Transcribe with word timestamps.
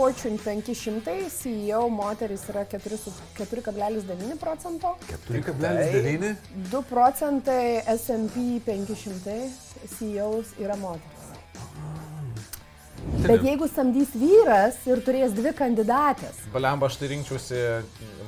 Fortune 0.00 0.38
500 0.38 1.28
CEO 1.28 1.88
moteris 1.92 2.46
yra 2.48 2.64
4,9 2.64 4.36
procento. 4.40 4.96
4,9? 5.28 6.36
2 6.70 6.82
procentai 6.88 7.82
S&P 7.84 8.62
500 8.64 9.34
CEOs 9.98 10.54
yra 10.56 10.78
moteris. 10.80 11.28
Bet 13.26 13.44
jeigu 13.44 13.68
samdys 13.68 14.16
vyras 14.16 14.80
ir 14.88 15.04
turės 15.04 15.36
dvi 15.36 15.52
kandidatės. 15.60 16.40
Baliamba, 16.56 16.88
aš 16.88 16.96
tai 17.02 17.12
rinkčiausi 17.12 17.60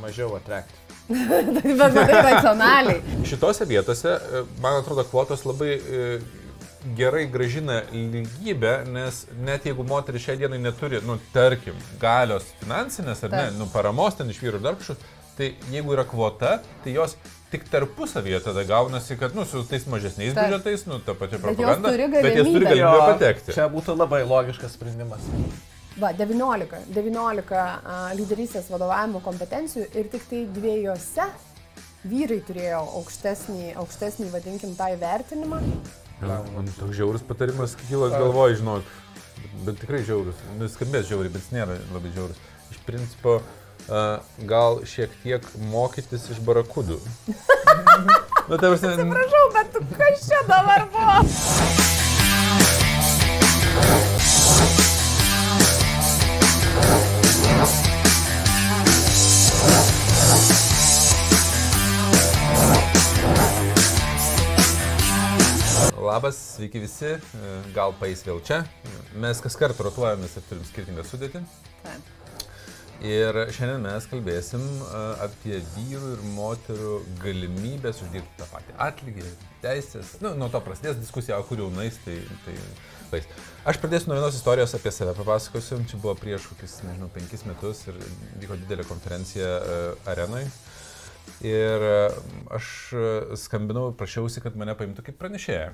mažiau 0.05 0.37
atrekti. 0.37 0.77
Bet 1.09 1.97
matai 1.97 2.21
racionaliai. 2.29 3.01
Šitose 3.33 3.65
vietose, 3.65 4.13
e, 4.13 4.45
man 4.61 4.83
atrodo, 4.83 5.09
kvotos 5.09 5.49
labai 5.49 5.73
e, 5.73 6.05
gerai 6.97 7.27
gražina 7.31 7.83
lygybę, 7.93 8.85
nes 8.91 9.27
net 9.45 9.67
jeigu 9.67 9.85
moteris 9.87 10.25
šią 10.25 10.37
dieną 10.41 10.59
neturi, 10.59 11.01
nu, 11.07 11.19
tarkim, 11.35 11.77
galios 12.01 12.49
finansinės 12.61 13.23
ar 13.27 13.31
ne, 13.31 13.45
Taip. 13.47 13.59
nu, 13.61 13.69
paramos 13.73 14.19
ten 14.19 14.31
iš 14.33 14.41
vyrų 14.43 14.59
ir 14.59 14.67
dar 14.67 14.79
kažkur, 14.81 14.99
tai 15.39 15.53
jeigu 15.73 15.95
yra 15.95 16.05
kvota, 16.09 16.57
tai 16.85 16.97
jos 16.97 17.17
tik 17.53 17.69
tarpusavyje 17.71 18.41
tada 18.47 18.65
gaunasi, 18.69 19.17
kad, 19.21 19.37
nu, 19.39 19.47
su 19.49 19.63
tais 19.69 19.87
mažesniais 19.87 20.35
Taip. 20.35 20.49
biudžetais, 20.49 20.87
nu, 20.91 20.99
ta 21.05 21.15
pati 21.15 21.39
propaganda, 21.39 21.93
turi 21.93 22.09
bet 22.17 22.33
jos 22.41 22.51
turi 22.51 22.67
galimybę. 22.67 22.83
galimybę 22.83 23.07
patekti. 23.13 23.57
Čia 23.59 23.69
būtų 23.73 23.97
labai 23.99 24.25
logiškas 24.27 24.75
sprendimas. 24.79 25.31
Va, 26.01 26.13
19, 26.17 26.87
19 26.97 27.57
a, 27.63 27.97
lyderystės 28.17 28.71
vadovavimo 28.73 29.21
kompetencijų 29.25 29.91
ir 29.93 30.07
tik 30.13 30.25
tai 30.31 30.47
dviejose 30.57 31.27
vyrai 32.09 32.41
turėjo 32.47 32.81
aukštesnį, 33.01 33.75
aukštesnį 33.83 34.31
vadinkim, 34.33 34.73
tą 34.79 34.89
įvertinimą. 34.97 35.61
Man 36.23 36.69
toks 36.79 36.95
žiaurus 36.97 37.23
patarimas 37.27 37.75
kilo 37.89 38.09
galvoj, 38.13 38.55
žinok, 38.61 38.83
bet 39.67 39.81
tikrai 39.83 40.03
žiaurus, 40.07 40.39
nuskambės 40.61 41.09
žiauriai, 41.09 41.33
bet 41.35 41.43
jis 41.43 41.55
nėra 41.57 41.79
labai 41.95 42.13
žiaurus. 42.15 42.39
Iš 42.71 42.79
principo, 42.87 43.41
gal 44.53 44.81
šiek 44.87 45.11
tiek 45.25 45.43
mokytis 45.73 46.31
iš 46.31 46.39
barakudų. 46.47 47.01
Na, 48.51 48.59
tai 48.59 48.71
prasme, 48.71 48.95
Prašau, 49.11 49.45
bet 49.55 49.75
tu 49.75 49.81
kas 49.97 50.27
čia 50.29 50.41
dabar 50.51 50.87
buvo? 50.95 51.17
Labas, 66.07 66.39
sveiki 66.57 66.83
visi, 66.83 67.15
e, 67.17 67.53
gal 67.77 67.95
paės 68.01 68.25
vėl 68.27 68.43
čia. 68.47 68.63
Mes 69.23 69.41
kas 69.43 69.59
kartą 69.59 69.89
rotuojamės 69.89 70.39
ir 70.39 70.49
turim 70.49 70.67
skirtingą 70.69 71.07
sudėtį. 71.07 71.45
Ir 73.03 73.35
šiandien 73.51 73.83
mes 73.83 74.05
kalbėsim 74.07 74.63
a, 74.87 74.99
apie 75.25 75.57
vyrų 75.75 76.13
ir 76.15 76.21
moterų 76.37 76.93
galimybės 77.25 77.99
uždirbti 78.05 78.39
tą 78.39 78.47
patį 78.53 78.77
atlygį, 78.85 79.25
teisės. 79.65 80.13
Nu, 80.23 80.37
nuo 80.39 80.47
to 80.53 80.61
prasidės 80.63 81.01
diskusija, 81.01 81.41
o 81.43 81.47
kur 81.49 81.65
jau 81.65 81.67
nais, 81.75 81.99
tai, 82.05 82.21
tai 82.45 82.55
paės. 83.11 83.27
Aš 83.67 83.83
pradėsiu 83.83 84.13
nuo 84.13 84.21
vienos 84.21 84.39
istorijos 84.39 84.77
apie 84.79 84.95
save 84.95 85.17
papasakosiu. 85.19 85.81
Čia 85.91 85.99
buvo 85.99 86.15
prieš 86.21 86.47
kokius, 86.53 86.79
nežinau, 86.87 87.11
penkis 87.11 87.43
metus 87.49 87.83
ir 87.91 87.99
vyko 88.39 88.61
didelė 88.63 88.87
konferencija 88.87 89.51
a, 89.51 89.81
arenai. 90.15 90.45
Ir 91.43 91.89
a, 91.91 92.01
aš 92.55 92.69
skambinau, 93.49 93.89
prašiausi, 93.99 94.45
kad 94.47 94.55
mane 94.55 94.79
paimtų 94.79 95.11
kaip 95.11 95.19
pranešėją. 95.19 95.73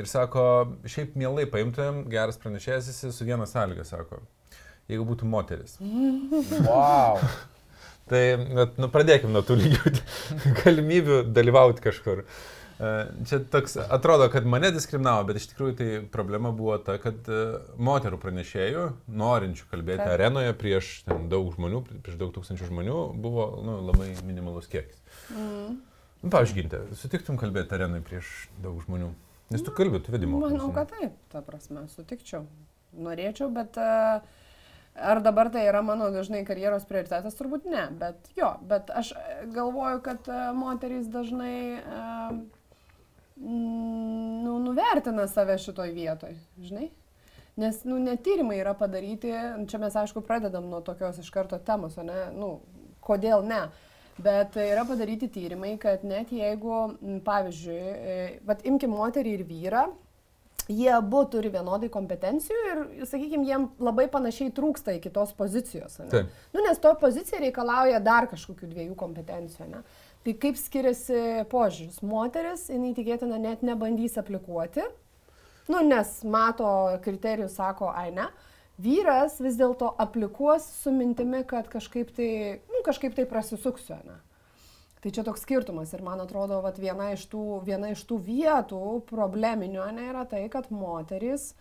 Ir 0.00 0.08
sako, 0.08 0.42
šiaip 0.88 1.16
mielai 1.20 1.44
paimtumėm, 1.52 2.06
geras 2.12 2.38
pranešėjas 2.40 2.88
esi 2.88 3.10
su 3.12 3.26
viena 3.28 3.44
sąlyga, 3.48 3.84
sako, 3.84 4.22
jeigu 4.88 5.04
būtų 5.10 5.28
moteris. 5.28 5.78
Wow. 6.68 7.20
Tai 8.10 8.20
nu, 8.80 8.88
pradėkime 8.92 9.30
nuo 9.32 9.44
tų 9.46 9.56
lygių 9.60 9.92
galimybių 10.62 11.18
dalyvauti 11.32 11.84
kažkur. 11.84 12.24
E, 12.24 12.90
Čia 13.28 13.38
toks 13.52 13.76
atrodo, 13.84 14.26
kad 14.32 14.48
mane 14.48 14.72
diskriminavo, 14.74 15.28
bet 15.28 15.38
iš 15.38 15.46
tikrųjų 15.52 15.76
tai 15.78 15.88
problema 16.12 16.50
buvo 16.56 16.74
ta, 16.82 16.96
kad 17.00 17.28
e, 17.30 17.42
moterų 17.78 18.18
pranešėjų, 18.24 18.86
norinčių 19.22 19.68
kalbėti 19.70 20.02
Taip. 20.02 20.14
arenoje 20.16 20.56
prieš 20.60 20.92
ten, 21.06 21.28
daug 21.32 21.52
žmonių, 21.54 21.84
prieš 22.02 22.18
daug 22.20 22.34
tūkstančių 22.34 22.72
žmonių, 22.72 22.98
buvo 23.22 23.48
nu, 23.64 23.78
labai 23.92 24.10
minimalus 24.26 24.68
kiekis. 24.72 24.98
Mm. 25.30 25.78
Nu, 26.22 26.32
pavyzdžiui, 26.32 26.82
sutiktum 26.98 27.38
kalbėti 27.40 27.78
arenai 27.78 28.02
prieš 28.04 28.34
daug 28.64 28.82
žmonių? 28.88 29.12
Nes 29.52 29.64
tu 29.64 29.74
kalbė, 29.76 30.00
tu 30.04 30.14
vedimo. 30.14 30.40
Manau, 30.42 30.70
kad 30.74 30.92
taip, 30.92 31.18
ta 31.32 31.42
prasme, 31.44 31.84
sutikčiau. 31.92 32.46
Norėčiau, 32.92 33.48
bet 33.52 33.76
a, 33.80 34.22
ar 34.96 35.20
dabar 35.24 35.48
tai 35.52 35.64
yra 35.68 35.80
mano 35.84 36.10
dažnai 36.12 36.42
karjeros 36.48 36.84
prioritetas, 36.88 37.36
turbūt 37.38 37.68
ne, 37.72 37.86
bet 38.00 38.32
jo, 38.36 38.50
bet 38.68 38.90
aš 38.92 39.14
e, 39.16 39.36
galvoju, 39.54 40.02
kad 40.04 40.28
a, 40.28 40.50
moterys 40.56 41.08
dažnai 41.12 41.54
mm, 41.80 42.42
nu, 44.44 44.58
nuvertina 44.66 45.28
save 45.30 45.56
šitoj 45.62 45.94
vietoj, 45.96 46.36
žinai. 46.60 46.90
Nes, 47.56 47.82
nu, 47.84 47.98
netyrimai 48.00 48.56
yra 48.62 48.72
padaryti, 48.76 49.32
čia 49.68 49.80
mes 49.80 49.96
aišku 49.96 50.22
pradedam 50.24 50.70
nuo 50.72 50.80
tokios 50.84 51.18
iš 51.20 51.28
karto 51.32 51.58
temos, 51.60 51.98
o 52.00 52.04
ne, 52.06 52.30
nu, 52.32 52.54
kodėl 53.04 53.44
ne. 53.44 53.66
Bet 54.20 54.56
yra 54.60 54.84
padaryti 54.84 55.30
tyrimai, 55.32 55.78
kad 55.80 56.04
net 56.04 56.32
jeigu, 56.36 56.82
pavyzdžiui, 57.24 57.78
e, 57.80 58.16
vat 58.46 58.60
imkim 58.68 58.92
moterį 58.92 59.38
ir 59.38 59.44
vyrą, 59.48 59.86
jie 60.68 60.90
abu 60.94 61.22
turi 61.30 61.50
vienodai 61.52 61.88
kompetencijų 61.92 62.60
ir, 62.70 62.82
sakykime, 63.08 63.46
jiem 63.48 63.66
labai 63.82 64.06
panašiai 64.12 64.52
trūksta 64.54 64.94
iki 64.98 65.10
tos 65.14 65.32
pozicijos. 65.38 65.98
Taip. 66.12 66.30
Nu, 66.54 66.62
nes 66.64 66.80
to 66.82 66.92
pozicija 67.00 67.40
reikalauja 67.42 68.00
dar 68.04 68.28
kažkokių 68.30 68.70
dviejų 68.70 68.96
kompetencijų. 68.98 69.68
Ne? 69.72 69.82
Tai 70.22 70.36
kaip 70.44 70.60
skiriasi 70.60 71.48
požiūris? 71.50 72.02
Moteris, 72.06 72.68
jinai 72.70 72.92
tikėtina 72.94 73.40
net 73.42 73.64
nebandys 73.66 74.18
aplikuoti, 74.20 74.84
nu, 75.72 75.82
nes 75.86 76.20
mato 76.28 76.68
kriterijus, 77.02 77.56
sako, 77.58 77.90
ai 77.90 78.10
ne. 78.14 78.28
Vyras 78.80 79.36
vis 79.44 79.58
dėlto 79.60 79.90
aplikuos 80.00 80.64
su 80.80 80.92
mintimi, 80.94 81.42
kad 81.48 81.68
kažkaip 81.70 82.14
tai, 82.16 82.60
nu, 82.72 82.80
kažkaip 82.86 83.14
tai 83.18 83.26
prasisuksiu. 83.28 83.98
Ne? 84.08 84.18
Tai 85.02 85.10
čia 85.10 85.24
toks 85.26 85.42
skirtumas 85.42 85.92
ir 85.92 86.02
man 86.06 86.22
atrodo, 86.22 86.60
vat, 86.62 86.78
viena, 86.78 87.10
iš 87.12 87.26
tų, 87.30 87.60
viena 87.66 87.90
iš 87.92 88.04
tų 88.06 88.20
vietų 88.22 88.82
probleminių 89.10 89.88
ne, 89.96 90.08
yra 90.12 90.22
tai, 90.30 90.44
kad 90.50 90.70
moteris 90.70 91.52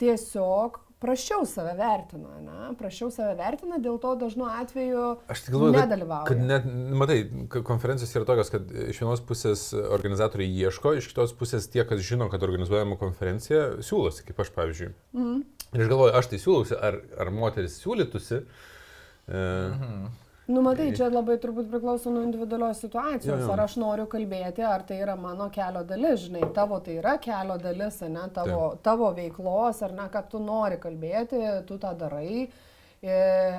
tiesiog 0.00 0.76
prašiau 1.00 1.44
save 1.48 1.72
vertina, 1.76 2.38
ne? 2.40 2.68
prašiau 2.76 3.10
save 3.12 3.34
vertina, 3.36 3.76
dėl 3.82 3.98
to 4.00 4.14
dažnu 4.20 4.46
atveju 4.48 5.02
galvoju, 5.28 5.72
kad, 5.72 5.80
nedalyvauja. 5.82 6.28
kad 6.28 6.40
net, 6.40 6.68
matai, 6.96 7.18
k- 7.52 7.62
konferencijos 7.68 8.14
yra 8.16 8.28
tokios, 8.28 8.52
kad 8.52 8.70
iš 8.86 9.00
vienos 9.02 9.24
pusės 9.28 9.66
organizatoriai 9.76 10.52
ieško, 10.66 10.94
iš 10.96 11.10
kitos 11.12 11.34
pusės 11.36 11.68
tie, 11.72 11.84
kas 11.88 12.00
žino, 12.04 12.30
kad 12.32 12.44
organizuojama 12.44 12.96
konferencija, 13.00 13.74
siūlosi, 13.84 14.24
kaip 14.28 14.40
aš 14.44 14.52
pavyzdžiui. 14.56 14.90
Mm. 15.16 15.42
Ir 15.76 15.84
aš 15.84 15.90
galvoju, 15.92 16.12
aš 16.16 16.30
tai 16.32 16.38
siūlausi, 16.40 16.76
ar, 16.88 17.00
ar 17.20 17.32
moteris 17.34 17.76
siūlytųsi. 17.82 18.40
E, 18.40 19.42
mhm. 19.42 20.06
Nu, 20.46 20.60
matai, 20.62 20.92
čia 20.94 21.08
labai 21.10 21.40
turbūt 21.42 21.66
priklauso 21.72 22.10
nuo 22.14 22.20
individualios 22.22 22.78
situacijos. 22.84 23.26
Jo, 23.26 23.38
jo. 23.42 23.48
Ar 23.50 23.64
aš 23.64 23.74
noriu 23.82 24.04
kalbėti, 24.10 24.62
ar 24.62 24.84
tai 24.86 25.00
yra 25.02 25.16
mano 25.18 25.48
kelio 25.50 25.82
dalis, 25.88 26.28
žinai, 26.28 26.44
tavo 26.54 26.78
tai 26.86 27.00
yra 27.00 27.16
kelio 27.22 27.56
dalis, 27.58 27.98
ne, 28.06 28.28
tavo, 28.34 28.68
tavo 28.82 29.10
veiklos, 29.16 29.82
ar 29.82 29.96
ne, 29.96 30.06
kad 30.12 30.28
tu 30.30 30.38
nori 30.42 30.78
kalbėti, 30.82 31.40
tu 31.66 31.80
tą 31.82 31.90
darai. 31.98 32.46
Ir, 33.02 33.58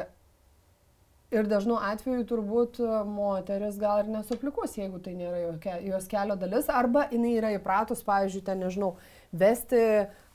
ir 1.36 1.52
dažnu 1.52 1.76
atveju 1.90 2.24
turbūt 2.32 2.80
moteris 3.12 3.76
gal 3.84 4.06
ir 4.06 4.14
nesuplikuos, 4.16 4.80
jeigu 4.80 5.04
tai 5.04 5.18
nėra 5.20 5.60
jos 5.84 6.08
kelio 6.08 6.40
dalis, 6.40 6.72
arba 6.72 7.10
jinai 7.12 7.36
yra 7.36 7.52
įpratus, 7.58 8.08
pavyzdžiui, 8.08 8.46
ten, 8.48 8.64
nežinau, 8.64 8.94
vesti 9.40 9.82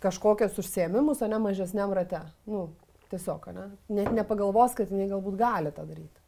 kažkokius 0.03 0.59
užsiemimus, 0.59 1.23
o 1.23 1.31
ne 1.31 1.39
mažesniam 1.43 1.93
rate. 1.95 2.21
Nu, 2.47 2.69
tiesiog, 3.13 3.49
ne? 3.55 3.69
Net 3.93 4.13
nepagalvos, 4.15 4.75
kad 4.79 4.91
jinai 4.91 5.11
galbūt 5.11 5.39
gali 5.41 5.73
tą 5.75 5.87
daryti. 5.89 6.23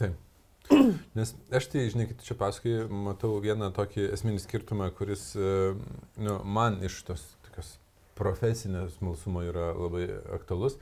Taip. 0.00 0.24
Nes 1.16 1.32
aš 1.54 1.68
tai, 1.72 1.86
tu 1.94 2.26
čia 2.26 2.36
pasakai, 2.38 2.74
matau 2.92 3.38
vieną 3.42 3.70
tokį 3.76 4.10
esminį 4.16 4.42
skirtumą, 4.42 4.90
kuris 4.96 5.30
e, 5.38 5.74
nu, 6.20 6.38
man 6.44 6.80
iš 6.84 7.00
tos 7.08 7.24
tokios 7.46 7.76
profesinės 8.18 8.98
smalsumo 8.98 9.44
yra 9.46 9.70
labai 9.72 10.08
aktualus. 10.36 10.78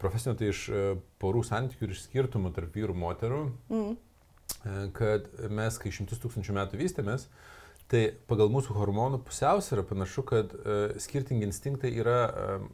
Profesinio 0.00 0.36
tai 0.38 0.50
iš 0.50 0.66
e, 0.70 0.84
porų 1.22 1.44
santykių 1.46 1.86
ir 1.86 1.94
iš 1.94 2.04
skirtumų 2.08 2.54
tarp 2.56 2.74
vyrų 2.76 2.94
ir 2.94 3.02
moterų, 3.04 3.40
Mm. 3.70 3.94
e, 3.94 4.76
kad 4.96 5.30
mes, 5.50 5.78
kai 5.78 5.94
šimtus 5.94 6.22
tūkstančių 6.22 6.56
metų 6.56 6.80
vystėmės, 6.80 7.28
Tai 7.90 8.02
pagal 8.30 8.52
mūsų 8.54 8.76
hormonų 8.78 9.18
pusiausvyrą 9.26 9.82
panašu, 9.88 10.22
kad 10.28 10.52
uh, 10.54 10.92
skirtingi 11.02 11.48
instinktai 11.48 11.90
yra 11.98 12.20
uh, 12.28 12.68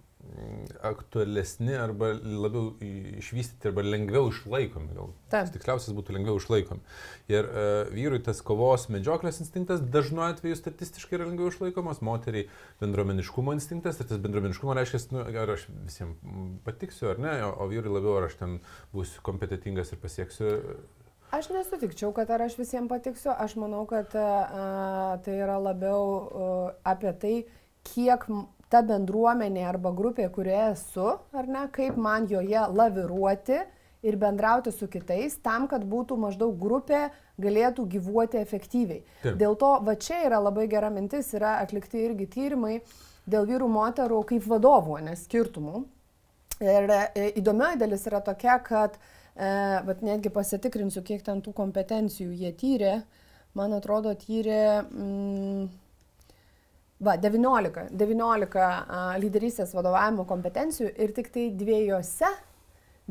aktualesni 0.82 1.76
arba 1.78 2.10
labiau 2.18 2.72
išvystyti 3.16 3.70
arba 3.70 3.84
lengviau 3.86 4.28
išlaikomi. 4.30 4.90
Gal 4.96 5.12
Taip. 5.32 5.52
tiksliausias 5.54 5.94
būtų 5.96 6.16
lengviau 6.16 6.40
išlaikomi. 6.40 6.82
Ir 7.32 7.48
uh, 7.48 7.92
vyrui 7.94 8.20
tas 8.26 8.42
kovos 8.44 8.88
medžioklės 8.92 9.40
instinktas 9.44 9.80
dažnu 9.80 10.24
atveju 10.26 10.58
statistiškai 10.58 11.20
yra 11.20 11.30
lengviau 11.30 11.52
išlaikomas, 11.52 12.02
moteriai 12.04 12.50
bendruomeniškumo 12.82 13.56
instinktas, 13.56 14.02
ir 14.02 14.10
tas 14.10 14.20
bendruomeniškumo 14.26 14.76
reiškia, 14.76 15.02
nu, 15.14 15.24
ar 15.24 15.56
aš 15.56 15.68
visiems 15.86 16.20
patiksiu 16.66 17.14
ar 17.14 17.22
ne, 17.22 17.38
o, 17.46 17.54
o 17.64 17.70
vyrui 17.72 17.94
labiau 17.96 18.18
ar 18.20 18.28
aš 18.28 18.38
ten 18.42 18.60
būsiu 18.92 19.24
kompetitingas 19.26 19.94
ir 19.94 20.02
pasieksiu. 20.02 20.52
Aš 21.34 21.48
nesutikčiau, 21.50 22.12
kad 22.14 22.30
ar 22.30 22.44
aš 22.46 22.54
visiems 22.58 22.88
patiksiu, 22.90 23.32
aš 23.34 23.56
manau, 23.58 23.82
kad 23.90 24.12
a, 24.14 25.16
tai 25.24 25.38
yra 25.42 25.56
labiau 25.58 26.04
a, 26.06 26.50
apie 26.92 27.12
tai, 27.22 27.34
kiek 27.86 28.26
ta 28.70 28.82
bendruomenė 28.86 29.64
arba 29.66 29.92
grupė, 29.94 30.28
kurioje 30.34 30.68
esu, 30.72 31.08
ar 31.34 31.48
ne, 31.50 31.64
kaip 31.74 31.98
man 31.98 32.28
joje 32.30 32.62
laviruoti 32.74 33.58
ir 34.06 34.18
bendrauti 34.20 34.72
su 34.74 34.88
kitais, 34.90 35.38
tam, 35.42 35.66
kad 35.70 35.84
būtų 35.86 36.18
maždaug 36.20 36.54
grupė 36.60 37.08
galėtų 37.42 37.86
gyvuoti 37.96 38.38
efektyviai. 38.40 39.02
Taip. 39.22 39.36
Dėl 39.40 39.58
to, 39.58 39.72
va 39.86 39.96
čia 39.98 40.22
yra 40.28 40.40
labai 40.42 40.68
gera 40.70 40.90
mintis, 40.94 41.32
yra 41.34 41.58
atlikti 41.62 42.04
irgi 42.06 42.28
tyrimai 42.36 42.78
dėl 43.26 43.48
vyrų 43.50 43.68
moterų 43.70 44.22
kaip 44.30 44.46
vadovų, 44.46 45.00
nes 45.08 45.26
skirtumų. 45.26 45.82
Ir 46.62 46.86
e, 46.88 47.30
įdomioji 47.36 47.82
dalis 47.82 48.06
yra 48.08 48.22
tokia, 48.24 48.56
kad, 48.64 48.94
e, 48.96 49.15
bet 49.36 50.02
netgi 50.04 50.32
pasitikrinsiu, 50.32 51.02
kiek 51.04 51.24
ten 51.24 51.42
tų 51.44 51.52
kompetencijų 51.56 52.32
jie 52.32 52.52
tyrė. 52.56 52.94
Man 53.56 53.72
atrodo, 53.76 54.12
tyrė 54.20 54.62
mm, 54.84 55.66
va, 57.04 57.16
19, 57.20 57.86
19 57.92 58.64
a, 58.64 59.04
lyderystės 59.20 59.72
vadovavimo 59.76 60.26
kompetencijų 60.28 60.90
ir 60.92 61.14
tik 61.16 61.30
tai 61.34 61.48
dviejose 61.56 62.30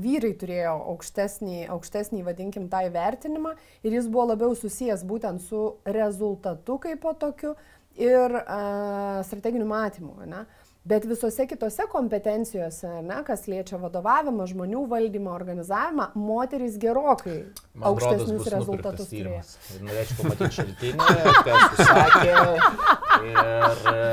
vyrai 0.01 0.33
turėjo 0.35 0.75
aukštesnį, 0.91 1.63
aukštesnį 1.71 2.25
vadinkim, 2.25 2.67
tą 2.69 2.83
įvertinimą 2.89 3.55
ir 3.85 3.95
jis 3.95 4.09
buvo 4.11 4.31
labiau 4.33 4.57
susijęs 4.57 5.05
būtent 5.07 5.45
su 5.45 5.61
rezultatu 5.85 6.77
kaip 6.83 7.01
po 7.05 7.15
tokiu 7.17 7.55
ir 7.95 8.37
a, 8.43 9.23
strateginiu 9.25 9.69
matymu. 9.69 10.17
Ne? 10.29 10.43
Bet 10.85 11.05
visose 11.09 11.47
kitose 11.49 11.87
kompetencijose, 11.89 12.89
ne, 13.01 13.15
kas 13.25 13.47
liečia 13.49 13.79
vadovavimą, 13.81 14.45
žmonių 14.51 14.83
valdymą, 14.91 15.31
organizavimą, 15.33 16.11
moterys 16.13 16.75
gerokai 16.77 17.39
Man 17.41 17.47
rodos, 17.47 17.87
aukštesnius 17.89 18.43
bus 18.43 18.51
rezultatus. 18.53 19.09
Ir 19.17 19.31
norėčiau 19.87 20.19
pamatyti 20.19 20.51
šaltinį, 20.59 21.09
kas 21.47 21.79
užsakė. 21.79 22.37
Ir... 23.31 23.89
e, 23.95 24.05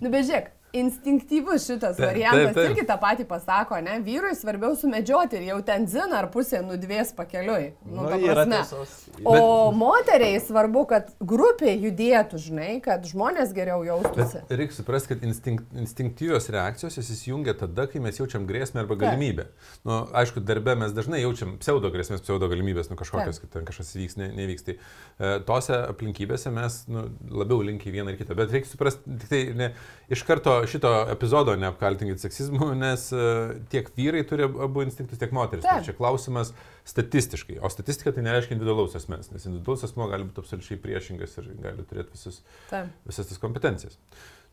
Nu, 0.00 0.08
bežiūrėk, 0.14 0.48
instinktyvus 0.72 1.66
šitas 1.66 1.96
Taip, 1.96 2.06
variantas 2.06 2.54
taip, 2.54 2.56
taip. 2.56 2.70
irgi 2.70 2.86
tą 2.88 2.96
patį 3.00 3.26
pasako, 3.28 3.78
ne? 3.84 3.98
Vyrui 4.04 4.32
svarbiau 4.36 4.76
sumedžioti 4.78 5.38
ir 5.38 5.48
jau 5.50 5.58
ten 5.66 5.84
zina 5.90 6.20
ar 6.22 6.30
pusė 6.32 6.62
nudvės 6.64 7.12
pakeliui. 7.16 7.72
Nu, 7.84 8.02
Nu, 8.02 8.18
yra 8.18 8.44
tiesos. 8.48 8.94
O 9.28 9.70
moteriai 9.76 10.40
svarbu, 10.42 10.84
kad 10.90 11.10
grupė 11.20 11.74
judėtų, 11.76 12.40
žinai, 12.40 12.70
kad 12.84 13.04
žmonės 13.08 13.52
geriau 13.56 13.84
jaustųsi. 13.86 14.42
Bet 14.48 14.54
reikia 14.62 14.76
suprasti, 14.78 15.12
kad 15.12 15.26
instinkt, 15.28 15.68
instinktyvios 15.76 16.48
reakcijos 16.52 16.96
jos 16.98 17.10
įsijungia 17.14 17.54
tada, 17.58 17.86
kai 17.90 18.00
mes 18.02 18.18
jaučiam 18.18 18.46
grėsmę 18.48 18.82
arba 18.82 18.96
galimybę. 19.00 19.48
Nu, 19.88 20.02
aišku, 20.18 20.42
darbe 20.48 20.74
mes 20.80 20.94
dažnai 20.96 21.22
jaučiam 21.22 21.54
pseudo 21.60 21.92
grėsmės, 21.94 22.24
pseudo 22.24 22.48
galimybės, 22.52 22.90
nu 22.90 22.98
kažkokios, 23.00 23.42
kad 23.44 23.52
ten 23.58 23.68
kažkas 23.68 23.92
įvyks, 23.98 24.18
ne, 24.20 24.30
nevyks. 24.40 24.66
Tai 24.66 24.76
e, 24.78 25.32
tose 25.48 25.76
aplinkybėse 25.92 26.52
mes 26.54 26.80
nu, 26.92 27.06
labiau 27.30 27.60
linkiai 27.66 27.94
vieną 27.94 28.14
ir 28.14 28.20
kitą. 28.20 28.36
Bet 28.38 28.54
reikia 28.54 28.72
suprasti, 28.72 29.18
tik 29.22 29.32
tai 29.32 29.42
ne, 29.58 29.70
iš 30.12 30.24
karto 30.28 30.61
šito 30.70 30.90
epizodo 31.12 31.54
neapkaltinkit 31.58 32.22
seksizmu, 32.22 32.72
nes 32.78 33.08
e, 33.14 33.26
tiek 33.72 33.90
vyrai 33.96 34.22
turi 34.28 34.46
abu 34.46 34.84
instinktus, 34.86 35.20
tiek 35.20 35.34
moteris. 35.34 35.66
Tai 35.66 35.80
čia 35.86 35.96
klausimas 35.96 36.52
statistiškai. 36.88 37.60
O 37.62 37.70
statistika 37.72 38.14
tai 38.14 38.24
nereiškia 38.26 38.56
individualaus 38.56 38.96
asmens, 38.98 39.30
nes 39.34 39.46
individualus 39.48 39.86
asmo 39.88 40.08
gali 40.10 40.26
būti 40.28 40.44
absoliučiai 40.44 40.80
priešingas 40.82 41.38
ir 41.42 41.52
gali 41.62 41.86
turėti 41.88 42.16
visus 42.16 42.42
Taip. 42.70 42.90
visas 43.08 43.30
tas 43.30 43.42
kompetencijas. 43.42 44.00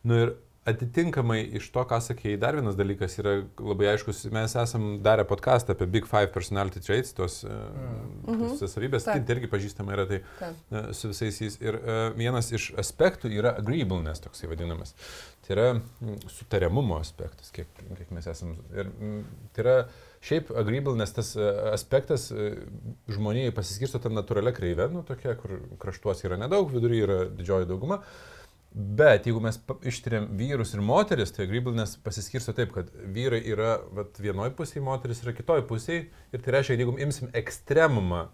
Nu 0.07 0.21
ir 0.23 0.37
atitinkamai 0.69 1.39
iš 1.57 1.69
to, 1.73 1.83
ką 1.87 1.99
sakėjai, 2.03 2.39
dar 2.41 2.57
vienas 2.57 2.77
dalykas 2.77 3.15
yra 3.21 3.35
labai 3.63 3.89
aiškus. 3.93 4.25
Mes 4.33 4.55
esam 4.59 4.87
darę 5.05 5.25
podcastą 5.27 5.73
apie 5.75 5.87
Big 5.89 6.07
Five 6.09 6.31
personality 6.35 6.81
traits, 6.83 7.13
tos 7.17 7.41
mm. 7.47 8.35
Mhm. 8.35 8.55
savybės, 8.59 9.07
tai 9.07 9.19
irgi 9.23 9.49
pažįstama 9.51 9.95
yra 9.95 10.05
tai 10.09 10.21
Taip. 10.39 10.59
e, 10.69 10.83
su 10.97 11.11
visais 11.13 11.39
jais. 11.41 11.57
Ir 11.63 11.79
e, 11.79 11.97
vienas 12.19 12.51
iš 12.55 12.69
aspektų 12.81 13.31
yra 13.33 13.55
agreeableness, 13.61 14.23
toksai 14.25 14.51
vadinamas. 14.51 14.93
Tai 15.49 15.55
yra 15.57 15.69
mm, 15.73 16.17
sutariamumo 16.29 16.99
aspektas, 17.01 17.49
kiek, 17.49 17.69
kiek 17.97 18.11
mes 18.13 18.27
esam. 18.29 18.51
Ir 18.69 18.85
mm, 18.85 19.21
tai 19.55 19.63
yra 19.63 19.71
šiaip 20.21 20.51
agreeableness 20.61 21.15
tas 21.15 21.31
e, 21.33 21.47
aspektas 21.71 22.27
e, 22.29 22.51
žmonijai 23.09 23.55
pasiskirsto 23.57 23.97
tą 24.03 24.11
natūralią 24.13 24.53
kreivę, 24.53 24.85
nu 24.93 25.01
tokia, 25.07 25.33
kur 25.39 25.55
kraštuos 25.81 26.21
yra 26.27 26.37
nedaug, 26.37 26.69
viduryje 26.69 27.07
yra 27.07 27.17
didžioji 27.33 27.69
dauguma. 27.71 27.97
Bet 28.69 29.25
jeigu 29.25 29.41
mes 29.41 29.57
ištiriam 29.89 30.27
vyrus 30.37 30.75
ir 30.75 30.85
moteris, 30.85 31.33
tai 31.33 31.47
agreeableness 31.47 31.97
pasiskirsto 32.05 32.53
taip, 32.53 32.75
kad 32.75 32.93
vyrai 33.17 33.41
yra 33.49 33.79
vat, 33.97 34.21
vienoj 34.21 34.53
pusėje, 34.53 34.85
moteris 34.85 35.23
yra 35.25 35.33
kitoj 35.33 35.65
pusėje. 35.71 36.11
Ir 36.29 36.45
tai 36.45 36.59
reiškia, 36.59 36.77
jeigu 36.77 36.93
imsim 37.01 37.33
ekstremumą, 37.41 38.27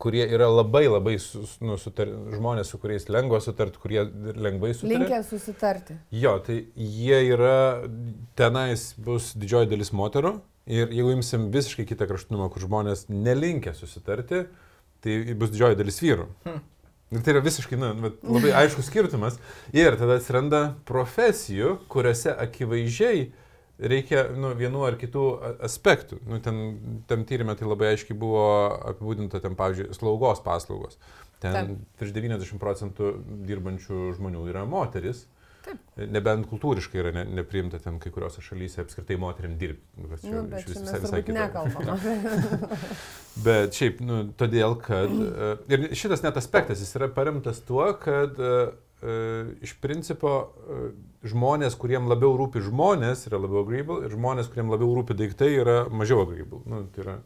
kurie 0.00 0.24
yra 0.24 0.48
labai 0.48 0.86
labai 0.88 1.18
su, 1.20 1.42
nu, 1.64 1.76
sutar, 1.80 2.08
žmonės, 2.34 2.72
su 2.72 2.80
kuriais 2.80 3.06
lengva 3.12 3.40
sutarti, 3.44 3.80
kurie 3.82 4.04
lengvai 4.34 4.72
sutarti. 4.74 4.96
Linkę 4.96 5.20
susitarti. 5.28 5.96
Jo, 6.22 6.38
tai 6.44 6.62
jie 6.74 7.20
yra, 7.34 7.58
tenais 8.38 8.90
bus 9.00 9.34
didžioji 9.36 9.70
dalis 9.74 9.92
moterų. 9.96 10.38
Ir 10.70 10.92
jeigu 10.94 11.14
imsim 11.16 11.48
visiškai 11.52 11.86
kitą 11.88 12.06
kraštutinumą, 12.06 12.50
kur 12.52 12.62
žmonės 12.62 13.08
nelinkia 13.10 13.72
susitarti, 13.74 14.44
tai 15.02 15.16
bus 15.34 15.52
didžioji 15.52 15.78
dalis 15.80 16.00
vyrų. 16.02 16.28
Hm. 16.46 16.60
Ir 17.10 17.24
tai 17.26 17.32
yra 17.34 17.42
visiškai 17.42 17.78
nu, 17.80 17.90
vat 18.04 18.20
labai 18.22 18.52
aiškus 18.60 18.86
skirtumas. 18.86 19.40
Ir 19.74 19.96
tada 19.98 20.20
atsiranda 20.20 20.60
profesijų, 20.86 21.80
kuriuose 21.90 22.36
akivaizdžiai 22.44 23.24
reikia 23.80 24.26
nu, 24.36 24.52
vienų 24.58 24.84
ar 24.88 24.96
kitų 25.00 25.24
aspektų. 25.66 26.20
Nu, 26.28 26.38
ten, 26.44 26.60
tam 27.08 27.24
tyrimė 27.28 27.56
tai 27.58 27.68
labai 27.70 27.94
aiškiai 27.94 28.16
buvo 28.18 28.44
apibūdinta, 28.92 29.40
ten, 29.40 29.56
pavyzdžiui, 29.58 29.90
slaugos 29.96 30.42
paslaugos. 30.44 30.98
Ten 31.40 31.54
Taip. 31.56 31.76
virš 32.02 32.10
90 32.16 32.58
procentų 32.60 33.14
dirbančių 33.48 34.10
žmonių 34.18 34.42
yra 34.52 34.66
moteris. 34.68 35.24
Taip. 35.64 35.76
Nebent 36.12 36.46
kultūriškai 36.48 37.00
yra 37.02 37.10
ne, 37.12 37.22
nepriimta 37.36 37.76
ten 37.84 37.98
kai 38.00 38.08
kuriuose 38.12 38.40
šalyse 38.44 38.80
apskritai 38.80 39.16
moteriam 39.20 39.58
dirbti. 39.60 39.84
Nu, 40.00 40.08
kas 40.08 40.22
čia 40.24 40.32
Nu, 40.36 40.44
bet 40.48 40.62
išvis 40.64 40.78
čia 40.78 40.84
visai- 40.86 41.00
visai 41.04 41.20
turbūt 41.20 41.28
kita- 41.28 41.48
nekalbame. 41.48 42.78
Bet 43.44 43.76
šiaip, 43.76 44.00
nu, 44.04 44.20
todėl, 44.40 44.74
kad 44.82 45.12
e, 45.12 45.50
ir 45.72 45.84
šitas 45.96 46.24
net 46.24 46.36
aspektas, 46.40 46.80
jis 46.82 46.96
yra 46.98 47.08
paremtas 47.14 47.60
tuo, 47.64 47.84
kad 48.00 48.36
e, 48.40 48.54
iš 49.64 49.76
principo 49.80 50.32
e, 50.40 50.80
žmonės, 51.30 51.76
kuriem 51.80 52.08
labiau 52.10 52.34
rūpi 52.36 52.60
žmonės, 52.64 53.26
yra 53.30 53.40
labiau 53.40 53.64
agreeable 53.64 54.02
ir 54.04 54.12
žmonės, 54.12 54.50
kuriem 54.52 54.72
labiau 54.72 54.92
rūpi 54.98 55.16
daiktai, 55.16 55.54
yra 55.62 55.78
mažiau 55.88 56.26
agreeable. 56.26 56.60
Nu, 56.68 56.82
tai, 56.92 57.04
yra, 57.04 57.16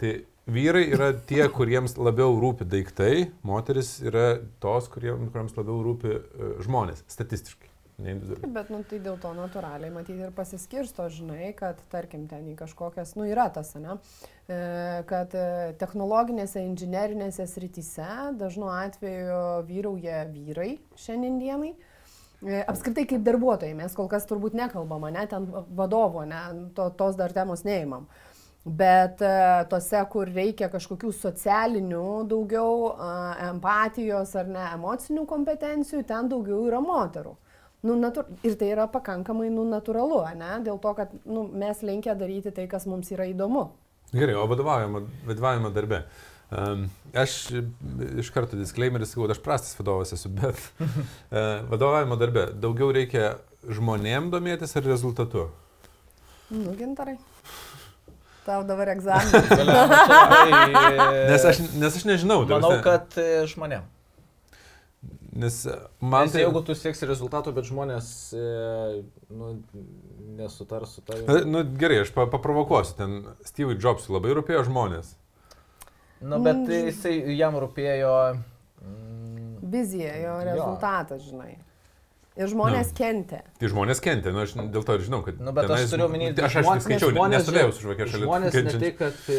tai 0.00 0.12
vyrai 0.48 0.84
yra 0.92 1.14
tie, 1.16 1.42
kuriems 1.52 1.96
labiau 1.96 2.36
rūpi 2.40 2.68
daiktai, 2.68 3.30
moteris 3.46 3.96
yra 4.04 4.38
tos, 4.60 4.90
kuriems, 4.92 5.32
kuriems 5.32 5.56
labiau 5.56 5.80
rūpi 5.86 6.12
e, 6.12 6.52
žmonės, 6.66 7.04
statistiškai. 7.08 7.72
Bet 7.98 8.68
nu, 8.70 8.84
tai 8.86 9.00
dėl 9.02 9.16
to 9.18 9.32
natūraliai 9.34 9.90
matyti 9.90 10.22
ir 10.22 10.34
pasiskirsto, 10.36 11.08
žinai, 11.10 11.48
kad 11.58 11.80
tarkim 11.90 12.28
ten 12.30 12.44
į 12.52 12.54
kažkokias, 12.60 13.16
nu 13.18 13.26
yra 13.26 13.48
tas, 13.50 13.72
ne, 13.74 13.96
e, 13.98 14.37
kad 14.48 15.34
e, 15.36 15.74
technologinėse, 15.76 16.62
inžinerinėse 16.64 17.44
srityse 17.50 18.06
dažnu 18.40 18.70
atveju 18.72 19.40
vyrauja 19.68 20.22
vyrai 20.32 20.78
šiandienai. 20.96 21.74
E, 22.46 22.62
Apskritai 22.62 23.04
kaip 23.10 23.26
darbuotojai, 23.26 23.74
mes 23.76 23.92
kol 23.98 24.08
kas 24.08 24.24
turbūt 24.28 24.56
nekalbam, 24.56 25.04
ne, 25.12 25.26
ten 25.28 25.44
vadovo, 25.76 26.24
ne, 26.24 26.40
to, 26.76 26.86
tos 26.96 27.18
dar 27.18 27.34
temos 27.36 27.66
neįmam. 27.66 28.06
Bet 28.64 29.20
e, 29.20 29.32
tose, 29.68 30.00
kur 30.12 30.30
reikia 30.32 30.70
kažkokių 30.72 31.12
socialinių 31.12 32.06
daugiau 32.30 32.94
empatijos 33.50 34.32
ar 34.36 34.48
ne 34.48 34.64
emocinių 34.78 35.26
kompetencijų, 35.28 36.06
ten 36.08 36.30
daugiau 36.32 36.62
yra 36.70 36.80
moterų. 36.84 37.34
Nu, 37.84 37.98
natu... 38.00 38.24
Ir 38.48 38.56
tai 38.58 38.72
yra 38.72 38.88
pakankamai 38.90 39.50
nu, 39.52 39.68
natūralu, 39.68 40.22
ne? 40.40 40.56
dėl 40.64 40.80
to, 40.80 40.94
kad 40.96 41.12
nu, 41.28 41.44
mes 41.52 41.84
linkę 41.84 42.16
daryti 42.16 42.54
tai, 42.56 42.64
kas 42.70 42.88
mums 42.88 43.12
yra 43.12 43.28
įdomu. 43.28 43.66
Gerai, 44.12 44.34
o 44.34 44.46
vadovaujama, 44.48 45.02
vadovaujama 45.28 45.70
darbe. 45.74 46.02
Um, 46.48 46.86
aš 47.12 47.50
iš 48.18 48.30
karto 48.32 48.56
disclaimeris 48.56 49.10
sakau, 49.12 49.26
kad 49.26 49.34
aš 49.36 49.42
prastas 49.44 49.74
vadovas 49.76 50.14
esu, 50.16 50.30
bet 50.32 50.56
uh, 50.80 50.86
vadovavimo 51.72 52.16
darbe 52.16 52.46
daugiau 52.56 52.88
reikia 52.94 53.34
žmonėm 53.68 54.30
domėtis 54.32 54.72
ar 54.80 54.88
rezultatu? 54.88 55.50
Nu, 56.48 56.72
gintarai. 56.78 57.18
Tau 58.48 58.62
dabar 58.64 58.88
egzaminas. 58.94 59.48
Tai, 59.52 60.48
Nes 61.28 61.44
aš, 61.44 61.60
nes 61.76 62.00
aš 62.00 62.08
nežinau. 62.08 62.46
Manau, 62.48 62.78
kad 62.80 63.12
e, 63.20 63.42
žmonėm. 63.50 63.84
Nes 65.38 65.56
man 66.02 66.24
Nes 66.26 66.32
tai... 66.34 66.40
jeigu 66.42 66.60
tu 66.66 66.74
sieksi 66.74 67.06
rezultatų, 67.06 67.52
bet 67.54 67.68
žmonės 67.68 68.08
e, 68.34 68.42
nu, 69.30 69.52
nesutars 70.40 70.96
su 70.98 71.04
tavimi. 71.06 71.44
Nu, 71.46 71.62
gerai, 71.78 72.00
aš 72.02 72.10
pa 72.16 72.24
paprovokuosiu. 72.32 72.96
Ten 72.98 73.14
Steve'ui 73.46 73.78
Jobsui 73.78 74.16
labai 74.16 74.34
rūpėjo 74.40 74.64
žmonės. 74.66 75.12
Nu, 76.26 76.40
bet 76.42 76.58
Mm. 76.66 76.88
jisai, 76.90 77.14
jam 77.38 77.54
rūpėjo... 77.62 78.14
Mm, 78.82 79.56
Vizija, 79.70 80.16
jo 80.24 80.34
Jo. 80.40 80.44
rezultatas, 80.48 81.22
žinai. 81.28 81.52
Ir 82.38 82.46
žmonės 82.50 82.90
kentė. 82.94 83.40
Tai 83.58 83.68
žmonės 83.70 83.98
kentė, 84.02 84.30
nu, 84.34 84.42
aš 84.46 84.52
dėl 84.58 84.84
to 84.86 84.94
ir 84.98 85.02
žinau, 85.06 85.22
kad... 85.26 85.38
nu, 85.42 85.50
bet 85.54 85.66
aš 85.66 85.80
tenais- 85.84 85.90
turiu 85.94 86.04
omeny, 86.06 86.28
Tai 86.38 86.44
aš 86.46 86.58
aišku 86.60 86.74
skaičiau, 86.84 87.14
nestovėjau 87.32 87.72
su 87.74 87.82
žvakė 87.86 88.06
šalia. 88.12 88.26
Žmonės 88.28 88.58
ne 88.62 88.74
tai, 88.82 88.90
kad 88.98 89.30
e, 89.34 89.38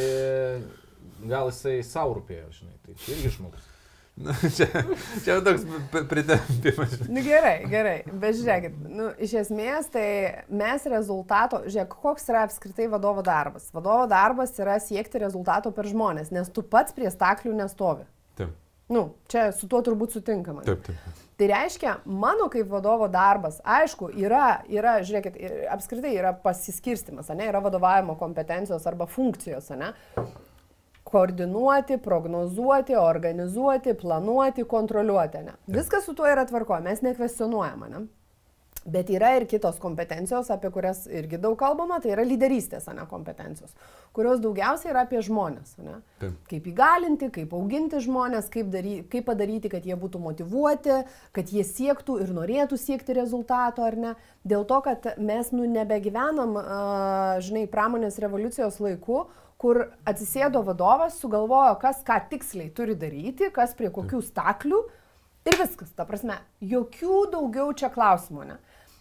gal 1.31 1.51
jisai 1.51 1.77
savo 1.87 2.17
rūpėjo, 2.19 2.49
žinai, 2.57 2.75
tai 2.87 2.97
irgi 3.15 3.31
žmogus. 3.37 3.68
Nu, 4.19 4.33
čia, 4.55 4.67
čia 5.23 5.37
toks 5.45 5.63
pritempimas. 6.11 6.97
Nu 7.07 7.23
gerai, 7.23 7.55
gerai, 7.71 7.97
bet 8.11 8.35
žiūrėkit, 8.35 8.79
nu, 8.91 9.09
iš 9.23 9.37
esmės 9.45 9.87
tai 9.93 10.07
mes 10.51 10.87
rezultato, 10.91 11.61
žiūrėk, 11.67 11.95
koks 12.03 12.27
yra 12.31 12.43
apskritai 12.47 12.89
vadovo 12.91 13.23
darbas. 13.23 13.69
Vadovo 13.75 14.09
darbas 14.11 14.51
yra 14.59 14.75
siekti 14.83 15.21
rezultato 15.23 15.71
per 15.75 15.87
žmonės, 15.87 16.33
nes 16.35 16.51
tu 16.51 16.65
pats 16.67 16.95
prie 16.95 17.07
staklių 17.13 17.55
nestovi. 17.61 18.03
Taip, 18.39 18.51
Nu, 18.89 19.03
čia 19.29 19.51
su 19.53 19.67
tuo 19.69 19.83
turbūt 19.85 20.15
sutinkama. 20.17 20.63
taip, 20.65 20.81
taip. 20.87 21.25
Tai 21.39 21.47
reiškia, 21.47 21.91
mano 22.03 22.49
kaip 22.51 22.67
vadovo 22.67 23.07
darbas, 23.07 23.61
aišku, 23.63 24.09
yra, 24.19 24.63
yra 24.67 24.97
žiūrėkit, 25.05 25.37
apskritai 25.71 26.11
yra 26.17 26.33
pasiskirstimas, 26.43 27.29
ne, 27.31 27.45
yra 27.47 27.61
vadovavimo 27.63 28.17
kompetencijos 28.19 28.87
arba 28.89 29.07
funkcijos, 29.07 29.69
ne. 29.79 29.93
Koordinuoti, 31.09 31.97
prognozuoti, 31.97 32.95
organizuoti, 32.95 33.95
planuoti, 33.97 34.63
kontroliuoti, 34.69 35.43
ne. 35.47 35.57
Viskas 35.67 36.05
su 36.05 36.13
tuo 36.13 36.29
yra 36.29 36.45
tvarko, 36.45 36.77
mes 36.85 37.01
nekvestionuojame, 37.01 37.89
ne. 37.89 38.05
Bet 38.89 39.09
yra 39.11 39.33
ir 39.35 39.43
kitos 39.49 39.77
kompetencijos, 39.81 40.47
apie 40.53 40.69
kurias 40.71 41.03
irgi 41.11 41.37
daug 41.41 41.57
kalbama, 41.59 41.97
tai 41.99 42.13
yra 42.13 42.23
lyderystės, 42.25 42.87
ne, 42.95 43.03
kompetencijos, 43.09 43.73
kurios 44.15 44.39
daugiausiai 44.39 44.93
yra 44.93 45.03
apie 45.03 45.19
žmonės, 45.25 45.73
ne. 45.83 45.97
Taip. 46.21 46.37
Kaip 46.49 46.69
įgalinti, 46.71 47.29
kaip 47.35 47.53
auginti 47.57 47.99
žmonės, 48.05 48.47
kaip, 48.53 48.69
dary, 48.71 48.95
kaip 49.11 49.27
padaryti, 49.27 49.71
kad 49.73 49.85
jie 49.85 49.97
būtų 49.99 50.21
motivuoti, 50.23 51.01
kad 51.35 51.51
jie 51.51 51.65
siektų 51.67 52.21
ir 52.23 52.31
norėtų 52.37 52.79
siekti 52.79 53.17
rezultato, 53.19 53.83
ar 53.83 53.99
ne. 53.99 54.15
Dėl 54.47 54.63
to, 54.69 54.79
kad 54.85 55.11
mes 55.19 55.51
nu 55.51 55.67
nebegyvenam, 55.69 56.55
uh, 56.55 57.35
žinai, 57.43 57.67
pramonės 57.69 58.21
revoliucijos 58.23 58.79
laiku, 58.79 59.25
kur 59.59 59.89
atsisėdo 60.07 60.61
vadovas, 60.63 61.19
sugalvojo, 61.19 61.75
kas 61.81 61.99
ką 62.07 62.15
tiksliai 62.31 62.71
turi 62.71 62.95
daryti, 62.95 63.51
kas 63.51 63.75
prie 63.75 63.91
kokių 63.91 64.21
staklių 64.23 64.79
ir 65.49 65.59
viskas. 65.59 65.91
Ta 65.97 66.05
prasme, 66.07 66.39
jokių 66.63 67.25
daugiau 67.33 67.73
čia 67.75 67.91
klausimų, 67.91 68.47
ne. 68.53 68.59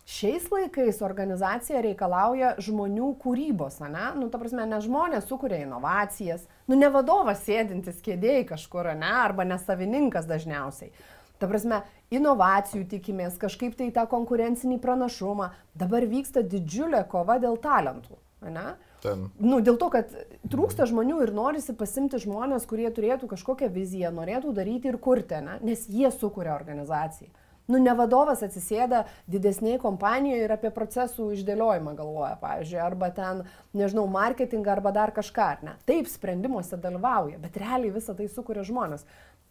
Šiais 0.08 0.46
laikais 0.48 1.02
organizacija 1.04 1.82
reikalauja 1.84 2.54
žmonių 2.64 3.10
kūrybos, 3.20 3.76
ne? 3.84 4.06
Nu, 4.16 4.30
ta 4.32 4.40
prasme, 4.40 4.64
ne 4.66 4.80
žmonės 4.80 5.28
sukuria 5.28 5.60
inovacijas, 5.66 6.46
nu, 6.66 6.78
ne 6.80 6.88
vadovas 6.90 7.42
sėdintis 7.44 8.00
kėdėjai 8.06 8.46
kažkur, 8.54 8.88
ne? 8.96 9.12
Arba 9.20 9.44
ne 9.44 9.60
savininkas 9.60 10.26
dažniausiai. 10.26 10.90
Ta 11.38 11.46
prasme, 11.46 11.82
inovacijų 12.10 12.88
tikimės, 12.88 13.36
kažkaip 13.38 13.76
tai 13.78 13.92
tą 13.94 14.08
konkurencinį 14.10 14.80
pranašumą. 14.82 15.52
Dabar 15.78 16.08
vyksta 16.08 16.42
didžiulė 16.42 17.04
kova 17.12 17.36
dėl 17.42 17.60
talentų, 17.62 18.16
ne? 18.48 18.72
Ten. 19.02 19.28
Nu, 19.38 19.60
dėl 19.62 19.76
to, 19.78 19.90
kad 19.94 20.10
trūksta 20.50 20.88
žmonių 20.90 21.20
ir 21.22 21.34
norisi 21.34 21.74
pasimti 21.78 22.18
žmonės, 22.18 22.66
kurie 22.66 22.88
turėtų 22.90 23.28
kažkokią 23.30 23.68
viziją, 23.70 24.10
norėtų 24.14 24.54
daryti 24.56 24.90
ir 24.90 24.98
kurti, 25.02 25.38
ne? 25.44 25.58
nes 25.62 25.84
jie 25.86 26.10
sukuria 26.14 26.56
organizaciją. 26.56 27.30
Nu, 27.68 27.76
ne 27.76 27.92
vadovas 27.92 28.40
atsisėda 28.46 29.02
didesnėje 29.28 29.76
kompanijoje 29.82 30.46
ir 30.46 30.52
apie 30.54 30.70
procesų 30.72 31.26
išdėliojimą 31.34 31.92
galvoja, 31.98 32.32
pavyzdžiui, 32.40 32.78
arba 32.80 33.10
ten, 33.12 33.42
nežinau, 33.76 34.06
marketingą 34.08 34.72
arba 34.78 34.92
dar 34.96 35.12
kažką, 35.12 35.48
ar 35.56 35.66
ne. 35.66 35.74
Taip, 35.88 36.08
sprendimuose 36.08 36.80
dalyvauja, 36.80 37.36
bet 37.42 37.60
realiai 37.60 37.92
visą 37.92 38.16
tai 38.16 38.30
sukuria 38.32 38.64
žmonės. 38.64 39.04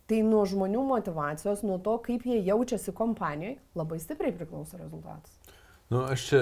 Tai 0.10 0.24
nuo 0.25 0.42
žmonių 0.50 0.82
motivacijos, 0.88 1.62
nuo 1.68 1.77
to, 1.84 1.94
kaip 2.01 2.25
jie 2.25 2.39
jaučiasi 2.48 2.96
kompanijoje, 2.96 3.60
labai 3.77 4.01
stipriai 4.01 4.34
priklauso 4.34 4.82
rezultatas. 4.82 5.38
Nu, 5.94 6.08
aš 6.08 6.25
čia 6.32 6.42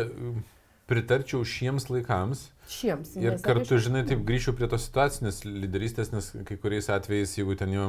pritarčiau 0.89 1.45
šiems 1.47 1.87
laikams. 1.89 2.47
Šiems. 2.69 3.15
Ir 3.21 3.37
kartu, 3.45 3.77
žinai, 3.81 4.03
taip 4.09 4.23
grįšiu 4.27 4.53
prie 4.57 4.69
tos 4.71 4.85
situacinės 4.87 5.43
lyderystės, 5.45 6.11
nes 6.13 6.31
kai 6.47 6.57
kuriais 6.61 6.89
atvejais, 6.93 7.35
jeigu 7.37 7.57
ten 7.59 7.73
jau 7.73 7.87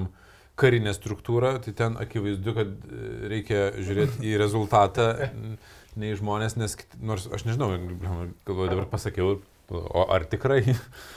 karinė 0.57 0.95
struktūra, 0.97 1.57
tai 1.65 1.75
ten 1.76 1.99
akivaizdu, 2.00 2.55
kad 2.57 2.71
e, 2.88 3.00
reikia 3.33 3.67
žiūrėti 3.76 4.25
į 4.25 4.38
rezultatą, 4.41 5.11
n- 5.29 5.59
ne 6.00 6.12
į 6.15 6.21
žmonės, 6.23 6.57
nes 6.57 6.76
nors 7.00 7.26
aš 7.29 7.45
nežinau, 7.49 7.69
galvoju, 8.47 8.71
dabar 8.73 8.87
pasakiau, 8.88 9.35
o 9.69 10.07
ar 10.12 10.25
tikrai? 10.31 10.62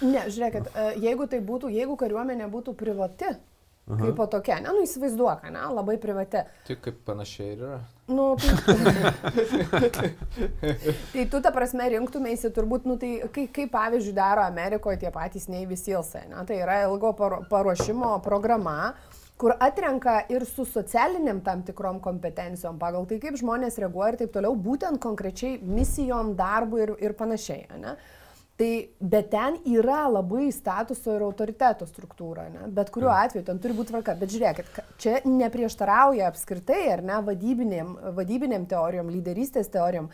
Ne, 0.04 0.26
žiūrėkit, 0.28 0.68
e, 0.76 0.90
jeigu 1.06 1.30
tai 1.32 1.40
būtų, 1.46 1.72
jeigu 1.72 1.96
kariuomenė 2.00 2.50
būtų 2.52 2.76
privati, 2.80 3.32
kaip 3.98 4.16
po 4.18 4.28
tokia, 4.30 4.60
ne, 4.62 4.74
nu 4.76 4.84
įsivaizduok, 4.86 5.48
ne, 5.54 5.64
labai 5.74 5.98
privati. 6.02 6.44
Tik 6.68 6.82
kaip 6.86 7.00
panašiai 7.08 7.54
ir 7.56 7.64
yra. 7.66 7.80
Nu, 8.10 8.32
tai, 9.98 10.12
tai 11.14 11.26
tu 11.30 11.42
tą 11.46 11.54
prasme 11.54 11.88
rinktumėsi 11.94 12.52
turbūt, 12.54 12.86
nu 12.90 12.98
tai 13.02 13.16
kaip, 13.34 13.50
kaip 13.56 13.72
pavyzdžiui 13.74 14.18
daro 14.18 14.46
Amerikoje 14.46 15.02
tie 15.04 15.14
patys 15.14 15.50
Navy 15.52 15.78
Sealsai, 15.78 16.28
ne, 16.32 16.44
tai 16.50 16.62
yra 16.64 16.84
ilgo 16.88 17.14
paruošimo 17.50 18.18
programa 18.26 18.94
kur 19.40 19.54
atrenka 19.56 20.18
ir 20.28 20.44
su 20.46 20.66
socialiniam 20.68 21.40
tam 21.44 21.62
tikrom 21.64 22.02
kompetencijom, 22.04 22.76
pagal 22.80 23.06
tai, 23.08 23.22
kaip 23.24 23.38
žmonės 23.40 23.80
reaguoja 23.80 24.12
ir 24.12 24.18
taip 24.20 24.34
toliau, 24.36 24.58
būtent 24.60 25.00
konkrečiai 25.00 25.62
misijom, 25.64 26.34
darbui 26.40 26.84
ir, 26.84 26.92
ir 27.00 27.16
panašiai. 27.16 27.70
Ne? 27.80 27.96
Tai, 28.60 28.72
bet 29.00 29.30
ten 29.32 29.56
yra 29.72 30.02
labai 30.12 30.50
statuso 30.52 31.14
ir 31.16 31.24
autoriteto 31.24 31.86
struktūra, 31.88 32.50
ne? 32.52 32.66
bet 32.76 32.90
kuriuo 32.92 33.14
atveju 33.16 33.46
ten 33.48 33.62
turi 33.64 33.76
būti 33.78 33.94
tvarka. 33.94 34.18
Bet 34.20 34.34
žiūrėkit, 34.34 34.82
čia 35.00 35.22
neprieštarauja 35.24 36.28
apskritai, 36.28 36.82
ar 36.92 37.04
ne, 37.08 37.22
vadybinėm, 37.24 37.94
vadybinėm 38.18 38.66
teorijom, 38.68 39.14
lyderystės 39.16 39.72
teorijom, 39.72 40.10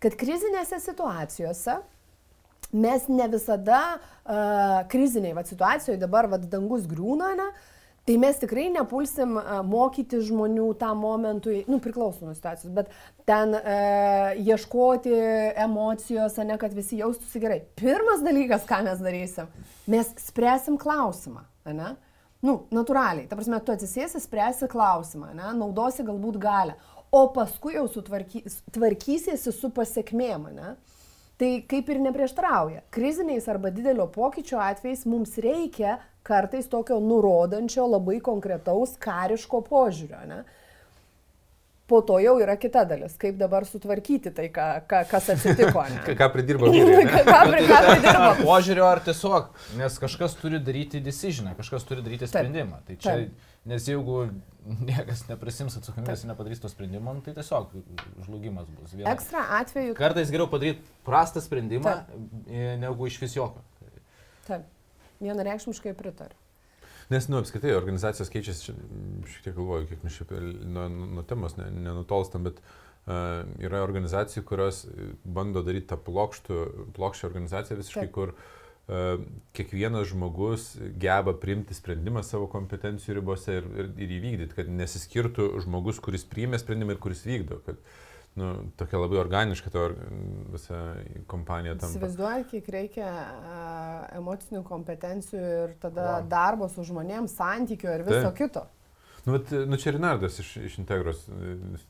kad 0.00 0.16
krizinėse 0.16 0.80
situacijose 0.80 1.76
mes 2.72 3.04
ne 3.12 3.28
visada 3.36 3.82
uh, 3.98 4.80
kriziniai 4.88 5.36
va, 5.36 5.44
situacijoje 5.44 6.00
dabar 6.00 6.30
va, 6.32 6.40
dangus 6.40 6.88
griūna, 6.88 7.34
ne? 7.36 7.50
Tai 8.04 8.16
mes 8.20 8.36
tikrai 8.36 8.66
nepulsim 8.68 9.38
uh, 9.40 9.60
mokyti 9.64 10.18
žmonių 10.26 10.66
tam 10.80 10.98
momentui, 11.00 11.62
nu 11.72 11.78
priklauso 11.80 12.26
nuo 12.26 12.34
situacijos, 12.36 12.72
bet 12.76 12.90
ten 13.24 13.56
uh, 13.56 14.34
ieškoti 14.36 15.14
emocijos, 15.64 16.36
ne 16.44 16.58
kad 16.60 16.76
visi 16.76 17.00
jaustųsi 17.00 17.40
gerai. 17.40 17.62
Pirmas 17.80 18.20
dalykas, 18.24 18.66
ką 18.68 18.82
mes 18.84 19.00
darysim, 19.00 19.48
mes 19.88 20.12
spręsim 20.26 20.76
klausimą, 20.80 21.46
ne? 21.72 21.94
Nu, 22.44 22.58
natūraliai. 22.76 23.24
Ta 23.28 23.38
prasme, 23.38 23.56
tu 23.64 23.72
atsisėsi, 23.72 24.20
spręsi 24.20 24.68
klausimą, 24.68 25.30
ne? 25.32 25.54
naudosi 25.56 26.04
galbūt 26.04 26.36
galę, 26.42 26.76
o 27.08 27.22
paskui 27.32 27.78
jau 27.78 27.86
sutvarkysiesi 27.88 29.52
su 29.54 29.70
pasiekmėm, 29.72 30.50
ne? 30.52 30.74
Tai 31.44 31.58
kaip 31.68 31.90
ir 31.92 31.98
neprieštrauja. 32.00 32.78
Kriziniais 32.94 33.44
arba 33.52 33.68
didelio 33.68 34.06
pokyčio 34.08 34.56
atvejais 34.64 35.02
mums 35.04 35.34
reikia 35.44 35.98
kartais 36.24 36.70
tokio 36.72 36.96
nurodančio, 37.04 37.84
labai 37.84 38.16
konkretaus 38.24 38.94
kariško 38.96 39.60
požiūrio. 39.66 40.22
Ne? 40.30 40.38
Po 41.86 41.98
to 42.00 42.16
jau 42.22 42.38
yra 42.40 42.54
kita 42.56 42.86
dalis, 42.88 43.12
kaip 43.20 43.36
dabar 43.36 43.66
sutvarkyti 43.68 44.30
tai, 44.32 44.46
ką, 44.48 44.66
ką, 44.88 45.02
kas 45.10 45.26
atsitiko. 45.34 45.82
Ką, 45.84 45.90
Ne? 46.08 46.14
ką 46.16 46.28
pridirbo 46.32 46.70
ne? 46.72 46.80
ką, 46.80 47.18
pri- 47.50 47.66
ką 47.68 47.80
pridirbo. 47.90 48.30
Požiūrio 48.48 48.86
ar 48.88 49.02
tiesiog, 49.04 49.50
nes 49.76 49.98
kažkas 50.00 50.32
turi 50.40 50.60
daryti 50.64 51.02
decisioną, 51.04 51.52
kažkas 51.58 51.84
turi 51.84 52.00
daryti 52.06 52.24
sprendimą. 52.30 52.78
Tai 52.88 52.96
čia, 52.96 53.16
Taip. 53.18 53.50
nes 53.68 53.88
jeigu 53.90 54.22
niekas 54.64 55.26
neprisims 55.28 55.76
atsakomybės 55.76 56.24
ir 56.24 56.30
nepadarys 56.32 56.62
to 56.64 56.70
sprendimo, 56.72 57.12
nu, 57.12 57.20
tai 57.26 57.34
tiesiog 57.36 57.76
žlugimas 58.24 58.64
bus. 58.78 58.94
Viena. 58.96 59.12
Ekstra 59.12 59.44
atveju. 59.60 59.92
Kartais 60.00 60.32
geriau 60.32 60.48
padaryti 60.48 60.80
prastą 61.04 61.44
sprendimą, 61.44 61.98
e, 62.48 62.78
negu 62.80 63.10
iš 63.12 63.20
vis 63.20 63.36
jokio. 63.36 63.60
Taip, 64.48 64.64
vienareikšmiškai 65.20 65.92
pritariu. 66.00 66.40
Nes, 67.12 67.28
nu, 67.28 67.40
apskritai, 67.42 67.74
organizacijos 67.76 68.30
keičiasi, 68.32 68.64
čia, 68.68 68.74
šiek 69.28 69.46
tiek 69.48 69.56
galvoju, 69.58 69.88
kiek 69.90 70.04
mes 70.06 70.16
šiaip 70.16 70.32
nuo, 70.64 70.88
nuo 70.88 71.24
temos 71.28 71.58
ne- 71.58 71.68
nenutolstam, 71.84 72.46
bet 72.48 72.60
uh, 72.62 73.42
yra 73.60 73.82
organizacijų, 73.84 74.44
kurios 74.48 74.84
bando 75.24 75.64
daryti 75.66 75.90
tą 75.92 75.98
plokštų, 76.06 76.60
plokščią 76.96 77.28
organizaciją 77.28 77.80
visiškai, 77.82 78.06
Taip. 78.06 78.14
kur 78.16 78.32
uh, 78.32 79.26
kiekvienas 79.56 80.08
žmogus 80.14 80.70
geba 81.02 81.36
priimti 81.40 81.76
sprendimą 81.76 82.24
savo 82.24 82.48
kompetencijų 82.52 83.20
ribose 83.20 83.60
ir, 83.60 83.68
ir, 83.76 83.92
ir 84.06 84.16
įvykdyti, 84.20 84.56
kad 84.56 84.72
nesiskirtų 84.72 85.52
žmogus, 85.66 86.00
kuris 86.04 86.24
priėmė 86.30 86.62
sprendimą 86.62 86.96
ir 86.96 87.04
kuris 87.04 87.26
vykdo. 87.28 87.60
Kad, 87.68 87.84
nu, 88.40 88.52
tokia 88.78 88.98
labai 88.98 89.18
organiška 89.22 89.70
ta 89.70 89.88
visa 90.52 90.80
kompanija. 91.30 91.76
Įsivaizduoju, 91.78 92.46
kiek 92.50 92.70
reikia 92.74 93.10
uh, 93.10 94.16
emocinių 94.18 94.64
kompetencijų 94.66 95.44
ir 95.64 95.76
tada 95.82 96.08
Wow. 96.16 96.30
darbo 96.30 96.68
su 96.72 96.86
žmonėms, 96.86 97.36
santykių 97.38 97.92
ir 97.94 98.06
viso 98.08 98.26
Taip. 98.30 98.40
kito. 98.40 98.66
Nu, 99.24 99.38
bet, 99.38 99.54
nu 99.70 99.78
čia 99.80 99.94
Rinardas 99.94 100.36
iš, 100.42 100.56
iš 100.68 100.74
Integros 100.82 101.22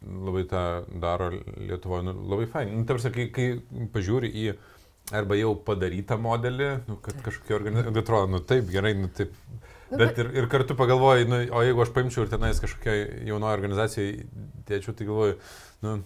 labai 0.05 0.45
tą 0.47 0.85
daro 1.03 1.33
Lietuvoje, 1.35 2.05
nu, 2.07 2.15
labai 2.31 2.47
fain. 2.47 2.71
Nu, 2.77 2.85
tarsi, 2.87 3.11
kai, 3.11 3.27
kai 3.35 3.49
pažiūri 3.91 4.31
į 4.31 4.53
arba 5.13 5.37
jau 5.37 5.51
padarytą 5.67 6.17
modelį, 6.21 6.69
nu, 6.89 6.97
kad 7.03 7.19
kažkokia 7.27 7.59
organizacija, 7.59 8.05
atrodo, 8.05 8.31
nu 8.37 8.41
taip, 8.41 8.71
gerai, 8.71 8.95
nu 9.01 9.11
taip. 9.13 9.35
Nu, 9.91 9.99
bet 10.01 10.17
ir, 10.19 10.31
ir 10.39 10.47
kartu 10.51 10.77
pagalvoju, 10.79 11.27
nu, 11.29 11.41
o 11.53 11.61
jeigu 11.67 11.83
aš 11.85 11.91
paimčiau 11.95 12.25
ir 12.25 12.31
tenais 12.33 12.63
kažkokiai 12.63 13.27
jaunoji 13.29 13.59
organizacijai 13.59 14.15
dėčiau, 14.71 14.95
tai 14.97 15.09
galvoju, 15.11 15.37
nu, 15.85 15.99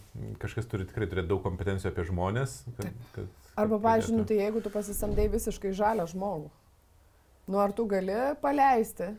kažkas 0.43 0.67
turi 0.71 0.87
tikrai 0.89 1.07
turėti 1.11 1.31
daug 1.31 1.43
kompetencijų 1.45 1.93
apie 1.93 2.05
žmonės. 2.09 2.59
Kad, 2.79 2.91
kad, 3.15 3.49
Arba, 3.59 3.79
pažiūrėjau, 3.83 4.21
nu, 4.21 4.27
tai 4.29 4.41
jeigu 4.41 4.63
tu 4.65 4.73
pasisamdai 4.75 5.29
visiškai 5.33 5.73
žalią 5.79 6.07
žmogų, 6.13 6.51
nu 7.51 7.63
ar 7.63 7.75
tu 7.75 7.87
gali 7.91 8.19
paleisti? 8.43 9.13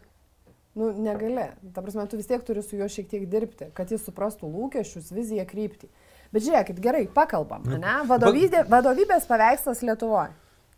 Nu, 0.78 0.92
negali. 0.94 1.48
Ta 1.74 1.82
prasme, 1.84 2.06
tu 2.08 2.20
vis 2.20 2.30
tiek 2.30 2.44
turi 2.46 2.62
su 2.63 2.78
juo 2.78 2.88
šiek 2.88 3.10
tiek 3.10 3.25
dirbti, 3.28 3.72
kad 3.75 3.89
jis 3.92 4.06
suprastų 4.06 4.48
lūkesčius, 4.54 5.10
viziją, 5.12 5.44
kryptį. 5.50 5.89
Bet 6.30 6.46
žiūrėkit, 6.46 6.78
gerai, 6.84 7.08
pakalbam, 7.10 7.66
nu, 7.66 7.80
ne? 7.82 7.96
Vadovybė, 8.08 8.68
vadovybės 8.70 9.25
paveikslas 9.28 9.82
Lietuvoje. 9.82 10.36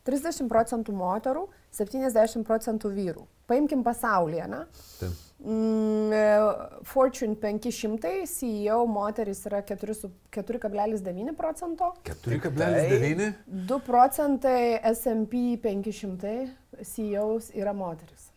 30 0.08 0.48
procentų 0.50 0.96
moterų, 0.98 1.44
70 1.78 2.48
procentų 2.48 2.90
vyrų. 2.96 3.28
Paimkim 3.52 3.84
pasaulyje, 3.86 4.48
ne? 4.50 4.64
Taip. 4.98 5.20
Mm, 5.43 6.12
e, 6.13 6.39
Fortune 6.83 7.36
500 7.36 8.27
CEO 8.27 8.86
moteris 8.86 9.45
yra 9.45 9.63
4,9 9.63 11.33
procento. 11.36 11.95
4,9? 12.03 13.33
2 13.45 13.79
procentai 13.81 14.79
SP 14.98 15.57
500 15.57 16.57
CEOs 16.83 17.50
yra 17.53 17.74
moteris. 17.74 18.29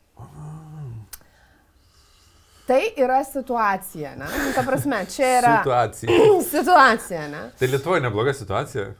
Tai 2.66 2.80
yra 2.96 3.25
situacija, 3.25 4.14
ne? 4.16 4.25
Nu, 4.25 4.52
ta 4.56 4.62
prasme, 4.64 5.04
čia 5.06 5.38
yra. 5.38 5.56
Situacija. 5.61 6.08
situacija, 6.56 7.28
ne? 7.28 7.42
Tai 7.58 7.68
Lietuvoje 7.68 8.00
nebloga 8.00 8.32
situacija. 8.32 8.94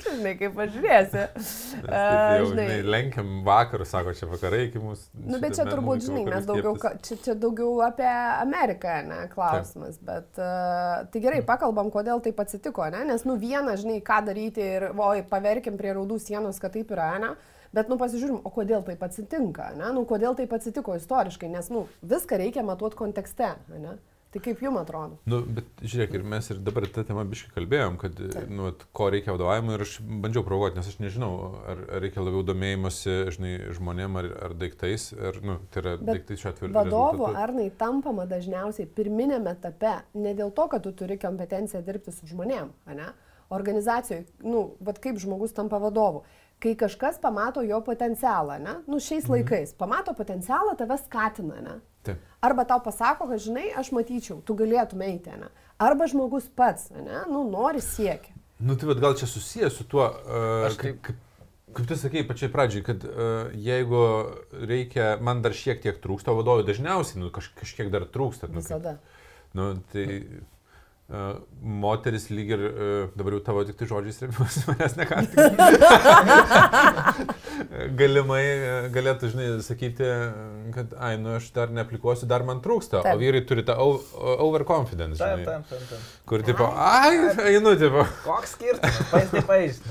Žinai, 0.00 0.32
kaip 0.38 0.56
pažiūrėsi. 0.56 1.22
Uh, 1.80 2.44
žinai, 2.50 2.66
lenkiam 2.84 3.30
vakarų, 3.46 3.86
sako, 3.88 4.14
čia 4.16 4.28
vakarai 4.30 4.62
iki 4.68 4.82
mūsų. 4.82 5.22
Nu, 5.24 5.40
bet 5.42 5.56
čia 5.58 5.66
turbūt, 5.68 6.04
žinai, 6.06 6.24
mes 6.28 6.48
daugiau, 6.48 6.74
čia, 7.04 7.18
čia 7.24 7.36
daugiau 7.38 7.78
apie 7.86 8.08
Ameriką, 8.08 8.96
ne, 9.08 9.20
klausimas. 9.32 9.96
Taip. 10.00 10.08
Bet 10.10 10.42
uh, 10.42 11.06
tai 11.12 11.24
gerai, 11.24 11.40
pakalbam, 11.46 11.92
kodėl 11.94 12.22
taip 12.24 12.40
atsitiko, 12.44 12.88
ne? 12.92 13.04
Nes, 13.12 13.24
nu, 13.28 13.38
viena, 13.40 13.76
žinai, 13.80 14.00
ką 14.04 14.20
daryti 14.28 14.66
ir, 14.76 14.90
oi, 14.94 15.24
paverkim 15.30 15.80
prie 15.80 15.94
raudų 15.96 16.20
sienos, 16.22 16.60
kad 16.62 16.76
taip 16.76 16.92
yra, 16.96 17.12
ne? 17.22 17.34
Bet, 17.70 17.86
nu, 17.86 17.94
pasižiūrim, 18.00 18.40
o 18.42 18.50
kodėl 18.50 18.82
taip 18.86 19.02
atsitinka, 19.06 19.70
ne? 19.78 19.92
Nu, 19.94 20.02
kodėl 20.08 20.34
taip 20.38 20.52
atsitiko 20.56 20.96
istoriškai, 20.98 21.50
nes, 21.52 21.70
nu, 21.70 21.86
viską 22.02 22.40
reikia 22.40 22.66
matuoti 22.66 22.98
kontekste, 22.98 23.54
ne? 23.78 23.94
Tai 24.30 24.38
kaip 24.44 24.60
jums 24.62 24.78
atrodo? 24.78 25.16
Nu, 25.26 25.40
bet 25.42 25.80
žiūrėk, 25.82 26.12
ir 26.14 26.26
mes 26.32 26.46
ir 26.52 26.60
dabar 26.62 26.84
tą 26.94 27.02
temą 27.06 27.24
biškai 27.26 27.50
kalbėjom, 27.56 27.96
kad, 27.98 28.14
Taip. 28.14 28.50
nu, 28.54 28.68
ko 28.94 29.08
reikia 29.10 29.34
vadovavimui 29.34 29.74
ir 29.74 29.82
aš 29.82 29.96
bandžiau 30.06 30.44
provokuoti, 30.46 30.78
nes 30.78 30.90
aš 30.92 31.00
nežinau, 31.02 31.30
ar, 31.66 31.80
ar 31.96 32.04
reikia 32.04 32.22
labiau 32.22 32.44
domėjimosi, 32.46 33.16
žinai, 33.34 33.54
žmonėm 33.74 34.20
ar, 34.20 34.28
ar 34.46 34.54
daiktais, 34.60 35.08
ar, 35.18 35.40
nu, 35.42 35.56
tai 35.74 35.82
yra 35.82 35.96
bet 35.98 36.12
daiktai 36.12 36.38
šiuo 36.38 36.52
atveju. 36.52 36.70
Vadovu 36.76 37.26
ar 37.42 37.54
nai 37.56 37.66
tampama 37.80 38.28
dažniausiai 38.30 38.86
pirminėme 38.94 39.56
etape, 39.56 39.96
ne 40.14 40.36
dėl 40.38 40.54
to, 40.54 40.68
kad 40.70 40.86
tu 40.86 40.94
turi 41.02 41.18
kompetenciją 41.18 41.82
dirbti 41.86 42.14
su 42.14 42.30
žmonėm, 42.30 42.70
ne? 42.94 43.10
Organizacijoje, 43.50 44.28
nu, 44.46 44.76
vad 44.78 45.02
kaip 45.02 45.18
žmogus 45.18 45.56
tampa 45.56 45.82
vadovu 45.82 46.22
kai 46.60 46.74
kažkas 46.78 47.20
pamato 47.22 47.62
jo 47.64 47.80
potencialą, 47.84 48.58
ne? 48.62 48.76
Nu, 48.86 49.00
šiais 49.00 49.24
mhm. 49.24 49.32
laikais, 49.36 49.72
pamato 49.78 50.14
potencialą, 50.16 50.76
tave 50.78 50.98
skatina, 51.00 51.62
ne? 51.64 51.78
Taip. 52.06 52.20
Arba 52.44 52.64
tau 52.64 52.80
pasako, 52.84 53.28
kad, 53.28 53.40
žinai, 53.44 53.68
aš 53.76 53.92
matyčiau, 53.92 54.40
tu 54.44 54.56
galėtum 54.56 55.02
eiti, 55.04 55.32
ne? 55.40 55.50
Arba 55.80 56.08
žmogus 56.08 56.48
pats, 56.56 56.90
ne? 56.96 57.24
Nu, 57.28 57.44
nori 57.48 57.82
siekia. 57.84 58.36
Nu, 58.60 58.76
tai 58.76 58.88
vad 58.90 59.00
gal 59.00 59.16
čia 59.16 59.28
susijęs 59.28 59.76
su 59.80 59.88
tuo, 59.88 60.06
uh, 60.06 60.70
aš 60.70 60.78
kaip... 60.80 61.02
kaip 61.08 61.26
Kaip 61.70 61.86
tu 61.86 61.94
sakei 61.94 62.24
pačiai 62.26 62.50
pradžiai, 62.50 62.82
kad 62.82 63.04
uh, 63.06 63.52
jeigu 63.54 64.00
reikia, 64.66 65.12
man 65.22 65.38
dar 65.38 65.54
šiek 65.54 65.78
tiek 65.84 66.00
trūksta 66.02 66.34
vadovų, 66.34 66.64
dažniausiai 66.66 67.20
nu, 67.22 67.28
kaž, 67.30 67.52
kažkiek 67.60 67.92
dar 67.94 68.08
trūksta. 68.10 68.48
Nu, 68.50 68.58
Visada. 68.58 68.96
Kaip, 68.96 69.52
nu, 69.54 69.66
tai 69.92 70.06
moteris 71.60 72.28
lyg 72.30 72.52
ir, 72.54 72.60
dabar 73.18 73.34
jau 73.34 73.40
tavo 73.44 73.64
tik 73.66 73.76
tai 73.80 73.88
žodžiais 73.90 74.20
remiuosi, 74.22 74.62
manęs 74.68 74.94
nekaltinti. 74.98 75.56
Galimai 77.98 78.42
galėtų, 78.94 79.32
žinai, 79.32 79.48
sakyti, 79.66 80.06
kad, 80.76 80.94
ai, 81.02 81.16
nu 81.20 81.34
aš 81.40 81.50
dar 81.56 81.74
neaplikuosiu, 81.74 82.28
dar 82.30 82.46
man 82.46 82.62
trūksta, 82.64 83.02
taip. 83.02 83.18
o 83.18 83.20
vyrai 83.20 83.42
turi 83.46 83.66
tą 83.66 83.74
overconfidence. 84.46 85.18
Žinai, 85.18 85.44
taip, 85.48 85.66
taip, 85.68 85.82
taip, 85.82 85.84
taip. 85.90 86.24
Kur 86.30 86.46
tipo, 86.46 86.70
ai, 86.78 87.14
einu, 87.50 87.74
tipo. 87.80 88.06
Koks 88.24 88.54
skirtumas, 88.54 89.02
pais, 89.10 89.34
tai 89.34 89.44
pais. 89.50 89.82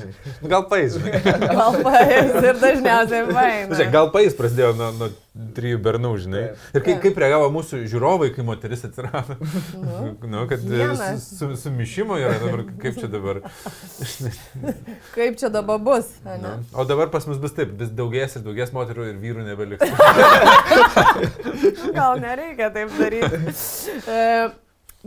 Gal 0.56 0.64
žinai. 0.96 1.20
Gal 1.52 1.82
pais 1.84 2.38
ir 2.40 2.64
dažniausiai 2.64 3.28
pais. 3.34 3.90
Gal 3.92 4.14
pais 4.16 4.40
prasidėjo 4.40 4.72
nuo... 4.80 4.94
nuo 5.02 5.12
trijų 5.56 5.80
bernų, 5.84 6.12
žinai. 6.24 6.44
Ir 6.74 6.84
kaip, 6.86 7.00
kaip 7.04 7.20
reagavo 7.22 7.50
mūsų 7.54 7.84
žiūrovai, 7.90 8.32
kai 8.36 8.46
moteris 8.46 8.84
atsirado. 8.88 9.38
Nu, 9.80 10.14
nu 10.26 10.46
kad 10.50 10.64
su, 11.22 11.52
sumišimo 11.62 12.18
yra 12.20 12.36
dabar, 12.42 12.64
kaip 12.82 12.98
čia 13.00 13.10
dabar. 13.12 13.42
kaip 15.18 15.40
čia 15.40 15.52
dabar 15.54 15.82
bus. 15.84 16.12
Nu. 16.26 16.56
O 16.74 16.86
dabar 16.90 17.12
pas 17.14 17.28
mus 17.30 17.40
bus 17.42 17.56
taip, 17.58 17.76
vis 17.80 17.94
daugės 17.96 18.38
ir 18.40 18.46
daugės 18.46 18.74
moterų 18.76 19.12
ir 19.12 19.20
vyrų 19.22 19.46
nebeliks. 19.48 19.86
Gal 21.98 22.20
nereikia 22.24 22.72
taip 22.76 22.94
daryti. 22.98 23.44
E, 24.10 24.22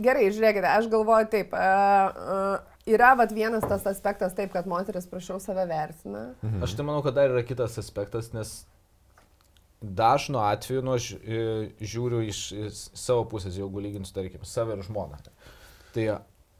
gerai, 0.03 0.29
žiūrėkite, 0.31 0.69
aš 0.69 0.91
galvoju 0.93 1.33
taip. 1.33 1.57
Uh, 1.57 2.29
uh, 2.59 2.69
Yra 2.83 3.13
vat, 3.15 3.31
vienas 3.31 3.63
tas 3.63 3.85
aspektas 3.87 4.33
taip, 4.35 4.49
kad 4.51 4.65
moteris 4.67 5.05
prašiau 5.07 5.37
save 5.39 5.63
vertina. 5.69 6.33
Mhm. 6.43 6.63
Aš 6.65 6.73
tai 6.75 6.83
manau, 6.83 6.99
kad 7.05 7.15
dar 7.15 7.31
yra 7.31 7.43
kitas 7.47 7.77
aspektas, 7.79 8.33
nes 8.35 8.65
dažnu 9.83 10.39
atveju, 10.39 10.81
nu, 10.81 10.95
aš 10.95 11.11
e, 11.19 11.39
žiūriu 11.83 12.23
iš, 12.23 12.43
iš 12.55 12.83
savo 12.95 13.25
pusės, 13.29 13.57
jeigu 13.59 13.83
lyginsiu, 13.83 14.15
tarkim, 14.15 14.45
save 14.47 14.77
ir 14.77 14.85
žmoną. 14.87 15.19
Tai 15.93 16.05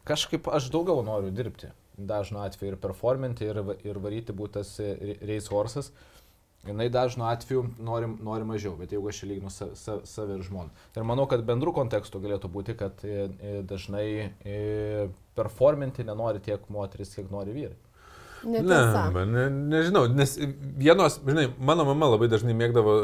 kažkaip 0.07 0.49
aš 0.51 0.67
daugiau 0.73 1.05
noriu 1.07 1.31
dirbti. 1.31 1.71
Dažnu 1.93 2.41
atveju 2.41 2.73
ir 2.73 2.81
performinti, 2.81 3.45
ir, 3.45 3.61
ir 3.85 3.99
varyti 4.01 4.33
būtas 4.35 4.75
race 5.21 5.51
horses. 5.53 5.91
Jis 6.63 6.91
dažnu 6.91 7.25
atveju 7.27 7.63
nori, 7.83 8.07
nori 8.23 8.45
mažiau, 8.47 8.77
bet 8.79 8.93
jeigu 8.95 9.09
aš 9.11 9.17
lyginu 9.27 9.49
sa, 9.51 9.67
sa, 9.75 9.97
save 10.07 10.37
ir 10.37 10.45
žmoną. 10.47 10.71
Ir 10.95 11.03
manau, 11.07 11.25
kad 11.27 11.43
bendrų 11.43 11.73
kontekstų 11.75 12.21
galėtų 12.23 12.51
būti, 12.51 12.75
kad 12.79 13.03
e, 13.03 13.25
e, 13.27 13.55
dažnai 13.67 14.05
performinti 15.35 16.07
nenori 16.07 16.39
tiek 16.43 16.63
moteris, 16.71 17.11
kiek 17.17 17.27
nori 17.31 17.55
vyrai. 17.55 17.75
Netiesa. 18.43 19.05
Ne, 19.13 19.23
ne, 19.29 19.43
nežinau, 19.71 20.03
nes 20.11 20.35
vienos, 20.79 21.19
žinai, 21.23 21.47
mano 21.57 21.85
mama 21.87 22.09
labai 22.13 22.27
dažnai 22.31 22.55
mėgdavo 22.57 22.95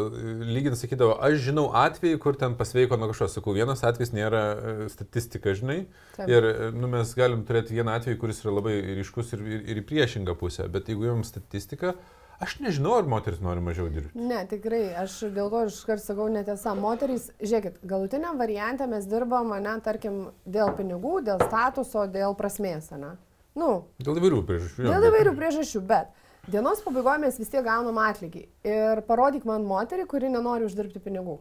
lyginti, 0.50 0.80
sakydavo, 0.82 1.16
aš 1.26 1.40
žinau 1.48 1.70
atvejį, 1.80 2.20
kur 2.24 2.38
ten 2.40 2.58
pasveiko 2.60 3.00
nuo 3.00 3.12
kažko, 3.14 3.30
sakau, 3.32 3.56
vienas 3.56 3.84
atvejis 3.88 4.14
nėra 4.16 4.44
e, 4.52 4.76
statistika, 4.94 5.56
žinai. 5.58 5.82
Taip. 6.18 6.30
Ir 6.32 6.50
e, 6.52 6.56
nu, 6.76 6.92
mes 6.92 7.16
galim 7.18 7.46
turėti 7.48 7.78
vieną 7.78 8.00
atvejį, 8.00 8.20
kuris 8.22 8.44
yra 8.44 8.56
labai 8.60 8.78
ryškus 9.02 9.36
ir, 9.38 9.46
ir, 9.48 9.68
ir 9.74 9.84
į 9.84 9.86
priešingą 9.90 10.36
pusę, 10.40 10.68
bet 10.72 10.92
jeigu 10.92 11.10
jums 11.12 11.32
statistika, 11.32 11.96
Aš 12.40 12.54
nežinau, 12.64 12.94
ar 12.96 13.08
moteris 13.12 13.42
nori 13.44 13.60
mažiau 13.60 13.90
dirbti. 13.92 14.16
Ne, 14.16 14.46
tikrai, 14.48 14.94
aš 15.02 15.18
dėl 15.36 15.50
to 15.52 15.66
iškart 15.68 16.00
sakau 16.00 16.30
netiesa. 16.32 16.72
Moterys, 16.72 17.26
žiūrėkit, 17.42 17.82
galutiniam 17.84 18.40
variantė 18.40 18.88
mes 18.88 19.10
dirbam, 19.12 19.52
ne, 19.60 19.74
tarkim, 19.84 20.30
dėl 20.48 20.72
pinigų, 20.78 21.18
dėl 21.28 21.44
statuso, 21.44 22.06
dėl 22.08 22.38
prasmės, 22.40 22.94
ne? 22.96 23.18
Nu, 23.60 23.70
dėl 24.00 24.20
įvairių 24.22 24.40
priežasčių. 24.48 24.88
Dėl 24.88 25.08
įvairių 25.10 25.36
priežasčių, 25.38 25.84
bet 25.90 26.10
dienos 26.50 26.82
pabaigoje 26.86 27.24
mes 27.26 27.40
vis 27.42 27.52
tiek 27.52 27.66
gaunam 27.66 28.00
atlygį. 28.02 28.46
Ir 28.68 29.04
parodyk 29.10 29.46
man 29.50 29.68
moterį, 29.68 30.08
kuri 30.10 30.32
nenori 30.32 30.68
uždirbti 30.70 31.02
pinigų. 31.04 31.40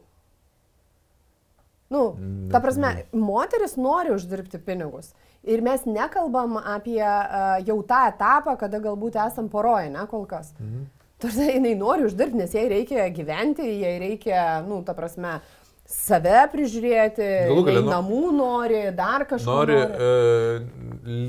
Nu, 1.89 2.03
mm, 2.13 2.51
ta 2.53 2.61
prasme, 2.61 2.91
moteris 3.17 3.79
nori 3.81 4.13
uždirbti 4.13 4.61
pinigus. 4.61 5.15
Ir 5.49 5.63
mes 5.65 5.87
nekalbam 5.89 6.59
apie 6.61 7.01
uh, 7.01 7.57
jau 7.65 7.79
tą 7.89 8.03
etapą, 8.11 8.59
kada 8.61 8.83
galbūt 8.85 9.17
esam 9.23 9.49
poroje, 9.49 9.89
ne 9.95 10.05
kol 10.11 10.27
kas. 10.29 10.53
Mhm. 10.59 10.87
Tarsi 11.19 11.49
jinai 11.51 11.73
nori 11.75 12.05
uždirbti, 12.07 12.39
nes 12.39 12.53
jai 12.55 12.69
reikia 12.71 13.09
gyventi, 13.11 13.65
jai 13.81 13.97
reikia, 13.99 14.43
nu, 14.69 14.83
ta 14.87 14.95
prasme, 14.95 15.39
uh, 15.39 15.58
save 15.89 16.37
prižiūrėti, 16.53 17.25
galų, 17.49 17.81
namų 17.89 18.21
nori, 18.37 18.93
dar 18.97 19.25
kažko. 19.29 19.49
Nori, 19.49 19.77
nori. 19.81 19.97
E, 20.05 20.07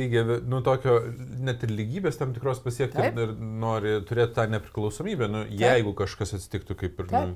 lygiai, 0.02 0.24
nu, 0.52 0.60
tokio, 0.66 0.94
net 1.40 1.64
ir 1.64 1.72
lygybės 1.72 2.20
tam 2.20 2.34
tikros 2.36 2.60
pasiekti 2.64 3.00
Taip. 3.00 3.16
ir 3.24 3.30
nori 3.40 4.04
turėti 4.08 4.36
tą 4.36 4.44
nepriklausomybę, 4.52 5.26
nu, 5.32 5.40
Taip. 5.48 5.60
jeigu 5.64 5.92
kažkas 6.04 6.36
atsitiktų 6.40 6.74
kaip 6.84 6.94
ir... 7.00 7.06
Taip. 7.14 7.28
Nu, 7.32 7.36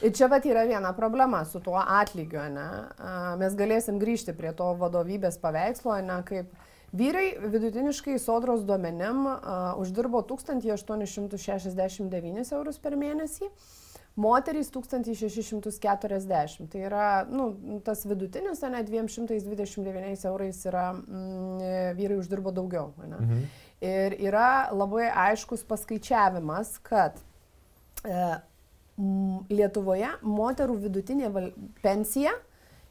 Ir 0.00 0.16
čia 0.16 0.30
pat 0.32 0.40
yra 0.48 0.64
viena 0.64 0.96
problema 0.96 1.44
su 1.44 1.60
tuo 1.60 1.76
atlygiu, 1.76 2.40
ne? 2.54 2.88
Mes 3.36 3.52
galėsim 3.58 3.98
grįžti 4.00 4.32
prie 4.32 4.48
to 4.56 4.72
vadovybės 4.80 5.36
paveikslo, 5.42 6.00
ne, 6.06 6.22
kaip 6.24 6.48
vyrai 6.96 7.36
vidutiniškai 7.42 8.16
sodros 8.18 8.64
duomenim 8.64 9.26
uh, 9.28 9.36
uždirbo 9.82 10.22
1869 10.30 12.52
eurus 12.56 12.78
per 12.80 12.96
mėnesį, 12.96 13.44
moterys 14.20 14.70
1640. 14.74 16.68
Tai 16.72 16.82
yra, 16.88 17.06
nu, 17.30 17.48
tas 17.84 18.04
vidutinis, 18.08 18.62
ne 18.62 18.82
229 18.84 20.26
eurais 20.28 20.60
yra, 20.68 20.90
mm, 20.92 21.96
vyrai 21.98 22.20
uždirbo 22.20 22.52
daugiau. 22.54 22.92
Ne? 23.00 23.16
Mhm. 23.16 23.42
Ir 23.80 24.18
yra 24.28 24.68
labai 24.76 25.08
aiškus 25.08 25.64
paskaičiavimas, 25.68 26.76
kad 26.84 27.16
e, 28.04 28.40
Lietuvoje 29.48 30.10
moterų 30.20 30.74
vidutinė 30.82 31.30
pensija 31.80 32.34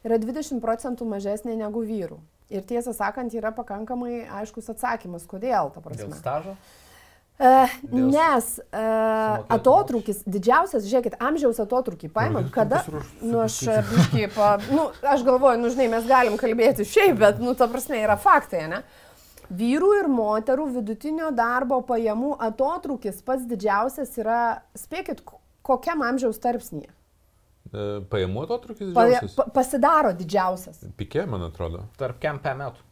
yra 0.02 0.18
20 0.18 0.58
procentų 0.64 1.06
mažesnė 1.06 1.54
negu 1.60 1.84
vyrų. 1.86 2.18
Ir 2.50 2.64
tiesą 2.66 2.90
sakant, 2.96 3.34
yra 3.38 3.52
pakankamai 3.54 4.24
aiškus 4.40 4.72
atsakymas, 4.72 5.28
kodėl, 5.30 5.70
ta 5.70 5.82
prasme. 5.84 6.08
Dėl 6.08 6.16
stažo? 6.18 6.56
Uh, 7.40 7.70
nes 7.88 8.48
uh, 8.60 9.38
atotrukis, 9.48 10.18
didžiausias, 10.28 10.84
žiūrėkit, 10.84 11.14
amžiaus 11.24 11.56
atotrukį 11.62 12.10
paimam, 12.12 12.50
kada, 12.52 12.82
nu 13.24 13.38
aš, 13.40 13.62
biškai, 13.88 14.26
pa, 14.34 14.50
nu, 14.68 14.90
aš 15.00 15.22
galvoju, 15.24 15.56
nu 15.62 15.70
žinai, 15.72 15.86
mes 15.88 16.04
galim 16.04 16.36
kalbėti 16.36 16.84
šiaip, 16.84 17.14
bet, 17.22 17.38
nu, 17.40 17.54
ta 17.56 17.64
prasme, 17.72 17.96
yra 18.04 18.18
faktai, 18.20 18.66
ne? 18.68 18.82
Vyrų 19.56 19.88
ir 20.02 20.10
moterų 20.12 20.66
vidutinio 20.74 21.30
darbo 21.32 21.78
pajamų 21.88 22.34
atotrukis 22.44 23.22
pats 23.24 23.46
didžiausias 23.48 24.12
yra, 24.20 24.42
spėkit, 24.76 25.22
kokiam 25.64 26.04
amžiaus 26.04 26.42
tarpsnyje? 26.44 26.92
E, 27.72 27.86
pajamų 28.12 28.44
atotrukis 28.50 28.92
didžiausias? 28.92 29.38
Pa, 29.40 29.48
pasidaro 29.56 30.12
didžiausias. 30.18 30.84
Pikė, 31.00 31.24
man 31.24 31.48
atrodo. 31.48 31.86
Tarp 31.96 32.20
pe 32.20 32.54
metų? 32.60 32.84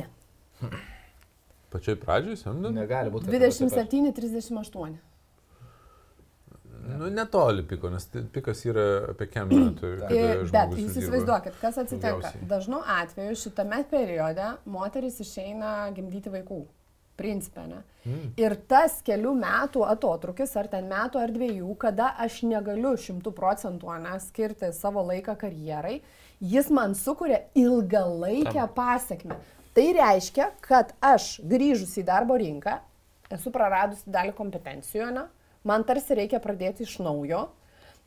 Ne. 0.00 0.08
Pačioj 1.70 2.00
pradžioj 2.02 2.40
samdant? 2.40 2.74
Negali 2.74 3.12
būti. 3.14 3.30
27-38. 3.30 4.98
Nu, 6.90 7.10
netoli 7.12 7.62
piko, 7.68 7.90
nes 7.92 8.06
pikas 8.34 8.64
yra 8.66 8.86
apie 9.12 9.28
kem 9.30 9.50
metų. 9.52 9.92
Bet 10.50 10.74
jūs 10.74 10.98
įsivaizduokit, 11.04 11.56
kas 11.62 11.78
atsitinka. 11.84 12.34
Dažnu 12.50 12.82
atveju 12.98 13.38
šitame 13.38 13.84
periode 13.90 14.54
moteris 14.66 15.20
išeina 15.22 15.90
gimdyti 15.96 16.32
vaikų 16.32 16.64
principė, 17.20 17.66
ne? 17.68 17.82
Mm. 18.08 18.28
Ir 18.40 18.56
tas 18.70 19.00
kelių 19.04 19.34
metų 19.36 19.84
atotrukis, 19.84 20.54
ar 20.56 20.70
ten 20.72 20.88
metų 20.88 21.20
ar 21.20 21.32
dviejų, 21.34 21.74
kada 21.82 22.14
aš 22.24 22.40
negaliu 22.48 22.94
šimtų 22.96 23.34
procentų 23.36 23.98
skirti 24.24 24.72
savo 24.72 25.04
laiką 25.04 25.36
karjerai, 25.36 25.98
jis 26.40 26.70
man 26.72 26.96
sukuria 26.96 27.42
ilgalaikę 27.54 28.64
pasiekmę. 28.74 29.36
Tai 29.76 29.86
reiškia, 29.94 30.50
kad 30.64 30.94
aš 31.04 31.36
grįžus 31.46 31.94
į 32.00 32.06
darbo 32.08 32.38
rinką, 32.40 32.80
esu 33.30 33.52
praradusi 33.54 34.10
dalį 34.10 34.34
kompetencijų, 34.38 35.10
ne? 35.14 35.28
man 35.66 35.84
tarsi 35.86 36.16
reikia 36.18 36.40
pradėti 36.42 36.86
iš 36.86 36.98
naujo, 37.04 37.48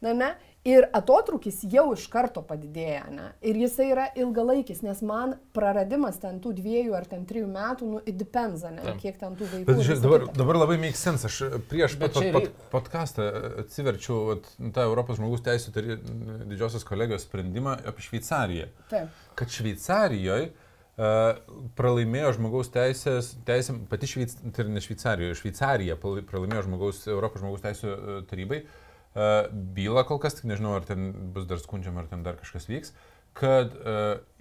ne, 0.04 0.18
ne? 0.18 0.34
Ir 0.64 0.86
atotrukis 0.96 1.58
jau 1.68 1.90
iš 1.92 2.06
karto 2.08 2.40
padidėja, 2.48 3.04
ne? 3.12 3.26
Ir 3.44 3.58
jisai 3.60 3.90
yra 3.92 4.06
ilgalaikis, 4.16 4.80
nes 4.86 5.02
man 5.04 5.34
praradimas 5.56 6.22
ten 6.22 6.38
tų 6.44 6.54
dviejų 6.56 6.96
ar 6.96 7.08
ten 7.12 7.26
trijų 7.28 7.50
metų, 7.52 7.90
nu, 7.92 8.00
it 8.08 8.16
depends, 8.20 8.64
ne? 8.72 8.96
Kiek 9.02 9.20
ten 9.20 9.36
tų 9.36 9.50
vaikų. 9.52 9.68
Bet 9.68 9.82
žiūrėk, 9.84 10.04
dabar, 10.06 10.26
dabar 10.40 10.60
labai 10.62 10.78
make 10.80 11.00
sense. 11.00 11.28
Aš 11.28 11.60
prieš 11.68 11.98
pat, 12.00 12.16
pat, 12.16 12.30
pat, 12.38 12.64
podcastą 12.72 13.28
atsiverčiau 13.66 14.38
at, 14.38 14.48
tą 14.64 14.88
Europos 14.88 15.20
žmogus 15.20 15.44
teisų 15.44 15.76
didžiosios 15.76 16.88
kolegijos 16.88 17.28
sprendimą 17.28 17.76
apie 17.84 18.08
Šveicariją. 18.08 18.72
Taip. 18.94 19.24
Kad 19.40 19.52
Šveicarijoje 19.52 20.54
pralaimėjo 20.96 22.36
žmogaus 22.38 22.70
teisės, 22.74 23.34
teisėm, 23.48 23.84
pati 23.90 24.10
Šveic, 24.12 24.36
tai 24.54 24.68
ne 24.70 24.82
Šveicarijoje, 24.84 25.40
Šveicarija 25.40 25.98
pralaimėjo 25.98 26.68
žmogaus, 26.68 27.04
Europos 27.10 27.42
žmogaus 27.42 27.64
teisų 27.66 27.96
tarybai. 28.30 28.62
Uh, 28.64 28.82
E, 29.14 29.48
bylą 29.52 30.04
kol 30.10 30.20
kas, 30.22 30.38
tik 30.40 30.48
nežinau, 30.50 30.74
ar 30.80 30.86
ten 30.88 31.12
bus 31.36 31.46
dar 31.50 31.62
skundžiama, 31.62 32.04
ar 32.04 32.10
ten 32.10 32.24
dar 32.26 32.38
kažkas 32.40 32.66
vyks, 32.70 32.94
kad 33.38 33.74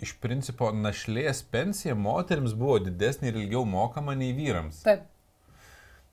iš 0.04 0.14
principo 0.20 0.68
našlės 0.76 1.40
pensija 1.52 1.96
moteriams 1.96 2.52
buvo 2.56 2.78
didesnė 2.84 3.30
ir 3.30 3.40
ilgiau 3.42 3.64
mokama 3.68 4.16
nei 4.16 4.34
vyrams. 4.36 4.82
Taip. 4.84 5.08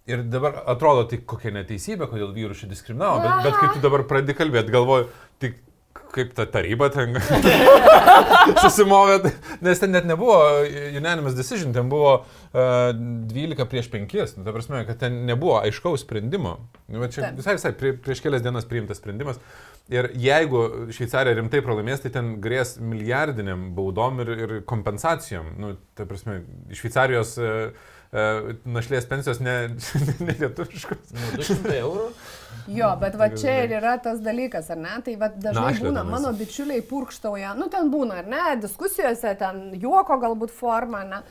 Ir 0.10 0.24
dabar 0.26 0.64
atrodo, 0.72 1.04
tai 1.12 1.20
kokia 1.22 1.52
neteisybė, 1.54 2.08
kodėl 2.10 2.32
vyrus 2.34 2.64
čia 2.64 2.70
diskriminavo, 2.72 3.20
bet, 3.22 3.44
bet 3.46 3.58
kai 3.60 3.68
tu 3.76 3.84
dabar 3.84 4.04
pradedi 4.10 4.34
kalbėti, 4.40 4.74
galvoju, 4.74 5.10
tik 5.44 5.60
kaip 6.14 6.34
ta 6.38 6.46
taryba 6.50 6.90
ten 6.94 7.16
susimovė, 8.64 9.32
nes 9.66 9.82
ten 9.82 9.94
net 9.94 10.08
nebuvo 10.10 10.38
unanimous 10.98 11.38
decision, 11.38 11.74
ten 11.76 11.90
buvo 11.92 12.14
uh, 12.20 12.92
12 13.30 13.68
prieš 13.70 13.90
5, 13.94 14.16
nu, 14.40 14.46
ta 14.48 14.56
prasme, 14.56 14.84
kad 14.88 15.02
ten 15.04 15.22
nebuvo 15.30 15.60
aiškaus 15.62 16.06
sprendimo. 16.06 16.58
Nu, 16.88 17.06
čia 17.14 17.32
visai, 17.38 17.58
visai 17.60 17.74
prie, 17.78 17.94
prieš 17.98 18.24
kelias 18.26 18.46
dienas 18.46 18.68
priimtas 18.70 19.02
sprendimas. 19.02 19.42
Ir 19.90 20.12
jeigu 20.22 20.90
Šveicarija 20.94 21.38
rimtai 21.40 21.64
pralaimės, 21.66 22.04
tai 22.04 22.12
ten 22.14 22.36
grės 22.44 22.76
milijardiniam 22.78 23.72
baudom 23.78 24.22
ir, 24.22 24.34
ir 24.36 24.52
kompensacijom. 24.70 25.56
Nu, 25.62 25.74
ta 25.98 26.06
prasme, 26.10 26.44
Šveicarijos 26.78 27.38
uh, 27.42 27.88
uh, 28.14 28.52
našlės 28.70 29.10
pensijos 29.10 29.42
ne, 29.42 29.58
ne 30.28 30.38
lietuviškos. 30.44 31.16
Nu, 31.16 31.32
200 31.40 31.80
eurų. 31.82 32.12
Jo, 32.70 32.94
bet 33.02 33.16
va 33.18 33.30
čia 33.34 33.64
ir 33.64 33.76
yra 33.80 33.96
tas 34.04 34.20
dalykas, 34.22 34.70
ar 34.70 34.78
ne? 34.78 34.96
Tai 35.06 35.16
va 35.22 35.30
dažnai 35.34 35.74
Na, 35.74 35.84
būna, 35.86 36.06
mano 36.06 36.34
bičiuliai 36.38 36.86
purkštauja, 36.86 37.56
nu 37.58 37.70
ten 37.74 37.90
būna, 37.90 38.22
ar 38.22 38.30
ne, 38.30 38.42
diskusijose, 38.62 39.34
ten 39.40 39.70
juoko 39.82 40.20
galbūt 40.22 40.54
forma, 40.54 41.04
ne? 41.08 41.24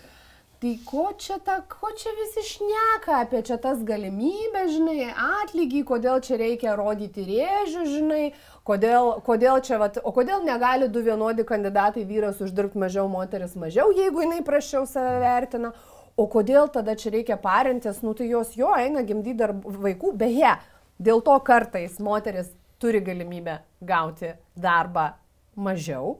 Tai 0.58 0.72
ko 0.82 1.04
čia, 1.14 1.36
ta, 1.46 1.60
ko 1.70 1.92
čia 1.94 2.10
visi 2.18 2.42
šneka 2.42 3.20
apie 3.22 3.44
čia 3.46 3.60
tas 3.62 3.78
galimybės, 3.86 4.72
žinai, 4.74 5.12
atlygį, 5.44 5.84
kodėl 5.86 6.18
čia 6.26 6.34
reikia 6.40 6.72
rodyti 6.74 7.22
rėžių, 7.28 7.84
žinai, 7.86 8.24
kodėl, 8.66 9.12
kodėl 9.22 9.60
čia, 9.62 9.78
vat, 9.78 10.00
o 10.02 10.10
kodėl 10.16 10.42
negali 10.42 10.88
du 10.90 11.04
vienodi 11.06 11.46
kandidatai 11.46 12.02
vyras 12.08 12.42
uždirbti 12.42 12.82
mažiau, 12.82 13.06
moteris 13.12 13.54
mažiau, 13.54 13.94
jeigu 13.94 14.24
jinai 14.26 14.40
prašiau 14.42 14.82
save 14.90 15.20
vertina, 15.22 15.70
o 16.18 16.26
kodėl 16.26 16.66
tada 16.74 16.98
čia 16.98 17.14
reikia 17.14 17.38
parintis, 17.38 18.02
nu 18.02 18.16
tai 18.18 18.26
jos 18.26 18.58
jo 18.58 18.74
eina 18.74 19.06
gimdyti 19.06 19.52
vaikų, 19.62 20.10
beje, 20.18 20.56
Dėl 20.98 21.20
to 21.22 21.36
kartais 21.46 21.98
moteris 22.02 22.48
turi 22.82 23.00
galimybę 23.06 23.58
gauti 23.86 24.32
darbą 24.58 25.12
mažiau, 25.58 26.16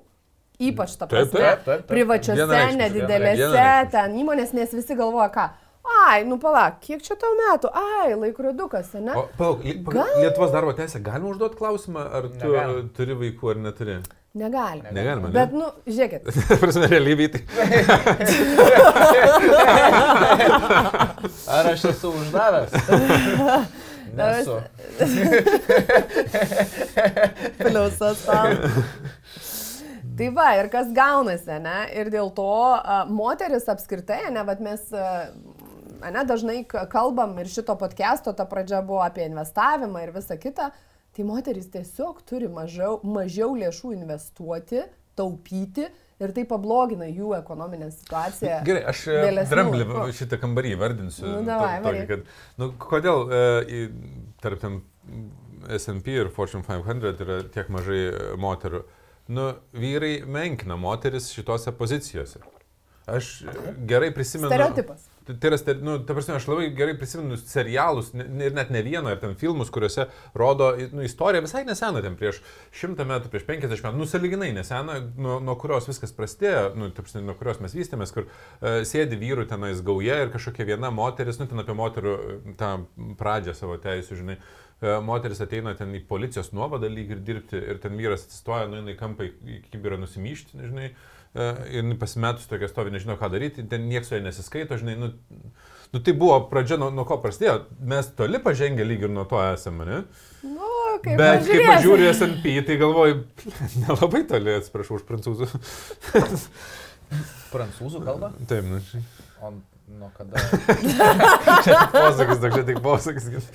ypač 0.63 0.95
ta 0.99 1.09
prasme, 1.11 1.81
privačiose, 1.89 2.61
nedidelėse 2.79 3.89
ten 3.95 4.15
įmonės, 4.23 4.53
nes 4.55 4.75
visi 4.75 4.95
galvoja, 4.99 5.31
ką. 5.35 5.49
Ai, 5.89 6.21
nu 6.29 6.37
palauk, 6.39 6.79
kiek 6.85 7.01
čia 7.03 7.17
tau 7.19 7.33
metų? 7.39 7.71
Ai, 7.73 8.13
laikrodukas, 8.19 8.93
ne? 9.01 9.15
O, 9.17 9.25
palauk, 9.39 9.65
Gal... 9.89 10.19
Lietuvos 10.21 10.53
darbo 10.53 10.73
teisė, 10.77 11.01
galima 11.03 11.33
užduoti 11.33 11.59
klausimą, 11.59 12.03
ar 12.19 12.29
tu 12.29 12.53
Negalim. 12.53 12.89
turi 12.95 13.15
vaikų 13.23 13.45
ar 13.55 13.59
neturi? 13.65 13.97
Negalima. 14.39 14.93
Negalima. 14.93 15.29
Ne? 15.33 15.35
Bet, 15.35 15.51
nu, 15.57 15.67
žiūrėkit. 15.89 16.23
Prasme, 16.63 16.87
realybėj 16.93 17.29
tai. 17.35 17.43
ar 21.57 21.73
aš 21.73 21.89
esu 21.95 22.09
uždavęs? 22.21 22.71
Nesu. 24.19 24.59
Pliusas 27.61 28.25
tam. 28.27 28.59
Tai 30.19 30.29
va, 30.35 30.49
ir 30.59 30.67
kas 30.73 30.91
gaunasi, 30.95 31.61
ne? 31.63 31.79
Ir 31.95 32.11
dėl 32.11 32.33
to 32.35 32.51
uh, 32.75 33.05
moteris 33.07 33.69
apskritai, 33.71 34.25
ne, 34.35 34.43
bet 34.49 34.63
mes, 34.65 34.83
uh, 34.91 35.31
ne, 36.03 36.25
dažnai 36.27 36.65
kalbam 36.67 37.37
ir 37.39 37.51
šito 37.53 37.77
podcast'o 37.79 38.35
ta 38.35 38.49
pradžia 38.51 38.83
buvo 38.83 39.05
apie 39.05 39.29
investavimą 39.29 40.03
ir 40.03 40.15
visa 40.17 40.35
kita, 40.41 40.73
tai 41.15 41.27
moteris 41.27 41.71
tiesiog 41.71 42.25
turi 42.27 42.51
mažiau, 42.51 42.99
mažiau 43.07 43.55
lėšų 43.59 43.95
investuoti, 43.95 44.83
taupyti 45.19 45.87
ir 46.23 46.35
tai 46.37 46.45
pablogina 46.49 47.09
jų 47.09 47.33
ekonominę 47.39 47.91
situaciją. 47.95 48.61
Gerai, 48.67 48.85
aš 48.91 49.05
e, 49.13 49.45
dramblį 49.51 49.87
šitą 50.19 50.39
kambarį 50.43 50.75
vardinsiu. 50.81 51.27
Nu, 51.29 51.43
davai, 51.47 51.75
to, 51.83 51.91
tokį, 51.91 52.07
kad, 52.11 52.33
nu, 52.61 52.71
kodėl 52.83 53.35
e, 53.39 53.83
tarp 54.43 54.63
ten 54.63 54.81
SP 55.75 56.19
ir 56.19 56.33
Fortune 56.35 56.67
500 56.67 57.25
yra 57.25 57.41
tiek 57.55 57.71
mažai 57.73 58.01
e, 58.09 58.25
moterų? 58.41 58.85
Nu, 59.29 59.51
vyrai 59.77 60.15
menkina 60.25 60.79
moteris 60.81 61.29
šitose 61.35 61.75
pozicijose. 61.77 62.41
Aš 63.09 63.33
gerai 63.89 64.11
prisimenu. 64.17 64.51
Stereotipas. 64.53 65.08
Tai 65.29 65.51
yra, 65.51 65.59
nu, 65.85 65.99
ta 66.09 66.15
prasme, 66.17 66.39
aš 66.39 66.47
labai 66.49 66.71
gerai 66.73 66.95
prisimenu 66.97 67.37
serialus 67.37 68.15
ir 68.17 68.55
net 68.57 68.71
ne 68.73 68.81
vieną, 68.85 69.13
ir 69.13 69.19
ten 69.21 69.35
filmus, 69.37 69.69
kuriuose 69.73 70.07
rodo 70.39 70.71
nu, 70.95 71.03
istoriją 71.05 71.45
visai 71.45 71.67
neseną, 71.69 72.01
ten 72.05 72.17
prieš 72.17 72.39
šimtą 72.81 73.05
metų, 73.09 73.29
prieš 73.33 73.45
penkisdešimt 73.49 73.91
metų, 73.91 74.01
nusaliginai 74.01 74.49
neseną, 74.57 74.97
nuo, 75.21 75.37
nuo 75.45 75.57
kurios 75.61 75.91
viskas 75.91 76.17
prasidėjo, 76.17 76.71
nu, 76.81 76.89
prasme, 76.97 77.21
nuo 77.27 77.37
kurios 77.37 77.61
mes 77.61 77.77
vystėmės, 77.77 78.15
kur 78.15 78.25
uh, 78.25 78.79
sėdi 78.89 79.21
vyrų 79.21 79.45
tenais 79.51 79.85
gauja 79.85 80.17
ir 80.25 80.33
kažkokia 80.33 80.71
viena 80.73 80.93
moteris, 80.95 81.43
nu, 81.43 81.49
ten 81.51 81.61
apie 81.61 81.77
moterų 81.77 82.17
tą 82.61 82.73
pradžią 83.21 83.57
savo 83.59 83.77
teisų, 83.85 84.23
žinai. 84.23 84.39
Uh, 84.79 84.97
moteris 85.05 85.43
ateina 85.45 85.75
ten 85.77 85.93
į 85.99 86.05
policijos 86.09 86.55
nuovadą 86.55 86.89
lyg 86.89 87.13
ir 87.13 87.21
dirbti 87.27 87.59
ir 87.59 87.81
ten 87.83 87.99
vyras 87.99 88.25
atsistoja, 88.25 88.71
nueina 88.71 88.95
į 88.95 88.99
kampą 89.01 89.27
į 89.29 89.61
kibirą 89.73 89.99
nusimyšti, 90.01 90.57
žinai. 90.63 90.93
Uh, 90.95 91.18
E, 91.18 91.18
ir 91.73 91.89
pasimetus 92.01 92.49
tokia 92.51 92.69
stovi, 92.71 92.93
nežino 92.95 93.17
ką 93.21 93.31
daryti, 93.33 93.65
ten 93.71 93.87
niekas 93.91 94.13
ja 94.15 94.21
nesiskaito, 94.25 94.79
žinai, 94.81 94.97
nu, 95.01 95.07
nu 95.93 96.03
tai 96.05 96.15
buvo 96.19 96.37
pradžia, 96.51 96.77
nuo, 96.81 96.91
nuo 96.95 97.05
ko 97.09 97.15
prasidėjo, 97.23 97.57
mes 97.93 98.11
toli 98.19 98.41
pažengę 98.43 98.87
lyg 98.87 99.07
ir 99.07 99.13
nuo 99.15 99.25
to 99.29 99.41
esame, 99.53 99.87
ne? 99.89 99.99
Nu, 100.43 100.69
kaip 101.05 101.15
Bet 101.21 101.47
kai 101.47 101.47
pažiūrėsim. 101.47 101.73
pažiūrė 101.73 102.11
SMP, 102.13 102.45
tai 102.67 102.79
galvoju, 102.83 103.15
nelabai 103.85 104.23
toli, 104.29 104.59
atsiprašau 104.61 104.99
už 105.01 105.07
prancūzų. 105.09 105.49
Prancūzų 107.55 107.99
kalba? 108.05 108.35
Taip, 108.51 108.65
nu, 108.69 108.83
čia 108.91 109.01
O 109.41 109.53
nuo 109.99 110.11
kada? 110.17 110.37
posakis, 111.95 112.39
toks 112.43 112.57
čia 112.57 112.65
tik 112.67 112.81
posakis. 112.83 113.47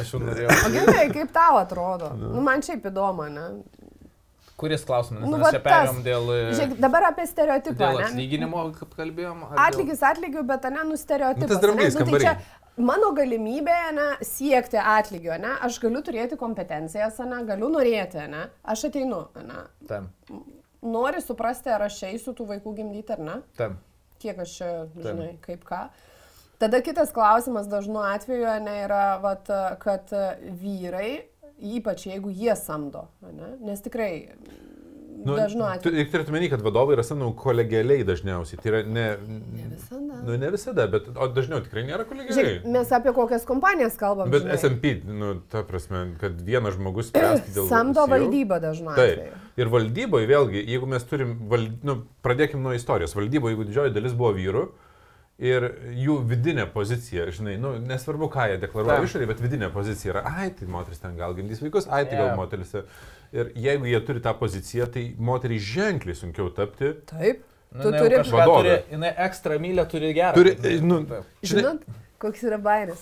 Aš 0.00 0.14
jau 0.14 0.20
norėjau. 0.22 0.52
O 0.56 0.70
gerai, 0.72 1.04
kaip 1.12 1.32
tau 1.34 1.58
atrodo? 1.60 2.12
Nu, 2.16 2.40
man 2.44 2.64
šiaip 2.64 2.86
įdomu, 2.88 3.26
ne? 3.32 3.48
Kuris 4.62 4.84
klausimas? 4.86 5.24
Nu, 5.26 5.32
Nu, 5.34 5.40
mes 5.42 5.50
čia 5.50 5.58
tas. 5.58 5.66
perėjom 5.72 6.00
dėl, 6.06 6.28
e, 6.30 6.40
Žiūrėk, 6.54 6.74
dabar 6.84 7.08
apie 7.10 7.24
stereotipą. 7.26 7.78
dėl 7.82 8.02
atlyginimo, 8.06 8.64
kaip 8.78 8.92
kalbėjom. 8.98 9.40
ar 9.48 9.56
dėl- 9.56 9.62
Atlygis 9.66 10.02
atlygiu, 10.06 10.44
bet 10.46 10.68
ne, 10.70 10.84
nu 10.86 10.96
stereotipas. 11.00 11.48
Nu, 11.48 11.54
tas 11.56 11.62
dramblys 11.64 11.96
ane? 11.96 12.10
tai 12.12 12.20
čia 12.20 12.36
mano 12.78 13.10
galimybė, 13.18 13.78
ne, 13.98 14.06
siekti 14.24 14.78
atlygio, 14.78 15.34
ne, 15.42 15.56
aš 15.66 15.80
galiu 15.82 16.00
turėti 16.06 16.38
kompetencijas, 16.38 17.18
ne, 17.26 17.42
galiu 17.44 17.68
norėti, 17.74 18.22
ne, 18.30 18.46
aš 18.64 18.84
ateinu, 18.88 19.26
ne, 19.42 19.64
Tam, 19.88 20.06
nori 20.82 21.20
suprasti, 21.20 21.68
ar 21.74 21.82
aš 21.90 21.98
eisiu 22.12 22.32
tų 22.32 22.46
vaikų 22.54 22.76
gimdyti 22.78 23.10
ar 23.12 23.18
ne, 23.18 23.36
tam. 23.56 23.78
kiek 24.22 24.38
aš 24.38 24.56
čia, 24.56 24.70
žinai, 24.96 25.32
kaip 25.42 25.64
ką. 25.68 25.88
Tada 26.62 26.78
kitas 26.80 27.10
klausimas 27.10 27.66
dažnu 27.66 27.98
atveju 28.14 28.46
ne, 28.62 28.76
yra, 28.86 29.18
vat, 29.20 29.48
kad 29.82 30.08
vyrai, 30.62 31.24
ypač 31.62 32.06
jeigu 32.10 32.32
jie 32.34 32.56
samdo, 32.58 33.06
ne, 33.22 33.54
nes 33.62 33.82
tikrai 33.84 34.12
Nu, 35.24 35.36
dažnu 35.36 35.64
atveju. 35.66 35.94
Reikia 35.94 36.12
turėti 36.12 36.32
omeny, 36.32 36.48
kad 36.50 36.62
vadovai 36.64 36.96
yra 36.96 37.04
samdomi 37.06 37.34
kolegialiai 37.38 38.02
dažniausiai. 38.06 38.58
Tai 38.62 38.70
yra 38.72 38.80
ne, 38.86 39.04
Ne 39.54 39.68
visada. 39.70 40.18
nu, 40.26 40.36
ne 40.40 40.50
visada, 40.50 40.86
bet 40.90 41.08
dažniau 41.36 41.62
tikrai 41.62 41.84
nėra 41.86 42.06
kolegialiai. 42.08 42.38
Žiūrėk, 42.38 42.66
mes 42.74 42.94
apie 42.96 43.14
kokias 43.14 43.46
kompanijas 43.48 43.98
kalbam. 44.00 44.32
Bet. 44.32 44.48
SMP, 44.56 44.96
nu, 45.06 45.34
ta 45.52 45.62
prasme, 45.68 46.04
kad 46.20 46.40
vienas 46.46 46.74
žmogus 46.78 47.12
spręstų 47.12 47.54
dėl... 47.54 47.68
Samdo 47.70 48.06
CEO. 48.06 48.12
valdybą 48.16 48.58
dažnu 48.64 48.96
Taip. 48.98 49.36
Ir 49.60 49.70
valdyboje 49.72 50.30
vėlgi, 50.30 50.64
jeigu 50.74 50.88
mes 50.90 51.06
turim, 51.06 51.36
val... 51.52 51.68
nu, 51.86 52.00
pradėkim 52.24 52.64
nuo 52.64 52.74
istorijos. 52.74 53.14
Valdyboje, 53.18 53.54
jeigu 53.54 53.68
didžioji 53.68 53.94
dalis 53.94 54.16
buvo 54.18 54.32
vyrų 54.38 54.66
ir 55.42 55.64
jų 55.98 56.14
vidinė 56.30 56.68
pozicija, 56.70 57.24
žinai, 57.34 57.56
nu, 57.60 57.74
nesvarbu, 57.82 58.28
ką 58.30 58.44
jie 58.52 58.58
deklaruoja 58.62 59.02
išorėje, 59.08 59.28
bet 59.32 59.40
vidinė 59.42 59.68
pozicija 59.74 60.12
yra, 60.14 60.22
ai, 60.38 60.50
tai 60.54 60.68
moteris 60.70 61.00
ten 61.02 61.16
gal 61.18 61.34
gimdys 61.34 61.62
vaikus, 61.64 61.88
ai, 61.90 62.04
tai 62.06 62.18
Jo. 62.20 62.28
gal 62.28 62.36
moteris. 62.38 62.74
Ir 63.32 63.50
jeigu 63.58 63.88
jie 63.90 64.00
turi 64.06 64.22
tą 64.22 64.34
poziciją, 64.38 64.86
tai 64.94 65.06
moteriai 65.18 65.58
ženkliai 65.58 66.14
sunkiau 66.18 66.50
tapti. 66.54 66.92
Taip. 67.10 67.42
Nu, 67.72 67.82
Tu 67.86 67.90
jau 67.96 68.02
turi- 68.04 68.18
kažką 68.20 68.44
turi, 68.50 68.74
jinai 68.92 69.14
ekstra 69.26 69.56
mylę 69.58 69.86
turi 69.88 70.12
gerą. 70.14 70.34
Turi, 70.36 70.54
Taip, 70.60 70.82
nu, 70.84 71.00
Žinot, 71.42 71.82
koks 72.20 72.42
yra 72.44 72.58
bairis. 72.60 73.00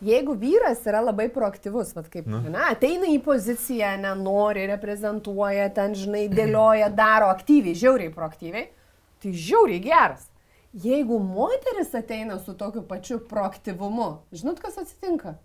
Jeigu 0.00 0.36
vyras 0.38 0.84
yra 0.86 1.00
labai 1.02 1.26
proaktyvus, 1.34 1.90
vat 1.96 2.06
kaip, 2.08 2.26
Nu. 2.30 2.38
na, 2.48 2.68
ateina 2.70 3.08
į 3.10 3.18
poziciją, 3.24 3.96
nenori, 3.98 4.68
reprezentuoja, 4.70 5.68
ten, 5.74 5.92
žinai, 5.98 6.28
dėlioja, 6.30 6.88
daro 6.94 7.26
aktyviai, 7.34 7.74
žiauriai 7.74 8.12
proaktyviai, 8.14 8.68
tai 9.20 9.32
žiauriai 9.34 9.82
geras. 9.82 10.28
Jeigu 10.72 11.18
moteris 11.18 11.94
ateina 11.94 12.38
su 12.38 12.54
tokiu 12.56 12.82
pačiu 12.82 13.18
proaktyvumu, 13.28 14.08
žinot, 14.32 14.60
kas 14.60 14.76
atsitinka? 14.78 15.38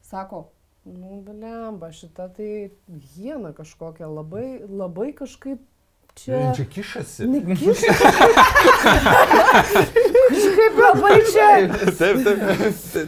Sako, 0.00 0.44
nu, 0.84 1.18
blemba, 1.26 1.90
šita 1.92 2.28
tai 2.36 2.70
hiena 3.14 3.50
kažkokia, 3.52 4.06
labai, 4.06 4.62
labai 4.68 5.10
kažkaip 5.18 5.64
čia... 6.18 6.50
čia 6.56 6.64
kišasi. 6.74 7.30
Nekiša. 7.30 7.92
Kažkaip 10.28 10.78
labai 10.82 11.18
čia. 11.28 11.48
Taip, 11.98 12.16
taip. 12.26 12.38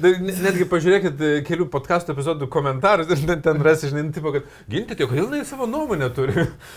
Tai 0.02 0.12
Netgi 0.44 0.66
pažiūrėkit 0.70 1.20
e, 1.20 1.30
kelių 1.46 1.66
podkastų 1.72 2.14
epizodų 2.14 2.48
komentarus 2.52 3.10
ir 3.12 3.24
ten, 3.28 3.42
ten 3.44 3.56
rasi, 3.64 3.90
žinai, 3.90 4.04
nu, 4.08 4.14
tipo, 4.16 4.28
kad 4.34 4.46
ginti, 4.70 4.96
tai 4.96 5.08
kodėl 5.08 5.26
jinai 5.26 5.42
savo 5.48 5.64
nuomonę 5.70 6.08
turi? 6.16 6.34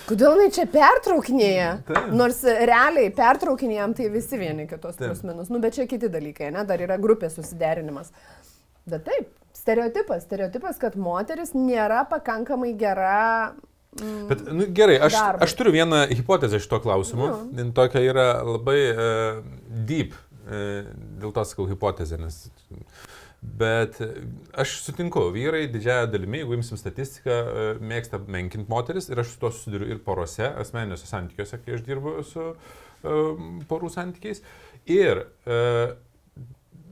Kodėl 0.10 0.32
jinai 0.38 0.50
čia 0.56 0.66
pertraukinėja? 0.74 1.70
Taip. 1.90 2.10
Nors 2.18 2.40
realiai 2.44 3.14
pertraukinėjam 3.16 3.96
tai 3.98 4.10
visi 4.14 4.36
vieni 4.42 4.68
kitos 4.70 4.98
Taip. 4.98 5.14
plus 5.14 5.24
minus. 5.28 5.52
Nu, 5.54 5.62
bet 5.64 5.72
čia 5.78 5.88
kiti 5.90 6.08
dalykai, 6.12 6.52
ne? 6.56 6.62
Dar 6.68 6.80
yra 6.84 6.96
grupės 7.02 7.34
susiderinimas. 7.40 8.12
Bet 8.90 9.02
taip, 9.08 9.30
stereotipas. 9.56 10.26
Stereotipas, 10.28 10.76
kad 10.82 10.94
moteris 11.00 11.56
nėra 11.56 12.04
pakankamai 12.12 12.74
gera. 12.80 13.54
Mm, 14.02 14.28
Bet, 14.30 14.44
nu, 14.50 14.68
gerai, 14.74 14.98
aš, 15.06 15.14
Darbui. 15.18 15.46
aš 15.46 15.56
turiu 15.60 15.74
vieną 15.76 16.04
hipotezę 16.10 16.60
šito 16.60 16.80
klausimu. 16.84 17.28
Nu. 17.54 17.66
Tokia 17.78 18.02
yra 18.02 18.28
labai 18.46 18.80
uh, 18.92 19.42
deep, 19.90 20.16
uh, 20.48 20.88
dėl 21.22 21.36
to 21.36 21.46
sakau 21.50 21.68
hipotezė, 21.70 22.22
nes... 22.22 22.46
Bet 23.44 23.98
e, 24.00 24.06
aš 24.56 24.78
sutinku, 24.86 25.26
vyrai 25.36 25.66
didžiąją 25.68 26.06
dalimi, 26.14 26.40
jeigu 26.40 26.56
imsim 26.56 26.78
statistiką, 26.80 27.42
mėgsta 27.84 28.16
menkinti 28.24 28.72
moteris 28.72 29.10
ir 29.12 29.20
aš 29.20 29.34
su 29.34 29.42
to 29.42 29.50
susiduriu 29.52 29.90
ir 29.92 30.00
porose, 30.06 30.48
asmeniniuose 30.62 31.10
santykiuose, 31.10 31.60
kai 31.66 31.76
aš 31.76 31.84
dirbu 31.84 32.14
su 32.24 32.46
uh, 32.54 33.44
porų 33.68 33.92
santykiais. 33.92 34.40
Ir 34.88 35.26
uh, 35.26 35.92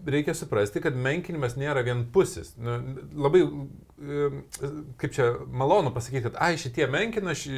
reikia 0.06 0.34
suprasti, 0.38 0.82
kad 0.84 0.96
menkinimas 0.98 1.56
nėra 1.60 1.84
vienpusis. 1.86 2.54
Nu, 2.62 2.78
labai, 3.18 3.44
kaip 5.02 5.16
čia 5.16 5.28
malonu 5.48 5.94
pasakyti, 5.94 6.24
kad, 6.30 6.38
ai, 6.42 6.58
šitie 6.62 6.88
menkina, 6.92 7.36
ši, 7.38 7.54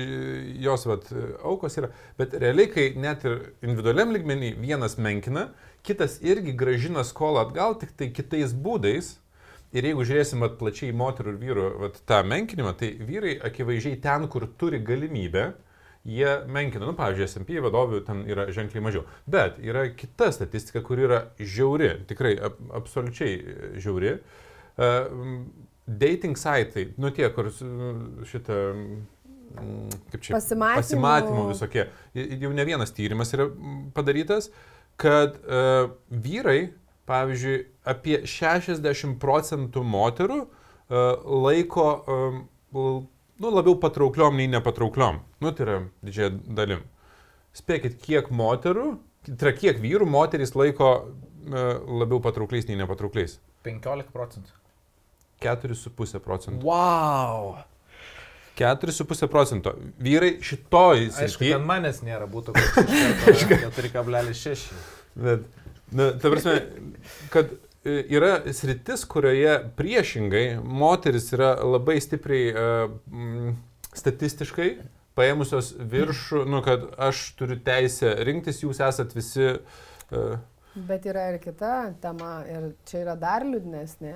jos 0.63 0.85
vat, 0.89 1.09
aukos 1.45 1.77
yra, 1.79 1.91
bet 2.19 2.35
realiai, 2.41 2.69
kai 2.73 2.87
net 2.99 3.25
ir 3.27 3.39
individualiam 3.63 4.13
ligmenį 4.15 4.53
vienas 4.61 4.97
menkina, 5.01 5.49
kitas 5.87 6.19
irgi 6.25 6.55
gražina 6.57 7.05
skolą 7.07 7.47
atgal, 7.47 7.77
tik 7.79 7.95
tai 7.99 8.11
kitais 8.15 8.55
būdais. 8.55 9.17
Ir 9.73 9.87
jeigu 9.87 10.03
žiūrėsim 10.05 10.43
vat, 10.45 10.59
plačiai 10.59 10.93
moterų 10.93 11.31
ir 11.33 11.37
vyrų 11.41 11.69
vat, 11.81 11.95
tą 12.05 12.19
menkinimą, 12.29 12.75
tai 12.77 12.91
vyrai 13.01 13.39
akivaizdžiai 13.49 13.97
ten, 14.03 14.27
kur 14.29 14.45
turi 14.59 14.77
galimybę, 14.85 15.47
jie 16.03 16.31
menkina, 16.51 16.85
nu, 16.87 16.93
pavyzdžiui, 16.97 17.27
SMP 17.31 17.59
vadovių 17.63 18.01
ten 18.07 18.23
yra 18.27 18.49
ženkliai 18.51 18.83
mažiau. 18.83 19.05
Bet 19.29 19.59
yra 19.63 19.85
kita 19.95 20.31
statistika, 20.35 20.83
kur 20.83 20.99
yra 20.99 21.21
žiauri, 21.39 21.93
tikrai 22.09 22.35
ab, 22.43 22.57
absoliučiai 22.81 23.79
žiauri. 23.83 24.17
Uh, 24.73 25.47
dating 25.87 26.39
saitai, 26.39 26.89
nu 26.99 27.11
tie, 27.15 27.29
kur 27.35 27.47
šitą, 27.53 28.59
mm, 28.73 29.97
kaip 30.11 30.19
čia, 30.25 30.35
Pasimatymų. 30.35 30.81
pasimatymų 30.81 31.47
visokie. 31.53 31.87
Jau 32.15 32.51
ne 32.55 32.67
vienas 32.67 32.91
tyrimas 32.95 33.31
yra 33.35 33.47
padarytas, 33.95 34.49
kad 34.99 35.39
uh, 35.43 35.93
vyrai, 36.09 36.73
pavyzdžiui, 37.07 37.57
apie 37.87 38.21
60 38.27 39.19
procentų 39.23 39.83
moterų 39.87 40.41
uh, 40.43 41.31
laiko 41.47 41.87
um, 42.07 42.43
nu, 43.41 43.51
labiau 43.53 43.77
patraukliom 43.81 44.37
nei 44.37 44.49
nepatraukliom. 44.51 45.21
Nu, 45.43 45.51
tai 45.51 45.65
yra 45.65 45.79
didžiąją 46.05 46.55
dalim. 46.57 46.83
Spėkit, 47.57 47.99
kiek 48.01 48.31
moterų, 48.33 48.97
tai 49.29 49.37
yra 49.39 49.53
kiek 49.57 49.81
vyrų 49.83 50.07
moterys 50.09 50.55
laiko 50.57 50.93
uh, 51.03 51.73
labiau 52.01 52.21
patraukliais 52.23 52.69
nei 52.69 52.79
nepatraukliais. 52.81 53.39
15 53.67 54.13
procentų. 54.13 54.57
4,5 55.43 56.23
procentų. 56.23 56.65
Wow. 56.65 57.55
4,5 58.59 59.27
procento. 59.27 59.73
Vyrai 60.03 60.37
šitoj 60.45 61.07
Aišku, 61.23 61.47
ten 61.47 61.65
manęs 61.65 62.03
nėra, 62.05 62.27
būtų 62.29 62.53
koks 62.53 63.45
4,6. 63.49 64.67
Bet, 65.17 65.47
na, 65.93 66.11
ta 66.21 66.29
prasme, 66.33 66.59
kad 67.33 67.49
e, 67.49 67.57
yra 67.85 68.53
sritis, 68.53 69.03
kurioje 69.05 69.57
priešingai 69.77 70.45
moteris 70.63 71.31
yra 71.35 71.53
labai 71.59 71.99
stipriai 72.03 72.53
uh, 72.53 73.53
statistiškai 73.93 74.69
paėmusios 75.17 75.73
viršų, 75.77 76.45
nu, 76.49 76.63
kad 76.65 76.87
aš 77.01 77.25
turiu 77.37 77.59
teisę 77.61 78.15
rinktis, 78.25 78.63
jūs 78.63 78.81
esat 78.81 79.13
visi. 79.15 79.51
Uh, 80.09 80.39
Bet 80.73 81.05
yra 81.05 81.27
ir 81.29 81.37
kita 81.37 81.93
tema, 82.01 82.39
ir 82.49 82.71
čia 82.89 83.03
yra 83.03 83.13
dar 83.19 83.45
liūdnesnė. 83.45 84.15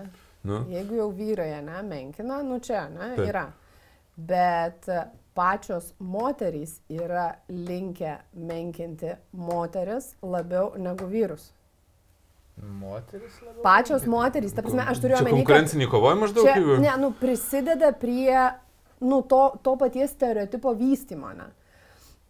nu, 0.49 0.63
Jeigu 0.73 0.97
jau 0.97 1.11
vyrai, 1.13 1.51
ne, 1.61 1.83
menkina, 1.85 2.41
nu 2.41 2.57
čia, 2.63 2.87
ne, 2.89 3.11
Taip. 3.19 3.27
yra. 3.29 3.45
Bet 4.17 4.89
pačios 5.37 5.91
moterys 5.99 6.79
yra 6.89 7.35
linkę 7.49 8.15
menkinti 8.33 9.13
moteris 9.31 10.15
labiau 10.23 10.71
negu 10.81 11.05
vyrus. 11.11 11.51
Moteris 12.57 13.41
labiau. 13.41 13.61
Pačios 13.63 14.05
moterys, 14.09 14.53
ta 14.55 14.63
prasme, 14.65 14.81
aš 14.81 15.01
turiu 15.03 15.17
omeny, 15.19 15.29
kad 15.29 15.39
konkurenciniai 15.43 15.89
kovoja 15.91 16.17
maždaug. 16.17 16.47
čia, 16.47 16.79
ne, 16.81 16.93
nu, 16.97 17.11
prisideda 17.19 17.91
prie 17.93 18.33
nu, 18.99 19.21
to, 19.21 19.41
to 19.61 19.75
paties 19.77 20.11
stereotipo 20.11 20.73
vystymo. 20.73 21.33
Ne? 21.37 21.51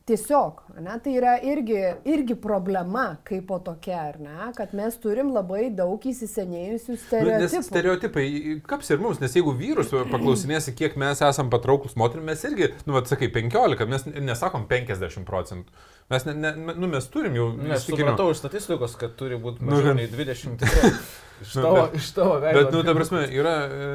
Tiesiog, 0.08 0.62
ne, 0.80 0.94
tai 1.04 1.18
yra 1.20 1.34
irgi, 1.44 1.80
irgi 2.08 2.36
problema 2.40 3.18
kaip 3.28 3.44
po 3.50 3.58
tokia, 3.60 3.98
ar 4.14 4.20
ne, 4.24 4.36
kad 4.56 4.72
mes 4.78 4.96
turim 5.04 5.34
labai 5.36 5.66
daug 5.76 6.00
įsisenėjusių 6.08 6.94
Nu, 6.94 6.96
nes 6.96 7.52
stereotipų. 7.52 7.64
stereotipai 7.68 8.24
kaps 8.72 8.94
ir 8.96 9.02
mums, 9.04 9.20
nes 9.20 9.36
jeigu 9.36 9.52
vyrus 9.60 9.92
paklausinėsi, 9.92 10.72
kiek 10.80 10.96
mes 11.02 11.20
esam 11.28 11.52
patrauklus 11.52 11.98
moterim, 12.00 12.24
mes 12.32 12.46
irgi, 12.48 12.70
nu, 12.88 12.96
vad 12.96 13.12
sakai, 13.12 13.28
15, 13.36 13.84
mes 13.92 14.08
nesakom 14.30 14.64
50 14.72 15.28
procentų. 15.28 15.76
Mes, 16.08 16.24
ne, 16.30 16.38
ne, 16.40 16.54
nu, 16.80 16.88
mes 16.88 17.12
turim 17.12 17.36
jau... 17.36 17.50
Nes 17.60 17.84
supratau 17.84 18.30
iš 18.32 18.40
statistikos, 18.46 18.96
kad 18.96 19.18
turi 19.20 19.36
būti 19.44 19.60
Nu, 19.60 19.74
mažiau 19.76 19.92
kad- 19.92 20.00
nei 20.00 20.08
20. 20.08 20.64
Iš 21.44 21.52
Nu, 21.60 21.62
tavo, 21.68 21.82
bet- 21.84 22.00
iš 22.00 22.08
tavo 22.16 22.40
veido. 22.42 22.62
Bet, 22.64 22.72
nu, 22.74 22.80
ta 22.88 22.96
prasme, 22.98 23.28
yra, 23.36 23.52
e, 23.68 23.90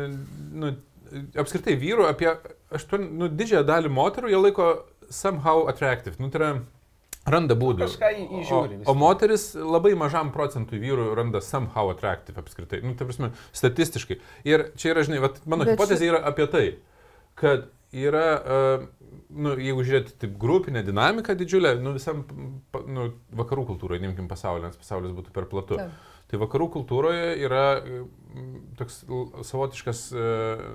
nu, 0.61 0.69
apskritai 1.41 1.75
vyrų 1.81 2.05
apie 2.13 2.29
8, 2.77 3.09
nu, 3.19 3.33
didžiąją 3.33 3.65
dalį 3.67 3.91
moterų 3.97 4.31
jie 4.31 4.39
laiko 4.45 4.69
somehow 5.13 5.67
attractive. 5.71 6.19
Nu, 6.23 6.31
tai 6.33 6.41
yra 6.41 6.53
randa 7.29 7.57
būdų. 7.59 7.87
Kažką 7.87 8.11
įžiūri 8.41 8.81
O, 8.83 8.93
o 8.93 8.97
moteris 8.99 9.53
labai 9.55 9.95
mažam 9.99 10.33
procentui 10.35 10.81
vyrų 10.83 11.13
randa 11.19 11.43
somehow 11.45 11.93
attractive 11.93 12.41
apskritai. 12.41 12.83
Nu, 12.85 12.97
tai 12.99 13.07
prasme, 13.09 13.31
statistiškai. 13.55 14.19
Ir 14.49 14.71
čia 14.81 14.95
yra, 14.95 15.07
žinai, 15.07 15.23
vat, 15.23 15.39
mano 15.47 15.69
Bet 15.69 15.77
hipotezė 15.77 16.11
yra 16.11 16.23
apie 16.33 16.49
tai, 16.51 16.65
kad 17.39 17.69
yra, 17.93 18.27
uh, 18.41 18.87
nu, 19.31 19.55
jeigu 19.61 19.85
žiūrėti 19.87 20.17
taip 20.25 20.39
grupinę 20.41 20.83
dinamiką 20.87 21.37
didžiulę, 21.39 21.77
nu, 21.85 21.95
visam 21.99 22.25
nu, 22.89 23.11
vakarų 23.39 23.69
kultūroje, 23.75 24.03
neimkim 24.03 24.31
pasaulio, 24.31 24.71
nes 24.71 24.81
pasaulis 24.81 25.15
būtų 25.15 25.35
per 25.37 25.47
platu. 25.53 25.79
Taip. 25.79 26.11
Tai 26.33 26.39
vakarų 26.41 26.71
kultūroje 26.73 27.33
yra 27.45 27.65
toks 28.79 29.03
savotiškas, 29.45 29.99
e, 30.17 30.29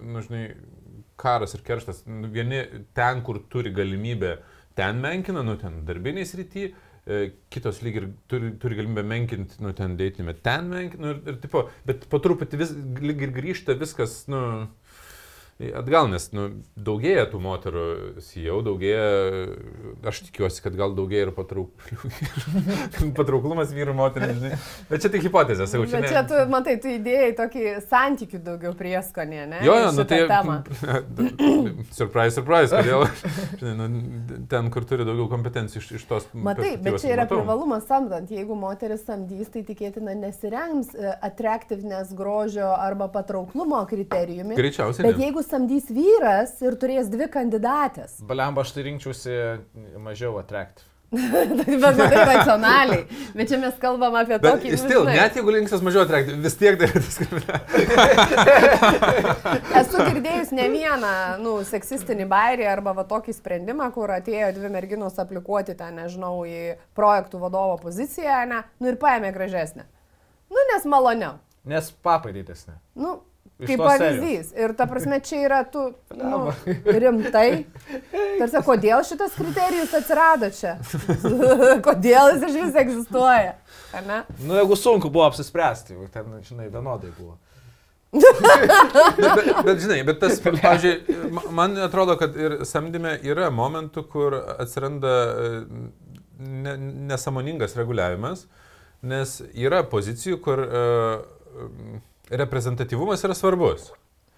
nu, 0.06 0.22
žinai, 0.22 0.44
karas 1.18 1.56
ir 1.58 1.64
kerštas. 1.68 2.04
Nu, 2.08 2.30
Vieni 2.34 2.64
ten, 2.98 3.24
kur 3.26 3.42
turi 3.52 3.74
galimybę, 3.76 4.38
ten 4.78 5.02
menkina, 5.04 5.44
nu, 5.46 5.58
ten 5.60 5.82
darbiniai 5.88 6.28
srity, 6.30 6.70
e, 7.08 7.20
kitos 7.54 7.82
lyg 7.86 8.02
ir 8.02 8.10
turi, 8.30 8.54
turi 8.62 8.80
galimybę 8.80 9.06
menkinti, 9.08 9.62
nu, 9.64 9.74
ten 9.78 9.98
deitinime, 10.00 10.38
ten 10.46 10.70
menkina, 10.72 11.08
nu, 11.08 11.16
ir, 11.16 11.22
ir 11.34 11.42
tipo, 11.44 11.68
bet 11.88 12.08
po 12.12 12.22
truputį 12.24 12.62
vis, 12.62 12.74
lyg 13.04 13.28
ir 13.28 13.36
grįžta 13.36 13.78
viskas, 13.80 14.24
nu, 14.32 14.42
Atgal, 15.58 16.06
nes 16.12 16.28
nu, 16.38 16.44
daugėja 16.78 17.24
tų 17.32 17.40
moterų, 17.42 17.86
jau 18.38 18.60
daugėja, 18.62 19.08
aš 20.08 20.20
tikiuosi, 20.28 20.62
kad 20.64 20.76
gal 20.78 20.94
daugėja 20.98 21.28
ir 21.28 21.32
patrauklių. 21.36 22.12
patrauklumas 23.18 23.72
vyrų 23.76 23.96
moterų, 23.98 24.30
žinai. 24.38 24.60
Bet 24.90 25.04
čia 25.04 25.12
tik 25.14 25.26
hipotezė, 25.26 25.68
sakau, 25.70 25.88
čia 25.88 26.02
Bet 26.02 26.06
ne. 26.06 26.12
čia 26.14 26.24
tu, 26.30 26.42
matai, 26.52 26.76
tu 26.84 26.92
idėjai 26.92 27.32
tokį 27.38 27.64
santykių 27.88 28.42
daugiau 28.46 28.74
prieskonį, 28.78 29.40
ne? 29.54 29.62
Jo, 29.66 29.78
jo, 29.82 29.92
nu 29.96 30.06
tai... 30.10 30.20
temą. 30.30 30.58
surprise, 32.00 32.36
surprise, 32.38 32.76
kodėl? 32.76 33.08
Žinai, 33.62 33.74
nu, 33.80 34.38
ten, 34.52 34.72
kur 34.74 34.86
turi 34.90 35.08
daugiau 35.08 35.30
kompetencijų 35.32 35.84
iš, 35.84 35.90
iš 36.02 36.08
tos... 36.10 36.30
Matai, 36.34 36.76
bet 36.82 37.00
čia 37.02 37.14
yra 37.16 37.26
matau. 37.26 37.42
privalumas 37.42 37.88
samdant. 37.90 38.32
Jeigu 38.34 38.58
moteris 38.60 39.06
samdys, 39.08 39.50
tai 39.54 39.64
tikėtina 39.68 40.14
nesirengs 40.20 40.94
e, 40.94 41.16
atraktyvnės 41.30 42.14
grožio 42.18 42.70
arba 42.76 43.10
patrauklumo 43.14 43.82
kriterijumi. 43.90 44.58
Greičiausiai. 44.60 45.08
Bet 45.08 45.18
ne. 45.18 45.28
jeigu 45.30 45.46
samdys 45.46 45.90
vyras 45.94 46.58
ir 46.66 46.78
turės 46.80 47.10
dvi 47.14 47.30
kandidatės, 47.32 48.18
Baliamba, 48.28 48.64
aš 48.66 48.74
tai 48.76 48.84
rinkčiausi 48.88 49.34
mažiau 50.02 50.38
atraktiv. 50.42 50.86
tai 51.12 51.78
bet 51.84 51.96
matai 51.96 52.24
racionaliai. 52.28 53.04
Bet 53.32 53.48
čia 53.48 53.58
mes 53.62 53.76
kalbam 53.80 54.16
apie 54.20 54.36
Bet 54.36 54.44
tokį... 54.44 54.74
stil, 54.76 55.06
žinai, 55.06 55.14
net 55.16 55.38
jeigu 55.40 55.54
linksas 55.56 55.84
mažiau 55.86 56.04
atrakti, 56.04 56.36
vis 56.44 56.58
tiek 56.60 56.76
tai 56.80 56.90
yra 56.90 57.00
diskriminacija. 57.00 57.86
Esu 59.82 60.04
girdėjus 60.04 60.52
ne 60.58 60.68
vieną, 60.74 61.14
nu, 61.44 61.54
seksistinį 61.70 62.28
bairį 62.28 62.68
arba 62.74 62.92
va 62.98 63.08
tokį 63.08 63.38
sprendimą, 63.38 63.88
kur 63.96 64.12
atėjo 64.18 64.52
dvi 64.60 64.74
merginos 64.74 65.16
aplikuoti 65.24 65.78
ten, 65.80 65.96
nežinau, 66.02 66.44
į 66.44 66.76
projektų 66.98 67.40
vadovo 67.46 67.80
poziciją, 67.88 68.44
ne, 68.52 68.60
nu 68.84 68.92
ir 68.92 69.00
paėmė 69.00 69.32
gražesnę. 69.36 69.88
Nu, 70.52 70.60
nes 70.74 70.84
maloniau. 70.92 71.40
Nes 71.68 71.88
papai 72.04 72.36
didesnė. 72.36 72.78
Nu, 73.00 73.22
kaip 73.66 73.82
pavyzdys. 73.82 74.52
Ir 74.58 74.74
ta 74.78 74.86
prasme, 74.90 75.20
čia 75.26 75.42
yra 75.48 75.64
tu 75.72 75.88
nu, 76.18 76.52
rimtai. 77.04 77.66
Tarsi, 78.12 78.62
kodėl 78.66 79.02
šitas 79.08 79.34
kriterijus 79.38 79.96
atsirado 79.98 80.52
čia? 80.54 80.78
kodėl 81.88 82.36
jis 82.36 82.48
iš 82.50 82.60
vis 82.62 82.80
egzistuoja? 82.84 83.58
Ne? 84.06 84.22
Nu, 84.44 84.58
jeigu 84.60 84.78
sunku 84.78 85.10
buvo 85.10 85.26
apsispręsti, 85.26 85.98
jau 85.98 86.10
ten, 86.14 86.38
žinai, 86.46 86.70
vienodai 86.74 87.12
buvo. 87.18 87.38
bet, 88.18 89.50
bet 89.68 89.82
žinai, 89.84 89.98
bet 90.08 90.22
tas, 90.22 90.38
pavyzdžiui, 90.44 91.18
ma- 91.36 91.50
man 91.58 91.76
atrodo, 91.84 92.16
kad 92.20 92.38
ir 92.40 92.60
samdyme 92.66 93.18
yra 93.26 93.50
momentų, 93.54 94.06
kur 94.12 94.38
atsiranda 94.58 95.16
e, 95.28 95.50
ne, 96.40 96.78
nesamoningas 97.10 97.76
reguliavimas, 97.78 98.46
nes 99.08 99.36
yra 99.54 99.84
pozicijų, 99.86 100.40
kur 100.42 100.62
uh, 100.64 101.68
reprezentatyvumas 102.30 103.24
yra 103.24 103.36
svarbus. 103.38 103.92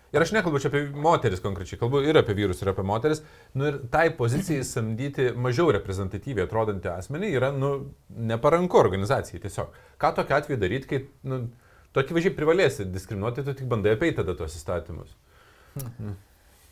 Ir 0.09 0.23
aš 0.25 0.31
nekalbu 0.33 0.57
čia 0.61 0.71
apie 0.71 0.87
moteris 0.97 1.41
konkrečiai, 1.43 1.77
kalbu 1.77 2.01
ir 2.01 2.17
apie 2.17 2.33
vyrus, 2.37 2.63
ir 2.63 2.71
apie 2.71 2.83
moteris. 2.85 3.21
Nu 3.53 3.67
ir 3.69 3.77
tai 3.93 4.07
pozicijai 4.17 4.65
samdyti 4.65 5.29
mažiau 5.37 5.69
reprezentatyviai 5.75 6.47
atrodantį 6.47 6.89
asmenį 6.95 7.29
yra, 7.37 7.51
nu, 7.53 7.71
neparanku 8.31 8.79
organizacijai 8.81 9.43
tiesiog. 9.43 9.75
Ką 10.01 10.13
tokiu 10.17 10.37
atveju 10.39 10.61
daryti, 10.61 10.89
kai, 10.89 11.01
nu, 11.29 11.43
tu 11.93 12.01
akivaizdžiai 12.01 12.37
privalėsi 12.37 12.89
diskriminuoti, 12.89 13.45
tu 13.45 13.53
tik 13.61 13.69
bandai 13.69 13.93
apeiti 13.97 14.17
tada 14.21 14.33
tuos 14.37 14.57
įstatymus. 14.57 15.13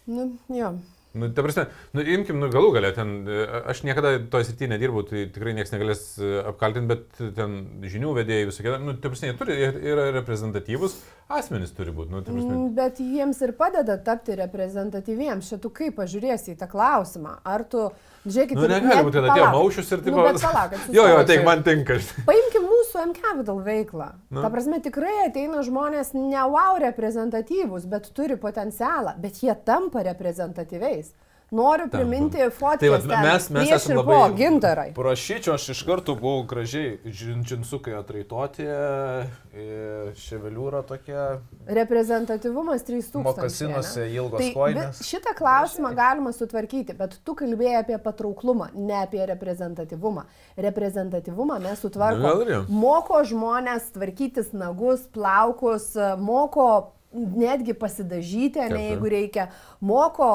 Nu, 0.08 0.32
jo. 0.56 0.71
Nu, 1.13 1.29
ta 1.33 1.41
prasme, 1.41 1.67
nu, 1.95 2.03
imkim, 2.03 2.37
nu, 2.41 2.49
galų 2.51 2.73
galę, 2.75 2.91
ten, 2.95 3.13
e, 3.31 3.45
aš 3.71 3.81
niekada 3.87 4.17
toje 4.31 4.49
srityje 4.49 4.69
nedirbau, 4.73 5.05
tai 5.07 5.23
tikrai 5.33 5.53
niekas 5.55 5.71
negalės 5.73 6.01
e, 6.19 6.31
apkaltinti, 6.51 6.89
bet 6.91 7.21
ten 7.37 7.55
žinių 7.87 8.11
vedėjai 8.19 8.49
visokie, 8.49 8.73
nu, 8.83 8.93
ta 8.99 9.11
prasme, 9.13 9.31
jie 9.31 9.37
turi, 9.39 9.55
yra 9.93 10.09
reprezentatyvus, 10.17 10.97
asmenys 11.39 11.71
turi 11.77 11.95
būti, 11.95 12.11
nu, 12.13 12.21
ta 12.21 12.35
prasme. 12.35 12.51
Mm, 12.51 12.75
Bet 12.77 13.01
jiems 13.01 13.39
ir 13.47 13.55
padeda 13.57 13.97
tapti 14.03 14.35
reprezentatyviems. 14.37 15.49
Šitų 15.53 15.71
kaip 15.79 15.97
pažiūrėsi 15.97 16.53
į 16.53 16.59
tą 16.59 16.67
klausimą. 16.71 17.37
Ar 17.47 17.63
tu, 17.71 17.87
žiūrėkit, 18.33 18.57
Nu, 18.59 18.67
negali 18.71 19.03
būti, 19.07 19.19
kad 19.19 19.29
atėjo 19.31 19.49
maušius 19.55 19.91
ir 19.91 20.03
taip 20.05 20.15
Nu, 20.15 20.23
bet 20.27 20.41
palauk, 20.43 20.75
Jo, 20.95 21.05
jo, 21.11 21.19
tai 21.29 21.37
man 21.45 21.63
tinka. 21.65 21.99
Paimkim 22.27 22.67
mūsų 22.69 23.03
M-Capital 23.05 23.61
veiklą. 23.65 24.09
Nu. 24.29 24.43
Ta 24.43 24.51
prasme, 24.53 24.81
tikrai 24.83 25.13
ateina 25.27 25.63
žmonės 25.65 26.13
ne 26.17 26.43
wow 26.53 26.79
reprezentatyvūs, 26.83 27.87
bet 27.91 28.11
turi 28.17 28.37
potencialą, 28.41 29.15
bet 29.21 29.41
jie 29.43 29.55
tampa 29.67 30.03
reprezentatyviais. 30.07 31.13
Noriu 31.51 31.88
priminti 31.88 32.38
fotkes 32.51 32.79
Tai 32.79 32.89
vat 32.89 33.05
mes- 33.07 33.49
mes 33.49 33.67
prieš 33.67 33.71
esam 33.75 33.91
ir 33.91 33.97
labai- 34.03 34.17
po 34.29 34.36
gintarai. 34.36 34.93
Prašyčiau, 34.93 35.53
aš 35.53 35.69
iš 35.69 35.83
karto 35.88 36.15
buvau 36.15 36.43
gražiai 36.43 36.97
džin- 37.05 37.43
džinsukai 37.43 37.93
atraitoti, 37.95 38.63
e, 38.67 40.12
ševeliūra 40.15 40.83
tokia, 40.83 41.39
Reprezentatyvumas 41.67 42.83
3000. 42.83 43.23
mokasinuose 43.23 44.10
ilgos 44.13 44.39
Tai 44.39 44.73
vi- 44.73 45.07
šitą 45.07 45.33
klausimą 45.38 45.93
galima 45.95 46.31
sutvarkyti, 46.33 46.93
bet 46.97 47.19
tu 47.23 47.33
kalbėjai 47.36 47.79
apie 47.79 47.97
patrauklumą, 47.97 48.67
ne 48.75 48.93
apie 49.05 49.25
reprezentatyvumą. 49.25 50.23
Reprezentatyvumą 50.57 51.60
mes 51.62 51.79
sutvarkome. 51.79 52.65
Moko 52.69 53.23
žmonės 53.23 53.91
tvarkytis 53.95 54.51
nagus, 54.53 55.07
plaukus, 55.07 55.95
moko 56.19 56.91
netgi 57.13 57.73
pasidažyti, 57.77 58.59
ne, 58.71 58.81
jeigu 58.89 59.09
reikia, 59.11 59.47
moko 59.79 60.29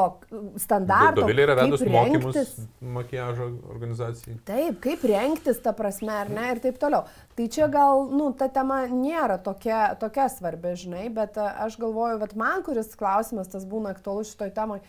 standartų. 0.61 1.21
Dovilė 1.21 1.45
yra 1.47 1.57
vedus 1.59 1.85
mokymus 1.85 2.55
makiažo 2.95 3.49
organizacijai. 3.73 4.39
Taip, 4.49 4.81
kaip 4.85 5.05
rengtis, 5.09 5.61
ta 5.63 5.75
prasme, 5.77 6.15
ar 6.25 6.33
ne, 6.33 6.49
ir 6.55 6.63
taip 6.65 6.81
toliau. 6.83 7.05
Tai 7.37 7.49
čia 7.53 7.69
gal, 7.73 8.07
nu, 8.13 8.31
ta 8.37 8.49
tema 8.53 8.83
nėra 8.91 9.39
tokia, 9.45 9.93
tokia 10.01 10.29
svarbi, 10.33 10.75
žinai, 10.81 11.07
bet 11.13 11.39
a, 11.41 11.51
aš 11.67 11.77
galvoju, 11.83 12.21
kad 12.25 12.37
man, 12.41 12.65
kuris 12.67 12.97
klausimas 12.99 13.53
tas 13.53 13.69
būna 13.69 13.93
aktualus 13.93 14.33
šitoj 14.33 14.53
temai, 14.57 14.81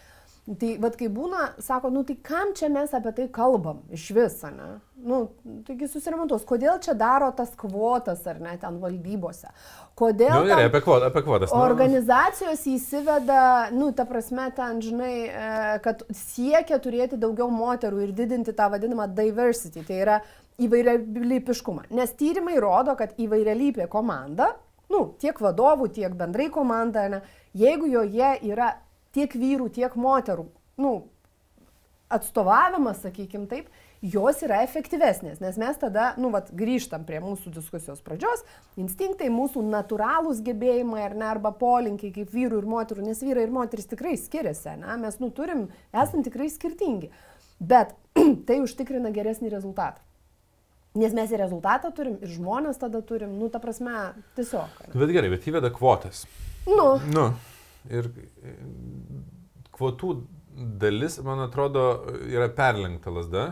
tai, 0.43 0.73
vad, 0.82 0.95
kai 0.99 1.08
būna, 1.12 1.53
sako, 1.63 1.89
nu, 1.93 2.03
tai 2.08 2.17
kam 2.25 2.51
čia 2.58 2.67
mes 2.71 2.91
apie 2.95 3.13
tai 3.15 3.27
kalbam 3.32 3.79
iš 3.95 4.10
viso, 4.15 4.49
ne? 4.51 4.73
Nu, 5.03 5.19
taigi 5.67 5.88
susiremontuos, 5.91 6.43
kodėl 6.47 6.77
čia 6.84 6.95
daro 6.99 7.29
tas 7.36 7.51
kvotas, 7.60 8.21
ar 8.27 8.41
ne, 8.43 8.53
ten 8.60 8.77
valdybose. 8.79 9.51
Kodėl... 9.99 10.32
Na, 10.32 10.41
nu, 10.43 10.51
gerai, 10.51 10.67
apie, 10.69 10.84
kvot, 10.84 11.03
apie 11.08 11.23
kvotas. 11.23 11.51
nu. 11.51 11.63
Organizacijos 11.63 12.63
įsiveda, 12.71 13.41
nu, 13.75 13.91
ta 13.95 14.08
prasme, 14.08 14.49
ten, 14.56 14.79
žinai, 14.84 15.15
e, 15.27 15.49
kad 15.84 16.06
siekia 16.12 16.79
turėti 16.84 17.19
daugiau 17.19 17.49
moterų 17.51 18.06
ir 18.08 18.15
didinti 18.15 18.56
tą 18.56 18.69
vadinamą 18.73 19.10
diversity, 19.15 19.84
tai 19.88 19.99
yra 20.03 20.21
įvairialypiškumą. 20.63 21.89
Nes 21.95 22.15
tyrimai 22.19 22.60
rodo, 22.63 22.95
kad 22.99 23.15
įvairialypė 23.19 23.88
komanda, 23.91 24.53
nu, 24.93 25.06
tiek 25.19 25.39
vadovų, 25.39 25.91
tiek 25.95 26.15
bendrai 26.15 26.49
komanda, 26.53 27.08
ne, 27.12 27.23
jeigu 27.58 27.89
joje 27.91 28.36
yra 28.51 28.73
tiek 29.13 29.34
vyrų, 29.38 29.69
tiek 29.73 29.95
moterų, 29.99 30.47
nu, 30.82 30.93
atstovavimas, 32.13 33.02
sakykim 33.02 33.47
taip, 33.49 33.69
jos 34.04 34.41
yra 34.43 34.60
efektyvesnės, 34.65 35.39
nes 35.41 35.58
mes 35.60 35.80
tada, 35.80 36.12
nu, 36.19 36.30
vat, 36.34 36.49
grįžtam 36.54 37.06
prie 37.08 37.21
mūsų 37.23 37.54
diskusijos 37.56 38.04
pradžios, 38.06 38.43
instinktai, 38.80 39.30
mūsų 39.34 39.63
natūralūs 39.69 40.43
gebėjimai 40.45 41.06
ar 41.06 41.15
ne, 41.17 41.28
arba 41.32 41.54
polinkiai 41.58 42.13
kaip 42.15 42.34
vyrų 42.34 42.62
ir 42.62 42.69
moterų, 42.69 43.06
nes 43.08 43.23
vyrai 43.23 43.47
ir 43.47 43.54
moteris 43.56 43.88
tikrai 43.89 44.17
skiriasi, 44.19 44.76
ne, 44.84 44.97
mes, 45.02 45.19
nu, 45.23 45.32
turim, 45.36 45.69
esam 45.95 46.26
tikrai 46.26 46.49
skirtingi, 46.54 47.13
bet 47.63 47.95
tai 48.47 48.60
užtikrina 48.63 49.13
geresnį 49.15 49.54
rezultatą. 49.54 50.04
Nes 50.93 51.15
mes 51.15 51.32
ir 51.34 51.41
rezultatą 51.41 51.89
turim, 51.95 52.20
ir 52.22 52.30
žmonės 52.30 52.78
tada 52.78 52.99
turim, 53.01 53.32
nu, 53.39 53.47
ta 53.49 53.57
prasme, 53.64 54.11
tiesiog. 54.38 54.76
ne. 54.84 54.93
Bet 54.93 55.16
gerai, 55.16 55.32
bet 55.34 55.47
įveda 55.49 55.72
kvotas. 55.74 56.28
Nu, 56.70 56.99
Nu, 57.09 57.32
ir 57.91 58.09
e, 58.09 58.55
kvotų 59.73 60.13
dalis, 60.81 61.17
man 61.25 61.41
atrodo, 61.43 61.86
yra 62.29 62.49
perlenkta 62.53 63.13
lasda, 63.13 63.45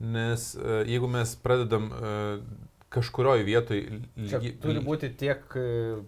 nes 0.00 0.52
e, 0.56 0.80
jeigu 0.90 1.10
mes 1.10 1.34
pradedam 1.44 1.90
e, 1.92 2.14
kažkurioje 2.94 3.44
vietoje... 3.46 3.98
Lygi, 4.16 4.52
turi 4.62 4.82
būti 4.84 5.10
tiek... 5.18 5.42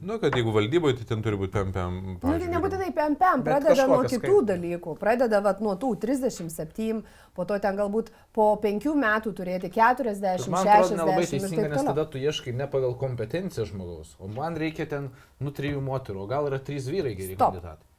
Nu, 0.06 0.18
kad 0.22 0.36
jeigu 0.38 0.54
valdyboje, 0.54 1.00
tai 1.00 1.08
ten 1.10 1.24
turi 1.24 1.38
būti 1.40 1.52
PMPM. 1.56 1.98
Na, 2.14 2.16
nu, 2.20 2.36
tai 2.38 2.50
nebūtinai 2.52 2.88
PMPM, 2.96 3.42
pradeda 3.46 3.88
nuo 3.90 3.98
kitų 4.06 4.22
kaip... 4.22 4.48
dalykų. 4.52 4.94
Pradeda 5.02 5.42
vat, 5.44 5.60
nuo 5.64 5.74
tų 5.82 5.92
37, 6.06 7.02
po 7.36 7.48
to 7.50 7.58
ten 7.62 7.78
galbūt 7.80 8.12
po 8.36 8.48
5 8.62 8.88
metų 9.02 9.34
turėti 9.42 9.72
40, 9.74 10.48
man 10.54 10.70
60. 10.70 11.02
Nelabai 11.02 11.26
teisinga, 11.26 11.68
nes 11.74 11.90
tada 11.90 12.06
tu 12.10 12.22
ieškai 12.22 12.56
ne 12.56 12.70
pagal 12.70 12.96
kompetenciją 13.00 13.68
žmogaus, 13.72 14.16
o 14.22 14.30
man 14.30 14.56
reikia 14.60 14.88
ten, 14.90 15.12
nu, 15.42 15.52
trijų 15.54 15.84
moterų, 15.84 16.24
o 16.24 16.30
gal 16.30 16.50
yra 16.50 16.62
trys 16.62 16.88
vyrai 16.92 17.16
geri 17.18 17.34
Stop. 17.34 17.58
kandidatai. 17.58 17.94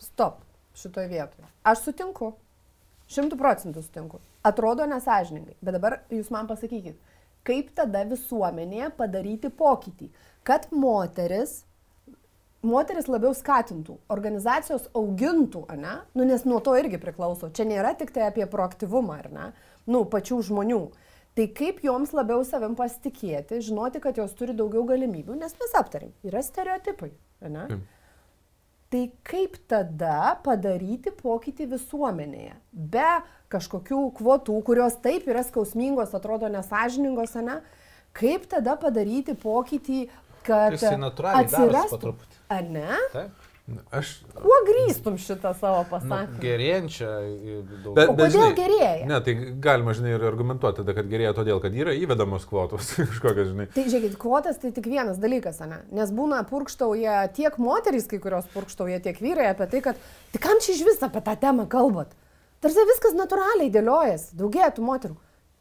Stop 0.00 0.46
šitoje 0.74 1.08
vietoje. 1.08 1.48
Aš 1.66 1.84
sutinku. 1.88 2.34
Šimtų 3.10 3.36
procentų 3.40 3.82
sutinku. 3.82 4.20
Atrodo 4.46 4.86
nesažiningai. 4.88 5.56
Bet 5.60 5.74
dabar 5.76 5.98
jūs 6.14 6.30
man 6.30 6.46
pasakykit, 6.48 6.94
kaip 7.46 7.72
tada 7.76 8.04
visuomenėje 8.08 8.92
padaryti 8.98 9.50
pokytį, 9.56 10.08
kad 10.46 10.68
moteris, 10.72 11.60
moteris 12.66 13.08
labiau 13.10 13.32
skatintų, 13.36 13.98
organizacijos 14.12 14.88
augintų, 14.96 15.64
ne? 15.80 16.00
Nu, 16.14 16.26
nes 16.28 16.44
nuo 16.48 16.60
to 16.64 16.76
irgi 16.78 17.00
priklauso. 17.02 17.52
Čia 17.54 17.68
nėra 17.68 17.94
tik 17.98 18.12
tai 18.16 18.26
apie 18.28 18.46
proaktyvumą, 18.50 19.20
ar 19.24 19.30
ne? 19.32 19.46
Nu, 19.90 20.04
pačių 20.08 20.42
žmonių. 20.50 20.82
Tai 21.38 21.46
kaip 21.56 21.78
joms 21.86 22.10
labiau 22.16 22.42
savim 22.44 22.74
pasitikėti, 22.76 23.62
žinoti, 23.64 24.02
kad 24.02 24.18
jos 24.18 24.34
turi 24.36 24.52
daugiau 24.56 24.82
galimybių, 24.88 25.38
nes 25.38 25.54
mes 25.60 25.76
aptarim, 25.78 26.10
yra 26.26 26.42
stereotipai, 26.42 27.12
ne? 27.46 27.64
Mm. 27.64 27.84
Tai 28.90 29.04
kaip 29.22 29.54
tada 29.70 30.34
padaryti 30.42 31.12
pokytį 31.14 31.68
visuomenėje? 31.76 32.56
Be 32.72 33.10
kažkokių 33.52 34.00
kvotų, 34.18 34.56
kurios 34.66 34.96
taip 35.04 35.28
yra 35.30 35.44
skausmingos, 35.46 36.10
atrodo 36.18 36.50
nesažiningos, 36.50 37.36
ne? 37.46 37.60
Kaip 38.18 38.48
tada 38.50 38.74
padaryti 38.80 39.36
pokytį, 39.38 40.00
kad 40.42 40.74
atsirastų... 40.74 42.16
Ar 42.50 42.66
ne? 42.66 42.98
Taip. 43.14 43.39
Aš... 43.94 44.12
Kuo 44.34 44.56
grįstum 44.66 45.16
šitą 45.20 45.52
savo 45.58 45.82
pasakymą? 45.90 46.36
Nu, 46.36 46.40
gerėjančią 46.42 47.08
daug. 47.84 47.94
Bet, 47.96 48.10
o 48.10 48.14
kodėl 48.14 48.32
žinai, 48.34 48.54
gerėja? 48.58 49.08
Ne, 49.10 49.18
tai 49.26 49.34
galima, 49.62 49.94
žinai, 49.96 50.14
ir 50.16 50.24
argumentuoti 50.28 50.80
tada, 50.82 50.94
kad 50.96 51.10
gerėja 51.10 51.34
todėl, 51.36 51.60
kad 51.62 51.76
yra 51.76 51.94
įvedamos 51.98 52.46
kvotos 52.50 52.92
kažkokios, 53.10 53.50
žinai. 53.52 53.68
Tai 53.74 53.84
žiūrėkit, 53.86 54.16
kvotas 54.20 54.60
tai 54.62 54.72
tik 54.76 54.88
vienas 54.90 55.20
dalykas, 55.22 55.60
ne? 55.70 55.82
Nes 55.96 56.14
būna 56.14 56.40
purkštauja 56.50 57.20
tiek 57.36 57.58
moterys, 57.62 58.08
kai 58.10 58.22
kurios 58.22 58.48
purkštauja, 58.54 59.02
tiek 59.04 59.20
vyrai 59.22 59.50
apie 59.52 59.68
tai, 59.74 59.84
kad 59.90 60.02
tai 60.34 60.42
kam 60.42 60.62
čia 60.64 60.74
iš 60.76 60.86
vis 60.88 61.04
apie 61.06 61.22
tą 61.26 61.36
temą 61.44 61.68
kalbat? 61.70 62.16
Tarsi 62.60 62.88
viskas 62.90 63.14
natūraliai 63.16 63.72
dėliojasi, 63.72 64.34
daugėja 64.36 64.74
tų 64.76 64.84
moterų. 64.84 65.16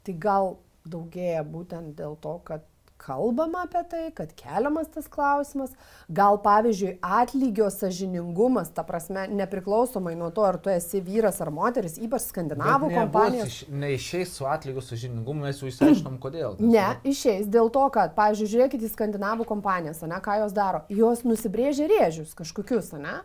Tai 0.07 0.16
gal 0.20 0.55
daugėja 0.89 1.45
būtent 1.47 1.93
dėl 1.99 2.18
to, 2.24 2.39
kad 2.47 2.66
kalbama 3.00 3.64
apie 3.64 3.82
tai, 3.89 4.04
kad 4.16 4.32
keliamas 4.38 4.89
tas 4.93 5.08
klausimas. 5.12 5.72
Gal 6.10 6.39
pavyzdžiui 6.43 6.97
atlygio 7.02 7.70
sažiningumas, 7.74 8.72
ta 8.76 8.84
prasme, 8.88 9.26
nepriklausomai 9.39 10.16
nuo 10.20 10.30
to, 10.36 10.43
ar 10.45 10.60
tu 10.62 10.72
esi 10.74 11.02
vyras 11.06 11.39
ar 11.43 11.52
moteris, 11.56 11.97
ypač 12.02 12.28
skandinavų 12.30 12.91
kompanijos. 12.93 13.54
Iš, 13.54 13.60
neišeis 13.84 14.34
su 14.36 14.47
atlygio 14.50 14.84
sažiningumu, 14.86 15.45
mes 15.47 15.62
jau 15.62 15.72
išsiaiškinom, 15.72 16.20
kodėl. 16.26 16.60
Ne, 16.64 16.88
išeis 17.08 17.47
dėl 17.52 17.72
to, 17.74 17.86
kad, 17.95 18.16
pavyzdžiui, 18.18 18.52
žiūrėkite 18.56 18.89
į 18.89 18.93
skandinavų 18.93 19.47
kompanijas, 19.50 20.04
ne, 20.04 20.20
ką 20.26 20.41
jos 20.43 20.56
daro. 20.58 20.84
Jos 20.93 21.24
nusibrėžia 21.28 21.88
rėžius 21.91 22.36
kažkokius, 22.38 22.93
ne? 23.00 23.22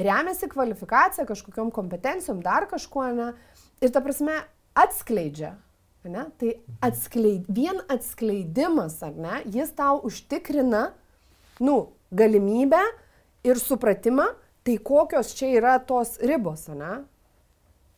Remiasi 0.00 0.48
kvalifikacija, 0.50 1.26
kažkokiam 1.28 1.68
kompetencijom, 1.74 2.40
dar 2.42 2.66
kažkuo, 2.70 3.06
ne? 3.14 3.30
Ir 3.84 3.92
ta 3.94 4.02
prasme, 4.02 4.40
atskleidžia 4.74 5.54
Ne? 6.04 6.26
Tai 6.36 6.50
atskleid, 6.84 7.46
vien 7.48 7.78
atskleidimas, 7.88 8.98
ar 9.06 9.14
ne, 9.16 9.38
jis 9.48 9.70
tau 9.72 10.02
užtikrina, 10.04 10.90
nu, 11.64 11.76
galimybę 12.12 12.82
ir 13.48 13.60
supratimą, 13.60 14.26
tai 14.64 14.76
kokios 14.84 15.32
čia 15.38 15.48
yra 15.56 15.78
tos 15.80 16.18
ribos, 16.20 16.66
ne? 16.68 16.98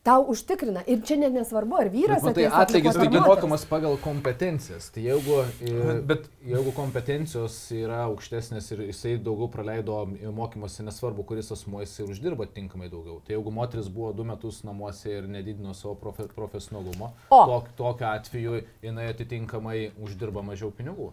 Tau 0.07 0.23
užtikrina. 0.31 0.83
Ir 0.87 1.01
čia 1.05 1.17
net 1.19 1.35
nesvarbu, 1.35 1.77
ar 1.81 1.89
vyras. 1.91 2.23
Bet, 2.23 2.37
tai 2.37 2.47
atlygis 2.61 2.95
taigi 2.95 3.19
mokamas 3.19 3.65
pagal 3.67 3.97
kompetencijas. 3.99 4.89
Tai 4.95 5.03
jeigu, 5.03 5.41
bet, 6.09 6.29
jeigu 6.47 6.73
kompetencijos 6.77 7.57
yra 7.75 8.05
aukštesnės 8.07 8.71
ir 8.75 8.85
jisai 8.87 9.17
daugiau 9.19 9.51
praleido 9.51 9.99
mokymuose, 10.37 10.85
nesvarbu, 10.87 11.27
kuris 11.27 11.51
asmuo 11.55 11.83
jisai 11.83 12.07
uždirba 12.07 12.47
tinkamai 12.55 12.91
daugiau. 12.93 13.19
Tai 13.27 13.35
jeigu 13.35 13.53
moteris 13.53 13.91
buvo 13.91 14.13
du 14.15 14.27
metus 14.27 14.63
namuose 14.67 15.11
ir 15.19 15.29
nedidino 15.31 15.75
savo 15.77 15.97
profe, 15.99 16.29
profesionalumo, 16.35 17.11
tok, 17.31 17.71
tokiu 17.79 18.11
atveju 18.13 18.61
jinai 18.85 19.11
atitinkamai 19.11 19.89
uždirba 19.99 20.45
mažiau 20.45 20.71
pinigų. 20.71 21.11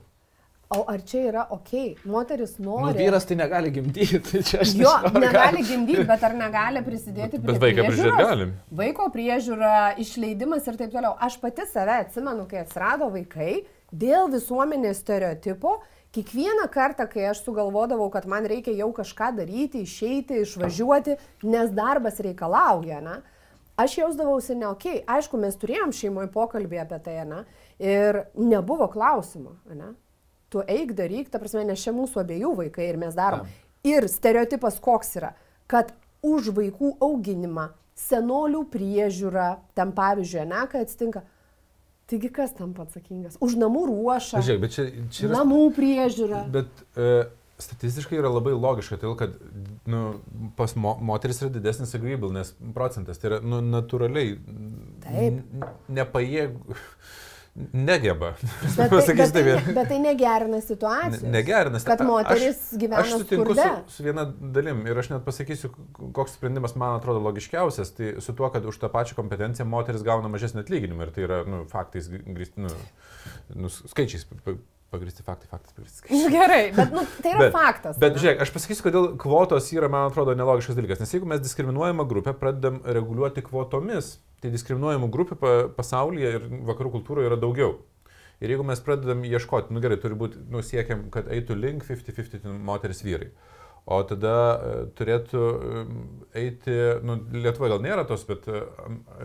O 0.72 0.84
ar 0.88 1.02
čia 1.04 1.26
yra 1.28 1.44
ok? 1.52 1.72
Moteris 2.08 2.56
nu, 2.58 2.70
nori. 2.70 2.96
Nu, 2.96 3.04
vyras 3.04 3.26
tai 3.28 3.36
negali 3.36 3.70
gimdyti. 3.70 4.20
Tai 4.30 4.40
čia 4.42 4.60
aš 4.64 4.72
jo, 4.78 4.88
nežinau, 4.88 5.20
negali 5.20 5.64
gimdyti, 5.68 6.04
bet 6.08 6.22
ar 6.24 6.36
negali 6.38 6.82
prisidėti 6.86 7.38
prie... 7.38 7.50
Bet 7.50 7.60
vaiką 7.62 7.84
prižiūrėti 7.88 8.28
galim. 8.28 8.54
Vaiko 8.80 9.08
priežiūra, 9.12 9.72
išleidimas 10.00 10.70
ir 10.70 10.78
taip 10.80 10.94
toliau. 10.94 11.12
Aš 11.20 11.36
pati 11.42 11.66
save 11.68 11.98
atsimenu, 12.06 12.46
kai 12.50 12.62
atsirado 12.62 13.10
vaikai, 13.12 13.66
dėl 13.92 14.30
visuomenės 14.32 15.02
stereotipo, 15.04 15.76
kiekvieną 16.16 16.64
kartą, 16.72 17.06
kai 17.12 17.28
aš 17.30 17.42
sugalvodavau, 17.44 18.08
kad 18.14 18.26
man 18.30 18.48
reikia 18.48 18.72
jau 18.78 18.88
kažką 18.96 19.34
daryti, 19.36 19.84
išeiti, 19.84 20.40
išvažiuoti, 20.46 21.18
nes 21.44 21.74
darbas 21.76 22.22
reikalauja, 22.24 23.02
na, 23.04 23.18
aš 23.76 23.98
jausdavausi 24.00 24.56
ne 24.56 24.70
ok. 24.70 24.88
Aišku, 25.10 25.38
mes 25.42 25.58
turėjom 25.60 25.92
šeimoje 25.94 26.32
pokalbį 26.34 26.80
apie 26.86 27.02
tai, 27.04 27.18
na, 27.28 27.42
ir 27.82 28.24
nebuvo 28.38 28.88
klausimo, 28.90 29.58
na 29.68 29.92
tu 30.54 30.62
eik 30.70 30.94
daryk, 30.96 31.28
ta 31.32 31.42
prasme, 31.42 31.66
nes 31.66 31.82
čia 31.82 31.94
mūsų 31.96 32.22
abiejų 32.22 32.54
vaikai 32.62 32.88
ir 32.92 33.00
mes 33.00 33.16
darom. 33.18 33.44
Tam. 33.44 33.60
Ir 33.84 34.06
stereotipas 34.08 34.78
koks 34.82 35.16
yra, 35.20 35.34
kad 35.68 35.92
už 36.24 36.54
vaikų 36.56 36.94
auginimą, 37.04 37.68
senolių 37.98 38.64
priežiūrą, 38.72 39.48
tam 39.76 39.92
pavyzdžiui, 39.94 40.46
ne, 40.50 40.62
kai 40.70 40.82
atsitinka, 40.86 41.22
taigi 42.10 42.30
kas 42.32 42.54
tam 42.56 42.72
atsakingas? 42.80 43.38
Už 43.44 43.58
namų 43.60 43.86
ruošą. 43.90 44.42
Žiūrėk, 44.44 44.62
bet 44.64 44.76
čia, 44.76 44.86
čia 45.14 45.26
yra... 45.28 45.40
Namų 45.40 45.60
priežiūra. 45.76 46.40
Bet 46.54 46.82
e, 46.96 47.10
statistiškai 47.62 48.18
yra 48.18 48.32
labai 48.32 48.54
logiška, 48.56 48.98
todėl 49.02 49.18
kad 49.20 49.36
nu, 49.90 50.02
pas 50.58 50.74
mo, 50.80 50.96
moteris 51.12 51.42
yra 51.44 51.52
didesnis 51.54 51.94
agreeableness 51.98 52.56
procentas, 52.76 53.20
tai 53.20 53.34
yra 53.34 53.42
nu, 53.44 53.60
natūraliai 53.74 54.38
nepajėgų 56.00 56.80
negeba. 57.54 58.34
Bet, 58.76 58.90
tai, 58.90 59.14
bet, 59.20 59.32
tai, 59.32 59.42
bet 59.74 59.88
tai 59.88 59.98
negerina 60.02 60.60
situacijos. 60.60 61.22
Negerina. 61.22 61.78
Kad 61.86 62.02
moteris 62.06 62.58
aš, 62.58 62.78
gyvena. 62.80 63.02
Aš 63.02 63.12
sutinku 63.12 63.54
su, 63.54 63.68
su 63.96 64.06
viena 64.06 64.26
dalim 64.26 64.82
ir 64.90 64.98
aš 64.98 65.12
net 65.12 65.24
pasakysiu, 65.26 65.70
koks 66.16 66.34
sprendimas 66.38 66.74
man 66.80 66.98
atrodo 66.98 67.22
logiškiausias. 67.28 67.94
Tai 67.94 68.12
su 68.24 68.34
tuo, 68.34 68.50
kad 68.50 68.66
už 68.66 68.78
tą 68.82 68.90
pačią 68.92 69.18
kompetenciją 69.18 69.68
moteris 69.70 70.02
gauna 70.06 70.30
mažesnį 70.32 70.64
atlyginimą 70.64 71.06
ir 71.06 71.14
tai 71.14 71.26
yra 71.28 71.42
nu, 71.46 71.62
faktais 71.70 72.10
grįsti, 72.10 72.66
nu, 72.66 72.74
nu, 73.54 73.70
skaičiais 73.70 74.26
pagristi 74.94 75.26
faktai, 75.26 75.50
faktas 75.50 75.74
pagristi 75.76 76.00
skaičiai. 76.00 76.20
Nu, 76.22 76.32
gerai, 76.32 76.60
bet 76.76 76.94
nu, 76.94 77.04
tai 77.20 77.32
yra 77.34 77.46
bet, 77.46 77.56
faktas. 77.56 77.98
Bet 78.02 78.20
žiūrėk, 78.20 78.44
aš 78.44 78.52
pasakysiu, 78.54 78.86
kodėl 78.86 79.08
kvotos 79.20 79.70
yra, 79.74 79.90
man 79.92 80.08
atrodo, 80.08 80.36
nelogiškas 80.38 80.78
dalykas. 80.78 81.02
Nes 81.02 81.14
jeigu 81.14 81.28
mes 81.30 81.42
diskriminuojamą 81.44 82.06
grupę 82.10 82.36
pradedam 82.38 82.78
reguliuoti 82.86 83.44
kvotomis, 83.46 84.14
tai 84.44 84.52
diskriminuojamų 84.54 85.10
grupių 85.12 85.40
pasaulyje 85.76 86.36
ir 86.38 86.46
vakarų 86.70 86.94
kultūroje 86.98 87.30
yra 87.30 87.40
daugiau. 87.40 87.78
Ir 88.42 88.52
jeigu 88.52 88.66
mes 88.66 88.80
pradedam 88.84 89.22
ieškoti, 89.24 89.72
nu 89.74 89.80
gerai, 89.80 89.96
turi 90.02 90.16
būti, 90.18 90.42
nu 90.52 90.60
siekiam, 90.64 91.06
kad 91.14 91.30
eitų 91.32 91.56
link 91.56 91.86
50-50 91.86 92.48
moteris 92.66 93.04
vyrai. 93.06 93.30
O 93.84 93.98
tada 94.08 94.34
uh, 94.34 94.76
turėtų 94.96 95.40
um, 95.44 95.96
eiti, 96.36 96.74
nu, 97.04 97.18
Lietuvoje 97.36 97.74
gal 97.74 97.82
nėra 97.84 98.06
tos, 98.08 98.24
bet 98.28 98.46
uh, 98.48 98.64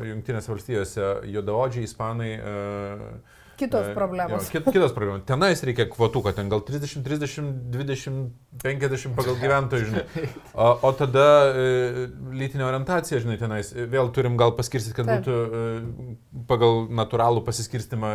Junktinėse 0.04 0.52
valstijose 0.52 1.12
juodaodžiai, 1.32 1.86
ispanai, 1.88 2.34
uh, 2.40 3.38
Kitos 3.60 3.90
problemos. 3.96 4.48
Jo, 4.48 4.54
kit, 4.54 4.70
kitos 4.72 4.94
problemos. 4.96 5.26
Tenais 5.28 5.62
reikia 5.68 5.86
kvotų, 5.92 6.22
kad 6.26 6.38
ten 6.40 6.52
gal 6.52 6.62
30, 6.66 7.04
30, 7.06 7.50
20, 7.74 8.22
50 8.64 9.18
pagal 9.18 9.38
gyventojų, 9.44 9.90
žinai. 9.90 10.28
O, 10.54 10.70
o 10.88 10.92
tada 10.96 11.26
e, 11.52 12.08
lytinė 12.40 12.66
orientacija, 12.70 13.20
žinai, 13.24 13.38
tenais 13.42 13.74
vėl 13.76 14.12
turim 14.16 14.40
gal 14.40 14.56
paskirstyti, 14.58 14.96
kad 14.98 15.10
Taip. 15.10 15.28
būtų 15.28 15.38
e, 15.44 16.44
pagal 16.50 16.84
natūralų 17.02 17.44
pasiskirstimą 17.48 18.14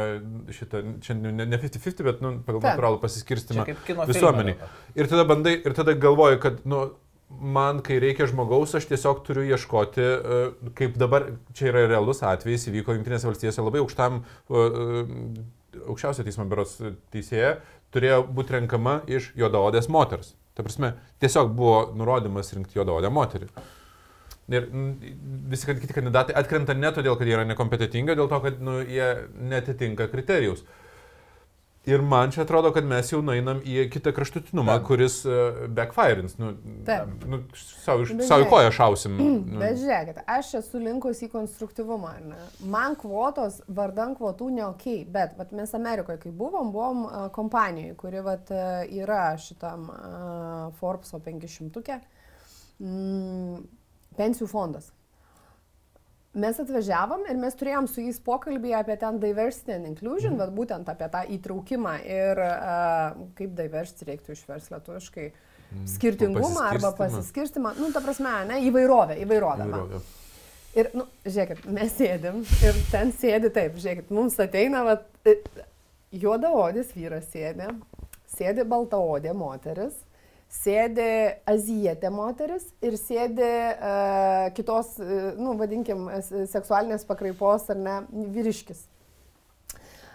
šitą, 0.56 0.82
čia 1.04 1.18
ne 1.20 1.46
50-50, 1.52 2.04
bet 2.08 2.24
nu, 2.24 2.36
pagal 2.46 2.64
Taip. 2.64 2.70
natūralų 2.72 3.00
pasiskirstimą 3.04 3.68
visuomenį. 4.08 4.58
Ir 4.96 5.12
tada 5.12 5.28
bandai, 5.28 5.58
ir 5.60 5.76
tada 5.76 5.96
galvoji, 5.98 6.40
kad, 6.42 6.64
nu, 6.68 6.86
man, 7.28 7.80
kai 7.84 7.98
reikia 8.02 8.28
žmogaus, 8.30 8.74
aš 8.76 8.86
tiesiog 8.90 9.22
turiu 9.26 9.44
ieškoti, 9.48 10.04
e, 10.04 10.40
kaip 10.78 10.98
dabar, 11.00 11.30
čia 11.56 11.70
yra 11.72 11.86
realus 11.90 12.22
atvejis, 12.26 12.68
įvyko 12.70 12.96
Junktinėse 12.96 13.28
valstijose 13.28 13.64
labai 13.64 13.82
aukštam, 13.82 14.20
e, 14.22 14.64
e, 14.64 15.84
aukščiausio 15.84 16.26
teismo 16.26 16.46
beros 16.50 16.76
teisėje, 17.14 17.56
turėjo 17.94 18.24
būti 18.36 18.56
renkama 18.58 19.00
iš 19.10 19.32
juodaodės 19.38 19.90
moters. 19.92 20.34
Ta 20.54 20.62
prasme, 20.66 20.94
tiesiog 21.22 21.50
buvo 21.56 21.78
nurodymas 21.98 22.52
rinkti 22.54 22.78
juodaodę 22.78 23.10
moterį. 23.10 23.50
Ir 24.52 24.66
visi 25.48 25.66
kiti 25.66 25.94
kandidatai 25.96 26.34
atkrenta 26.36 26.76
ne 26.76 26.90
todėl, 26.92 27.16
kad 27.16 27.26
jie 27.26 27.34
yra 27.34 27.46
nekompetitingi, 27.48 28.14
dėl 28.14 28.28
to, 28.28 28.38
kad 28.44 28.60
nu, 28.62 28.76
jie 28.84 29.06
netitinka 29.40 30.06
kriterijus. 30.12 30.62
Ir 31.86 32.00
man 32.02 32.30
čia 32.32 32.42
atrodo, 32.42 32.70
kad 32.72 32.86
mes 32.88 33.10
jau 33.12 33.18
nueinam 33.20 33.58
į 33.60 33.82
kitą 33.92 34.14
kraštutinumą, 34.16 34.78
Taip. 34.78 34.86
kuris 34.88 35.18
uh, 35.28 35.66
backfirins. 35.68 36.38
Nu, 36.40 36.54
Taip. 36.86 37.26
nu, 37.28 37.42
savo, 37.84 38.06
savo 38.24 38.48
koją 38.48 38.70
šausim. 38.72 39.18
Nu. 39.54 39.60
Bet 39.60 39.76
žiūrėkit, 39.82 40.22
aš 40.30 40.54
esu 40.62 40.80
linkus 40.80 41.20
į 41.26 41.28
konstruktyvumą. 41.34 42.14
Ne? 42.24 42.40
Man 42.72 42.96
kvotos 42.98 43.60
vardan 43.68 44.16
kvotų 44.16 44.48
ne 44.56 44.64
ok, 44.70 44.88
bet 45.12 45.36
vat, 45.38 45.52
mes 45.56 45.76
Amerikoje, 45.76 46.22
kai 46.24 46.32
buvom, 46.32 46.72
buvom 46.72 47.04
uh, 47.04 47.28
kompanijoje, 47.34 47.98
kuri 48.00 48.24
vat, 48.24 48.50
uh, 48.54 48.80
yra 48.88 49.26
šitam 49.40 49.86
uh, 49.92 50.74
Forbeso 50.80 51.20
500. 51.20 52.00
Mm, 52.80 53.60
pensijų 54.16 54.48
fondas 54.50 54.93
mes 56.34 56.58
atvažiavom 56.60 57.24
ir 57.30 57.38
mes 57.40 57.56
turėjom 57.58 57.88
su 57.90 58.04
jais 58.04 58.18
pokalbį 58.24 58.74
apie 58.80 58.96
ten 59.00 59.20
diversity 59.22 59.76
and 59.76 59.88
inclusion, 59.90 60.34
mm. 60.34 60.42
bet 60.42 60.54
būtent 60.56 60.90
apie 60.90 61.08
tą 61.12 61.22
įtraukimą 61.36 61.94
ir 62.04 62.42
uh, 62.42 63.24
kaip 63.38 63.54
diversity 63.58 64.10
reiktų 64.10 64.36
išversti 64.36 64.74
lietuviškai. 64.74 65.28
Mm. 65.74 65.86
Skirtingumą 65.90 66.68
arba 66.68 66.92
pasiskirstimą, 66.98 67.74
nu, 67.80 67.90
ta 67.94 68.02
prasme, 68.04 68.34
ne, 68.50 68.60
įvairovę, 68.68 69.16
įvairovę. 69.24 69.68
įvairovę. 69.70 70.02
Ir, 70.74 70.90
nu, 70.98 71.06
žiūrėkit, 71.22 71.66
mes 71.70 71.92
sėdim 71.94 72.40
ir 72.66 72.78
ten 72.90 73.12
sėdi 73.14 73.50
taip, 73.54 73.76
žiūrėkit, 73.78 74.10
mums 74.14 74.34
ateina, 74.42 74.82
va, 74.86 74.96
juodaodis 76.14 76.90
vyras 76.96 77.28
sėdi, 77.30 77.68
sėdi 78.34 78.66
baltaodė 78.66 79.34
moteris, 79.38 80.00
sėdi 80.54 81.08
azijietė 81.50 82.10
moteris 82.14 82.66
ir 82.84 82.96
sėdi 83.00 83.44
uh, 83.44 84.48
kitos, 84.56 84.94
uh, 85.02 85.32
nu, 85.40 85.56
vadinkim, 85.60 86.06
seksualinės 86.50 87.06
pakraipos 87.08 87.68
ar 87.74 87.80
ne, 87.80 87.96
vyriškis. 88.34 88.84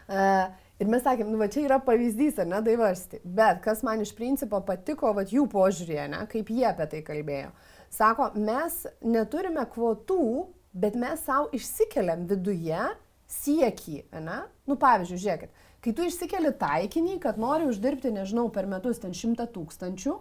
Uh, 0.10 0.48
ir 0.82 0.90
mes 0.90 1.04
sakėm, 1.06 1.30
nu, 1.30 1.40
va 1.42 1.50
čia 1.52 1.66
yra 1.68 1.80
pavyzdys, 1.86 2.40
ar 2.42 2.48
ne, 2.50 2.62
daivarsti. 2.66 3.20
Bet 3.24 3.62
kas 3.66 3.84
man 3.86 4.02
iš 4.06 4.16
principo 4.18 4.62
patiko, 4.66 5.12
va 5.18 5.26
jų 5.28 5.46
požiūrėje, 5.52 6.08
ne, 6.16 6.24
kaip 6.32 6.50
jie 6.56 6.66
apie 6.70 6.88
tai 6.94 7.04
kalbėjo. 7.06 7.52
Sako, 7.94 8.32
mes 8.38 8.84
neturime 9.02 9.66
kvotų, 9.74 10.48
bet 10.78 10.98
mes 10.98 11.22
savo 11.26 11.50
išsikeliam 11.58 12.28
viduje 12.30 12.82
siekį, 13.30 14.04
ne? 14.26 14.44
Nu, 14.70 14.78
pavyzdžiui, 14.82 15.22
žiūrėkit, 15.22 15.64
kai 15.86 15.94
tu 15.98 16.06
išsikeli 16.06 16.54
taikinį, 16.62 17.20
kad 17.24 17.38
nori 17.42 17.68
uždirbti, 17.70 18.14
nežinau, 18.14 18.48
per 18.54 18.70
metus 18.70 19.02
ten 19.02 19.14
šimtą 19.18 19.50
tūkstančių, 19.54 20.16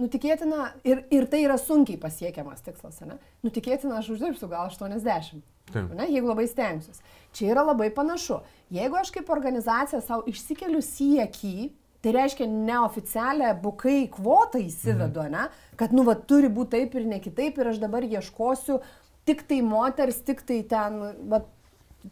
nutikėtina, 0.00 0.70
ir, 0.86 1.02
ir 1.12 1.26
tai 1.30 1.42
yra 1.46 1.56
sunkiai 1.60 1.98
pasiekiamas 2.00 2.64
tikslas, 2.64 3.00
ne? 3.06 3.18
Nutikėtina, 3.46 3.98
aš 4.00 4.12
uždirbsiu 4.16 4.48
gal 4.50 4.68
80, 4.68 5.40
ne, 5.74 6.08
jeigu 6.10 6.28
labai 6.28 6.46
stengsiuosi. 6.50 7.02
Čia 7.36 7.50
yra 7.54 7.64
labai 7.66 7.88
panašu. 7.94 8.42
Jeigu 8.72 8.98
aš 9.00 9.12
kaip 9.14 9.32
organizacija 9.32 10.02
savo 10.04 10.26
išsikeliu 10.30 10.82
siekį, 10.84 11.70
tai 12.04 12.12
reiškia 12.14 12.46
neoficialią 12.50 13.50
bukai 13.62 14.04
kvotą 14.12 14.60
įsivedu, 14.62 15.24
mhm. 15.24 15.32
ne? 15.34 15.74
Kad, 15.80 15.96
nu, 15.96 16.04
va, 16.06 16.14
turi 16.14 16.52
būti 16.52 16.76
taip 16.76 16.94
ir 17.00 17.08
ne 17.08 17.20
kitaip 17.22 17.58
ir 17.58 17.72
aš 17.72 17.82
dabar 17.82 18.06
ieškosiu 18.06 18.80
tik 19.26 19.42
tai 19.48 19.58
moters, 19.66 20.20
tik 20.22 20.44
tai 20.46 20.60
ten, 20.70 21.00
va, 21.30 21.42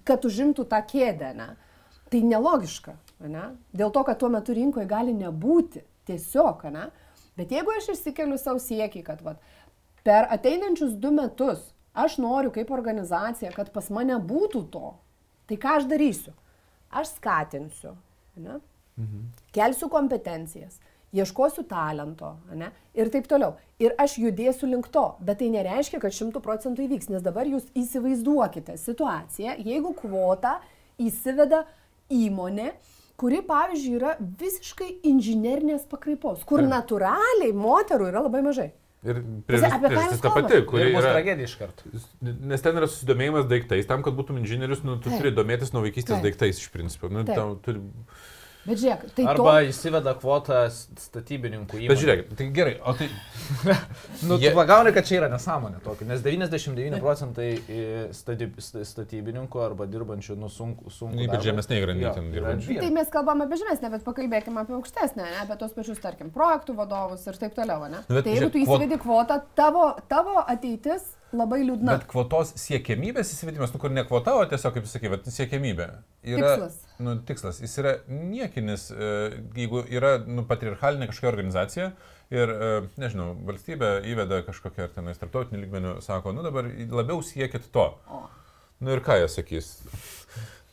kad 0.08 0.24
užimtų 0.26 0.66
tą 0.70 0.80
kėdę, 0.88 1.30
ne? 1.38 1.52
Tai 2.10 2.20
nelogiška, 2.26 2.96
ne? 3.30 3.48
Dėl 3.76 3.92
to, 3.94 4.02
kad 4.06 4.18
tuo 4.20 4.30
metu 4.32 4.56
rinkoje 4.56 4.88
gali 4.90 5.14
nebūti. 5.16 5.84
Tiesiog, 6.04 6.66
ne? 6.74 6.88
Bet 7.38 7.52
jeigu 7.52 7.72
aš 7.74 7.90
išsikeliu 7.96 8.38
savo 8.38 8.62
siekį, 8.62 9.02
kad 9.06 9.22
vat, 9.26 9.42
per 10.06 10.28
ateinančius 10.34 10.94
du 11.00 11.10
metus 11.14 11.72
aš 11.94 12.18
noriu 12.22 12.52
kaip 12.54 12.70
organizacija, 12.74 13.52
kad 13.54 13.72
pas 13.74 13.90
mane 13.94 14.16
būtų 14.22 14.64
to, 14.70 14.94
tai 15.50 15.58
ką 15.60 15.78
aš 15.80 15.88
darysiu? 15.90 16.34
Aš 16.94 17.16
skatinsiu, 17.16 17.96
ne? 18.38 18.60
mhm. 19.00 19.28
kelsiu 19.54 19.88
kompetencijas, 19.90 20.78
ieškosiu 21.14 21.64
talento 21.70 22.36
ne? 22.54 22.70
ir 22.94 23.10
taip 23.10 23.26
toliau. 23.30 23.54
Ir 23.82 23.94
aš 23.98 24.18
judėsiu 24.22 24.70
link 24.70 24.90
to, 24.94 25.04
bet 25.22 25.40
tai 25.42 25.50
nereiškia, 25.54 25.98
kad 26.02 26.14
šimtų 26.14 26.42
procentų 26.42 26.86
įvyks, 26.86 27.10
nes 27.10 27.22
dabar 27.22 27.50
jūs 27.50 27.66
įsivaizduokite 27.78 28.76
situaciją, 28.78 29.56
jeigu 29.62 29.94
kvota 29.98 30.60
įsiveda 31.02 31.64
įmonė, 32.14 32.72
kuri, 33.20 33.42
pavyzdžiui, 33.46 33.98
yra 33.98 34.14
visiškai 34.20 34.90
inžinerinės 35.10 35.86
pakraipos, 35.90 36.42
kur 36.48 36.64
ja. 36.64 36.70
natūraliai 36.78 37.52
moterų 37.56 38.10
yra 38.12 38.24
labai 38.26 38.42
mažai. 38.46 38.70
Ir 39.04 39.18
priežastis 39.44 40.22
ta 40.24 40.30
pati, 40.32 40.62
kuri 40.64 40.86
yra 40.94 41.10
tragedija 41.12 41.44
iš 41.44 41.58
karto. 41.60 41.90
Nes 42.24 42.62
ten 42.64 42.78
yra 42.80 42.88
susidomėjimas 42.88 43.44
daiktais, 43.50 43.84
tam, 43.88 44.00
kad 44.06 44.16
būtum 44.16 44.38
inžinierius, 44.40 44.80
nu, 44.86 44.96
tu 44.96 45.10
Taip. 45.10 45.20
turi 45.20 45.34
domėtis 45.36 45.74
nuo 45.74 45.82
vaikystės 45.84 46.16
Taip. 46.16 46.24
daiktais 46.24 46.62
iš 46.62 46.70
principo. 46.72 47.10
Nu, 47.12 47.26
tau, 47.28 47.58
turi 47.60 47.82
Bet 48.64 48.80
žiūrėk, 48.80 49.02
tai 49.16 49.24
Arba 49.28 49.54
to... 49.58 49.68
įsiveda 49.68 50.14
kvotą 50.16 50.60
statybininkų 50.72 51.82
įmonė. 51.82 51.90
Bet 51.90 52.00
žiūrėk, 52.00 52.22
tai 52.38 52.46
gerai, 52.56 52.74
o 52.80 52.94
tai... 52.96 53.08
nu, 54.28 54.38
tu 54.40 54.52
pagauni, 54.56 54.92
kad 54.96 55.04
čia 55.08 55.18
yra 55.18 55.28
nesąmonė 55.32 55.82
tokia, 55.84 56.06
nes 56.08 56.22
99 56.24 57.00
procentai 57.04 57.50
statyb, 58.16 58.56
statybininkų 58.64 59.64
arba 59.66 59.88
dirbančių 59.90 60.38
nu 60.40 60.48
sunku. 60.52 60.92
sunku 60.94 61.26
Ypač 61.26 61.44
žemesnė 61.50 61.80
grandinė 61.84 62.24
dirbančių. 62.32 62.78
Tai 62.80 62.92
mes 62.96 63.12
kalbame 63.12 63.44
apie 63.48 63.60
žemesnę, 63.60 63.90
bet 63.98 64.06
pakalbėkime 64.06 64.64
apie 64.64 64.78
aukštesnę, 64.78 65.28
ne, 65.28 65.42
apie 65.44 65.58
tos 65.60 65.76
pačius, 65.76 66.00
tarkim, 66.00 66.32
projektų 66.32 66.78
vadovus 66.80 67.28
ir 67.28 67.36
taip 67.42 67.52
toliau, 67.58 67.84
ne? 67.92 68.00
Bet, 68.08 68.24
tai 68.24 68.38
jeigu 68.38 68.48
tu 68.54 68.64
įsivedi 68.64 69.00
kvotą, 69.04 69.42
tavo, 69.58 69.90
tavo 70.08 70.40
ateitis 70.40 71.12
labai 71.36 71.60
liūdna. 71.64 71.96
Bet 71.96 72.06
kvotos 72.10 72.54
siekiamybės 72.60 73.32
įsivedimas, 73.34 73.72
nu 73.74 73.80
kur 73.82 73.92
ne 73.94 74.04
kvota, 74.06 74.36
o 74.38 74.44
tiesiog, 74.48 74.76
kaip 74.76 74.88
sakai, 74.90 75.10
siekiamybė. 75.36 75.88
Yra, 76.34 76.54
tikslas. 76.54 76.76
Nu, 77.02 77.16
tikslas. 77.28 77.60
Jis 77.64 77.78
yra 77.82 77.94
niekinis, 78.08 78.88
e, 78.94 79.10
jeigu 79.58 79.82
yra 79.92 80.16
nu, 80.26 80.46
patriarchalinė 80.48 81.10
kažkokia 81.10 81.32
organizacija 81.32 81.90
ir, 82.34 82.54
e, 82.54 82.70
nežinau, 83.00 83.32
valstybė 83.48 83.96
įveda 84.12 84.44
kažkokią 84.46 84.88
ar 84.88 84.94
tenais 84.94 85.20
tarptautinį 85.20 85.64
lygmenį, 85.64 85.96
sako, 86.06 86.34
nu 86.36 86.46
dabar 86.46 86.70
labiau 86.70 87.20
siekit 87.24 87.70
to. 87.74 87.90
O. 88.08 88.24
Nu 88.84 88.94
ir 88.94 89.04
ką 89.04 89.20
jie 89.22 89.28
sakys? 89.30 89.76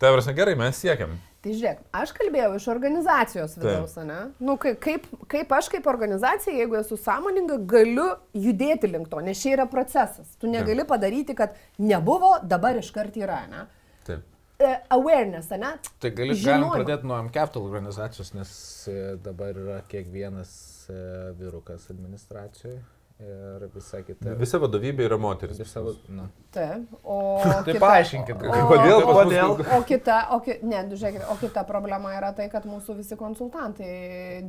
Tai 0.02 0.16
prasme, 0.16 0.34
gerai, 0.38 0.56
mes 0.58 0.80
siekiam. 0.82 1.20
Tai 1.42 1.54
žiūrėk, 1.58 1.80
aš 1.98 2.12
kalbėjau 2.14 2.50
iš 2.54 2.66
organizacijos 2.70 3.56
vidaus, 3.58 3.96
ne? 4.06 4.20
Nu, 4.46 4.60
kaip, 4.62 5.08
kaip 5.32 5.56
aš 5.58 5.72
kaip 5.74 5.88
organizacija, 5.90 6.54
jeigu 6.54 6.78
esu 6.78 7.00
sąmoninga, 7.02 7.58
galiu 7.72 8.06
judėti 8.38 8.92
link 8.92 9.10
to, 9.10 9.24
nes 9.26 9.42
čia 9.42 9.56
yra 9.56 9.66
procesas. 9.70 10.36
Tu 10.38 10.52
negali 10.52 10.86
padaryti, 10.86 11.34
kad 11.38 11.58
nebuvo, 11.82 12.36
dabar 12.46 12.78
iškart 12.78 13.18
yra, 13.24 13.40
ne? 13.50 13.66
Taip. 14.06 14.28
Uh, 14.62 14.78
awareness, 14.94 15.50
ne? 15.58 15.74
Tai 15.98 16.14
gali 16.14 16.38
galim 16.38 16.70
pradėti 16.76 17.10
nuo 17.10 17.18
M-Capital 17.26 17.66
organizacijos, 17.66 18.36
nes 18.38 18.54
e, 18.86 19.00
dabar 19.26 19.58
yra 19.58 19.82
kiekvienas 19.90 20.52
e, 20.94 21.04
vyrukas 21.42 21.90
administracijoje 21.90 22.84
ir 23.22 23.68
visa 23.74 24.02
kita. 24.06 24.34
Visa 24.40 24.60
vadovybė 24.62 25.06
yra 25.06 25.18
moteris. 25.22 25.60
Visa, 25.62 25.84
na. 26.14 26.28
Taip, 26.54 26.90
o... 27.04 27.20
tai 27.68 27.76
paaiškinkit, 27.82 28.42
kodėl, 28.72 29.06
kodėl. 29.08 29.56
O 29.78 29.82
kita, 29.88 30.18
o, 30.36 30.42
ki, 30.46 30.58
ne, 30.68 30.84
žiūrėkit, 30.92 31.28
o 31.32 31.38
kita 31.42 31.66
problema 31.70 32.16
yra 32.18 32.34
tai, 32.38 32.50
kad 32.54 32.66
mūsų 32.70 32.98
visi 33.02 33.18
konsultantai, 33.20 33.92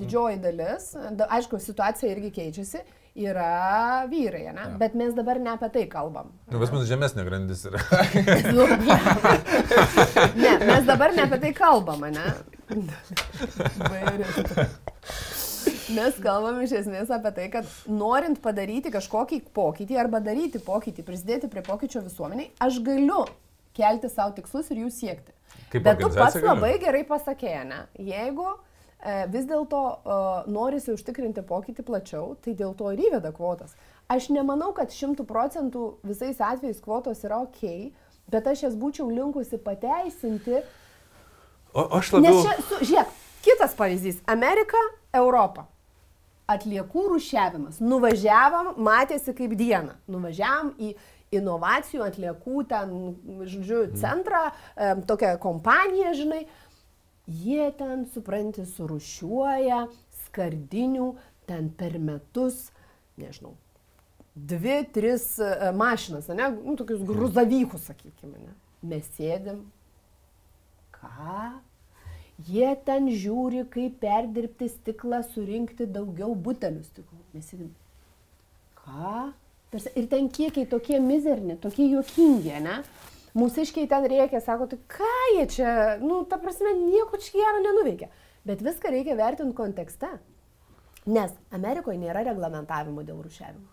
didžioji 0.01 0.41
dalis, 0.43 0.93
da, 1.19 1.29
aišku, 1.39 1.61
situacija 1.63 2.13
irgi 2.15 2.33
keičiasi, 2.39 2.83
yra 3.23 4.07
vyrai, 4.09 4.47
ne? 4.57 4.65
Ja. 4.65 4.79
Bet 4.81 4.97
mes 4.97 5.13
dabar 5.17 5.41
ne 5.43 5.53
apie 5.53 5.69
tai 5.75 5.85
kalbam. 5.93 6.33
Nu, 6.49 6.61
pas 6.63 6.73
mus 6.73 6.89
žemesnė 6.89 7.27
grandis 7.29 7.67
yra. 7.69 7.83
nu, 8.57 8.65
ne, 10.45 10.55
mes 10.65 10.89
dabar 10.89 11.13
ne 11.17 11.29
apie 11.29 11.43
tai 11.45 11.53
kalbam, 11.57 12.09
ne? 12.09 12.27
Mes 15.91 16.15
kalbam 16.23 16.61
iš 16.63 16.77
esmės 16.83 17.11
apie 17.11 17.33
tai, 17.35 17.47
kad 17.51 17.67
norint 17.91 18.39
padaryti 18.43 18.93
kažkokį 18.95 19.41
pokytį 19.57 19.97
arba 19.99 20.21
daryti 20.23 20.61
pokytį, 20.63 21.03
prisidėti 21.07 21.49
prie 21.51 21.63
pokyčio 21.67 22.05
visuomeniai, 22.05 22.53
aš 22.63 22.79
galiu 22.87 23.25
kelti 23.75 24.11
savo 24.13 24.35
tikslus 24.37 24.71
ir 24.71 24.85
jų 24.85 24.91
siekti. 24.95 25.35
Kaip 25.73 25.83
Bet 25.87 25.99
tu 25.99 26.11
pats 26.13 26.37
galiu. 26.37 26.53
labai 26.53 26.77
gerai 26.83 27.03
pasakė, 27.09 27.55
ne? 27.67 27.81
Jeigu 27.99 28.47
e, 28.53 29.25
vis 29.33 29.49
dėlto 29.49 29.81
e, 29.83 30.21
norisi 30.55 30.95
užtikrinti 30.95 31.43
pokytį 31.49 31.87
plačiau, 31.89 32.37
tai 32.45 32.55
dėl 32.59 32.77
to 32.79 32.93
ir 32.95 33.03
įveda 33.09 33.35
kvotas. 33.35 33.75
Aš 34.13 34.31
nemanau, 34.37 34.71
kad 34.77 34.95
šimtų 34.95 35.27
procentų 35.27 35.89
visais 36.07 36.39
atvejais 36.39 36.81
kvotos 36.85 37.25
yra 37.27 37.43
ok, 37.43 37.91
bet 38.31 38.47
aš 38.47 38.69
jas 38.69 38.79
būčiau 38.79 39.11
linkusi 39.11 39.59
pateisinti. 39.59 40.63
O 41.75 41.89
aš 41.99 42.15
labiau. 42.15 42.39
Nes 42.39 42.47
čia, 42.47 42.57
su, 42.69 42.81
žiūrėk, 42.87 43.21
kitas 43.43 43.75
pavyzdys- 43.75 44.23
Amerika, 44.37 44.79
Europa 45.13 45.72
atliekų 46.51 47.07
rušiavimas. 47.15 47.81
Nuvažiavam, 47.83 48.75
matėsi 48.83 49.35
kaip 49.37 49.55
diena. 49.59 49.97
Nuvažiavam 50.11 50.73
į 50.81 50.95
inovacijų 51.33 52.05
atliekų 52.05 52.67
ten, 52.69 52.93
žodžiu, 53.47 53.87
mhm. 53.87 53.97
centrą, 54.01 54.43
tokią 55.09 55.37
kompaniją, 55.43 56.15
žinai. 56.19 56.45
Jie 57.31 57.69
ten, 57.79 58.03
supranti, 58.11 58.65
surušiuoja 58.67 59.85
skardinių 60.25 61.13
ten 61.47 61.69
per 61.79 61.95
metus, 62.03 62.73
nežinau, 63.21 63.55
dvi, 64.35 64.81
tris 64.95 65.37
e, 65.39 65.71
mašinas, 65.77 66.27
ne, 66.35 66.49
nu, 66.57 66.75
tokius 66.79 67.03
mhm. 67.03 67.13
gruzavykus, 67.13 67.87
sakykime, 67.93 68.43
ne. 68.43 68.57
Mes 68.83 69.07
sėdim. 69.15 69.61
Ką? 70.97 71.53
Jie 72.49 72.71
ten 72.87 73.07
žiūri, 73.13 73.65
kaip 73.71 73.99
perdirbti 74.03 74.69
stiklą, 74.73 75.23
surinkti 75.35 75.87
daugiau 75.87 76.35
butelių 76.35 76.83
stiklų. 76.87 77.21
Mes 77.37 77.49
sėdim. 77.53 77.71
Ką? 78.83 79.33
Tarsi- 79.73 79.93
Ir 79.97 80.07
ten 80.09 80.29
kiekiai 80.29 80.67
tokie 80.69 80.99
mizerni, 81.01 81.57
tokie 81.61 81.87
juokingi, 81.93 82.57
ne? 82.65 82.83
Mūsiškiai 83.35 83.89
ten 83.89 84.05
reikia, 84.05 84.41
sako, 84.45 84.67
tai 84.69 84.79
ką 84.89 85.13
jie 85.37 85.47
čia, 85.55 85.99
nu, 86.01 86.25
ta 86.29 86.37
prasme, 86.37 86.75
nieko 86.77 87.17
čia 87.17 87.33
gero 87.39 87.63
nenuveikia. 87.65 88.09
Bet 88.45 88.61
viską 88.61 88.91
reikia 88.93 89.15
vertinti 89.17 89.57
kontekste. 89.57 90.11
Nes 91.07 91.33
Amerikoje 91.51 91.97
nėra 91.99 92.25
reglamentavimo 92.27 93.03
dėl 93.07 93.23
rušiavimo. 93.25 93.72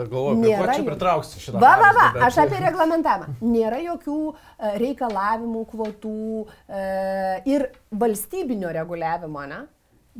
Dar 0.00 0.08
galvoju, 0.08 0.38
apie 0.40 0.54
ką 0.56 0.66
čia 0.70 0.78
jų. 0.80 0.86
pritrauksi 0.88 1.40
šitą. 1.42 1.60
Va, 1.60 1.74
va, 1.80 1.90
va, 1.96 2.06
bet- 2.14 2.22
aš 2.30 2.38
apie 2.46 2.60
reglamentavimą. 2.64 3.34
Nėra 3.44 3.80
jokių 3.84 4.16
e, 4.32 4.70
reikalavimų, 4.80 5.64
kvotų 5.74 6.14
e, 6.46 6.84
ir 7.52 7.66
valstybinio 8.00 8.72
reguliavimo, 8.80 9.44
ne? 9.50 9.60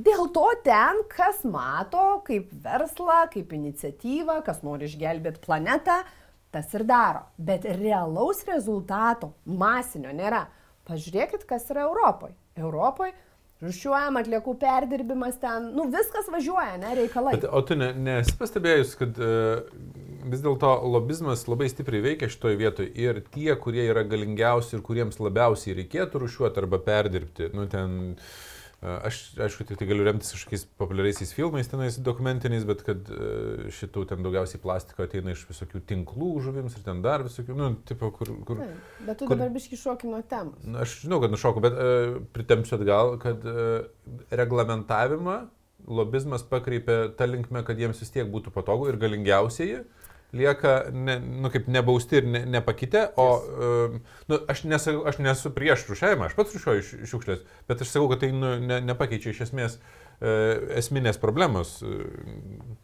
Dėl 0.00 0.28
to 0.32 0.46
ten, 0.64 1.00
kas 1.10 1.40
mato 1.44 2.20
kaip 2.24 2.52
verslą, 2.64 3.24
kaip 3.32 3.50
iniciatyvą, 3.56 4.38
kas 4.46 4.60
nori 4.64 4.86
išgelbėti 4.86 5.42
planetą, 5.44 5.98
tas 6.54 6.70
ir 6.76 6.84
daro. 6.88 7.24
Bet 7.36 7.64
realaus 7.80 8.44
rezultato 8.48 9.32
masinio 9.44 10.12
nėra. 10.14 10.44
Pažiūrėkit, 10.88 11.44
kas 11.48 11.66
yra 11.72 11.84
Europoje. 11.88 12.36
Europoje 12.58 13.12
rušiuojam 13.64 14.18
atliekų 14.20 14.54
perdirbimas 14.60 15.40
ten, 15.42 15.70
nu 15.76 15.86
viskas 15.92 16.30
važiuoja, 16.32 16.78
ne, 16.80 16.94
reikalai. 17.02 17.36
Bet, 17.36 17.48
o 17.50 17.62
tu 17.66 17.76
ne- 17.78 17.92
nesi 17.96 18.36
pastebėjus, 18.40 18.94
kad 19.00 19.18
uh, 19.20 19.64
vis 20.30 20.44
dėlto 20.44 20.72
lobizmas 20.88 21.46
labai 21.50 21.68
stipriai 21.72 22.04
veikia 22.10 22.30
šitoje 22.32 22.60
vietoje 22.60 22.92
ir 22.96 23.22
tie, 23.34 23.50
kurie 23.60 23.84
yra 23.90 24.06
galingiausi 24.08 24.76
ir 24.78 24.86
kuriems 24.86 25.20
labiausiai 25.20 25.76
reikėtų 25.82 26.24
rušiuoti 26.24 26.64
arba 26.64 26.80
perdirbti, 26.86 27.52
nu 27.56 27.68
ten, 27.70 27.98
uh, 28.16 28.49
aš 28.80 29.16
aišku, 29.44 29.66
tik 29.68 29.76
tai 29.76 29.86
galiu 29.90 30.06
remtis 30.06 30.32
kažkokiais 30.32 30.62
populiariaisiais 30.80 31.34
filmais, 31.36 31.68
tenais 31.68 31.98
dokumentiniais, 32.00 32.64
bet 32.68 32.80
kad 32.86 33.10
uh, 33.12 33.66
šitų 33.76 34.06
ten 34.08 34.24
daugiausiai 34.24 34.62
plastiko 34.62 35.04
ateina 35.04 35.34
iš 35.34 35.42
visokių 35.50 35.82
tinklų 35.90 36.30
žuvims 36.46 36.78
ir 36.78 36.86
ten 36.86 37.02
dar 37.04 37.24
visokių, 37.26 37.56
nu, 37.58 37.70
tipo, 37.88 38.08
kur... 38.16 38.32
kur 38.48 38.62
Taip, 38.62 38.82
Bet 39.04 39.20
tu 39.20 39.28
kur- 39.28 39.36
dabar 39.36 39.52
biški 39.52 39.76
šoki 39.80 40.08
nuo 40.08 40.22
temos. 40.24 40.64
Na, 40.64 40.86
aš 40.86 40.96
žinau, 41.04 41.20
kad 41.20 41.34
nušoku, 41.34 41.64
bet 41.64 41.76
uh, 41.76 42.18
pritempsiu 42.32 42.78
atgal, 42.78 43.16
kad 43.20 43.44
uh, 43.44 43.84
reglamentavimą 44.32 45.38
lobizmas 45.88 46.42
pakreipia 46.48 47.10
tą 47.16 47.28
linkmę, 47.28 47.62
kad 47.68 47.78
jiems 47.80 48.00
vis 48.00 48.12
tiek 48.12 48.28
būtų 48.32 48.52
patogu 48.54 48.88
ir 48.90 48.98
galingiausiai 49.00 49.82
lieka, 50.36 50.74
ne, 50.94 51.16
nu, 51.20 51.50
kaip 51.52 51.68
nebausti 51.70 52.20
ir 52.20 52.28
ne, 52.30 52.42
nepakitę, 52.46 53.08
o 53.18 53.28
uh, 53.38 53.96
nu, 54.30 54.38
aš, 54.50 54.62
nesu, 54.70 55.00
aš 55.08 55.18
nesu 55.22 55.50
prieš 55.54 55.88
rušiavimą, 55.90 56.28
aš 56.28 56.36
pats 56.38 56.54
rušiuoju 56.56 57.06
šiukšlės, 57.10 57.42
bet 57.70 57.82
aš 57.82 57.90
sakau, 57.94 58.10
kad 58.12 58.22
tai 58.22 58.30
nu, 58.34 58.54
ne, 58.62 58.78
nepakeičia 58.86 59.34
iš 59.34 59.42
esmės 59.48 59.76
uh, 59.80 60.76
esminės 60.78 61.18
problemos. 61.22 61.76
Uh, 61.82 62.06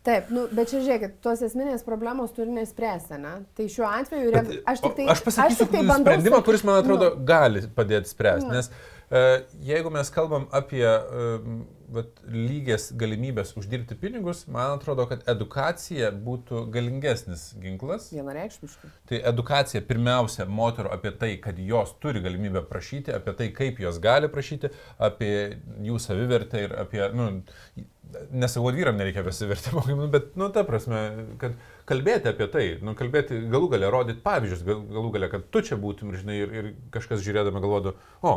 Taip, 0.06 0.32
nu, 0.34 0.48
bet 0.50 0.72
čia 0.72 0.82
žiūrėkit, 0.82 1.20
tos 1.24 1.44
esminės 1.46 1.86
problemos 1.86 2.34
turi 2.34 2.54
nespręsti, 2.56 3.20
ne? 3.22 3.36
Tai 3.58 3.70
šiuo 3.76 3.86
atveju, 3.90 4.34
reg... 4.34 4.52
aš 4.66 4.84
tik 4.84 4.98
tai, 4.98 5.08
aš 5.14 5.24
pasakysiu 5.26 5.64
tik 5.66 5.74
tai 5.78 5.86
sprendimą, 5.86 6.40
sakyt- 6.40 6.50
kuris, 6.50 6.66
man 6.66 6.82
atrodo, 6.82 7.14
nu, 7.14 7.26
gali 7.26 7.64
padėti 7.78 8.14
spręsti. 8.14 8.50
Nu. 8.50 8.58
Nes 8.58 8.70
jeigu 9.62 9.90
mes 9.94 10.10
kalbam 10.10 10.48
apie 10.54 10.84
uh, 10.86 11.48
vat, 11.92 12.20
lygias 12.30 12.88
galimybės 12.98 13.52
uždirbti 13.58 13.96
pinigus, 14.00 14.44
man 14.50 14.76
atrodo, 14.76 15.06
kad 15.10 15.24
edukacija 15.30 16.10
būtų 16.26 16.64
galingesnis 16.74 17.48
ginklas. 17.62 18.10
Vienareikšmiškai. 18.14 18.92
Tai 19.10 19.20
edukacija 19.32 19.82
pirmiausia 19.86 20.48
moterų 20.50 20.92
apie 20.96 21.12
tai, 21.20 21.32
kad 21.42 21.58
jos 21.62 21.94
turi 22.02 22.22
galimybę 22.24 22.64
prašyti, 22.70 23.14
apie 23.16 23.36
tai, 23.38 23.50
kaip 23.56 23.82
jos 23.82 24.00
gali 24.02 24.30
prašyti, 24.32 24.72
apie 24.98 25.32
jų 25.86 26.00
savivertę 26.02 26.66
ir 26.66 26.74
apie, 26.82 27.04
nu, 27.16 27.30
nesakau, 28.34 28.70
vyram 28.74 28.98
nereikia 28.98 29.22
apie 29.22 29.34
savivertę 29.36 29.74
mokymų, 29.76 30.10
bet, 30.12 30.34
nu, 30.38 30.50
ta 30.54 30.66
prasme, 30.66 31.02
kad 31.42 31.56
kalbėti 31.88 32.30
apie 32.32 32.50
tai, 32.52 32.66
nu, 32.82 32.96
kalbėti, 32.98 33.44
galų 33.52 33.70
galę 33.76 33.90
rodyti 33.94 34.22
pavyzdžius, 34.26 34.66
gal, 34.66 34.84
galų 34.98 35.14
galę, 35.18 35.30
kad 35.32 35.48
tu 35.54 35.62
čia 35.66 35.78
būtum, 35.80 36.14
žinai, 36.18 36.42
ir, 36.42 36.54
ir 36.60 36.70
kažkas 36.94 37.24
žiūrėdama 37.26 37.62
galvodu, 37.62 37.96
o, 38.22 38.36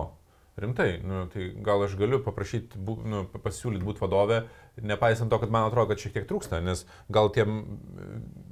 rimtai, 0.62 0.90
nu, 1.06 1.24
tai 1.32 1.50
gal 1.66 1.84
aš 1.86 1.96
galiu 2.00 2.20
paprašyti, 2.24 2.80
bu, 2.86 2.98
nu, 3.08 3.24
pasiūlyti 3.44 3.86
būti 3.86 4.04
vadovė, 4.04 4.42
nepaisant 4.86 5.32
to, 5.32 5.40
kad 5.42 5.52
man 5.54 5.68
atrodo, 5.68 5.92
kad 5.92 6.04
šiek 6.04 6.16
tiek 6.18 6.28
trūksta, 6.30 6.62
nes 6.64 6.86
gal 7.12 7.32
tiem 7.36 7.60
e, 7.60 8.08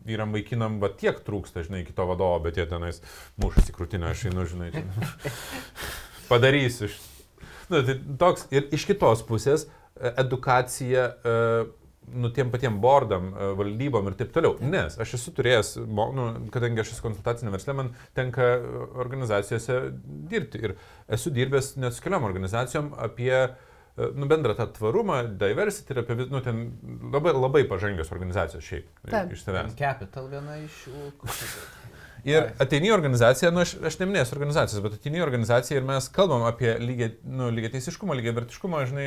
vyram 0.09 0.35
vaikinam 0.35 0.79
va 0.83 0.91
tiek 0.91 1.19
trūksta, 1.27 1.65
žinai, 1.67 1.83
kito 1.87 2.07
vadovo, 2.09 2.39
bet 2.43 2.59
jie 2.59 2.67
tenais 2.69 3.01
mušasi 3.41 3.75
krūtinę, 3.75 4.11
aš 4.11 4.27
einu, 4.31 4.47
žinai, 4.49 4.71
ten. 4.75 4.91
padarysiu. 6.31 6.89
Nu, 7.67 7.81
tai 7.83 7.97
toks 8.19 8.47
ir 8.55 8.69
iš 8.75 8.87
kitos 8.87 9.23
pusės 9.27 9.67
e, 9.67 10.11
edukacija 10.23 11.09
e, 11.11 11.35
nu, 12.13 12.29
tiem 12.29 12.51
patiem 12.51 12.79
bordam, 12.81 13.31
e, 13.33 13.51
valdybom 13.59 14.07
ir 14.07 14.17
taip 14.19 14.33
toliau. 14.35 14.55
Nes 14.63 14.97
aš 15.01 15.15
esu 15.17 15.33
turėjęs, 15.35 15.73
nu, 15.87 16.27
kadangi 16.53 16.83
aš 16.83 16.95
esu 16.95 17.05
konsultacinė 17.05 17.53
verslė, 17.53 17.75
man 17.77 17.93
tenka 18.17 18.47
e, 18.55 18.83
organizacijose 19.03 19.79
dirbti. 20.31 20.63
Ir 20.63 20.75
esu 21.17 21.33
dirbęs 21.35 21.75
net 21.81 21.97
su 21.97 22.05
keliom 22.05 22.27
organizacijom 22.27 22.93
apie 23.09 23.33
e, 23.35 23.49
nu, 24.15 24.29
bendrą 24.29 24.55
tą 24.57 24.69
tvarumą, 24.77 25.23
diversity 25.41 25.95
ir 25.95 26.03
apie, 26.05 26.19
nu, 26.31 26.43
ten 26.45 26.63
labai, 27.13 27.35
labai 27.35 27.65
pažangios 27.69 28.13
organizacijos 28.15 28.67
šiaip 28.67 29.09
Taip. 29.09 29.33
iš 29.35 29.43
savęs. 29.43 29.75
Capital 29.79 30.31
viena 30.31 30.59
iš 30.63 30.85
jų. 30.87 31.11
Ir 32.27 32.49
ateini 32.59 32.89
į 32.89 32.91
organizaciją, 32.91 33.53
nu 33.55 33.61
aš, 33.61 33.75
aš 33.87 33.99
neminėsiu 34.01 34.33
organizacijos, 34.35 34.81
bet 34.83 34.97
ateini 34.97 35.21
į 35.21 35.23
organizaciją 35.23 35.77
ir 35.79 35.85
mes 35.87 36.09
kalbam 36.11 36.41
apie 36.43 36.73
lygiai, 36.81 37.13
nu, 37.23 37.47
lygiai 37.53 37.71
teisiškumą, 37.77 38.17
lygiai 38.17 38.33
vertiškumą, 38.35 38.81
žinai, 38.89 39.05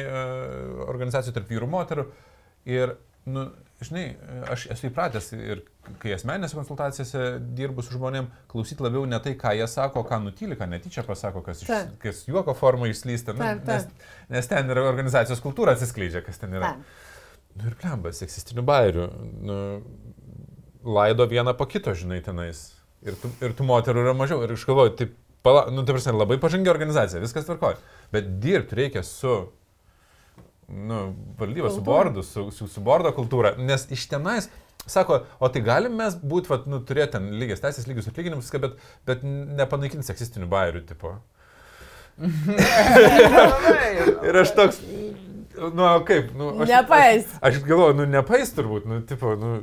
organizacijų 0.86 1.34
tarp 1.36 1.50
vyrų 1.50 1.66
ir 1.66 1.72
moterų. 1.74 2.06
Ir, 2.68 2.96
nu, 3.30 3.46
žinai, 3.84 4.04
aš 4.52 4.66
esu 4.74 4.88
įpratęs 4.90 5.30
ir 5.36 5.62
kai 6.02 6.12
asmenėse 6.14 6.56
konsultacijose 6.58 7.24
dirbu 7.56 7.84
su 7.84 7.94
žmonėm, 7.96 8.28
klausyti 8.50 8.84
labiau 8.84 9.06
ne 9.08 9.18
tai, 9.24 9.32
ką 9.40 9.54
jie 9.56 9.68
sako, 9.70 10.02
ką 10.08 10.20
nutyli, 10.26 10.58
ką 10.58 10.68
netyčia 10.70 11.04
pasako, 11.06 11.42
kas, 11.46 11.62
iš, 11.64 11.70
Taip. 11.70 11.94
kas 12.02 12.24
juoko 12.28 12.54
formą 12.56 12.90
išslysta, 12.90 13.34
nu, 13.36 13.44
Taip, 13.44 13.62
nes, 13.68 13.86
taip. 13.88 14.10
nes 14.36 14.50
ten 14.50 14.74
yra 14.74 14.84
organizacijos 14.90 15.40
kultūra 15.44 15.76
atsiskleidžia, 15.76 16.24
kas 16.26 16.42
ten 16.42 16.58
yra. 16.58 16.74
Taip. 16.74 17.06
Nu 17.58 17.66
ir 17.66 17.78
plemba, 17.80 18.12
seksistinių 18.14 18.62
bairių. 18.66 19.06
Nu, 19.48 19.56
laido 20.86 21.26
vieną 21.30 21.56
po 21.58 21.66
kito, 21.70 21.94
žinai, 21.96 22.20
tenais. 22.24 22.68
Ir 23.04 23.16
tų, 23.18 23.32
ir 23.42 23.56
tų 23.56 23.66
moterų 23.66 24.04
yra 24.04 24.14
mažiau. 24.16 24.42
Ir 24.44 24.54
aš 24.54 24.66
galvoju, 24.68 24.92
tai, 24.98 25.08
pala, 25.46 25.64
nu, 25.72 25.82
tai 25.86 25.96
prasme, 25.96 26.14
labai 26.14 26.38
pažangi 26.40 26.70
organizacija, 26.72 27.22
viskas 27.22 27.48
tvarkoja. 27.48 27.80
Bet 28.14 28.36
dirbti 28.44 28.78
reikia 28.78 29.02
su, 29.06 29.34
nu, 30.70 31.00
valdyba, 31.38 31.70
su 31.74 31.82
bordu, 31.84 32.22
su, 32.26 32.48
su, 32.54 32.68
su 32.70 32.82
bordo 32.84 33.12
kultūra. 33.16 33.54
Nes 33.58 33.86
iš 33.92 34.06
tenais, 34.10 34.48
sako, 34.86 35.22
o 35.38 35.50
tai 35.52 35.62
galim 35.66 35.96
mes 35.98 36.16
būti, 36.16 36.50
vat, 36.52 36.66
nu, 36.70 36.80
turėti 36.86 37.16
ten 37.16 37.30
lygias 37.40 37.62
teisės, 37.64 37.88
lygius 37.90 38.08
atlyginimus, 38.10 38.46
viską, 38.48 38.62
bet, 38.64 38.80
bet 39.08 39.26
nepanaikinti 39.26 40.06
seksistinių 40.06 40.48
bairių, 40.50 40.84
tipo. 40.88 41.16
Ir 44.28 44.40
aš 44.42 44.50
toks, 44.56 44.80
nu, 45.56 45.86
kaip, 46.08 46.34
nu, 46.36 46.50
aš, 46.60 46.74
Nepais. 46.74 47.30
Aš, 47.40 47.54
aš 47.54 47.62
galvoju, 47.68 47.96
nu, 48.02 48.08
nepais 48.10 48.52
turbūt, 48.56 48.88
nu, 48.90 49.02
tipo, 49.06 49.36
nu, 49.40 49.60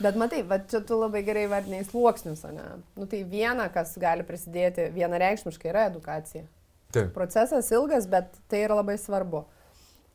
Bet 0.00 0.16
matai, 0.16 0.38
va 0.48 0.56
čia 0.64 0.78
tu 0.88 0.96
labai 0.96 1.20
gerai 1.26 1.42
vardiniai 1.50 1.84
sluoksnius, 1.84 2.46
ne? 2.56 2.78
Nu 2.96 3.04
tai 3.04 3.18
viena, 3.28 3.66
kas 3.72 3.92
gali 4.00 4.24
prisidėti 4.24 4.86
vienareikšmiškai, 4.94 5.68
yra 5.68 5.82
edukacija. 5.90 6.46
taip. 6.94 7.10
Procesas 7.12 7.68
ilgas, 7.70 8.06
bet 8.08 8.32
tai 8.48 8.62
yra 8.64 8.78
labai 8.80 8.96
svarbu. 8.98 9.44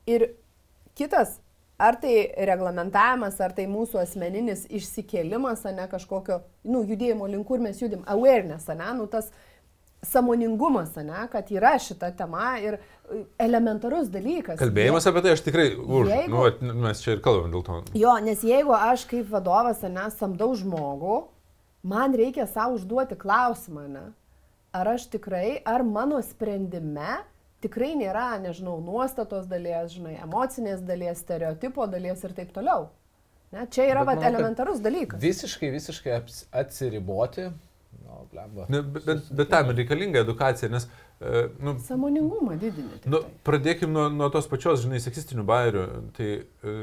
Ir 0.08 0.28
kitas, 0.96 1.40
ar 1.82 1.98
tai 2.02 2.32
reglamentavimas, 2.48 3.40
ar 3.42 3.52
tai 3.58 3.66
mūsų 3.68 4.00
asmeninis 4.04 4.66
išsikėlimas, 4.70 5.66
ne 5.76 5.88
kažkokio, 5.92 6.42
nu, 6.70 6.84
judėjimo 6.88 7.28
link, 7.28 7.48
kur 7.50 7.60
mes 7.60 7.82
judim, 7.82 8.04
awareness, 8.08 8.70
ar 8.70 8.78
ne, 8.80 8.92
nu, 9.00 9.08
tas 9.12 9.32
samoningumas, 10.06 10.96
ne, 10.96 11.28
kad 11.32 11.50
yra 11.52 11.74
šita 11.82 12.12
tema 12.18 12.56
ir 12.62 12.78
e, 12.78 13.24
elementarus 13.42 14.10
dalykas. 14.14 14.60
Kalbėjimas 14.62 15.08
apie 15.10 15.24
tai 15.26 15.32
aš 15.34 15.42
tikrai 15.48 15.68
už. 15.82 16.12
Jeigu- 16.12 16.52
Nu, 16.62 16.74
mes 16.86 17.02
čia 17.02 17.16
ir 17.18 17.22
kalbam 17.26 17.52
dėl 17.52 17.64
to. 17.66 17.80
Jo, 17.98 18.14
nes 18.22 18.44
jeigu 18.46 18.74
aš 18.78 19.06
kaip 19.10 19.30
vadovas, 19.34 19.82
ne, 19.82 20.06
samdau 20.14 20.52
žmogų, 20.56 21.24
man 21.84 22.14
reikia 22.14 22.46
savo 22.48 22.78
užduoti 22.78 23.18
klausimą, 23.18 23.88
ne? 23.90 24.06
Ar 24.76 24.88
aš 24.94 25.08
tikrai, 25.10 25.62
ar 25.66 25.84
mano 25.84 26.22
sprendime 26.22 27.24
tikrai 27.64 27.94
nėra, 28.00 28.36
nežinau, 28.44 28.78
nuostatos 28.84 29.48
dalies, 29.52 29.94
žinai, 29.96 30.18
emocinės 30.26 30.84
dalies, 30.86 31.22
stereotipo 31.24 31.88
dalies 31.92 32.24
ir 32.26 32.36
taip 32.38 32.54
toliau. 32.56 32.90
Ne? 33.54 33.66
Čia 33.72 33.88
yra 33.92 34.04
Bet 34.04 34.12
vat, 34.12 34.20
manau, 34.20 34.32
elementarus 34.34 34.82
dalykas. 34.84 35.22
Visiškai, 35.22 35.72
visiškai 35.76 36.20
atsiriboti. 36.64 37.50
Nu, 38.06 38.26
blemba. 38.32 38.66
Ne, 38.70 38.82
bet, 38.84 39.06
bet, 39.08 39.28
bet 39.32 39.50
tam 39.50 39.72
reikalinga 39.72 40.20
edukacija, 40.26 40.70
nes, 40.70 40.88
e, 41.22 41.46
nu, 41.64 41.78
Samoningumą 41.80 42.58
didinti. 42.60 43.08
nu, 43.08 43.22
tai. 43.24 43.38
pradėkim 43.48 43.94
nuo, 43.96 44.10
nuo 44.12 44.28
tos 44.34 44.50
pačios, 44.52 44.84
žinai, 44.84 45.00
seksistinių 45.04 45.46
bairių. 45.48 45.86
Tai 46.18 46.28
e, 46.36 46.76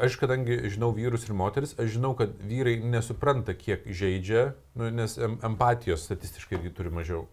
aš, 0.00 0.16
kadangi 0.20 0.58
žinau 0.72 0.90
vyrus 0.96 1.28
ir 1.28 1.36
moteris, 1.36 1.76
aš 1.76 1.92
žinau, 1.98 2.14
kad 2.18 2.32
vyrai 2.48 2.78
nesupranta, 2.80 3.54
kiek 3.56 3.84
žaidžia, 3.86 4.48
nu, 4.78 4.88
nes 4.94 5.18
em, 5.20 5.36
empatijos 5.46 6.06
statistiškai 6.08 6.58
irgi 6.60 6.72
turi 6.78 6.94
mažiau. 6.94 7.26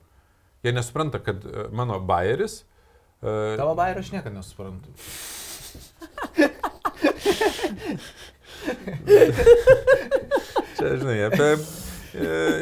Jie 0.63 0.71
nesupranta, 0.71 1.19
kad 1.23 1.43
e, 1.43 1.67
mano 1.75 1.99
bairis 1.99 2.61
Uh, 3.23 3.55
Tavo 3.55 3.71
bairį 3.79 4.01
aš 4.03 4.09
niekada 4.11 4.35
nesuprantu. 4.35 4.91
čia, 10.75 10.89
žinai, 10.99 11.23
apie 11.29 11.47
e, 11.53 11.57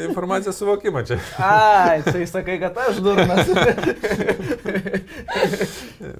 informacijos 0.08 0.58
suvokimą 0.58 1.04
čia. 1.08 1.18
Ai, 1.38 2.02
tai 2.06 2.26
sakai, 2.30 2.58
kad 2.62 2.78
aš 2.78 3.02
durnas. 3.04 3.50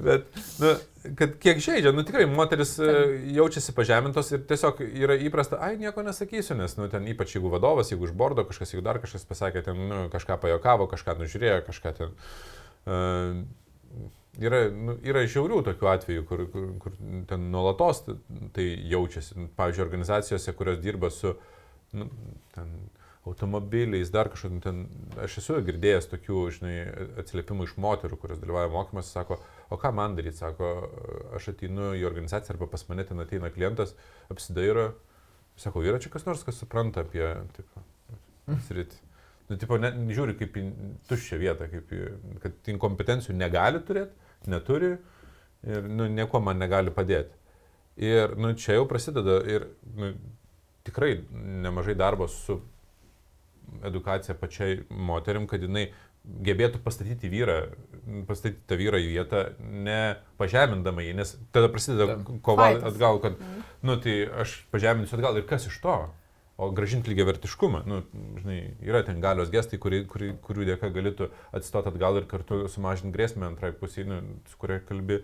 Bet, 0.06 0.28
nu, 0.60 0.74
kad 1.18 1.36
kiek 1.42 1.62
žaidžia, 1.64 1.94
nu 1.96 2.04
tikrai 2.08 2.28
moteris 2.30 2.76
e, 2.80 2.92
jaučiasi 3.38 3.74
pažemintos 3.78 4.32
ir 4.34 4.44
tiesiog 4.50 4.84
yra 4.86 5.18
įprasta, 5.18 5.62
ai 5.64 5.78
nieko 5.80 6.04
nesakysiu, 6.06 6.58
nes, 6.60 6.76
nu, 6.78 6.90
ten 6.92 7.08
ypač 7.12 7.36
jeigu 7.38 7.52
vadovas, 7.54 7.92
jeigu 7.94 8.10
iš 8.10 8.16
bordo 8.18 8.46
kažkas, 8.48 8.76
jeigu 8.76 8.86
dar 8.86 9.02
kažkas 9.04 9.26
pasakė, 9.30 9.66
ten, 9.66 9.84
nu, 9.90 10.06
kažką 10.14 10.38
pajokavo, 10.44 10.90
kažką 10.92 11.18
nužiūrėjo, 11.24 11.62
kažką 11.70 11.98
ten. 12.00 12.16
Uh, 12.82 13.44
Yra, 14.40 14.62
nu, 14.72 14.94
yra 15.04 15.26
žiaurių 15.28 15.58
tokių 15.68 15.88
atvejų, 15.92 16.22
kur, 16.30 16.46
kur, 16.54 16.68
kur 16.80 16.94
ten 17.28 17.50
nuolatos 17.52 18.06
tai 18.56 18.64
jaučiasi. 18.88 19.50
Pavyzdžiui, 19.58 19.84
organizacijose, 19.84 20.54
kurios 20.56 20.80
dirba 20.80 21.10
su 21.12 21.34
nu, 21.92 22.08
ten, 22.56 22.72
automobiliais, 23.26 24.10
dar 24.10 24.32
kažkokiu, 24.34 24.60
ten, 24.64 24.82
aš 25.22 25.38
esu 25.44 25.60
girdėjęs 25.66 26.08
tokių, 26.10 26.40
žinai, 26.56 26.74
atsiliepimų 27.22 27.68
iš 27.68 27.76
moterų, 27.82 28.18
kurios 28.22 28.42
dalyvauja 28.42 28.72
mokymuose, 28.74 29.12
sako, 29.14 29.38
o 29.70 29.78
ką 29.82 29.92
man 29.94 30.18
daryti, 30.18 30.40
sako, 30.40 30.72
aš 31.38 31.52
ateinu 31.54 31.92
į 32.00 32.08
organizaciją 32.10 32.56
arba 32.56 32.70
pas 32.72 32.88
mane 32.90 33.06
ten 33.06 33.22
ateina 33.22 33.52
klientas, 33.54 33.94
apsidairo, 34.34 34.88
sako, 35.62 35.86
yra 35.86 36.02
čia 36.02 36.10
kas 36.14 36.26
nors, 36.26 36.42
kas 36.48 36.58
supranta 36.64 37.06
apie, 37.06 37.28
tipo, 37.58 37.86
sritį. 38.68 39.06
Nu, 39.52 39.60
tipo, 39.60 39.78
ne, 39.82 39.92
žiūri 40.16 40.38
kaip 40.40 40.58
į 40.58 40.66
tuščią 41.10 41.38
vietą, 41.42 41.68
kaip 41.70 41.94
į, 41.94 42.02
kad 42.42 42.74
inkompetencijų 42.74 43.36
negali 43.38 43.84
turėti, 43.86 44.16
neturi 44.50 44.96
ir 45.68 45.90
nu, 45.92 46.08
nieko 46.10 46.42
man 46.42 46.58
negali 46.58 46.94
padėti. 46.96 47.36
Ir 48.02 48.34
nu, 48.40 48.56
čia 48.58 48.80
jau 48.80 48.86
prasideda 48.90 49.42
ir 49.46 49.68
nu, 49.94 50.14
tikrai 50.88 51.18
nemažai 51.32 51.94
darbo 52.00 52.26
su 52.32 52.62
edukacija 53.88 54.36
pačiai 54.38 54.82
moterim, 54.90 55.48
kad 55.50 55.64
jinai 55.64 55.90
gebėtų 56.22 56.82
pastatyti 56.86 57.30
vyrą, 57.32 57.58
pastatyti 58.28 58.62
tą 58.70 58.78
vyrą 58.78 59.00
į 59.02 59.12
vietą, 59.16 59.44
ne 59.60 60.00
pažemindama 60.38 61.06
jį, 61.06 61.16
nes 61.18 61.36
tada 61.56 61.70
prasideda 61.74 62.20
kova 62.46 62.72
atgal, 62.78 63.22
kad, 63.24 63.40
mhm. 63.40 63.70
nu 63.88 63.98
tai 64.02 64.18
aš 64.44 64.60
pažeminsiu 64.74 65.18
atgal 65.18 65.40
ir 65.42 65.48
kas 65.50 65.70
iš 65.72 65.80
to? 65.84 66.00
o 66.62 66.68
gražinti 66.70 67.10
lygiai 67.10 67.26
vertiškumą. 67.26 67.80
Nu, 67.90 68.02
žinai, 68.38 68.60
yra 68.86 69.02
ten 69.08 69.22
galios 69.24 69.50
gestai, 69.50 69.80
kuri, 69.82 70.04
kuri, 70.10 70.36
kurių 70.46 70.68
dėka 70.68 70.92
galėtų 70.94 71.32
atsistoti 71.58 71.90
atgal 71.90 72.20
ir 72.20 72.28
kartu 72.30 72.68
sumažinti 72.70 73.16
grėsmę 73.16 73.48
antrai 73.48 73.72
pusiai, 73.74 74.06
nu, 74.06 74.20
su 74.52 74.60
kuria 74.62 74.78
kalbi. 74.86 75.24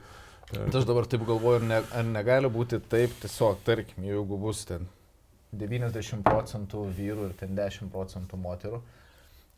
Aš 0.50 0.88
dabar 0.88 1.06
taip 1.06 1.28
galvoju, 1.28 1.60
ar, 1.60 1.68
ne, 1.70 1.82
ar 2.00 2.08
negali 2.10 2.50
būti 2.50 2.80
taip 2.90 3.14
tiesiog, 3.22 3.60
tarkim, 3.68 4.08
jeigu 4.08 4.40
bus 4.42 4.64
ten 4.66 4.88
90 5.60 6.24
procentų 6.26 6.86
vyrų 6.98 7.30
ir 7.30 7.36
ten 7.40 7.58
10 7.58 7.92
procentų 7.94 8.40
moterų, 8.42 8.82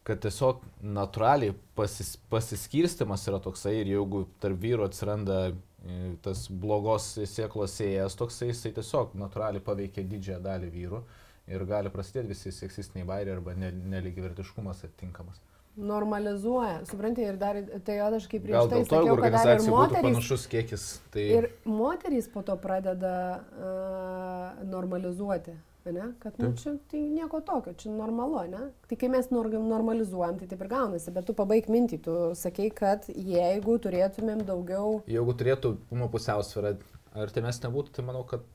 kad 0.08 0.22
tiesiog 0.24 0.64
natūraliai 0.82 1.54
pasis, 1.78 2.16
pasiskirstimas 2.32 3.28
yra 3.30 3.42
toksai 3.44 3.76
ir 3.82 3.92
jeigu 3.94 4.24
tarp 4.42 4.62
vyrų 4.64 4.88
atsiranda 4.88 5.40
e, 5.50 6.16
tas 6.26 6.48
blogos 6.50 7.12
sėklos 7.30 7.76
sėjas 7.78 8.18
toksai, 8.20 8.50
jisai 8.54 8.74
tiesiog 8.80 9.14
natūraliai 9.20 9.64
paveikia 9.64 10.08
didžiąją 10.08 10.42
dalį 10.48 10.72
vyrų 10.74 11.04
ir 11.50 11.66
gali 11.70 11.92
prasidėti 11.94 12.34
visi 12.34 12.54
seksistiniai 12.56 13.08
bairiai 13.10 13.38
arba 13.38 13.56
nelygivertiškumas 13.60 14.84
atitinkamas. 14.88 15.42
Normalizuoja, 15.80 16.82
suprantate, 16.90 17.30
ir 17.30 17.38
dar 17.40 17.58
tai 17.88 18.00
aš 18.04 18.26
kaip 18.28 18.44
prieš 18.44 18.58
Gal 18.58 18.72
tai 18.72 18.80
sakiau, 18.84 19.16
kad 19.22 19.36
dar 19.38 19.52
ir 19.54 19.68
moterys. 19.72 20.04
Panašus 20.04 20.46
kiekis. 20.52 20.86
Tai... 21.14 21.24
Ir 21.38 21.48
moterys 21.64 22.28
po 22.34 22.44
to 22.44 22.58
pradeda 22.60 23.14
uh, 23.40 24.66
normalizuoti. 24.68 25.56
Ne? 25.90 26.12
Kad 26.20 26.36
nu, 26.38 26.52
čia 26.60 26.76
tai 26.92 27.00
nieko 27.08 27.40
tokio, 27.42 27.72
čia 27.80 27.90
normalu, 27.90 28.44
ne? 28.52 28.68
Tai 28.90 28.98
kai 29.00 29.08
mes 29.10 29.32
normalizuojam, 29.32 30.36
tai 30.38 30.50
taip 30.52 30.62
ir 30.62 30.70
gaunasi, 30.70 31.14
bet 31.16 31.26
tu 31.26 31.34
pabaig 31.34 31.70
mintį, 31.72 31.98
tu 32.06 32.16
sakei, 32.38 32.68
kad 32.76 33.08
jeigu 33.10 33.80
turėtumėm 33.82 34.44
daugiau... 34.46 35.00
Jeigu 35.10 35.36
turėtų 35.40 35.74
pusiausvyrą, 36.14 36.76
ar 37.16 37.34
tai 37.34 37.46
mes 37.48 37.62
nebūtų, 37.64 37.96
tai 37.96 38.06
manau, 38.06 38.26
kad 38.28 38.46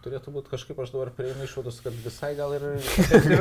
Turėtų 0.00 0.32
būti 0.32 0.48
kažkaip 0.48 0.78
aš 0.80 0.94
dabar 0.94 1.10
prieinu 1.12 1.44
išvados, 1.44 1.82
kad 1.84 1.96
visai 2.00 2.30
gal 2.38 2.54
ir... 2.56 2.62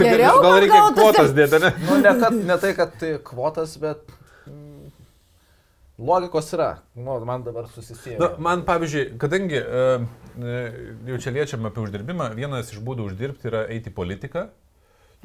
Geriau. 0.02 0.42
gal 0.44 0.58
reikia 0.60 0.82
kvotas 0.98 1.32
dėti, 1.32 1.62
ne? 1.64 1.70
Nu, 1.86 1.96
ne, 2.04 2.12
kad, 2.20 2.36
ne 2.36 2.58
tai, 2.60 2.72
kad 2.76 2.98
tai 3.00 3.14
kvotas, 3.24 3.78
bet 3.80 4.12
logikos 6.00 6.54
yra. 6.56 6.70
Nu, 6.96 7.18
man 7.28 7.44
dabar 7.44 7.68
susisieja. 7.74 8.20
Na, 8.22 8.32
man 8.40 8.64
pavyzdžiui, 8.68 9.06
kadangi 9.22 9.60
uh, 9.60 10.08
jau 11.10 11.22
čia 11.24 11.36
liečiam 11.36 11.68
apie 11.70 11.84
uždirbimą, 11.84 12.32
vienas 12.38 12.72
iš 12.74 12.82
būdų 12.86 13.10
uždirbti 13.12 13.52
yra 13.52 13.66
eiti 13.74 13.92
į 13.92 13.96
politiką. 13.98 14.46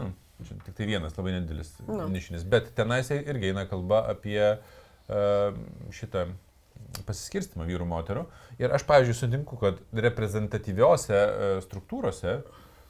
Nu, 0.00 0.10
čia 0.42 0.58
tik 0.66 0.74
tai 0.78 0.88
vienas 0.90 1.14
labai 1.18 1.36
nedidelis 1.36 1.76
no. 1.86 2.08
nišinis, 2.10 2.46
bet 2.50 2.72
tenais 2.78 3.12
irgi 3.14 3.52
eina 3.52 3.68
kalba 3.70 4.02
apie 4.10 4.40
uh, 4.50 5.54
šitą 5.94 6.28
pasiskirstimą 7.06 7.66
vyrų 7.68 7.86
moterų. 7.90 8.24
Ir 8.60 8.74
aš, 8.74 8.84
pavyzdžiui, 8.86 9.16
sutinku, 9.18 9.58
kad 9.58 9.80
reprezentatyviose 10.06 11.16
e, 11.16 11.48
struktūrose, 11.64 12.36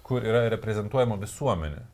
kur 0.05 0.25
yra 0.27 0.45
reprezentuojama 0.53 1.17
visuomenė, 1.23 1.81
e, 1.81 1.94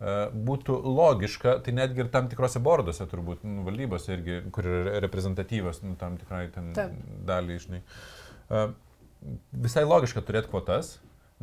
būtų 0.00 0.78
logiška, 0.80 1.58
tai 1.64 1.74
netgi 1.76 2.04
ir 2.04 2.08
tam 2.12 2.28
tikrose 2.32 2.60
borduose, 2.64 3.04
turbūt, 3.10 3.42
nu, 3.44 3.66
valdybose 3.66 4.14
irgi, 4.14 4.38
kur 4.54 4.64
yra 4.64 5.00
reprezentatyvios, 5.04 5.82
nu, 5.84 5.92
tam 6.00 6.16
tikrai 6.20 6.46
ten 6.54 6.70
Taip. 6.76 6.94
dalį, 7.28 7.58
žinai. 7.66 7.80
E, 8.48 8.62
visai 9.66 9.84
logiška 9.84 10.22
turėti 10.24 10.48
kvotas, 10.48 10.94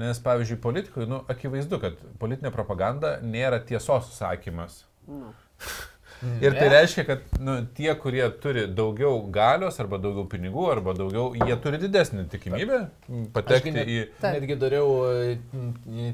nes, 0.01 0.22
pavyzdžiui, 0.26 0.58
politikoje, 0.64 1.10
nu, 1.10 1.22
akivaizdu, 1.30 1.78
kad 1.84 2.01
politinė 2.22 2.53
propaganda 2.53 3.20
nėra 3.22 3.62
tiesos 3.62 4.10
sakymas. 4.18 4.84
No. 5.05 5.36
Mm. 6.18 6.38
Ir 6.41 6.55
tai 6.57 6.68
reiškia, 6.72 7.03
kad 7.05 7.36
nu, 7.45 7.55
tie, 7.78 7.89
kurie 8.01 8.24
turi 8.41 8.63
daugiau 8.74 9.20
galios 9.34 9.76
arba 9.82 9.99
daugiau 10.01 10.26
pinigų 10.30 10.63
arba 10.72 10.95
daugiau, 10.97 11.28
jie 11.38 11.57
turi 11.61 11.78
didesnį 11.84 12.26
tikimybę 12.32 12.80
patekti 13.36 13.74
net, 13.76 13.91
į... 13.91 13.99
Netgi 14.24 14.57
dariau 14.57 14.95
e, 15.11 15.36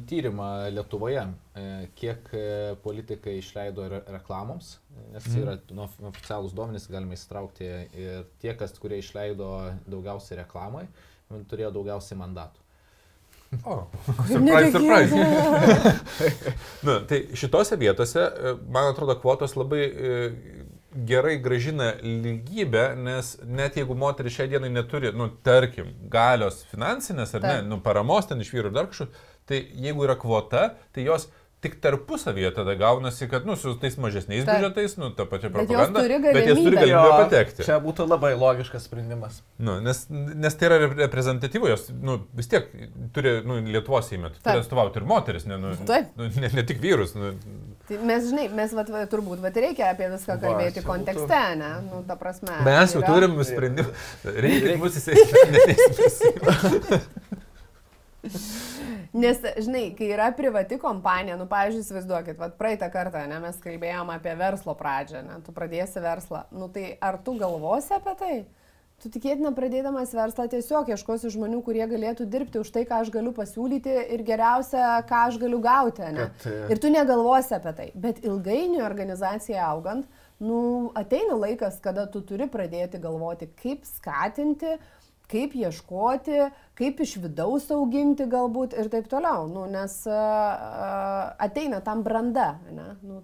tyrimą 0.09 0.49
Lietuvoje, 0.75 1.23
e, 1.55 1.67
kiek 1.99 2.27
e, 2.35 2.43
politikai 2.83 3.37
išleido 3.39 3.87
reklamoms, 4.01 4.73
nes 5.13 5.29
mm. 5.29 5.39
yra 5.45 5.55
nu, 5.71 5.87
oficialūs 6.11 6.57
duomenys, 6.57 6.89
galime 6.91 7.15
įsitraukti 7.15 7.69
ir 8.03 8.27
tie, 8.43 8.51
kas, 8.59 8.75
kurie 8.83 8.99
išleido 8.99 9.53
daugiausiai 9.87 10.41
reklamai, 10.43 10.83
turėjo 11.47 11.71
daugiausiai 11.79 12.19
mandatų. 12.19 12.62
O, 13.65 13.87
surprise, 14.27 14.71
surprise. 14.71 15.15
Na, 16.85 16.99
tai 17.07 17.25
šitose 17.37 17.77
vietose, 17.79 18.19
e, 18.19 18.53
man 18.69 18.91
atrodo, 18.91 19.15
kvotos 19.21 19.55
labai 19.55 19.83
e, 19.83 20.15
gerai 20.93 21.37
gražina 21.41 21.93
lygybę, 22.01 22.95
nes 22.95 23.37
net 23.45 23.77
jeigu 23.77 23.95
moteris 23.97 24.35
šią 24.37 24.49
dieną 24.51 24.69
neturi, 24.73 25.13
nu, 25.17 25.29
tarkim, 25.45 25.93
galios 26.11 26.63
finansinės 26.71 27.33
ar 27.37 27.47
ne, 27.47 27.55
nu, 27.69 27.79
paramos 27.85 28.29
ten 28.29 28.41
iš 28.43 28.53
vyrų 28.53 28.71
ir 28.71 28.75
dar 28.77 28.89
kažkur, 28.91 29.09
tai 29.49 29.63
jeigu 29.85 30.05
yra 30.05 30.17
kvota, 30.19 30.69
tai 30.93 31.07
jos 31.07 31.29
tik 31.63 31.77
tarpusavyje 31.81 32.51
tada 32.53 32.75
gaunasi, 32.75 33.27
kad, 33.31 33.45
nu, 33.47 33.55
su 33.59 33.73
tais 33.79 33.95
mažesniais 33.97 34.43
Ta. 34.45 34.57
biudžetais, 34.57 34.97
nu, 34.99 35.09
ta 35.15 35.25
pačia 35.29 35.49
propaganda, 35.53 36.01
bet, 36.03 36.25
bet 36.35 36.47
jie 36.49 36.55
turi 36.57 36.75
galimybę 36.75 37.13
patekti. 37.21 37.63
Čia 37.63 37.77
būtų 37.83 38.07
labai 38.09 38.33
logiškas 38.35 38.87
sprendimas. 38.89 39.39
Nu, 39.63 39.77
nes, 39.83 40.03
nes 40.11 40.59
tai 40.59 40.67
yra 40.69 40.79
reprezentatyvu, 41.05 41.69
jos, 41.71 41.87
nu, 41.95 42.17
vis 42.35 42.51
tiek 42.51 42.67
turi, 43.15 43.37
nu, 43.47 43.61
Lietuvos 43.63 44.11
įmet, 44.15 44.35
turi 44.43 44.59
atstovauti 44.59 44.99
ir 44.99 45.07
moteris, 45.07 45.47
ne, 45.47 45.59
nu, 45.61 45.71
nu, 45.79 46.27
ne, 46.27 46.51
ne 46.59 46.65
tik 46.67 46.83
vyrus. 46.83 47.15
Nu. 47.15 47.31
Tai 47.87 48.01
mes, 48.11 48.27
žinai, 48.27 48.49
mes 48.59 48.75
vat, 48.75 48.91
turbūt 49.11 49.39
vat, 49.43 49.55
reikia 49.63 49.93
apie 49.93 50.11
viską 50.11 50.37
kalbėti 50.43 50.83
Va, 50.83 50.87
kontekste, 50.91 51.41
ne? 51.63 51.71
Nu, 51.87 52.03
ta 52.07 52.19
prasme. 52.19 52.59
Mes 52.67 52.95
jau 52.95 53.03
yra... 53.03 53.13
turim 53.13 53.39
sprendimą. 53.47 53.95
Reikia 54.47 54.75
mus 54.83 54.99
įsitikinti. 54.99 55.71
Nes, 59.13 59.39
žinai, 59.59 59.91
kai 59.97 60.07
yra 60.15 60.29
privati 60.35 60.79
kompanija, 60.81 61.35
nu, 61.37 61.45
pavyzdžiui, 61.51 61.83
įsivaizduokit, 61.83 62.39
vat, 62.39 62.55
praeitą 62.59 62.87
kartą, 62.93 63.25
ne, 63.29 63.37
mes 63.43 63.59
kalbėjom 63.61 64.09
apie 64.13 64.33
verslo 64.39 64.75
pradžią, 64.79 65.21
ne, 65.27 65.39
tu 65.45 65.53
pradėsi 65.55 66.01
verslą, 66.03 66.45
nu, 66.55 66.69
tai 66.73 66.95
ar 67.03 67.19
tu 67.21 67.35
galvosi 67.39 67.93
apie 67.97 68.15
tai? 68.19 68.35
Tu 69.03 69.09
tikėtina 69.11 69.51
pradėdamas 69.51 70.13
verslą 70.15 70.45
tiesiog 70.47 70.93
ieškosi 70.93 71.33
žmonių, 71.33 71.59
kurie 71.65 71.83
galėtų 71.91 72.23
dirbti 72.31 72.61
už 72.61 72.69
tai, 72.71 72.85
ką 72.87 73.01
aš 73.03 73.11
galiu 73.11 73.33
pasiūlyti 73.35 73.97
ir 74.15 74.23
geriausia, 74.23 75.01
ką 75.09 75.25
aš 75.27 75.39
galiu 75.41 75.59
gauti. 75.59 76.05
Ne? 76.07 76.29
Kad, 76.29 76.45
e, 76.47 76.69
ir 76.71 76.79
tu 76.79 76.91
negalvosi 76.93 77.57
apie 77.57 77.73
tai. 77.75 77.89
Bet 77.99 78.23
ilgainiui 78.23 78.79
organizacijai 78.85 79.59
augant, 79.65 80.07
nu, 80.39 80.61
ateina 80.95 81.35
laikas, 81.35 81.81
kada 81.83 82.07
tu 82.13 82.23
turi 82.23 82.47
pradėti 82.47 83.01
galvoti, 83.03 83.49
kaip 83.59 83.83
skatinti 83.89 84.77
uh, 84.77 84.87
kaip 85.33 85.55
ieškoti, 85.57 86.39
kaip 86.77 87.01
iš 87.05 87.15
vidaus 87.25 87.65
auginti 87.73 88.29
galbūt 88.29 88.77
ir 88.77 88.87
taip 88.93 89.09
toliau, 89.11 89.47
nu, 89.49 89.65
nes 89.73 89.99
uh, 90.05 91.33
ateina 91.41 91.81
tam 91.85 92.05
branda, 92.05 92.53
ne? 92.69 92.91
Nu, 93.01 93.23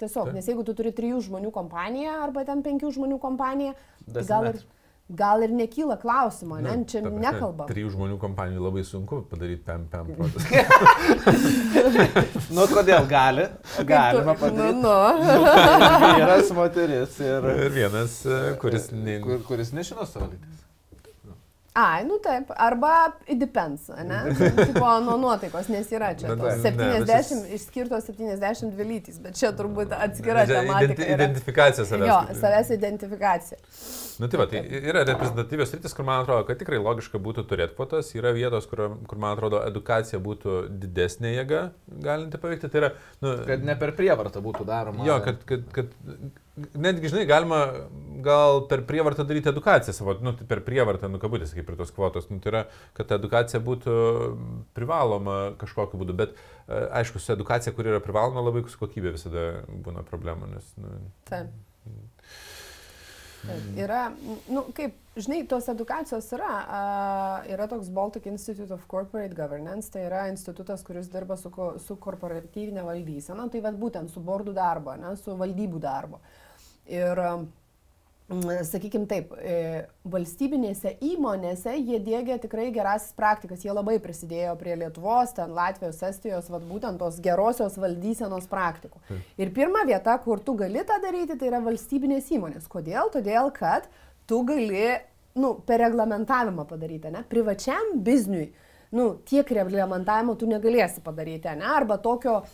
Tiesiog, 0.00 0.30
nes 0.32 0.46
jeigu 0.48 0.62
tu 0.64 0.72
turi 0.72 0.94
trijų 0.96 1.18
žmonių 1.26 1.50
kompaniją 1.52 2.12
arba 2.24 2.40
ten 2.48 2.62
penkių 2.64 2.88
žmonių 2.96 3.18
kompaniją, 3.20 3.74
tai 4.14 4.22
gal 4.24 4.46
ir, 4.48 4.60
gal 5.18 5.42
ir 5.44 5.52
nekyla 5.58 5.98
klausimo, 6.00 6.56
ne? 6.64 6.72
Nu, 6.80 6.86
Čia 6.88 7.02
nekalbam. 7.04 7.66
Trijų 7.68 7.90
žmonių 7.98 8.16
kompanijų 8.22 8.62
labai 8.64 8.84
sunku 8.88 9.18
padaryti 9.28 9.60
PEM 9.66 9.84
PEM 9.92 10.08
produktą. 10.16 10.64
Nu, 12.56 12.64
kodėl 12.70 13.04
gali? 13.10 13.44
Galima 13.86 14.32
Nu, 14.32 14.38
padaryti. 14.40 14.80
nu. 14.80 14.96
Vyras, 16.16 16.50
moteris 16.56 17.20
ir... 17.20 17.50
Ir 17.66 17.76
vienas, 17.76 18.16
e, 18.24 18.40
kuris... 18.62 18.88
Ne... 18.96 19.18
Kur, 19.24 19.42
kuris 19.50 19.74
nežino 19.76 20.06
savo 20.08 20.30
lyties. 20.32 20.64
Ai, 21.72 22.02
nu 22.04 22.16
taip, 22.18 22.48
arba 22.58 23.16
depends, 23.38 23.86
ne? 24.04 24.18
Tipo, 24.66 24.86
nuo 25.04 25.14
nuotaikos, 25.22 25.68
nes 25.70 25.86
yra 25.94 26.08
čia 26.18 26.32
Bet 26.32 26.40
tos 26.42 26.64
ne, 26.64 26.72
ne, 26.74 27.04
70, 27.06 27.44
išskirtos 27.54 28.08
72 28.10 28.86
lytys, 28.88 29.20
bet 29.22 29.38
čia 29.38 29.52
turbūt 29.54 29.94
atskira 29.94 30.42
Identi- 30.48 30.66
tematika. 30.66 31.04
yra. 31.06 31.14
Identifikacija 31.14 31.86
savęs. 31.86 32.08
Jo, 32.10 32.18
savęs 32.40 32.72
identifikacija. 32.74 33.60
Nu 34.18 34.28
tai 34.28 34.40
va, 34.42 34.48
tai 34.50 34.64
yra 34.80 35.04
reprezentatyvios 35.06 35.70
rytis, 35.76 35.94
kur 35.94 36.04
man 36.10 36.24
atrodo, 36.24 36.42
kad 36.50 36.58
tikrai 36.58 36.82
logiška 36.82 37.22
būtų 37.22 37.46
turėti 37.48 37.78
kvotas, 37.78 38.10
yra 38.18 38.34
vietos, 38.36 38.66
kur, 38.68 38.88
kur 39.06 39.22
man 39.22 39.38
atrodo 39.38 39.62
edukacija 39.70 40.18
būtų 40.26 40.58
didesnė 40.82 41.36
jėga 41.38 41.62
galinti 42.02 42.42
paveikti. 42.42 42.68
Tai 42.74 42.82
yra, 42.82 42.90
nu, 43.22 43.36
Kad 43.46 43.62
ne 43.70 43.78
per 43.78 43.94
prievartą 43.96 44.42
būtų 44.42 44.66
daroma. 44.68 45.06
Jo, 45.06 45.22
kad, 45.24 45.46
kad, 45.48 45.70
kad 45.78 45.94
netgi, 46.56 47.10
žinai, 47.12 47.24
galima 47.28 47.60
gal 48.24 48.64
per 48.68 48.82
prievartą 48.88 49.24
daryti 49.28 49.50
edukaciją 49.52 49.94
savo, 49.96 50.16
nu, 50.24 50.32
tai 50.36 50.46
per 50.48 50.62
prievartą, 50.66 51.08
nu, 51.12 51.20
kabutėse, 51.22 51.56
kaip 51.56 51.70
ir 51.70 51.78
tos 51.78 51.92
kvotos, 51.94 52.28
nu, 52.32 52.40
tai 52.42 52.52
yra, 52.52 52.62
kad 52.96 53.08
ta 53.10 53.18
edukacija 53.20 53.62
būtų 53.64 53.94
privaloma 54.76 55.38
kažkokiu 55.60 56.00
būdu, 56.02 56.16
bet 56.20 56.36
e, 56.36 56.82
aišku, 57.00 57.22
su 57.22 57.32
edukacija, 57.36 57.74
kur 57.76 57.88
yra 57.88 58.02
privaloma, 58.04 58.44
labai 58.44 58.64
su 58.68 58.80
kokybė 58.80 59.14
visada 59.16 59.46
būna 59.86 60.04
problemų, 60.08 60.52
nes, 60.56 60.72
nu, 60.80 60.98
Taip. 61.30 61.52
Taip. 63.40 63.68
Yra, 63.80 64.00
nu, 64.52 64.66
kaip, 64.76 64.96
žinai, 65.16 65.38
tos 65.48 65.68
edukacijos 65.72 66.26
yra. 66.36 66.50
A, 66.78 66.80
yra 67.48 67.66
toks 67.70 67.88
Baltic 67.88 68.26
Institute 68.28 68.70
of 68.74 68.84
Corporate 68.90 69.34
Governance, 69.34 69.88
tai 69.92 70.02
yra 70.08 70.26
institutas, 70.28 70.82
kuris 70.84 71.08
dirba 71.12 71.38
su, 71.40 71.48
ko- 71.54 71.72
su 71.80 71.96
korporatyvinė 71.96 72.84
valdysena, 72.84 73.48
tai 73.50 73.62
vad 73.64 73.78
būtent 73.80 74.12
su 74.12 74.20
bordų 74.20 74.52
darbo, 74.56 74.92
ne, 75.00 75.14
su 75.16 75.36
valdybų 75.40 75.80
darbo. 75.80 76.20
Ir, 76.90 77.22
sakykime 78.30 79.08
taip, 79.10 79.32
e, 79.42 79.86
valstybinėse 80.10 80.92
įmonėse 81.02 81.72
jie 81.80 81.98
dėgia 82.02 82.36
tikrai 82.42 82.68
gerasis 82.74 83.12
praktikas, 83.16 83.64
jie 83.64 83.72
labai 83.74 83.98
prisidėjo 84.02 84.54
prie 84.60 84.76
Lietuvos, 84.78 85.32
ten 85.34 85.50
Latvijos, 85.56 85.98
Estijos, 86.06 86.50
vad 86.52 86.62
būtent 86.68 87.00
tos 87.02 87.18
gerosios 87.22 87.78
valdysenos 87.80 88.46
praktikų. 88.50 89.02
Ir 89.40 89.50
pirma 89.56 89.82
vieta, 89.88 90.16
kur 90.22 90.38
tu 90.38 90.54
gali 90.54 90.84
tą 90.86 91.00
daryti, 91.02 91.38
tai 91.38 91.50
yra 91.50 91.62
valstybinės 91.64 92.30
įmonės. 92.30 92.70
Kodėl? 92.70 93.10
Todėl, 93.10 93.50
kad 93.56 93.90
tu 94.30 94.44
gali, 94.46 95.00
nu, 95.34 95.56
per 95.66 95.82
reglamentavimą 95.82 96.68
padaryti, 96.70 97.10
ne? 97.10 97.24
Privačiam 97.26 97.96
bizniui, 97.98 98.52
nu, 98.94 99.10
tiek 99.26 99.50
reglamentavimo 99.58 100.38
tu 100.38 100.46
negalėsi 100.50 101.02
padaryti, 101.02 101.50
ne? 101.58 101.66
Arba 101.66 101.98
tokio, 101.98 102.44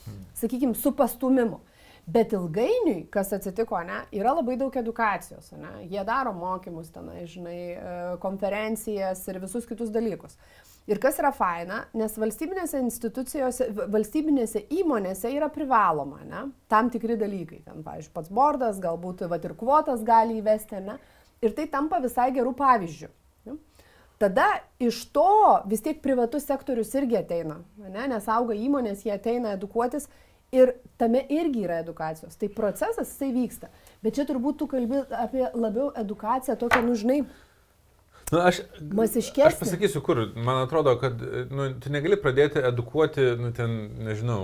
sakykime, 0.40 0.72
supastumimo. 0.72 1.60
Bet 2.06 2.30
ilgainiui, 2.36 3.08
kas 3.10 3.32
atsitiko, 3.34 3.80
ne, 3.82 4.04
yra 4.14 4.30
labai 4.36 4.54
daug 4.60 4.74
edukacijos, 4.78 5.48
ne, 5.58 5.72
jie 5.90 6.04
daro 6.06 6.30
mokymus 6.36 6.92
tenai, 6.94 7.24
žinai, 7.26 7.58
e, 7.74 7.96
konferencijas 8.22 9.24
ir 9.26 9.40
visus 9.42 9.66
kitus 9.66 9.90
dalykus. 9.90 10.38
Ir 10.86 11.00
kas 11.02 11.18
yra 11.18 11.32
faina, 11.34 11.80
nes 11.98 12.14
valstybinėse 12.14 12.78
institucijose, 12.78 13.72
valstybinėse 13.90 14.62
įmonėse 14.78 15.32
yra 15.34 15.48
privaloma, 15.50 16.20
ne, 16.22 16.44
tam 16.70 16.92
tikri 16.94 17.16
dalykai. 17.18 17.64
Ten, 17.66 17.82
pavyzdžiui, 17.82 18.14
pats 18.14 18.30
bordas, 18.30 18.78
galbūt 18.82 19.26
vat, 19.26 19.42
ir 19.42 19.56
kvotas 19.58 20.06
gali 20.06 20.38
įvesti, 20.38 20.78
ne, 20.86 21.00
ir 21.42 21.56
tai 21.56 21.66
tampa 21.72 21.98
visai 22.04 22.28
gerų 22.36 22.54
pavyzdžių. 22.58 23.10
Ne? 23.48 23.56
Tada 24.22 24.46
iš 24.78 25.02
to 25.12 25.26
vis 25.66 25.82
tiek 25.84 25.98
privatus 26.04 26.46
sektorius 26.46 26.94
irgi 26.96 27.18
ateina, 27.18 27.58
ne? 27.82 28.06
nes 28.14 28.30
auga 28.32 28.54
įmonės, 28.54 29.02
jie 29.04 29.12
ateina 29.16 29.56
edukuotis 29.58 30.06
ir 30.54 30.76
tame 31.00 31.24
irgi 31.32 31.64
yra 31.66 31.80
edukacijos. 31.82 32.36
Tai 32.38 32.48
procesas 32.54 33.10
jisai 33.10 33.32
vyksta. 33.34 33.72
Bet 34.04 34.18
čia 34.18 34.26
turbūt 34.28 34.60
tu 34.60 34.68
kalbi 34.70 35.02
apie 35.10 35.48
labiau 35.54 35.90
edukaciją, 35.96 36.58
tokią, 36.60 36.84
nu 36.86 36.94
žinai, 36.98 37.20
Nu, 38.26 38.40
aš, 38.42 38.58
Masiškesnė. 38.82 39.52
aš 39.52 39.58
pasakysiu, 39.60 40.00
kur. 40.02 40.18
Man 40.34 40.64
atrodo, 40.64 40.96
kad 40.98 41.20
nu, 41.54 41.68
tu 41.78 41.92
negali 41.94 42.16
pradėti 42.18 42.58
edukuoti, 42.58 43.22
nu, 43.38 43.52
ten, 43.54 43.76
nežinau, 44.02 44.40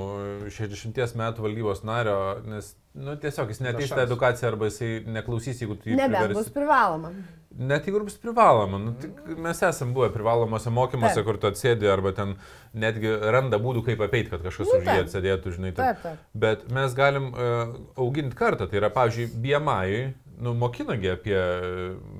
60 0.55 1.17
metų 1.19 1.43
valdybos 1.43 1.83
nario, 1.83 2.15
nes 2.47 2.77
nu, 2.95 3.17
tiesiog 3.19 3.51
jis 3.51 3.63
neteis 3.65 3.91
tą 3.91 4.05
edukaciją 4.07 4.53
arba 4.53 4.71
jisai 4.71 4.93
neklausys, 5.17 5.65
jeigu 5.65 5.75
tu 5.81 5.91
jį 5.91 5.99
nebent 5.99 6.37
bus 6.39 6.53
privaloma. 6.55 7.11
Net 7.59 7.85
jeigu 7.87 8.01
bus 8.05 8.17
privaloma, 8.23 8.79
nu, 8.81 8.93
tik 9.01 9.19
mes 9.39 9.59
esame 9.63 9.93
buvę 9.93 10.09
privalomose 10.15 10.71
mokymuose, 10.73 11.19
Taip. 11.21 11.27
kur 11.27 11.37
tu 11.43 11.51
atsėdi 11.51 11.89
arba 11.93 12.13
ten 12.17 12.37
netgi 12.75 13.11
randa 13.35 13.59
būdų, 13.61 13.83
kaip 13.91 14.01
apeiti, 14.07 14.31
kad 14.33 14.41
kažkas 14.47 14.67
Nu, 14.71 14.79
už 14.79 14.83
jį 14.83 14.89
taip. 14.89 15.05
atsėdėtų, 15.07 15.53
žinai. 15.59 15.73
ten. 15.77 15.85
Taip, 15.93 16.03
taip. 16.03 16.19
Bet 16.35 16.65
mes 16.73 16.95
galim 16.97 17.29
uh, 17.35 17.75
auginti 18.01 18.37
kartą, 18.39 18.67
tai 18.71 18.81
yra, 18.81 18.89
pavyzdžiui, 18.95 19.29
BMI, 19.45 20.03
nu, 20.43 20.55
mokinagi 20.59 21.11
apie 21.13 21.37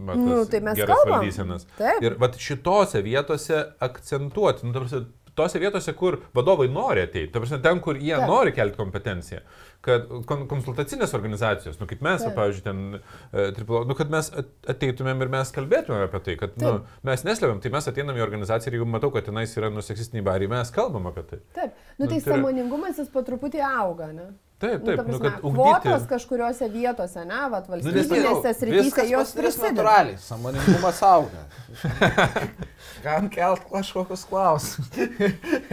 va, 0.07 0.15
Nu, 0.15 0.45
tai 0.45 0.61
geras 0.61 0.93
kalbam. 0.93 1.17
valdysenas. 1.19 1.67
Taip. 1.79 2.03
Ir 2.05 2.19
va 2.21 2.29
šitose 2.37 3.03
vietose 3.03 3.63
akcentuoti, 3.83 4.67
nu, 4.67 4.73
ta 4.77 4.85
prasme, 4.85 5.05
tose 5.35 5.59
vietose, 5.59 5.95
kur 5.97 6.19
vadovai 6.37 6.69
nori 6.69 7.07
ateiti, 7.07 7.33
ta 7.33 7.41
prasme, 7.41 7.59
ten, 7.65 7.81
kur 7.81 7.97
jie 7.97 8.15
Taip. 8.19 8.29
nori 8.29 8.53
kelti 8.53 8.77
kompetenciją, 8.77 9.41
kad 9.83 10.05
kon 10.31 10.45
konsultacinės 10.51 11.11
organizacijos, 11.19 11.81
nu, 11.81 11.89
kaip 11.91 12.05
mes, 12.07 12.23
Taip. 12.23 12.37
pavyzdžiui, 12.37 12.63
ten, 12.63 13.01
e, 13.33 13.49
triplo, 13.57 13.81
nu, 13.89 13.97
kad 13.99 14.11
mes 14.15 14.29
at- 14.31 14.53
ateitumėm 14.77 15.25
ir 15.27 15.33
mes 15.33 15.51
kalbėtumėm 15.57 16.05
apie 16.07 16.21
tai, 16.29 16.37
kad 16.39 16.55
nu, 16.63 16.77
Taip. 16.79 16.93
mes 17.11 17.25
neslėpiam, 17.27 17.59
tai 17.65 17.73
mes 17.75 17.91
ateinam 17.91 18.17
į 18.17 18.23
organizaciją 18.23 18.71
ir 18.73 18.79
jeigu 18.79 18.87
matau, 18.95 19.11
kad 19.15 19.27
tenais 19.27 19.57
yra 19.59 19.73
nuseksistiniai 19.75 20.23
bariai, 20.31 20.49
mes 20.55 20.71
kalbam 20.71 21.11
apie 21.11 21.27
tai. 21.33 21.41
Taip. 21.59 21.75
Nu, 21.99 22.07
Nu, 22.07 22.11
tai 22.11 22.21
tai 22.21 22.33
samoningumas 22.39 22.97
jis 23.03 23.11
po 23.13 23.21
truputį 23.27 23.61
auga, 23.67 24.13
ne? 24.15 24.31
Taip, 24.63 24.79
Nu, 24.79 24.87
taip, 24.87 24.97
ta 24.97 25.03
nu, 25.03 25.19
prasme, 25.19 25.31
kad 25.31 25.41
kvotos 25.43 25.87
ugdyti. 25.91 26.09
kažkuriuose 26.13 26.69
vietose, 26.71 27.25
ne, 27.27 27.41
vat, 27.51 27.67
nes 27.69 27.83
valstybinėse 27.83 28.43
tai- 28.47 28.55
srityse 28.55 29.09
jos 29.11 29.33
prisideda. 29.35 29.43
prisideda. 29.43 29.83
Natūraliai, 29.83 30.19
samoningumas 30.23 31.03
auga. 31.03 31.43
Kam 33.03 33.29
kelt 33.31 33.65
kažkokius 33.71 34.25
klausimus? 34.31 34.91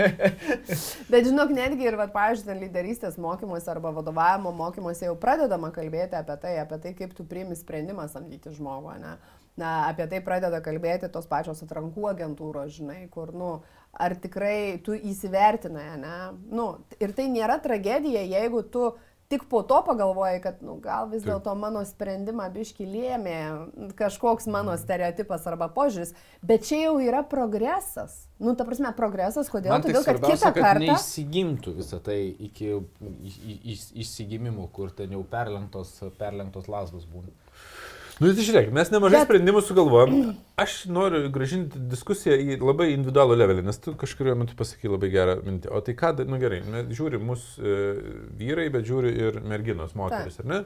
Bet 1.12 1.28
žinok, 1.28 1.52
netgi 1.54 1.86
ir, 1.86 1.98
vat, 2.00 2.10
pavyzdžiui, 2.16 2.56
lyderystės 2.64 3.20
mokymuose 3.22 3.70
arba 3.70 3.92
vadovavimo 3.94 4.54
mokymuose 4.58 5.06
jau 5.06 5.18
pradedama 5.20 5.70
kalbėti 5.76 6.18
apie 6.18 6.38
tai, 6.42 6.56
apie 6.64 6.80
tai, 6.82 6.94
kaip 6.98 7.14
tu 7.18 7.26
priimi 7.30 7.58
sprendimą 7.58 8.08
samdyti 8.10 8.56
žmogų, 8.58 8.96
ne? 9.04 9.18
Na, 9.60 9.74
apie 9.90 10.06
tai 10.08 10.22
pradeda 10.24 10.62
kalbėti 10.64 11.10
tos 11.12 11.28
pačios 11.30 11.62
atrankų 11.66 12.08
agentūros, 12.14 12.72
žinai, 12.80 13.04
kur, 13.12 13.34
nu, 13.36 13.52
ar 13.94 14.16
tikrai 14.18 14.80
tu 14.86 14.96
įsivertinai, 14.96 15.90
ne? 16.02 16.18
Nu, 16.50 16.70
ir 16.98 17.14
tai 17.18 17.28
nėra 17.30 17.60
tragedija, 17.62 18.24
jeigu 18.26 18.64
tu 18.74 18.88
tik 19.30 19.44
po 19.50 19.62
to 19.64 19.84
pagalvoji, 19.86 20.42
kad, 20.42 20.58
nu, 20.66 20.80
gal 20.82 21.06
vis 21.12 21.22
dėlto 21.22 21.54
mano 21.54 21.84
sprendimą 21.86 22.48
biški 22.54 22.88
lėmė 22.90 23.36
kažkoks 24.00 24.48
mano 24.50 24.74
stereotipas 24.82 25.46
arba 25.52 25.68
požiūris, 25.76 26.16
bet 26.42 26.66
čia 26.66 26.80
jau 26.88 26.96
yra 27.04 27.22
progresas. 27.22 28.24
Nu, 28.42 28.56
ta 28.58 28.66
prasme, 28.66 28.90
progresas, 28.98 29.52
kodėl? 29.54 29.76
Man 29.76 29.86
tik 29.86 29.94
Todėl, 29.94 30.08
kad 30.08 30.24
kitą 30.26 30.50
kad 30.50 30.58
kartą... 30.64 30.82
neįsigimtų 30.88 31.76
visą 31.78 32.00
tai 32.02 32.18
iki 32.50 32.72
į- 32.74 33.36
į- 33.54 33.60
į- 33.76 34.02
įsigimimų, 34.02 34.66
kur 34.74 34.90
ten 34.98 35.14
jau 35.14 35.22
perlenktos, 35.30 35.94
perlenktos 36.18 36.66
lasdos 36.72 37.06
būna. 37.06 37.30
Nu, 38.20 38.34
tai 38.36 38.44
žiūrėk, 38.44 38.74
mes 38.76 38.90
nemažai 38.92 39.22
Bet- 39.22 39.30
sprendimų 39.30 39.62
sugalvojom. 39.64 40.34
Aš 40.60 40.74
noriu 40.92 41.30
gražinti 41.32 41.80
diskusiją 41.92 42.36
į 42.36 42.58
labai 42.60 42.90
individualų 42.92 43.38
levelį, 43.40 43.64
nes 43.70 43.80
tu 43.80 43.94
kažkurio 43.96 44.36
metu 44.36 44.58
pasakai 44.60 44.92
labai 44.92 45.08
gerą 45.14 45.38
mintį. 45.46 45.72
O 45.72 45.80
tai 45.80 45.96
ką, 45.96 46.12
nu 46.28 46.40
gerai, 46.42 46.60
žiūri 46.92 47.22
mūsų 47.24 47.64
e, 47.64 47.80
vyrai, 48.42 48.68
bet 48.74 48.84
žiūri 48.90 49.14
ir 49.24 49.40
merginos, 49.48 49.96
moteris, 49.96 50.42
ar 50.44 50.52
ne? 50.52 50.60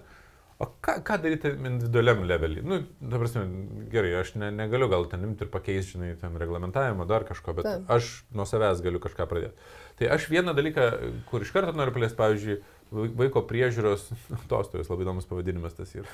O 0.62 0.68
ką, 0.82 1.00
ką 1.06 1.20
daryti 1.22 1.52
individualiam 1.54 2.26
levelį? 2.30 2.62
Nu, 2.66 2.80
ta 3.12 3.22
prasme, 3.22 3.46
gerai, 3.94 4.16
aš 4.22 4.34
ne, 4.40 4.50
negaliu 4.54 4.90
gal 4.90 5.06
ten 5.12 5.26
imti 5.28 5.46
ir 5.46 5.54
pakeisti, 5.54 5.98
žinai, 5.98 6.14
ten 6.22 6.38
reglamentavimą, 6.40 7.06
dar 7.10 7.26
kažko, 7.30 7.56
bet. 7.58 7.70
Taip. 7.70 7.90
aš 7.92 8.12
nuo 8.34 8.46
savęs 8.50 8.82
galiu 8.86 9.02
kažką 9.04 9.28
pradėti. 9.30 9.74
Tai 10.00 10.10
aš 10.16 10.30
vieną 10.32 10.54
dalyką, 10.58 10.88
kur 11.30 11.46
iš 11.46 11.54
karto 11.54 11.74
noriu 11.78 11.94
plėsti, 11.94 12.18
pavyzdžiui, 12.18 12.62
vaiko 12.94 13.44
priežiūros 13.50 14.08
atostogos, 14.38 14.90
labai 14.92 15.08
įdomus 15.08 15.28
pavadinimas 15.30 15.76
tas 15.78 15.92
yra. 15.98 16.08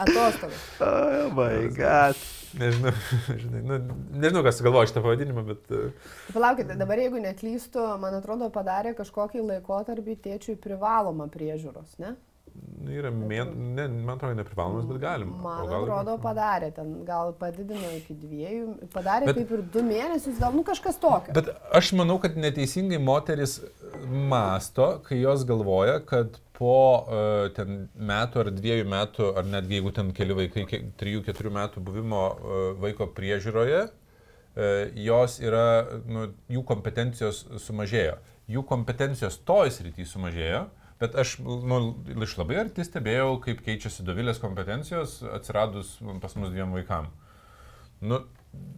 Atostogos. 0.00 0.60
Oh 0.80 1.30
my 1.36 1.68
god. 1.76 2.16
Nežinau, 2.58 2.92
žinai, 3.42 3.60
nu, 3.62 3.76
nežinau, 4.18 4.42
kas 4.42 4.58
sugalvojo 4.58 4.88
šitą 4.90 5.02
pavadinimą, 5.04 5.44
bet... 5.46 5.68
e, 5.70 5.90
Palaukite, 6.34 6.74
dabar 6.80 6.98
jeigu 6.98 7.20
neklystu, 7.22 7.84
man 8.02 8.16
atrodo, 8.18 8.48
padarė 8.54 8.94
kažkokį 8.98 9.44
laikotarpį 9.52 10.16
tėčiui 10.24 10.56
privalomą 10.62 11.28
priežiūros, 11.30 11.94
ne? 12.02 12.16
Nu, 12.80 12.92
yra, 12.96 13.10
mėn, 13.12 13.50
ne, 13.76 13.84
man 13.92 14.14
atrodo, 14.14 14.38
neprivalomas, 14.38 14.86
bet 14.88 15.00
galima. 15.02 15.36
Man 15.44 15.66
gal 15.68 15.82
atrodo, 15.84 16.14
padarė 16.22 16.70
ten, 16.76 16.94
gal 17.04 17.34
padidino 17.36 17.90
iki 17.98 18.16
dviejų, 18.16 18.88
padarė 18.94 19.28
bet, 19.28 19.40
kaip 19.40 19.52
ir 19.56 19.64
du 19.74 19.82
mėnesius, 19.84 20.38
gal 20.40 20.56
nu 20.56 20.64
kažkas 20.64 20.96
tokio. 21.02 21.34
Bet 21.36 21.50
aš 21.76 21.92
manau, 22.00 22.16
kad 22.22 22.38
neteisingai 22.40 23.00
moteris 23.04 23.58
masto, 24.08 24.94
kai 25.04 25.20
jos 25.20 25.44
galvoja, 25.48 25.98
kad 26.08 26.40
po 26.56 26.72
uh, 27.02 27.50
ten 27.56 27.84
metų 28.00 28.44
ar 28.46 28.52
dviejų 28.56 28.88
metų, 28.96 29.28
ar 29.36 29.52
netgi 29.58 29.76
jeigu 29.76 29.94
ten 30.00 30.16
keli 30.16 30.40
vaikai, 30.40 30.66
trijų, 31.00 31.24
keturių 31.28 31.54
metų 31.60 31.84
buvimo 31.84 32.26
uh, 32.32 32.58
vaiko 32.80 33.10
priežiūroje, 33.16 33.86
uh, 33.90 34.82
jos 35.04 35.36
yra, 35.44 35.68
nu, 36.08 36.30
jų 36.48 36.64
kompetencijos 36.72 37.44
sumažėjo. 37.60 38.16
Jų 38.50 38.64
kompetencijos 38.66 39.36
toj 39.46 39.68
srity 39.76 40.08
sumažėjo, 40.08 40.64
uh, 40.64 40.79
Bet 41.00 41.14
aš 41.16 41.38
nu, 41.40 41.78
iš 42.20 42.36
labai 42.36 42.58
arti 42.60 42.84
stebėjau, 42.84 43.38
kaip 43.44 43.62
keičiasi 43.64 44.04
Dovilės 44.04 44.40
kompetencijos 44.42 45.20
atsiradus 45.32 45.94
pas 46.20 46.34
mus 46.36 46.52
dviem 46.52 46.74
vaikam. 46.76 47.08
Nu, 48.04 48.18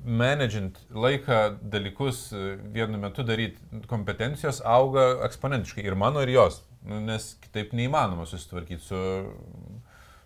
managint 0.06 0.78
laiką, 0.94 1.38
dalykus 1.72 2.28
vienu 2.74 3.00
metu 3.02 3.24
daryti, 3.26 3.58
kompetencijos 3.90 4.60
auga 4.66 5.08
eksponentiškai 5.26 5.84
ir 5.86 5.96
mano, 5.98 6.22
ir 6.22 6.34
jos, 6.34 6.60
nu, 6.86 7.00
nes 7.06 7.32
kitaip 7.42 7.74
neįmanoma 7.78 8.26
susitvarkyti 8.30 8.82
su, 8.86 9.02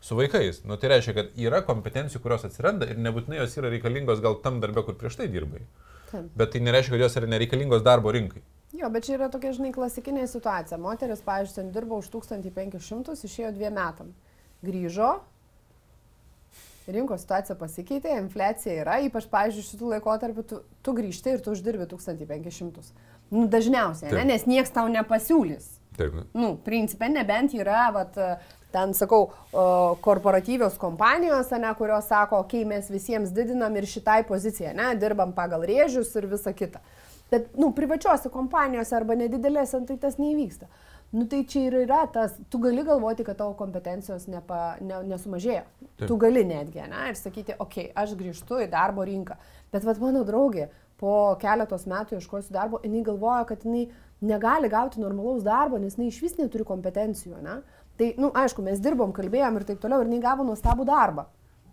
su 0.05 0.19
vaikais. 0.19 0.63
Nu, 0.69 0.77
tai 0.81 0.93
reiškia, 0.95 1.17
kad 1.17 1.41
yra 1.49 1.63
kompetencijų, 1.65 2.23
kurios 2.25 2.45
atsiranda 2.49 2.89
ir 2.93 3.01
nebūtinai 3.01 3.41
jos 3.41 3.57
yra 3.61 3.73
reikalingos 3.73 4.25
gal 4.25 4.41
tam 4.45 4.61
darbė, 4.65 4.85
kur 4.85 4.99
prieš 5.01 5.21
tai 5.21 5.31
dirbai. 5.33 5.65
Taip. 6.11 6.29
Bet 6.37 6.53
tai 6.55 6.65
nereiškia, 6.65 6.97
kad 6.97 7.07
jos 7.07 7.19
yra 7.21 7.33
nereikalingos 7.37 7.85
darbo 7.87 8.13
rinkai. 8.17 8.45
Jo, 8.75 8.91
bet 8.91 9.07
čia 9.07 9.15
yra 9.15 9.29
tokia, 9.31 9.53
žinai, 9.55 9.71
klasikinė 9.75 10.27
situacija. 10.29 10.79
Moteris, 10.83 11.23
pavyzdžiui, 11.25 11.57
ten 11.61 11.73
dirbo 11.75 12.01
už 12.03 12.11
1500, 12.11 13.15
išėjo 13.29 13.53
dviem 13.55 13.77
metam. 13.79 14.11
Grįžo, 14.67 15.13
rinkos 16.91 17.23
situacija 17.25 17.57
pasikeitė, 17.59 18.17
infliacija 18.21 18.81
yra, 18.83 18.99
ypač, 19.07 19.29
pavyzdžiui, 19.31 19.67
šitų 19.71 19.93
laikotarpių 19.95 20.45
tu, 20.51 20.61
tu 20.83 20.95
grįžti 20.97 21.37
ir 21.37 21.43
tu 21.45 21.55
uždirbi 21.55 21.87
1500. 21.91 22.85
Nu, 23.33 23.47
dažniausiai, 23.51 24.13
ne, 24.15 24.27
nes 24.33 24.47
niekas 24.47 24.75
tau 24.75 24.87
nepasiūlys. 24.91 25.73
Taip. 25.97 26.15
Ne. 26.15 26.27
Nu, 26.37 26.53
principė, 26.63 27.09
nebent 27.11 27.55
yra, 27.57 27.89
vat, 27.95 28.19
ten, 28.75 28.93
sakau, 28.99 29.31
korporatyvios 30.05 30.77
kompanijos, 30.81 31.51
ne, 31.59 31.73
kurios 31.79 32.11
sako, 32.11 32.45
okei, 32.45 32.63
okay, 32.63 32.71
mes 32.77 32.91
visiems 32.93 33.33
didinam 33.35 33.75
ir 33.79 33.89
šitai 33.91 34.21
pozicijai, 34.29 34.75
ne, 34.77 34.93
dirbam 35.01 35.35
pagal 35.37 35.67
rėžius 35.67 36.13
ir 36.21 36.29
visa 36.31 36.55
kita. 36.55 36.83
Bet, 37.31 37.49
nu, 37.59 37.73
privačiose 37.75 38.31
kompanijose 38.31 38.95
arba 38.97 39.17
nedidelėse, 39.19 39.81
tai 39.89 39.97
tas 40.03 40.19
neįvyksta. 40.21 40.69
Nu, 41.15 41.25
tai 41.31 41.45
čia 41.47 41.69
ir 41.69 41.77
yra 41.85 42.01
tas, 42.13 42.35
tu 42.51 42.59
gali 42.63 42.83
galvoti, 42.87 43.25
kad 43.27 43.39
tavo 43.39 43.55
kompetencijos 43.59 44.27
nepa, 44.31 44.77
ne, 44.83 44.99
nesumažėjo. 45.07 45.63
Taip. 45.87 46.09
Tu 46.09 46.17
gali 46.23 46.43
netgi, 46.47 46.83
ne, 46.91 47.05
ir 47.13 47.19
sakyti, 47.19 47.55
okei, 47.55 47.89
okay, 47.89 47.95
aš 48.03 48.17
grįžtu 48.19 48.59
į 48.65 48.67
darbo 48.73 49.07
rinką. 49.07 49.39
Bet 49.75 49.87
vad 49.87 50.03
mano 50.03 50.25
draugė, 50.27 50.67
po 51.01 51.37
keletos 51.41 51.87
metų 51.91 52.19
ieškosiu 52.19 52.55
darbo, 52.57 52.81
jinai 52.85 53.05
galvoja, 53.07 53.45
kad 53.49 53.63
jinai 53.67 53.87
negali 54.27 54.71
gauti 54.73 55.03
normalaus 55.03 55.45
darbo, 55.47 55.79
nes 55.79 55.95
jinai 55.99 56.11
iš 56.11 56.21
vis 56.25 56.37
neturi 56.41 56.67
kompetencijų, 56.67 57.39
ne. 57.45 57.61
Tai, 57.97 58.11
na, 58.17 58.27
nu, 58.27 58.33
aišku, 58.37 58.65
mes 58.67 58.83
dirbom, 58.83 59.15
kalbėjom 59.17 59.61
ir 59.61 59.67
taip 59.71 59.81
toliau, 59.83 60.03
ir 60.03 60.11
jinai 60.11 60.25
gavo 60.25 60.45
nuostabų 60.49 60.89
darbą. 60.89 61.29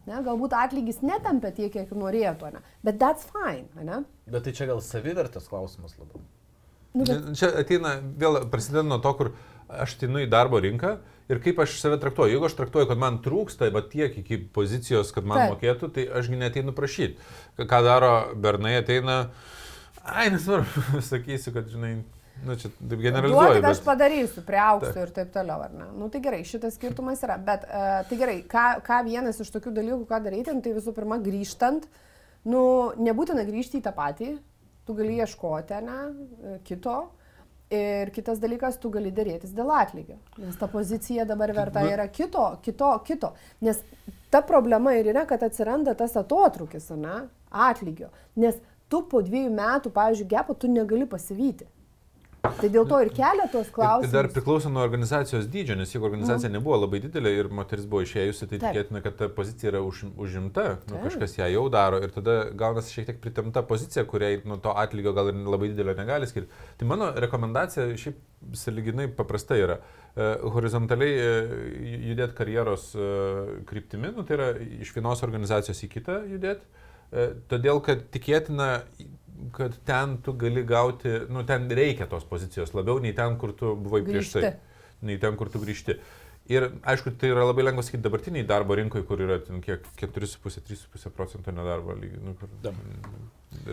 Ne, 0.09 0.19
galbūt 0.25 0.51
atlygis 0.57 0.99
netampia 1.05 1.53
tiek, 1.55 1.71
kiek 1.71 1.91
norėtų, 1.95 2.51
ne? 2.57 2.61
bet 2.83 2.99
that's 2.99 3.27
fine. 3.31 3.69
Ne? 3.79 4.01
Bet 4.27 4.43
tai 4.47 4.51
čia 4.55 4.67
gal 4.67 4.81
savivertės 4.83 5.47
klausimas 5.47 5.95
labiau. 5.95 6.19
Nu, 6.93 7.05
bet... 7.07 7.31
Čia 7.39 7.49
ateina, 7.63 7.95
vėl 8.19 8.43
prasideda 8.51 8.83
nuo 8.85 8.99
to, 9.03 9.13
kur 9.17 9.31
aš 9.71 9.95
atinu 9.97 10.21
į 10.25 10.29
darbo 10.29 10.59
rinką 10.61 10.97
ir 11.31 11.39
kaip 11.43 11.61
aš 11.63 11.77
save 11.79 11.97
traktuoju. 12.01 12.35
Jeigu 12.35 12.49
aš 12.49 12.57
traktuoju, 12.59 12.89
kad 12.91 12.99
man 12.99 13.21
trūksta, 13.23 13.69
bet 13.73 13.89
tiek 13.93 14.17
iki 14.19 14.41
pozicijos, 14.53 15.13
kad 15.15 15.27
man 15.27 15.45
Taip. 15.45 15.55
mokėtų, 15.55 15.89
tai 15.95 16.05
ašgi 16.19 16.39
neteinu 16.41 16.75
prašyti. 16.75 17.17
Ką 17.57 17.79
daro 17.85 18.13
bernai, 18.43 18.75
ateina, 18.81 19.17
ai, 20.03 20.27
nesvarbu, 20.35 20.99
sakysiu, 21.11 21.55
kad, 21.55 21.71
žinai, 21.71 21.95
Nu, 22.43 22.55
čia 22.59 22.69
taip 22.75 22.99
generalizuoju. 22.99 23.47
Duokit, 23.47 23.61
bet... 23.63 23.69
aš 23.71 23.81
padarysiu, 23.85 24.43
priauksiu 24.47 24.93
ta. 24.93 25.03
ir 25.05 25.11
taip 25.15 25.29
toliau, 25.35 25.63
ar 25.63 25.75
ne? 25.77 25.89
Nu, 25.95 26.09
tai 26.11 26.19
gerai, 26.23 26.41
šitas 26.47 26.75
skirtumas 26.75 27.21
yra. 27.23 27.37
Bet 27.39 27.67
uh, 27.69 27.99
tai 28.09 28.17
gerai, 28.19 28.37
ką, 28.49 28.65
ką 28.83 28.99
vienas 29.07 29.39
iš 29.39 29.51
tokių 29.53 29.71
dalykų, 29.77 30.07
ką 30.09 30.19
daryti, 30.25 30.55
nu, 30.55 30.63
tai 30.65 30.73
visų 30.75 30.95
pirma, 30.97 31.19
grįžtant, 31.23 31.87
nu, 32.49 32.63
nebūtina 32.99 33.45
grįžti 33.47 33.79
į 33.79 33.85
tą 33.85 33.93
patį, 33.95 34.33
tu 34.87 34.95
gali 34.97 35.19
ieškoti, 35.23 35.83
ne, 35.85 35.99
e, 36.03 36.55
kito. 36.67 36.97
Ir 37.73 38.11
kitas 38.13 38.37
dalykas, 38.37 38.75
tu 38.77 38.91
gali 38.93 39.09
dėrėtis 39.15 39.53
dėl 39.55 39.71
atlygio. 39.73 40.19
Nes 40.37 40.57
ta 40.59 40.67
pozicija 40.69 41.23
dabar 41.25 41.49
verta 41.55 41.81
yra 41.87 42.05
kito, 42.11 42.43
kito, 42.61 42.89
kito. 43.07 43.31
Nes 43.65 43.79
ta 44.29 44.43
problema 44.45 44.93
ir 44.93 45.09
yra, 45.09 45.23
kad 45.25 45.41
atsiranda 45.47 45.95
tas 45.97 46.13
atotrukis, 46.19 46.91
ne, 46.99 47.23
atlygio. 47.49 48.11
Nes 48.37 48.59
tu 48.91 49.01
po 49.09 49.23
dviejų 49.25 49.49
metų, 49.55 49.93
pavyzdžiui, 49.95 50.29
gepo, 50.35 50.53
tu 50.53 50.69
negali 50.69 51.07
pasivyti. 51.09 51.65
Tai 52.43 52.67
dėl 52.67 52.83
to 52.83 52.97
ir 52.99 53.09
kelia 53.15 53.45
tos 53.47 53.69
klausimus. 53.71 54.11
Tai 54.11 54.17
dar 54.17 54.27
priklauso 54.35 54.67
nuo 54.67 54.81
organizacijos 54.83 55.45
dydžio, 55.51 55.77
nes 55.79 55.93
jeigu 55.93 56.09
organizacija 56.09 56.49
mm. 56.49 56.57
nebuvo 56.57 56.75
labai 56.81 56.99
didelė 57.05 57.31
ir 57.37 57.49
moteris 57.55 57.85
buvo 57.87 58.01
išėjusi, 58.03 58.49
tai 58.51 58.59
tikėtina, 58.59 58.99
kad 59.05 59.15
ta 59.21 59.29
pozicija 59.31 59.71
yra 59.71 59.79
už, 59.87 60.01
užimta, 60.19 60.65
nu, 60.89 60.99
kažkas 61.05 61.37
ją 61.37 61.47
jau 61.53 61.61
daro 61.71 62.01
ir 62.03 62.11
tada 62.11 62.35
gaunasi 62.59 62.97
šiek 62.97 63.07
tiek 63.07 63.21
pritemta 63.23 63.63
pozicija, 63.69 64.03
kuriai 64.11 64.41
nuo 64.43 64.59
to 64.59 64.75
atlygio 64.75 65.15
gal 65.15 65.31
ir 65.31 65.39
labai 65.39 65.71
didelio 65.71 65.95
negali 65.95 66.27
skirti. 66.27 66.51
Tai 66.81 66.89
mano 66.91 67.09
rekomendacija 67.23 67.87
šiaip 68.03 68.19
saliginai 68.59 69.07
paprasta 69.15 69.55
yra. 69.55 69.79
Uh, 70.13 70.43
horizontaliai 70.53 71.15
uh, 71.23 71.57
judėti 72.11 72.35
karjeros 72.41 72.91
uh, 72.99 73.55
kryptimi, 73.71 74.11
nu, 74.11 74.27
tai 74.27 74.35
yra 74.41 74.51
iš 74.83 74.91
vienos 74.99 75.23
organizacijos 75.23 75.79
į 75.87 75.93
kitą 75.95 76.19
judėti, 76.27 76.67
todėl 77.45 77.77
kad 77.85 78.07
tikėtina 78.09 78.67
kad 79.51 79.75
ten 79.85 80.17
tu 80.23 80.33
gali 80.39 80.63
gauti, 80.63 81.11
nu 81.29 81.43
ten 81.43 81.69
reikia 81.69 82.07
tos 82.09 82.25
pozicijos 82.29 82.73
labiau 82.73 82.99
nei 83.03 83.13
ten, 83.17 83.37
kur 83.37 83.53
tu 83.57 83.75
buvai 83.75 84.03
prieš 84.05 84.35
tai. 84.37 84.53
Nei 85.03 85.17
ten, 85.19 85.35
kur 85.35 85.49
tu 85.51 85.59
grįžti. 85.59 85.97
Ir 86.51 86.65
aišku, 86.83 87.13
tai 87.19 87.29
yra 87.31 87.45
labai 87.47 87.63
lengva 87.63 87.83
sakyti 87.85 88.03
dabartiniai 88.03 88.43
darbo 88.47 88.75
rinkoje, 88.75 89.05
kur 89.07 89.21
yra 89.23 89.37
kiek 89.63 89.85
4,5-3,5 89.99 91.11
procento 91.15 91.51
nedarbo 91.55 91.95
lygis, 91.95 92.19
nu, 92.23 92.33
kur 92.39 92.51
da. 92.63 92.73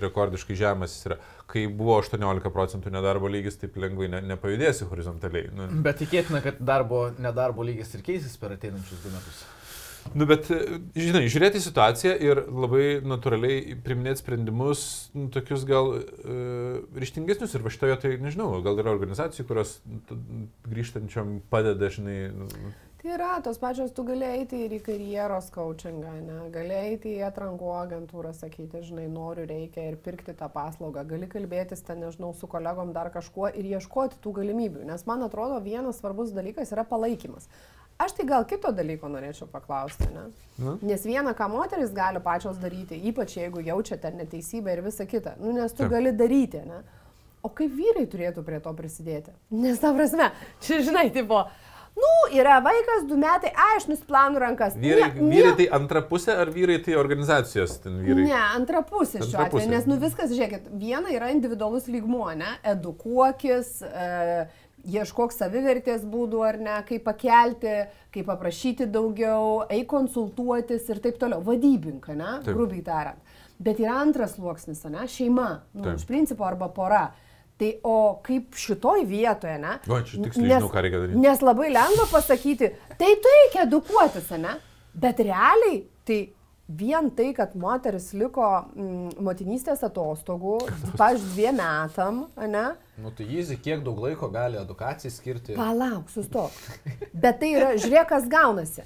rekordiškai 0.05 0.59
žemas 0.59 0.95
jis 0.95 1.09
yra. 1.09 1.17
Kai 1.51 1.65
buvo 1.67 1.97
18 1.99 2.53
procentų 2.55 2.93
nedarbo 2.95 3.31
lygis, 3.31 3.59
taip 3.59 3.79
lengvai 3.83 4.11
ne, 4.13 4.21
nepajudėsi 4.35 4.87
horizontaliai. 4.91 5.51
Nu. 5.55 5.67
Bet 5.83 5.99
tikėtina, 6.03 6.43
kad 6.47 6.63
darbo, 6.63 7.09
nedarbo 7.19 7.67
lygis 7.67 7.91
ir 7.99 8.07
keisis 8.07 8.39
per 8.39 8.55
ateinančius 8.55 9.03
du 9.03 9.15
metus. 9.17 9.43
Nu, 10.15 10.27
bet, 10.27 10.49
žinai, 10.97 11.27
žiūrėti 11.31 11.63
situaciją 11.63 12.15
ir 12.25 12.43
labai 12.49 12.85
natūraliai 13.07 13.77
priminėti 13.85 14.25
sprendimus, 14.25 14.83
nu, 15.15 15.29
tokius 15.33 15.67
gal 15.69 15.93
uh, 15.95 16.81
ryštingesnius 16.99 17.55
ir 17.55 17.65
va 17.67 17.73
šitoje, 17.75 17.99
tai 18.03 18.15
nežinau, 18.23 18.53
gal 18.65 18.81
yra 18.83 18.95
organizacijų, 18.95 19.47
kurios 19.51 19.77
grįžtančiam 20.67 21.39
padeda, 21.53 21.93
žinai. 21.95 22.21
Nu, 22.35 22.49
Tai 23.01 23.15
yra, 23.15 23.29
tos 23.41 23.57
pačios, 23.57 23.95
tu 23.97 24.03
gali 24.05 24.27
eiti 24.29 24.59
ir 24.67 24.75
į 24.77 24.79
karjeros 24.85 25.47
coachingą, 25.55 26.11
ne? 26.21 26.35
gali 26.53 26.75
eiti 26.77 27.15
į 27.15 27.23
atrankų 27.31 27.71
agentūrą, 27.79 28.35
sakyti, 28.37 28.83
žinai, 28.85 29.07
noriu, 29.09 29.47
reikia 29.49 29.87
ir 29.89 29.97
pirkti 30.05 30.35
tą 30.37 30.51
paslaugą, 30.53 31.07
gali 31.09 31.25
kalbėtis 31.33 31.81
ten, 31.87 32.03
nežinau, 32.05 32.35
su 32.37 32.45
kolegom 32.45 32.93
dar 32.93 33.09
kažkuo 33.15 33.49
ir 33.57 33.71
ieškoti 33.71 34.21
tų 34.21 34.35
galimybių, 34.43 34.85
nes 34.91 35.07
man 35.09 35.25
atrodo 35.25 35.57
vienas 35.65 36.03
svarbus 36.03 36.35
dalykas 36.37 36.75
yra 36.77 36.85
palaikymas. 36.85 37.49
Aš 38.01 38.15
tai 38.17 38.25
gal 38.25 38.47
kito 38.49 38.71
dalyko 38.73 39.11
norėčiau 39.13 39.49
paklausti, 39.53 40.07
ne? 40.15 40.31
Nu? 40.61 40.79
Nes 40.85 41.03
viena, 41.05 41.35
ką 41.37 41.51
moteris 41.53 41.93
gali 41.93 42.21
pačios 42.25 42.57
daryti, 42.61 42.97
ypač 43.11 43.37
jeigu 43.37 43.61
jaučiate 43.65 44.13
neteisybę 44.17 44.73
ir 44.73 44.81
visa 44.87 45.05
kita, 45.09 45.35
nu, 45.41 45.53
nes 45.57 45.75
tu 45.75 45.85
Taip. 45.85 45.93
gali 45.93 46.13
daryti, 46.17 46.63
ne? 46.65 46.81
O 47.45 47.51
kaip 47.57 47.73
vyrai 47.77 48.07
turėtų 48.09 48.45
prie 48.45 48.61
to 48.65 48.73
prisidėti? 48.77 49.35
Nes 49.53 49.81
ta 49.81 49.93
prasme, 49.97 50.31
čia 50.65 50.81
žinai, 50.87 51.07
tipo, 51.13 51.43
nu, 51.97 52.13
yra 52.37 52.57
vaikas, 52.65 53.05
du 53.09 53.21
metai, 53.21 53.53
ai, 53.53 53.77
aš 53.83 53.91
nusplanų 53.91 54.41
rankas. 54.47 54.81
Vyrai, 54.81 55.11
ne, 55.17 55.29
vyrai 55.35 55.53
tai 55.61 55.69
antra 55.81 56.01
pusė 56.09 56.39
ar 56.41 56.53
vyrai 56.57 56.79
tai 56.85 56.97
organizacijos 57.01 57.77
ten 57.85 58.01
vyrai? 58.05 58.27
Ne, 58.31 58.41
antra 58.57 58.81
pusė 58.87 59.21
šiuo 59.27 59.45
atveju, 59.45 59.73
nes 59.73 59.89
nu 59.89 60.01
viskas, 60.01 60.33
žiūrėkit, 60.33 60.73
viena 60.81 61.13
yra 61.13 61.29
individualus 61.37 61.89
lygmuo, 61.93 62.31
ne, 62.41 62.57
edukuokis. 62.77 63.77
E, 63.85 64.11
ieškok 64.89 65.33
savivertės 65.35 66.05
būdų 66.09 66.43
ar 66.47 66.59
ne, 66.61 66.77
kaip 66.89 67.05
pakelti, 67.07 67.75
kaip 68.15 68.29
paprašyti 68.29 68.89
daugiau, 68.91 69.65
eik 69.71 69.89
konsultuotis 69.91 70.89
ir 70.91 71.01
taip 71.05 71.19
toliau. 71.21 71.43
Vadybinka, 71.47 72.15
ne, 72.17 72.39
taip. 72.45 72.55
grubiai 72.57 72.85
tariant. 72.87 73.37
Bet 73.61 73.81
yra 73.83 73.99
antras 74.01 74.39
sluoksnis, 74.39 74.83
ne, 74.89 75.05
šeima, 75.11 75.51
nu, 75.77 75.93
iš 75.95 76.07
principo 76.09 76.47
arba 76.49 76.71
pora. 76.73 77.09
Tai 77.61 77.75
o 77.85 77.97
kaip 78.25 78.57
šitoj 78.57 79.03
vietoje, 79.05 79.59
ne? 79.61 79.75
O, 79.85 79.99
čia 80.01 80.23
tiksliai 80.25 80.47
nes, 80.47 80.63
žinau, 80.63 80.71
ką 80.73 80.83
reikia 80.87 81.01
daryti. 81.03 81.21
Nes 81.21 81.43
labai 81.45 81.69
lengva 81.69 82.07
pasakyti, 82.09 82.71
tai 82.97 83.11
tu 83.21 83.35
reikia 83.35 83.67
edukuotis, 83.67 84.31
ne? 84.41 84.55
Bet 84.97 85.21
realiai, 85.21 85.83
tai 86.09 86.23
vien 86.79 87.11
tai, 87.11 87.33
kad 87.35 87.55
moteris 87.59 88.11
liko 88.15 88.47
mm, 88.77 89.17
motinystės 89.25 89.83
atostogų, 89.87 90.59
pavyzdžiui, 91.01 91.33
dviem 91.35 91.59
metam, 91.59 92.23
ne? 92.39 92.67
Nu, 93.01 93.11
tai 93.17 93.27
jis 93.31 93.51
kiek 93.65 93.83
daug 93.85 93.99
laiko 94.05 94.29
gali 94.33 94.61
edukacijai 94.61 95.13
skirti. 95.13 95.57
Palauk, 95.59 96.11
sustok. 96.13 96.55
Bet 97.25 97.41
tai 97.43 97.53
yra, 97.57 97.73
žiūrėk, 97.81 98.11
kas 98.13 98.29
gaunasi. 98.31 98.85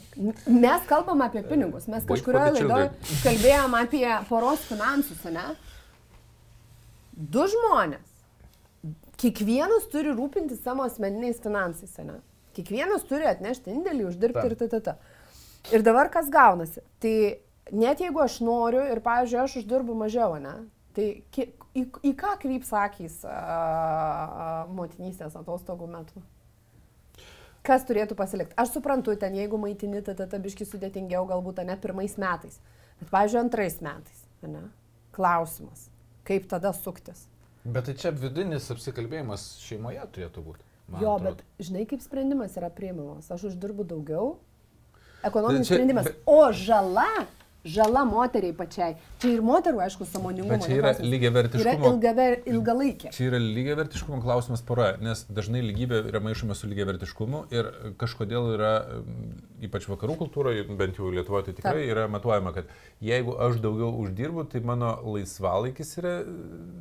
Mes 0.49 0.89
kalbam 0.89 1.25
apie 1.27 1.45
pinigus, 1.47 1.89
mes 1.91 2.07
kažkurioje 2.09 2.61
laidoje 2.61 2.91
kalbėjom 3.27 3.79
apie 3.83 4.07
poros 4.31 4.65
finansus, 4.71 5.25
ne? 5.35 5.49
Du 7.15 7.45
žmonės. 7.51 8.13
Kiekvienas 9.21 9.87
turi 9.93 10.13
rūpinti 10.15 10.57
savo 10.59 10.87
asmeniniais 10.87 11.39
finansais, 11.43 11.93
ne? 12.07 12.19
Kiekvienas 12.55 13.05
turi 13.09 13.27
atnešti 13.27 13.73
indėlį, 13.75 14.09
uždirbti 14.09 14.41
Ta. 14.41 14.49
ir 14.51 14.59
ta, 14.59 14.71
ta, 14.71 14.81
ta. 14.89 14.97
Ir 15.73 15.83
dabar 15.83 16.11
kas 16.13 16.29
gaunasi? 16.31 16.83
Tai 17.01 17.15
net 17.73 18.03
jeigu 18.03 18.21
aš 18.25 18.41
noriu 18.45 18.83
ir, 18.91 19.01
pavyzdžiui, 19.05 19.41
aš 19.45 19.59
uždirbu 19.63 19.97
mažiau, 19.99 20.37
ne? 20.43 20.55
Tai 20.95 21.07
į, 21.11 21.47
į, 21.75 21.83
į 22.11 22.13
ką 22.19 22.37
kryps 22.43 22.71
akys 22.79 23.19
motinystės 24.75 25.35
atostogų 25.41 25.89
metu? 25.91 26.23
Kas 27.65 27.87
turėtų 27.89 28.17
pasilikti? 28.19 28.55
Aš 28.61 28.77
suprantu, 28.77 29.15
ten 29.19 29.35
jeigu 29.39 29.59
maitini, 29.59 30.03
tada 30.05 30.27
ta 30.29 30.39
biški 30.39 30.67
sudėtingiau 30.69 31.25
galbūt 31.31 31.63
ne 31.65 31.77
pirmais 31.81 32.19
metais, 32.21 32.61
bet, 33.01 33.09
pavyzdžiui, 33.09 33.41
antrais 33.41 33.81
metais, 33.85 34.27
ne? 34.45 34.67
Klausimas, 35.15 35.89
kaip 36.29 36.47
tada 36.51 36.75
suktis? 36.77 37.25
Bet 37.65 37.87
tai 37.89 37.95
čia 37.97 38.13
vidinis 38.13 38.67
apsikalbėjimas 38.75 39.55
šeimoje 39.65 40.05
turėtų 40.13 40.43
būti. 40.45 40.67
Jo, 41.01 41.15
atrodo. 41.17 41.31
bet 41.31 41.65
žinai, 41.65 41.87
kaip 41.89 42.03
sprendimas 42.05 42.59
yra 42.61 42.69
priimamas. 42.69 43.31
Aš 43.33 43.49
uždirbu 43.49 43.87
daugiau. 43.89 44.35
Ekonominis 45.25 45.71
čia, 45.71 45.79
sprendimas. 45.79 46.11
Bet... 46.11 46.19
O 46.29 46.53
žala 46.53 47.09
žala 47.65 48.05
moteriai 48.05 48.53
pačiai. 48.57 48.97
Čia 49.23 49.31
ir 49.39 49.43
moterų, 49.45 49.81
aišku, 49.87 50.07
samoningumo. 50.09 50.53
Bet 50.53 50.67
čia 50.69 50.77
yra 50.77 50.93
lygiai 51.01 51.33
vertiškumo. 51.33 51.93
Yra 51.97 52.15
ilga, 52.15 52.27
ilgalaikė. 52.53 53.13
Čia 53.15 53.29
yra 53.31 53.41
lygiai 53.41 53.77
vertiškumo 53.79 54.21
klausimas 54.25 54.63
pora, 54.67 54.91
nes 55.03 55.25
dažnai 55.33 55.63
lygybė 55.65 56.03
yra 56.11 56.21
maišoma 56.25 56.57
su 56.59 56.69
lygiai 56.69 56.89
vertiškumu 56.93 57.45
ir 57.55 57.71
kažkodėl 58.01 58.51
yra, 58.55 58.73
ypač 59.65 59.89
vakarų 59.89 60.19
kultūroje, 60.21 60.67
bent 60.77 61.01
jau 61.01 61.09
Lietuvoje, 61.15 61.49
tai 61.49 61.57
tikrai 61.57 61.81
Taip. 61.81 61.93
yra 61.95 62.05
matuojama, 62.13 62.53
kad 62.57 62.69
jeigu 63.05 63.37
aš 63.47 63.57
daugiau 63.65 63.93
uždirbu, 64.03 64.45
tai 64.53 64.61
mano 64.67 64.93
laisvalaikis 65.15 65.95
yra 66.03 66.17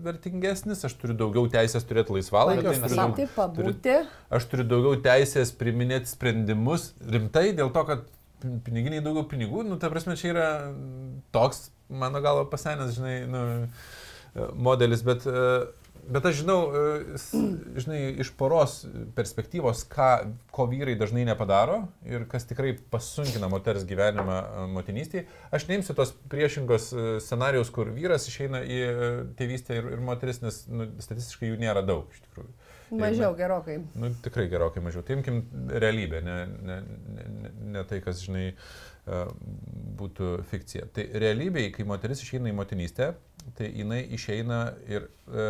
vertingesnis, 0.03 0.83
aš 0.83 0.97
turiu 0.99 1.15
daugiau 1.23 1.47
teisės 1.53 1.87
turėti 1.87 2.17
laisvalaikį. 2.17 2.73
Aš 2.73 2.83
turiu, 2.83 2.99
daug, 2.99 3.55
turiu, 3.55 4.01
aš 4.35 4.49
turiu 4.51 4.67
daugiau 4.67 4.99
teisės 5.07 5.55
priminėti 5.55 6.11
sprendimus 6.11 6.91
rimtai 7.07 7.51
dėl 7.55 7.71
to, 7.71 7.85
kad 7.87 8.03
piniginiai 8.65 9.03
daugiau 9.03 9.27
pinigų, 9.29 9.63
nu, 9.67 9.77
ta 9.81 9.89
prasme, 9.93 10.17
čia 10.19 10.31
yra 10.33 10.47
toks, 11.35 11.67
mano 11.89 12.21
galva, 12.23 12.45
pasenęs, 12.51 12.95
žinai, 12.97 13.15
nu, 13.29 13.43
modelis, 14.67 15.03
bet, 15.05 15.27
bet 16.09 16.25
aš 16.29 16.41
žinau, 16.41 16.57
žinai, 17.79 17.99
iš 18.23 18.31
poros 18.39 18.81
perspektyvos, 19.15 19.85
ką, 19.91 20.09
ko 20.53 20.67
vyrai 20.71 20.95
dažnai 20.99 21.25
nepadaro 21.27 21.83
ir 22.07 22.27
kas 22.31 22.47
tikrai 22.49 22.73
pasunkina 22.93 23.49
moters 23.51 23.85
gyvenimą 23.89 24.39
motinystėje. 24.73 25.25
Aš 25.55 25.67
neimsiu 25.69 25.95
tos 25.97 26.13
priešingos 26.31 26.91
scenarius, 27.23 27.71
kur 27.73 27.91
vyras 27.95 28.27
išeina 28.31 28.63
į 28.65 28.81
tėvystę 29.39 29.79
ir, 29.79 29.89
ir 29.97 30.03
moteris, 30.03 30.43
nes 30.43 30.63
nu, 30.71 30.89
statistiškai 31.03 31.51
jų 31.51 31.59
nėra 31.63 31.85
daug, 31.87 32.09
iš 32.13 32.25
tikrųjų. 32.27 32.53
Mažiau 32.93 33.31
mes, 33.31 33.37
gerokai. 33.39 33.77
Nu, 33.97 34.09
tikrai 34.23 34.47
gerokai 34.51 34.83
mažiau. 34.85 35.03
Tai 35.05 35.17
imkim 35.17 35.39
realybę, 35.71 36.21
ne, 36.25 36.35
ne, 36.69 36.79
ne, 37.15 37.53
ne 37.73 37.83
tai, 37.89 37.99
kas, 38.05 38.21
žinai, 38.25 38.51
e, 38.53 39.21
būtų 39.99 40.33
fikcija. 40.51 40.89
Tai 40.93 41.07
realybėje, 41.23 41.71
kai 41.77 41.87
moteris 41.89 42.21
išeina 42.25 42.51
į 42.51 42.57
motinystę, 42.59 43.13
tai 43.57 43.71
jinai 43.73 44.01
išeina 44.15 44.61
ir 44.89 45.07
e, 45.07 45.49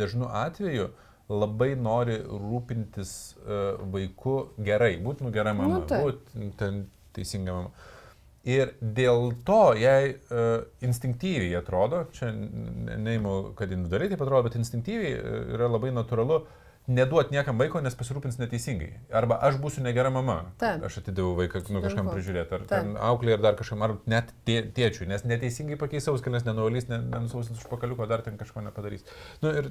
dažnu 0.00 0.28
atveju 0.42 0.90
labai 1.32 1.72
nori 1.78 2.18
rūpintis 2.26 3.12
e, 3.36 3.62
vaiku 3.94 4.36
gerai, 4.58 4.94
būtų 5.04 5.28
nu 5.28 5.34
gera 5.34 5.54
mama, 5.56 5.80
nu, 5.80 5.88
tai. 5.88 6.02
būtų 6.04 6.52
ten 6.60 6.84
teisinga 7.16 7.58
mama. 7.58 7.90
Ir 8.42 8.72
dėl 8.82 9.28
to 9.46 9.76
jai 9.78 10.16
uh, 10.34 10.64
instinktyviai 10.82 11.52
atrodo, 11.60 12.00
čia 12.10 12.32
neįimu, 12.34 13.52
kad 13.54 13.70
individualiai 13.70 14.10
taip 14.10 14.24
atrodo, 14.24 14.48
bet 14.48 14.56
instinktyviai 14.58 15.12
yra 15.54 15.68
labai 15.70 15.92
natūralu 15.94 16.40
uh, 16.40 16.61
neduot 16.90 17.30
niekam 17.30 17.60
vaiko, 17.60 17.80
nes 17.82 17.94
pasirūpins 17.94 18.38
neteisingai. 18.40 18.90
Arba 19.14 19.38
aš 19.46 19.58
būsiu 19.62 19.84
negera 19.84 20.10
mama. 20.10 20.38
Taip. 20.60 20.82
Aš 20.88 20.98
atidaviau 21.02 21.36
vaiką 21.38 21.62
nu, 21.70 21.82
kažkam 21.84 22.08
prižiūrėti, 22.10 22.56
ar 22.58 22.64
ten 22.70 22.96
auklė, 23.10 23.36
ar 23.36 23.44
dar 23.44 23.58
kažkam, 23.58 23.84
ar 23.86 23.94
net 24.10 24.32
tė, 24.48 24.58
tėčiui, 24.74 25.06
nes 25.10 25.22
neteisingai 25.28 25.78
pakeis 25.80 26.08
auskelnes, 26.10 26.46
nenuvalys, 26.48 26.88
nenusausins 26.90 27.60
už 27.62 27.68
pakaliuko, 27.70 28.08
dar 28.10 28.24
ten 28.26 28.40
kažko 28.40 28.64
nepadarys. 28.66 29.06
Nu, 29.44 29.52
ir, 29.54 29.70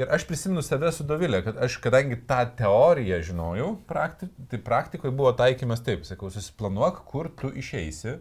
ir 0.00 0.14
aš 0.14 0.24
prisimenu 0.30 0.64
save 0.64 0.94
su 0.96 1.04
Dovilė, 1.08 1.42
kad 1.44 1.60
aš, 1.68 1.76
kadangi 1.84 2.16
tą 2.30 2.40
teoriją 2.62 3.20
žinojau, 3.28 3.74
prakti, 3.90 4.30
tai 4.48 4.62
praktikoje 4.64 5.12
buvo 5.12 5.34
taikymas 5.36 5.84
taip, 5.84 6.08
sakau, 6.08 6.32
susiplanuok, 6.32 7.04
kur 7.12 7.28
tu 7.36 7.52
išeisi. 7.52 8.16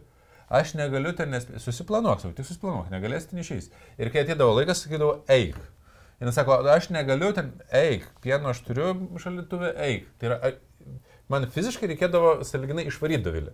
Aš 0.48 0.78
negaliu 0.80 1.12
ten, 1.16 1.32
nes 1.32 1.44
susiplanuok, 1.60 2.22
tik 2.36 2.48
susiplanuok, 2.48 2.92
negalėsi 2.92 3.34
ten 3.34 3.42
išeisi. 3.44 3.74
Ir 4.00 4.12
kai 4.14 4.24
atėdavo 4.24 4.54
laikas, 4.56 4.86
sakydavau, 4.86 5.18
eik. 5.32 5.58
Jis 6.20 6.34
sako, 6.34 6.62
aš 6.74 6.90
negaliu 6.90 7.30
ten, 7.38 7.52
eik, 7.70 8.08
pieno 8.24 8.50
aš 8.50 8.64
turiu 8.66 8.94
šalituvę, 9.22 9.74
eik. 9.86 10.08
Tai 10.18 10.32
yra, 10.32 10.52
man 11.30 11.46
fiziškai 11.54 11.92
reikėdavo 11.92 12.40
saliginai 12.48 12.88
išvaryti 12.90 13.26
dovilę, 13.28 13.54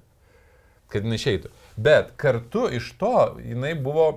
kad 0.94 1.04
jinai 1.04 1.20
išeitų. 1.20 1.52
Bet 1.76 2.14
kartu 2.22 2.70
iš 2.72 2.94
to 3.02 3.16
jinai 3.44 3.74
buvo 3.76 4.08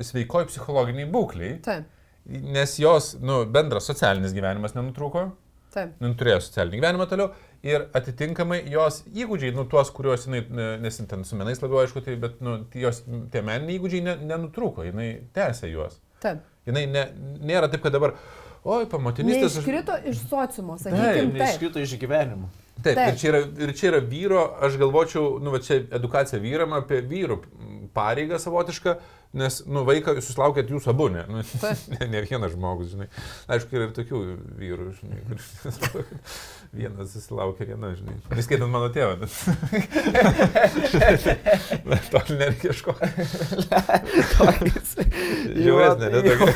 sveikoj 0.00 0.48
psichologiniai 0.48 1.10
būkliai. 1.12 1.58
Taip. 1.66 1.88
Nes 2.30 2.76
jos, 2.80 3.14
nu, 3.20 3.42
bendras 3.52 3.88
socialinis 3.90 4.32
gyvenimas 4.36 4.76
nenutrūko. 4.76 5.28
Taip. 5.74 5.92
Nu, 6.02 6.10
turėjo 6.18 6.40
socialinį 6.46 6.80
gyvenimą 6.80 7.06
toliau. 7.10 7.34
Ir 7.66 7.84
atitinkamai 7.96 8.62
jos 8.72 9.02
įgūdžiai, 9.12 9.52
nu, 9.54 9.66
tuos, 9.68 9.90
kuriuos 9.92 10.24
jinai, 10.24 10.40
nes 10.80 11.00
ten 11.10 11.26
su 11.28 11.36
menais 11.36 11.60
labiau 11.60 11.82
aišku, 11.82 12.00
tai, 12.06 12.16
bet, 12.20 12.40
nu, 12.44 12.62
jos, 12.72 13.02
tie 13.04 13.42
meniniai 13.44 13.76
įgūdžiai 13.76 14.06
ne, 14.06 14.16
nenutrūko, 14.30 14.86
jinai 14.88 15.10
tęsė 15.36 15.68
juos. 15.74 16.00
Taip. 16.24 16.40
Jinai 16.68 16.86
ne, 16.90 17.04
nėra 17.50 17.70
taip, 17.72 17.82
kad 17.84 17.94
dabar, 17.94 18.16
oi, 18.64 18.84
pamotinystės. 18.90 19.60
Iškrito 19.62 19.96
aš... 19.96 20.08
iš 20.12 20.24
sociumo, 20.30 20.76
sakykime. 20.80 21.38
Taip, 21.38 21.46
iškrito 21.48 21.84
iš 21.84 21.96
gyvenimo. 22.00 22.50
Taip, 22.80 22.96
taip. 22.96 23.14
Ir, 23.14 23.18
čia 23.20 23.30
yra, 23.32 23.40
ir 23.64 23.72
čia 23.76 23.88
yra 23.90 24.00
vyro, 24.04 24.44
aš 24.64 24.76
galvočiau, 24.80 25.34
nu, 25.42 25.52
va 25.52 25.60
čia 25.64 25.82
edukacija 25.96 26.40
vyram 26.40 26.72
apie 26.78 27.00
vyrų 27.04 27.40
pareigą 27.96 28.38
savotišką, 28.40 28.94
nes, 29.40 29.60
nu, 29.68 29.82
vaiką 29.88 30.14
jūs 30.16 30.30
susilaukėt 30.30 30.70
jūs 30.72 30.88
abu, 30.90 31.10
ne? 31.12 31.24
Nu, 31.28 31.42
ne, 31.94 32.08
ne 32.12 32.22
vienas 32.24 32.54
žmogus, 32.54 32.94
žinai. 32.94 33.10
Aišku, 33.52 33.76
yra 33.76 33.88
ir 33.88 33.94
tokių 33.98 34.22
vyrų, 34.60 34.88
žinai, 35.00 35.20
kur 35.26 36.04
vienas 36.70 37.10
susilaukė 37.14 37.66
viena, 37.68 37.90
žinai. 37.98 38.16
Neskaitant 38.36 38.70
mano 38.70 38.88
tėvą. 38.94 39.16
Bet 41.90 42.08
to 42.12 42.22
nereikia 42.36 42.70
ieškoti. 42.70 43.10
Žiauresnė, 45.58 46.12
ne 46.14 46.22
tokia. 46.28 46.46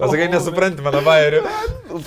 Pasakai, 0.00 0.28
nesupranti 0.32 0.84
mano 0.86 1.04
bairių. 1.06 1.44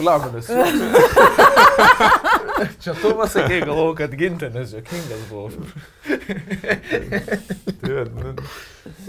Blagonis. 0.02 0.50
Čia 2.84 2.94
tu 3.02 3.12
pasakai, 3.18 3.62
galvoju, 3.64 3.96
kad 4.00 4.14
gintė, 4.18 4.50
nes 4.54 4.74
jokingas 4.76 5.24
buvau. 5.30 5.50
tai, 7.82 8.06
nu, 8.12 8.34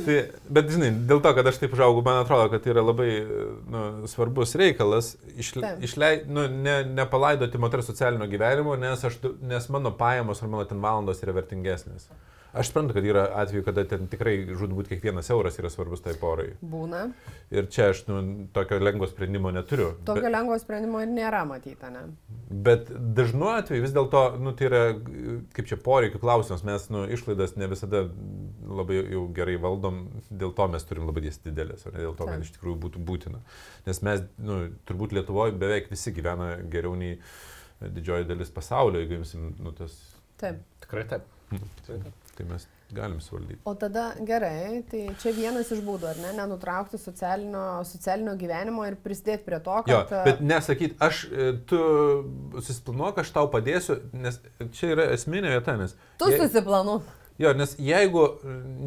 tai, 0.06 0.16
bet, 0.48 0.70
žinai, 0.72 0.90
dėl 1.08 1.22
to, 1.24 1.32
kad 1.36 1.50
aš 1.50 1.60
taip 1.62 1.76
užaugau, 1.76 2.04
man 2.06 2.22
atrodo, 2.22 2.48
kad 2.52 2.64
tai 2.64 2.74
yra 2.74 2.84
labai 2.84 3.10
nu, 3.22 3.84
svarbus 4.10 4.56
reikalas 4.58 5.14
išle, 5.40 5.76
išlei, 5.84 6.12
nu, 6.28 6.46
ne, 6.50 6.80
nepalaidoti 6.88 7.60
moters 7.62 7.88
socialinio 7.90 8.28
gyvenimo, 8.30 8.76
nes, 8.80 9.04
aš, 9.08 9.20
nes 9.46 9.70
mano 9.72 9.94
pajamos 9.98 10.42
ar 10.42 10.52
mano 10.52 10.68
ten 10.68 10.82
valandos 10.84 11.24
yra 11.24 11.36
vertingesnės. 11.40 12.10
Aš 12.52 12.68
suprantu, 12.68 12.92
kad 12.94 13.04
yra 13.04 13.22
atveju, 13.40 13.64
kada 13.64 13.84
ten 13.88 14.04
tikrai 14.12 14.34
žudbūt 14.44 14.90
kiekvienas 14.90 15.30
euras 15.32 15.54
yra 15.56 15.70
svarbus 15.72 16.02
tai 16.04 16.12
porai. 16.20 16.50
Būna. 16.60 17.06
Ir 17.48 17.70
čia 17.72 17.86
aš 17.94 18.02
nu, 18.10 18.18
tokio 18.52 18.76
lengvo 18.76 19.08
sprendimo 19.08 19.48
neturiu. 19.56 19.94
Tokio 20.04 20.26
bet, 20.26 20.34
lengvo 20.34 20.58
sprendimo 20.60 21.00
ir 21.00 21.08
nėra 21.08 21.46
matyta, 21.48 21.88
ne? 21.94 22.04
Bet 22.52 22.90
dažnu 23.16 23.48
atveju 23.48 23.84
vis 23.84 23.94
dėlto, 23.94 24.22
nu, 24.42 24.52
tai 24.56 24.66
yra, 24.68 24.80
kaip 25.56 25.68
čia 25.70 25.78
poreikių 25.80 26.20
klausimas, 26.20 26.64
mes 26.68 26.88
nu, 26.92 27.04
išlaidas 27.16 27.54
ne 27.56 27.68
visada 27.70 28.02
labai 28.68 28.98
jau 29.00 29.22
gerai 29.36 29.56
valdom, 29.62 30.02
dėl 30.28 30.52
to 30.56 30.66
mes 30.72 30.84
turim 30.88 31.08
labai 31.08 31.24
didelės, 31.24 31.86
o 31.86 31.94
ne 31.94 32.04
dėl 32.04 32.16
to, 32.18 32.28
kad 32.28 32.44
iš 32.44 32.52
tikrųjų 32.58 32.78
būtų 32.84 33.04
būtina. 33.08 33.40
Nes 33.88 34.02
mes, 34.04 34.26
nu, 34.42 34.60
turbūt 34.88 35.16
Lietuvoje 35.16 35.56
beveik 35.56 35.88
visi 35.92 36.12
gyvena 36.12 36.54
geriau 36.72 36.92
nei 36.98 37.16
didžioji 37.82 38.28
dalis 38.28 38.52
pasaulio, 38.54 39.00
jeigu 39.02 39.22
imsim, 39.22 39.52
nu, 39.62 39.72
tas. 39.76 39.96
Taip. 40.42 40.60
Tikrai 40.84 41.06
taip. 41.08 41.26
taip 41.86 42.12
tai 42.36 42.46
mes 42.48 42.68
galim 42.96 43.20
suvaldyti. 43.20 43.60
O 43.68 43.74
tada 43.78 44.10
gerai, 44.26 44.82
tai 44.90 45.04
čia 45.22 45.32
vienas 45.36 45.70
iš 45.74 45.80
būdų, 45.86 46.10
ar 46.10 46.20
ne, 46.22 46.32
nenutraukti 46.38 47.00
socialinio, 47.00 47.64
socialinio 47.88 48.34
gyvenimo 48.40 48.84
ir 48.88 48.98
prisidėti 49.02 49.46
prie 49.46 49.60
to, 49.64 49.78
kad... 49.86 49.92
Jo, 49.92 50.02
bet 50.28 50.44
nesakyti, 50.44 50.98
aš, 51.02 51.24
e, 51.30 51.48
tu 51.68 51.80
susiplanuok, 52.60 53.22
aš 53.24 53.32
tau 53.34 53.48
padėsiu, 53.52 53.98
nes 54.12 54.38
čia 54.76 54.92
yra 54.96 55.08
esminė 55.16 55.56
vieta, 55.56 55.76
nes... 55.80 55.96
Tu 56.20 56.30
je... 56.32 56.44
susiplanuok. 56.44 57.18
Jo, 57.40 57.54
nes 57.56 57.72
jeigu 57.80 58.26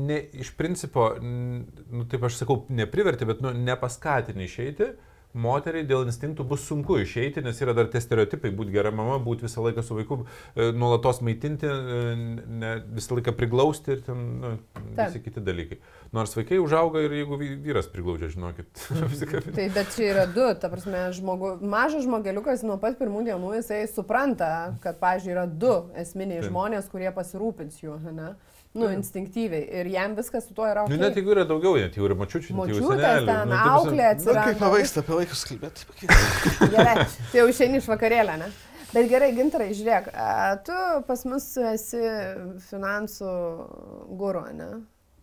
ne, 0.05 0.19
iš 0.37 0.53
principo, 0.55 1.09
nu, 1.19 2.05
taip 2.11 2.23
aš 2.27 2.39
sakau, 2.43 2.61
nepriverti, 2.69 3.27
bet 3.27 3.41
nu, 3.43 3.51
nepaskatini 3.57 4.45
išeiti, 4.45 4.93
moteriai 5.35 5.85
dėl 5.87 6.05
instinktų 6.07 6.45
bus 6.47 6.63
sunku 6.65 6.97
išeiti, 7.03 7.43
nes 7.45 7.59
yra 7.61 7.75
dar 7.77 7.89
tie 7.91 8.01
stereotipai, 8.03 8.53
būti 8.55 8.73
gera 8.73 8.91
mama, 8.95 9.17
būti 9.23 9.45
visą 9.45 9.63
laiką 9.65 9.83
su 9.85 9.97
vaiku, 9.97 10.21
e, 10.55 10.71
nuolatos 10.75 11.21
maitinti, 11.25 11.67
e, 11.67 12.15
ne, 12.61 12.71
visą 12.95 13.19
laiką 13.19 13.35
priglausti 13.37 13.95
ir 13.97 14.01
ten 14.07 14.23
nu, 14.41 14.53
visi 14.95 15.21
kiti 15.25 15.43
dalykai. 15.43 15.79
Nors 16.15 16.35
vaikai 16.37 16.61
užauga 16.63 17.03
ir 17.03 17.13
jeigu 17.19 17.39
vyras 17.39 17.91
priglaudžia, 17.91 18.31
žinokit. 18.33 18.69
tai 19.57 19.69
bet 19.75 19.93
čia 19.95 20.09
yra 20.13 20.25
du, 20.31 20.47
ta 20.61 20.71
prasme, 20.71 21.05
žmogu, 21.17 21.55
mažas 21.61 22.07
žmogeliukas 22.07 22.63
nuo 22.65 22.79
pat 22.81 22.97
pirmų 23.01 23.25
dienų 23.29 23.55
jisai 23.59 23.83
supranta, 23.91 24.51
kad, 24.83 24.99
pažiūrėjau, 25.03 25.35
yra 25.35 25.45
du 25.49 25.73
esminiai 25.99 26.39
Taip. 26.39 26.51
žmonės, 26.51 26.91
kurie 26.91 27.11
pasirūpins 27.15 27.81
juo, 27.83 27.97
ne? 28.15 28.35
Nu, 28.75 28.89
instinktyviai. 28.91 29.63
Ir 29.79 29.87
jam 29.93 30.15
viskas 30.17 30.49
su 30.49 30.55
tuo 30.55 30.65
yra. 30.67 30.83
Okay. 30.83 30.97
Nu, 30.97 31.05
net 31.05 31.15
jeigu 31.15 31.31
yra 31.31 31.45
daugiau, 31.47 31.77
net 31.79 31.95
jau 31.95 32.03
yra 32.09 32.17
mačiučių, 32.19 32.55
net 32.57 32.73
jau 32.73 32.81
senelių. 32.91 33.27
Ten 33.29 33.51
nu, 33.53 33.59
auklė 33.71 34.07
atsiranda. 34.09 34.41
Na, 34.41 34.45
kaip 34.49 34.63
pavyksta 34.65 35.03
apie 35.03 35.19
vaikus 35.21 35.43
kalbėti. 35.47 35.85
gerai, 36.75 36.95
tai 37.05 37.39
jau 37.39 37.45
išeini 37.51 37.79
iš 37.79 37.87
vakarėlę, 37.93 38.35
ne? 38.43 38.49
Bet 38.91 39.07
gerai, 39.11 39.31
gintarai, 39.35 39.69
žiūrėk, 39.75 40.11
tu 40.67 40.79
pas 41.07 41.23
mus 41.27 41.47
esi 41.71 42.03
finansų 42.67 43.31
guru, 44.19 44.43
ne? 44.55 44.69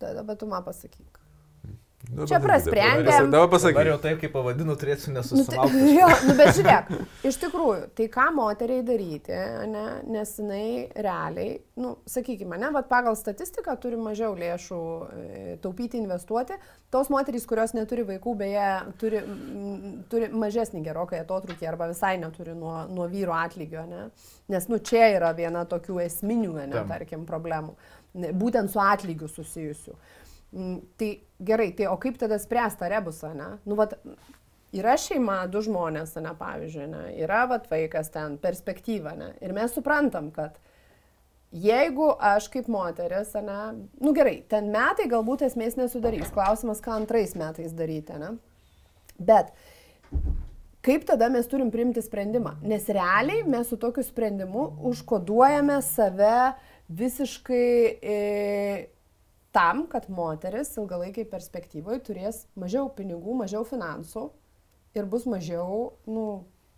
Tada, 0.01 0.25
bet 0.27 0.41
tu 0.41 0.49
man 0.49 0.65
pasakyk. 0.67 1.12
Dabar 2.11 2.29
čia 2.29 2.39
prasprendėm. 2.43 3.29
Dabar 3.33 3.49
pasakyk. 3.53 3.77
Dabar 3.77 3.89
jau 3.93 3.99
taip, 4.03 4.17
kaip 4.21 4.33
pavadinu, 4.35 4.75
turėsiu 4.77 5.13
nesusilaukti. 5.15 5.79
Nu, 5.79 5.85
tai, 5.87 5.93
jo, 5.97 6.09
nu, 6.27 6.35
bet 6.37 6.51
žiūrėk, 6.59 6.91
iš 7.31 7.39
tikrųjų, 7.45 7.77
tai 7.97 8.09
ką 8.13 8.27
moteriai 8.37 8.83
daryti, 8.85 9.37
ne, 9.71 9.85
nes 10.11 10.33
jinai 10.41 10.67
realiai, 11.07 11.55
nu, 11.81 11.95
sakykime, 12.11 12.59
ne, 12.61 12.73
bet 12.75 12.91
pagal 12.91 13.17
statistiką 13.17 13.77
turi 13.81 14.01
mažiau 14.01 14.35
lėšų 14.37 14.81
e, 14.83 15.57
taupyti, 15.63 16.03
investuoti. 16.03 16.59
Tos 16.93 17.09
moterys, 17.13 17.47
kurios 17.49 17.73
neturi 17.77 18.05
vaikų, 18.11 18.35
beje, 18.43 18.69
turi, 19.01 19.23
turi 20.13 20.29
mažesnį 20.43 20.83
gerokai 20.85 21.23
atotrukį 21.23 21.71
arba 21.71 21.89
visai 21.95 22.17
neturi 22.21 22.57
nuo, 22.59 22.83
nuo 22.93 23.07
vyro 23.13 23.39
atlygio, 23.39 23.87
ne? 23.89 24.09
nes, 24.53 24.67
nu, 24.69 24.83
čia 24.85 25.07
yra 25.15 25.31
viena 25.39 25.63
tokių 25.71 26.03
esminių, 26.11 26.59
ne, 26.67 26.75
Tam. 26.75 26.91
tarkim, 26.93 27.25
problemų, 27.31 27.79
būtent 28.37 28.75
su 28.75 28.83
atlygiu 28.83 29.31
susijusių. 29.31 29.95
Mm, 29.97 30.22
tai 30.97 31.11
gerai, 31.41 31.73
tai 31.77 31.89
o 31.89 31.97
kaip 32.01 32.19
tada 32.21 32.39
spręsta 32.39 32.89
rebusą, 32.93 33.33
ne? 33.37 33.49
Nu, 33.65 33.77
vat, 33.79 33.97
yra 34.77 34.97
šeima, 35.01 35.43
du 35.53 35.63
žmonės, 35.65 36.15
ne, 36.21 36.35
pavyzdžiui, 36.39 36.89
ne? 36.93 37.07
yra 37.25 37.47
vat 37.51 37.69
vaikas 37.71 38.13
ten, 38.13 38.37
perspektyva, 38.43 39.17
ne? 39.19 39.33
Ir 39.45 39.57
mes 39.57 39.73
suprantam, 39.73 40.31
kad 40.35 40.59
jeigu 41.53 42.13
aš 42.21 42.49
kaip 42.53 42.69
moteris, 42.73 43.35
ne, 43.45 43.59
nu 44.01 44.15
gerai, 44.17 44.39
ten 44.49 44.71
metai 44.73 45.09
galbūt 45.13 45.47
esmės 45.49 45.77
nesudarys, 45.81 46.33
klausimas, 46.35 46.81
ką 46.85 47.01
antrais 47.01 47.37
metais 47.39 47.75
daryti, 47.77 48.17
ne? 48.21 48.35
Bet 49.23 49.53
kaip 50.83 51.05
tada 51.09 51.29
mes 51.33 51.49
turim 51.49 51.71
priimti 51.73 52.03
sprendimą? 52.05 52.57
Nes 52.67 52.89
realiai 52.93 53.45
mes 53.49 53.69
su 53.71 53.79
tokiu 53.81 54.05
sprendimu 54.05 54.69
užkoduojame 54.91 55.79
save 55.87 56.53
visiškai 56.93 57.69
e, 58.03 58.17
tam, 59.53 59.87
kad 59.93 60.09
moteris 60.13 60.73
ilgalaikiai 60.81 61.29
perspektyvoje 61.29 62.01
turės 62.09 62.47
mažiau 62.59 62.89
pinigų, 62.97 63.37
mažiau 63.45 63.67
finansų 63.69 64.31
ir 64.97 65.09
bus 65.13 65.29
mažiau, 65.29 65.93
nu, 66.09 66.27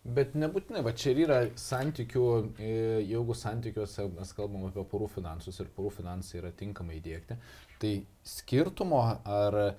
Bet 0.05 0.35
nebūtinai, 0.37 0.83
va 0.85 0.93
čia 0.93 1.15
yra 1.17 1.39
santykių, 1.57 2.25
e, 2.61 2.73
jeigu 3.09 3.33
santykiuose 3.41 4.05
mes 4.13 4.35
kalbam 4.37 4.67
apie 4.69 4.83
porų 4.91 5.07
finansus 5.15 5.63
ir 5.63 5.71
porų 5.73 5.95
finansai 5.97 6.43
yra 6.43 6.51
tinkamai 6.53 6.99
įdėkti, 6.99 7.39
tai 7.81 7.93
skirtumo 8.29 9.01
ar 9.25 9.57
e, 9.63 9.71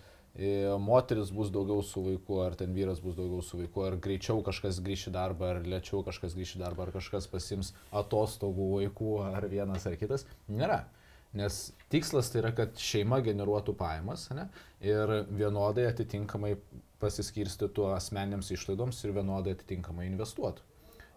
moteris 0.82 1.30
bus 1.30 1.54
daugiau 1.54 1.86
su 1.86 2.02
vaiku, 2.08 2.40
ar 2.42 2.58
ten 2.58 2.74
vyras 2.74 3.04
bus 3.06 3.14
daugiau 3.20 3.46
su 3.46 3.62
vaiku, 3.62 3.86
ar 3.86 4.00
greičiau 4.02 4.42
kažkas 4.50 4.82
grįš 4.82 5.12
į 5.12 5.16
darbą, 5.20 5.54
ar 5.54 5.62
lėčiau 5.62 6.02
kažkas 6.10 6.34
grįš 6.34 6.58
į 6.58 6.64
darbą, 6.64 6.88
ar 6.88 6.96
kažkas 6.98 7.30
pasims 7.30 7.76
atostogų 7.94 8.72
vaikų, 8.80 9.16
ar 9.30 9.46
vienas 9.54 9.86
ar 9.86 10.02
kitas, 10.02 10.26
nėra. 10.50 10.88
Nes 11.36 11.60
tikslas 11.92 12.32
tai 12.32 12.42
yra, 12.44 12.52
kad 12.56 12.78
šeima 12.80 13.20
generuotų 13.26 13.76
pajamas 13.80 14.30
ne, 14.36 14.48
ir 14.84 15.12
vienodai 15.36 15.90
atitinkamai 15.90 16.54
pasiskirstytų 17.04 17.90
asmeniniams 17.96 18.54
išlaidoms 18.56 19.04
ir 19.04 19.16
vienodai 19.18 19.56
atitinkamai 19.58 20.08
investuotų. 20.08 20.64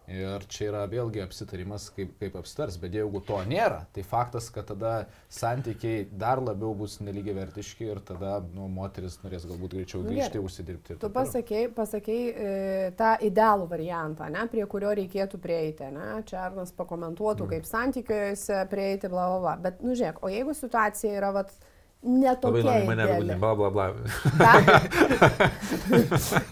Ir 0.09 0.45
čia 0.49 0.69
yra 0.71 0.81
vėlgi 0.89 1.21
apsitarimas, 1.21 1.85
kaip, 1.93 2.15
kaip 2.17 2.37
apstars, 2.39 2.79
bet 2.81 2.95
jeigu 2.97 3.21
to 3.25 3.37
nėra, 3.49 3.83
tai 3.93 4.01
faktas, 4.07 4.47
kad 4.53 4.65
tada 4.71 4.93
santykiai 5.29 6.07
dar 6.09 6.41
labiau 6.41 6.73
bus 6.77 6.97
nelygiai 7.03 7.35
vertiški 7.37 7.91
ir 7.91 8.01
tada 8.07 8.39
nu, 8.55 8.65
moteris 8.73 9.19
norės 9.21 9.45
galbūt 9.49 9.75
greičiau 9.77 10.01
nu, 10.01 10.09
grįžti, 10.09 10.41
užsidirbti. 10.41 10.97
Tu 11.03 11.11
pasakėjai, 11.13 11.69
pasakėjai 11.77 12.31
e, 12.33 12.91
tą 12.97 13.11
idealų 13.29 13.69
variantą, 13.69 14.31
ne, 14.33 14.47
prie 14.49 14.65
kurio 14.71 14.95
reikėtų 14.97 15.41
prieiti. 15.43 15.91
Ne? 15.93 16.09
Čia 16.29 16.41
Arnas 16.47 16.73
pakomentuotų, 16.77 17.45
mm. 17.45 17.53
kaip 17.53 17.69
santykiuose 17.69 18.63
prieiti, 18.73 19.13
bla, 19.13 19.29
bla, 19.29 19.41
bla. 19.45 19.57
Bet, 19.69 19.85
nu 19.85 19.93
žiūrėk, 19.93 20.23
o 20.25 20.33
jeigu 20.33 20.57
situacija 20.57 21.13
yra, 21.21 21.33
vat, 21.37 21.53
netokia. 22.03 22.63
Labai 22.63 22.85
mane 22.87 23.07
būdė, 23.09 23.35
bla 23.39 23.51
bla 23.59 23.69
bla. 23.73 23.87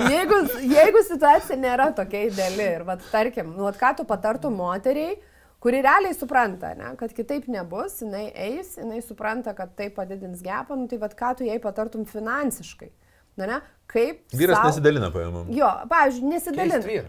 jeigu, 0.13 0.41
jeigu 0.67 1.03
situacija 1.07 1.57
nėra 1.59 1.89
tokia 1.95 2.25
ideali 2.27 2.69
ir, 2.75 2.85
vat, 2.87 3.03
tarkim, 3.11 3.53
nu, 3.55 3.65
vat, 3.67 3.79
ką 3.79 3.93
tu 3.99 4.07
patartum 4.09 4.57
moteriai, 4.59 5.15
kuri 5.63 5.81
realiai 5.85 6.15
supranta, 6.17 6.73
ne, 6.77 6.93
kad 6.99 7.13
kitaip 7.15 7.47
nebus, 7.51 8.01
jinai 8.03 8.27
eis, 8.47 8.75
jinai 8.81 8.99
supranta, 9.05 9.55
kad 9.57 9.71
tai 9.77 9.89
padidins 9.93 10.43
gepą, 10.45 10.79
nu, 10.79 10.89
tai 10.91 10.99
vat, 11.01 11.15
ką 11.17 11.35
tu 11.39 11.47
jai 11.47 11.59
patartum 11.63 12.07
finansiškai. 12.09 12.91
Na, 13.37 13.45
ne, 13.45 13.61
kaip. 13.89 14.25
Vyras 14.33 14.57
sau... 14.57 14.71
nesidalina 14.71 15.11
pajamom. 15.13 15.49
Jo, 15.53 15.69
pavyzdžiui, 15.91 16.29
nesidalina. 16.33 17.05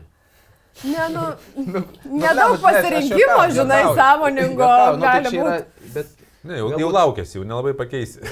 Ne, 0.85 1.09
nu, 1.11 1.23
nu, 1.73 1.83
nedaug 2.05 2.55
nu, 2.55 2.63
pasirinkimo, 2.63 3.41
žinai, 3.57 3.83
sąmoningo 3.99 4.69
nu, 4.69 5.01
tai 5.03 5.23
gali 5.25 5.33
būti. 5.35 5.91
Bet 5.97 6.18
Ne, 6.47 6.59
jau, 6.61 6.69
Galbūt... 6.71 6.83
jau 6.85 6.91
laukėsi, 6.95 7.39
jau 7.41 7.47
nelabai 7.47 7.75
pakeisi. 7.79 8.23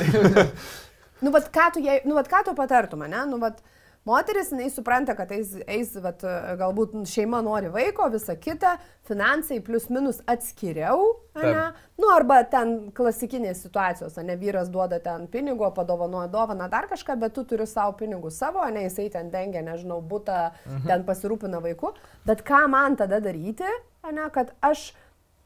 nu, 1.24 1.32
bet 1.34 1.48
ką 1.54 1.70
tu, 1.74 1.82
jai, 1.82 2.00
nu, 2.06 2.14
bet 2.18 2.30
ką 2.30 2.44
tu 2.46 2.54
patartum, 2.58 3.02
ne? 3.10 3.24
Nu, 3.26 3.40
bet 3.42 3.58
moteris, 4.06 4.52
jinai 4.54 4.68
supranta, 4.70 5.16
kad 5.18 5.32
eis, 5.34 5.56
eis 5.66 5.90
vat, 6.02 6.22
galbūt 6.60 6.94
šeima 7.10 7.40
nori 7.42 7.72
vaiko, 7.74 8.06
visa 8.12 8.36
kita, 8.38 8.76
finansai 9.08 9.58
plus 9.66 9.88
minus 9.90 10.20
atskiriau, 10.30 11.08
ne? 11.42 11.64
Nu, 11.98 12.12
arba 12.14 12.38
ten 12.46 12.92
klasikinės 12.94 13.64
situacijos, 13.66 14.20
ne 14.22 14.36
vyras 14.38 14.70
duoda 14.70 15.00
ten 15.02 15.26
pinigų, 15.32 15.72
padovanoja 15.74 16.30
dovaną 16.30 16.68
dar 16.70 16.86
kažką, 16.90 17.18
bet 17.24 17.34
tu 17.34 17.42
turi 17.48 17.66
savo 17.66 17.96
pinigus 17.98 18.38
savo, 18.38 18.62
ne 18.70 18.86
jisai 18.86 19.08
ten 19.10 19.32
dengia, 19.34 19.64
nežinau, 19.66 19.98
būtą, 19.98 20.52
mhm. 20.62 20.86
ten 20.86 21.02
pasirūpina 21.08 21.64
vaiku. 21.64 21.96
Bet 22.28 22.46
ką 22.46 22.66
man 22.70 22.94
tada 23.00 23.18
daryti, 23.24 23.66
ne, 24.06 24.30
kad 24.30 24.54
aš 24.62 24.92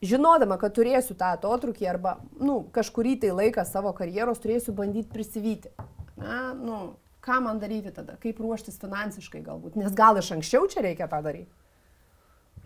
žinodama, 0.05 0.56
kad 0.60 0.74
turėsiu 0.77 1.14
tą 1.18 1.35
atotrukį 1.36 1.89
arba 1.90 2.16
nu, 2.40 2.62
kažkurį 2.74 3.18
tai 3.24 3.32
laiką 3.36 3.64
savo 3.68 3.93
karjeros 3.97 4.40
turėsiu 4.43 4.74
bandyti 4.77 5.12
prisivyti. 5.12 5.72
Na, 6.20 6.51
nu, 6.56 6.81
ką 7.24 7.40
man 7.44 7.60
daryti 7.60 7.93
tada, 7.94 8.16
kaip 8.20 8.40
ruoštis 8.40 8.81
finansiškai 8.81 9.43
galbūt, 9.44 9.78
nes 9.81 9.94
gal 9.97 10.18
iš 10.20 10.32
anksčiau 10.36 10.68
čia 10.72 10.85
reikia 10.85 11.09
tą 11.10 11.22
daryti. 11.24 11.51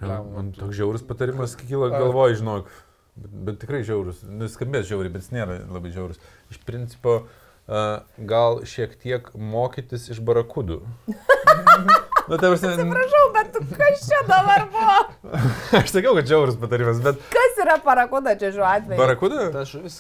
Ja, 0.02 0.19
man 0.23 0.51
toks 0.55 0.74
žiaurus 0.78 1.06
patarimas 1.06 1.55
kyla 1.59 1.93
galvoj, 1.94 2.35
žinok, 2.40 2.70
bet, 3.15 3.36
bet 3.47 3.61
tikrai 3.62 3.85
žiaurus, 3.86 4.24
nuskambės 4.27 4.89
žiauriai, 4.90 5.12
bet 5.15 5.27
jis 5.27 5.35
nėra 5.36 5.61
labai 5.70 5.94
žiaurus. 5.94 6.19
Iš 6.51 6.59
principo, 6.66 7.20
uh, 7.23 8.02
gal 8.19 8.65
šiek 8.69 8.98
tiek 9.01 9.31
mokytis 9.39 10.11
iš 10.15 10.23
barakudų. 10.27 10.82
Nu, 12.28 12.36
tai 12.36 12.48
prasme... 12.48 12.68
Atsiprašau, 12.72 13.24
bet 13.34 13.56
kas 13.76 14.05
čia 14.09 14.20
dabar 14.28 14.62
buvo? 14.72 14.96
Aš 15.80 15.90
sakiau, 15.92 16.14
kad 16.16 16.28
džiaurus 16.28 16.56
patarimas, 16.60 17.01
bet... 17.05 17.18
Kas 17.32 17.59
yra 17.60 17.74
barakuda 17.84 18.32
čia 18.40 18.48
šiuo 18.55 18.64
atveju? 18.64 18.98
Barakuda? 19.01 19.42
Ta 19.52 19.64
žuvis. 19.68 19.98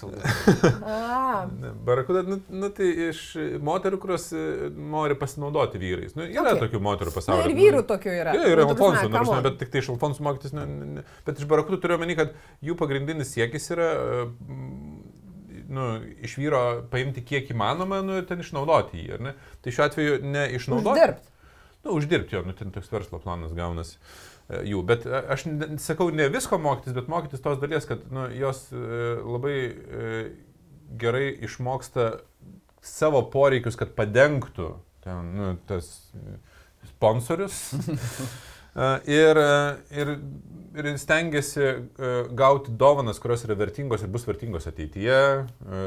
barakuda, 1.84 2.22
nu, 2.28 2.38
nu, 2.48 2.70
tai 2.72 2.88
iš 3.10 3.20
moterų, 3.64 4.00
kurios 4.00 4.30
e, 4.32 4.70
nori 4.94 5.18
pasinaudoti 5.20 5.80
vyrais. 5.82 6.14
Nu, 6.16 6.24
yra 6.24 6.54
okay. 6.54 6.62
tokių 6.64 6.80
moterų 6.86 7.12
pasaulyje. 7.12 7.44
Na, 7.44 7.52
ir 7.52 7.60
vyrų 7.60 7.84
tokių 7.92 8.14
yra. 8.14 8.36
Ja, 8.38 8.48
yra 8.54 8.64
nu, 8.64 8.72
Alfonsų, 8.72 9.04
nu, 9.10 9.12
prasme, 9.18 9.42
bet 9.44 9.60
tik 9.60 9.74
tai 9.74 9.84
iš 9.84 9.92
Alfonsų 9.92 10.28
mokytis. 10.28 10.56
Ne, 10.56 10.66
ne, 10.70 11.04
bet 11.28 11.44
iš 11.44 11.50
barakudų 11.50 11.80
turiu 11.84 11.98
omeny, 11.98 12.16
kad 12.16 12.32
jų 12.64 12.78
pagrindinis 12.80 13.36
siekis 13.36 13.68
yra 13.76 13.90
nu, 15.74 15.90
iš 16.24 16.38
vyro 16.40 16.64
paimti 16.88 17.24
kiek 17.24 17.52
įmanoma, 17.52 18.00
nu, 18.04 18.16
ten 18.24 18.40
išnaudoti 18.40 19.04
jį. 19.04 19.36
Tai 19.60 19.76
šiuo 19.76 19.88
atveju 19.90 20.18
ne 20.24 20.48
išnaudoti. 20.56 20.96
Uždirbti 20.96 21.33
nu, 21.84 21.96
uždirbti 21.98 22.36
jo, 22.36 22.42
nu, 22.46 22.54
ten 22.56 22.72
toks 22.74 22.90
verslo 22.92 23.20
planas 23.22 23.54
gaunasi 23.56 23.96
e, 23.96 24.62
jų. 24.70 24.82
Bet 24.88 25.06
e, 25.08 25.20
aš 25.34 25.46
sakau, 25.84 26.10
ne 26.14 26.28
visko 26.32 26.58
mokytis, 26.60 26.96
bet 26.96 27.10
mokytis 27.12 27.44
tos 27.44 27.60
dalies, 27.62 27.88
kad 27.88 28.06
nu, 28.14 28.26
jos 28.34 28.66
e, 28.72 28.86
labai 29.20 29.58
gerai 31.00 31.28
išmoksta 31.44 32.10
savo 32.84 33.24
poreikius, 33.32 33.78
kad 33.80 33.94
padengtų 33.96 34.74
ten, 35.04 35.30
nu, 35.36 35.52
tas 35.68 35.92
sponsorius. 36.94 37.62
ir, 38.74 39.40
ir 39.94 40.16
ir 40.74 40.98
stengiasi 40.98 41.62
uh, 41.62 42.34
gauti 42.34 42.72
dovanas, 42.78 43.20
kurios 43.22 43.44
yra 43.46 43.56
vertingos 43.58 44.02
ir 44.02 44.10
bus 44.12 44.26
vertingos 44.26 44.66
ateityje, 44.70 45.20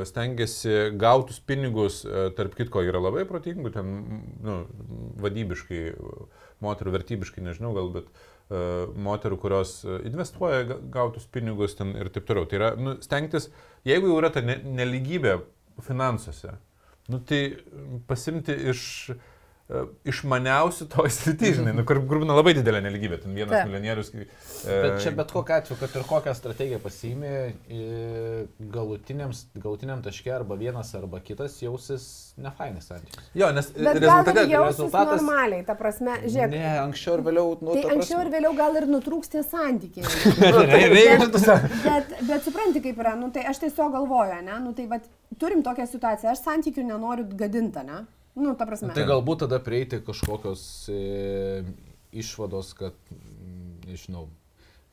stengiasi 0.07 0.77
gautus 0.99 1.41
pinigus, 1.43 2.01
tarp 2.37 2.55
kitko 2.57 2.83
yra 2.87 3.01
labai 3.03 3.25
protingų, 3.27 3.73
ten 3.75 3.93
nu, 4.43 4.57
vadybiškai, 5.23 5.81
moterų 6.63 6.95
vertybiškai, 6.95 7.43
nežinau 7.49 7.73
gal, 7.75 7.91
bet 7.99 8.07
uh, 8.07 8.87
moterų, 9.07 9.39
kurios 9.43 9.77
investuoja 9.87 10.63
gautus 10.93 11.27
pinigus 11.31 11.75
ten 11.79 11.93
ir 11.97 12.11
taip 12.13 12.29
toliau. 12.29 12.47
Tai 12.47 12.61
yra 12.61 12.73
nu, 12.79 12.97
stengtis, 13.03 13.51
jeigu 13.87 14.11
jau 14.11 14.21
yra 14.21 14.31
ta 14.33 14.43
neligybė 14.43 15.41
finansuose, 15.85 16.55
nu, 17.11 17.19
tai 17.27 17.41
pasimti 18.07 18.55
iš 18.71 18.85
uh, 19.11 19.19
E, 19.19 19.36
išmaniausių 20.07 20.85
toj 20.93 21.09
srity, 21.17 21.51
žinai, 21.57 21.73
nu, 21.75 21.83
kur, 21.87 21.99
būna 21.99 22.37
labai 22.37 22.53
didelė 22.55 22.79
neligybė, 22.85 23.19
ten 23.23 23.33
vienas 23.35 23.51
Taip. 23.51 23.67
milijonierius. 23.67 24.13
E, 24.15 24.27
bet 24.63 25.01
čia 25.03 25.11
bet 25.17 25.33
kokia 25.35 25.57
atveju, 25.59 25.79
kad 25.81 25.97
ir 25.99 26.05
kokią 26.07 26.35
strategiją 26.37 26.79
pasiimi, 26.83 27.33
galutiniam, 28.71 29.35
galutiniam 29.59 30.05
taške 30.05 30.31
arba 30.31 30.55
vienas 30.59 30.93
arba 30.95 31.19
kitas 31.19 31.59
jausis 31.59 32.07
nefainis 32.39 32.87
santykis. 32.87 33.27
Jo, 33.35 33.51
nes 33.51 33.67
rezultate, 33.75 34.47
rezultatas 34.55 35.19
normaliai, 35.19 35.65
ta 35.67 35.75
prasme, 35.75 36.15
žiūrėk. 36.23 36.55
Ne, 36.55 36.73
anksčiau 36.85 37.19
ir 37.19 37.27
vėliau, 37.27 37.55
nu, 37.59 37.75
tai 37.75 37.97
anksčiau 37.97 38.23
ir 38.23 38.33
vėliau 38.37 38.55
gal 38.55 38.79
ir 38.79 38.87
nutrūks 38.87 39.35
tie 39.35 39.43
santykiai. 39.43 40.07
bet, 40.95 41.39
bet, 41.83 42.19
bet 42.29 42.47
supranti, 42.47 42.83
kaip 42.87 43.03
yra, 43.03 43.17
nu, 43.19 43.33
tai 43.35 43.43
aš 43.51 43.65
tiesiog 43.67 43.97
galvoju, 43.99 44.43
ne, 44.47 44.61
nu, 44.63 44.71
tai 44.77 44.87
va, 44.87 45.03
turim 45.41 45.59
tokią 45.65 45.91
situaciją, 45.91 46.31
aš 46.31 46.45
santykių 46.45 46.87
nenoriu 46.87 47.27
gadinti, 47.35 47.83
ne? 47.83 48.05
Nu, 48.37 48.53
ta 48.57 48.67
prasme. 48.69 48.93
Tai 48.93 49.05
galbūt 49.09 49.45
tada 49.47 49.57
prieiti 49.63 49.97
kažkokios 50.05 50.61
e, 50.93 51.63
išvados, 52.21 52.73
kad, 52.77 52.97
nežinau, 53.87 54.27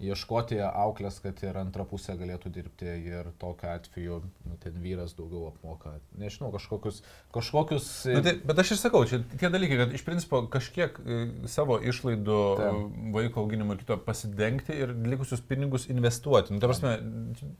ieškoti 0.02 0.58
auklės, 0.64 1.20
kad 1.22 1.38
ir 1.44 1.56
antra 1.60 1.84
pusė 1.86 2.16
galėtų 2.18 2.50
dirbti 2.52 2.88
ir 2.88 3.28
tokiu 3.40 3.68
atveju 3.70 4.20
nu, 4.24 4.56
ten 4.62 4.78
vyras 4.82 5.14
daugiau 5.18 5.50
apmoka. 5.52 5.94
Nežinau, 6.18 6.50
kažkokius... 6.54 7.02
kažkokius... 7.34 7.88
Nu, 8.10 8.22
tai, 8.24 8.34
bet 8.48 8.62
aš 8.64 8.74
ir 8.74 8.80
sakau, 8.80 9.04
čia 9.08 9.20
tie 9.36 9.50
dalykai, 9.52 9.78
kad 9.84 9.94
iš 9.94 10.04
principo 10.06 10.42
kažkiek 10.50 10.98
e, 10.98 11.20
savo 11.50 11.78
išlaidų 11.78 12.40
Taip. 12.60 12.80
vaiko 13.14 13.44
auginimo 13.44 13.76
ir 13.76 13.84
kito 13.84 13.98
pasidengti 14.08 14.76
ir 14.86 14.96
likusius 15.14 15.44
pinigus 15.46 15.86
investuoti. 15.92 16.56
Nu, 16.56 16.62
ta 16.64 16.72
prasme, 16.72 16.96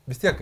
vis 0.09 0.21
tiek 0.23 0.41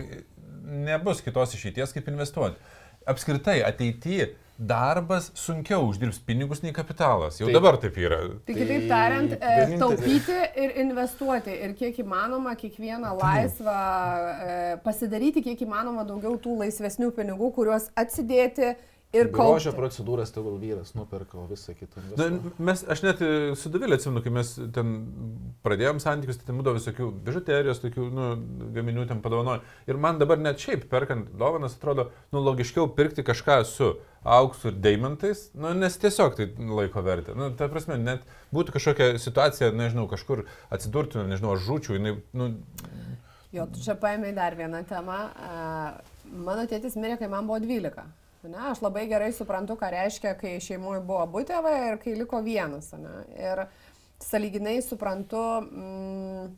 nebus 0.64 1.22
kitos 1.24 1.54
išeities, 1.54 1.94
kaip 1.94 2.10
investuoti. 2.10 2.58
Apskritai, 3.06 3.60
ateityje 3.68 4.32
darbas 4.58 5.30
sunkiau 5.34 5.88
uždirbs 5.88 6.20
pinigus 6.22 6.62
nei 6.62 6.72
kapitalas. 6.72 7.40
Jau 7.40 7.48
taip. 7.48 7.56
dabar 7.56 7.78
taip 7.82 7.96
yra. 7.98 8.20
Tai 8.46 8.54
kitaip 8.54 8.86
tariant, 8.90 9.34
e, 9.34 9.78
taupyti 9.80 10.38
ir 10.62 10.76
investuoti 10.84 11.56
ir 11.66 11.74
kiek 11.78 11.98
įmanoma 12.04 12.54
kiekvieną 12.60 13.16
laisvą, 13.18 13.78
e, 14.46 14.58
pasidaryti 14.86 15.42
kiek 15.42 15.66
įmanoma 15.66 16.06
daugiau 16.06 16.38
tų 16.38 16.60
laisvesnių 16.62 17.10
pinigų, 17.18 17.50
kuriuos 17.58 17.90
atsidėti 17.98 18.76
Ir 19.14 19.28
grožio 19.34 19.70
procedūras 19.76 20.32
tegul 20.34 20.56
vyras 20.58 20.94
nuperka, 20.98 21.36
o 21.38 21.44
visą 21.46 21.74
kitą. 21.78 22.02
Na, 22.18 22.26
mes, 22.58 22.82
aš 22.90 23.02
net 23.04 23.20
e, 23.22 23.28
su 23.58 23.70
Davilė 23.70 23.98
atsimenu, 23.98 24.22
kai 24.24 24.32
mes 24.34 24.50
ten 24.74 24.94
pradėjom 25.66 26.00
santykius, 26.02 26.40
tai 26.40 26.48
ten 26.48 26.58
būdavo 26.58 26.80
visokių 26.80 27.10
bižuterijos, 27.26 27.82
tokių 27.84 28.08
nu, 28.14 28.30
gaminių 28.74 29.06
ten 29.10 29.20
padovanojo. 29.24 29.62
Ir 29.86 30.00
man 30.02 30.18
dabar 30.22 30.42
net 30.42 30.62
šiaip 30.62 30.88
perkant 30.90 31.30
dovanas 31.38 31.76
atrodo, 31.78 32.08
nu, 32.34 32.42
logiškiau 32.42 32.88
pirkti 32.96 33.22
kažką 33.26 33.60
su 33.68 33.92
auksu 34.24 34.72
ir 34.72 34.80
deimantais, 34.82 35.46
nu, 35.54 35.70
nes 35.78 36.00
tiesiog 36.00 36.34
tai 36.40 36.48
laiko 36.80 37.04
vertė. 37.04 37.36
Nu, 37.38 37.52
ta 37.54 37.68
prasme, 37.70 38.00
net 38.00 38.26
būtų 38.56 38.74
kažkokia 38.78 39.12
situacija, 39.22 39.70
nežinau, 39.76 40.08
kažkur 40.10 40.46
atsidurtų, 40.74 41.22
nežinau, 41.30 41.54
aš 41.54 41.68
žūčiau, 41.68 42.00
jinai, 42.00 42.16
nu... 42.34 42.50
Jo, 43.54 43.68
tu 43.70 43.78
čia 43.84 43.94
paėmė 43.94 44.34
dar 44.34 44.56
vieną 44.58 44.82
temą. 44.90 45.20
Mano 46.34 46.64
tėtis 46.66 46.96
mirė, 46.98 47.20
kai 47.20 47.28
man 47.30 47.46
buvo 47.46 47.60
12. 47.62 48.02
Ne, 48.50 48.60
aš 48.70 48.82
labai 48.84 49.06
gerai 49.10 49.30
suprantu, 49.32 49.76
ką 49.80 49.90
reiškia, 49.94 50.34
kai 50.40 50.58
šeimoje 50.62 51.00
buvo 51.06 51.22
abu 51.24 51.44
tėvai 51.46 51.74
ir 51.90 51.96
kai 52.02 52.16
liko 52.18 52.42
vienas. 52.44 52.90
Ne. 52.98 53.14
Ir 53.38 53.64
saliginai 54.22 54.76
suprantu 54.84 55.42
mm, 55.62 56.52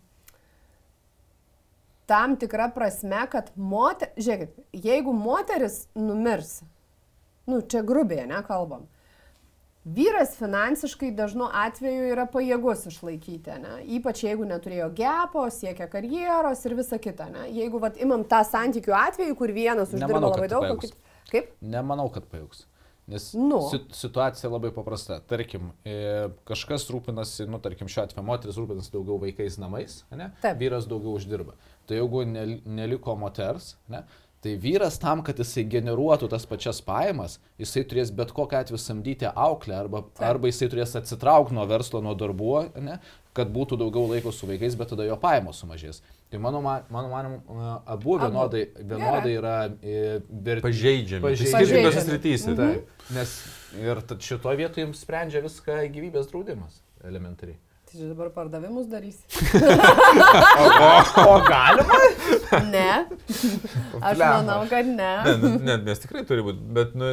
tam 2.10 2.36
tikrą 2.40 2.70
prasme, 2.74 3.22
kad 3.30 3.52
moter, 3.56 4.12
žiūrėkit, 4.18 4.58
jeigu 4.86 5.14
moteris 5.16 5.84
numirs, 5.98 6.60
nu 7.50 7.62
čia 7.62 7.82
grubiai, 7.86 8.26
nekalbam, 8.30 8.86
Vyras 9.86 10.32
finansiškai 10.34 11.12
dažnu 11.14 11.46
atveju 11.54 12.08
yra 12.10 12.24
pajėgus 12.26 12.88
išlaikyti, 12.90 13.52
ne? 13.62 13.74
ypač 13.94 14.24
jeigu 14.24 14.42
neturėjo 14.48 14.88
gepo, 14.98 15.44
siekia 15.54 15.86
karjeros 15.86 16.64
ir 16.66 16.74
visa 16.74 16.98
kita. 16.98 17.28
Ne? 17.30 17.44
Jeigu 17.54 17.78
vat, 17.78 18.00
imam 18.02 18.24
tą 18.26 18.40
santykių 18.48 18.96
atveju, 18.98 19.36
kur 19.38 19.52
vienas 19.54 19.94
uždirba 19.94 20.24
labai 20.24 20.48
daug, 20.50 20.66
o 20.74 20.80
kitas... 20.82 20.98
Kaip? 21.30 21.52
Nemanau, 21.60 22.08
kad 22.14 22.26
pajūgs. 22.30 22.66
Nes 23.06 23.28
nu. 23.38 23.60
situacija 23.94 24.50
labai 24.50 24.72
paprasta. 24.74 25.20
Tarkim, 25.30 25.70
e, 25.86 26.26
kažkas 26.48 26.88
rūpinasi, 26.90 27.46
nu, 27.46 27.60
tarkim, 27.62 27.86
šiuo 27.90 28.02
atveju 28.02 28.26
moteris 28.26 28.58
rūpinasi 28.58 28.90
daugiau 28.90 29.20
vaikais 29.22 29.60
namais, 29.62 30.00
ne? 30.10 30.32
Taip. 30.42 30.58
vyras 30.58 30.88
daugiau 30.90 31.14
uždirba. 31.14 31.54
Tai 31.86 32.00
jeigu 32.00 32.24
neliko 32.26 33.14
moters, 33.18 33.76
ne? 33.92 34.02
Tai 34.42 34.56
vyras 34.62 34.98
tam, 35.02 35.22
kad 35.26 35.38
jisai 35.38 35.64
generuotų 35.70 36.28
tas 36.30 36.44
pačias 36.50 36.82
pajamas, 36.84 37.38
jisai 37.62 37.84
turės 37.88 38.10
bet 38.14 38.34
kokią 38.34 38.64
atveju 38.64 38.82
samdyti 38.82 39.30
auklę 39.30 39.78
arba, 39.78 40.02
Taip. 40.10 40.26
arba 40.28 40.50
jisai 40.50 40.68
turės 40.74 40.98
atsitraukti 40.98 41.54
nuo 41.56 41.64
verslo, 41.70 42.02
nuo 42.04 42.12
darbų, 42.18 42.52
ne, 42.84 42.98
kad 43.38 43.50
būtų 43.54 43.78
daugiau 43.80 44.10
laiko 44.10 44.34
su 44.34 44.50
vaikais, 44.50 44.76
bet 44.78 44.92
tada 44.92 45.06
jo 45.06 45.16
pajamos 45.22 45.62
sumažės. 45.62 46.02
Tai 46.30 46.38
mano, 46.42 46.60
mano 46.60 47.08
manimu, 47.08 47.36
abu 47.86 48.16
vienodai, 48.18 48.64
vienodai 48.80 49.34
yra 49.36 49.54
ber... 50.26 50.60
pažeidžiami. 50.64 51.22
Pažeidžiami 51.22 51.66
skirtingose 51.66 52.02
srityse. 52.08 52.50
Mhm. 52.50 52.56
Taip. 52.58 53.06
Nes 53.14 53.36
ir 53.78 54.02
šitoje 54.26 54.58
vietoje 54.58 54.88
jums 54.88 55.04
sprendžia 55.06 55.44
viską 55.44 55.78
gyvybės 55.94 56.26
draudimas 56.32 56.82
elementariai. 57.06 57.60
Tai 57.86 57.94
čia 58.00 58.08
dabar 58.10 58.32
pardavimus 58.34 58.88
darys. 58.90 59.20
o, 60.58 60.80
o, 60.82 61.26
o 61.30 61.36
galima? 61.46 61.98
Ne. 62.72 62.90
Aš 64.02 64.18
manau, 64.18 64.64
kad 64.66 64.88
ne. 64.90 65.12
Ne, 65.30 65.52
ne, 65.62 65.76
nes 65.86 66.02
tikrai 66.02 66.24
turi 66.26 66.42
būti, 66.48 66.66
bet, 66.74 66.96
nu, 66.98 67.12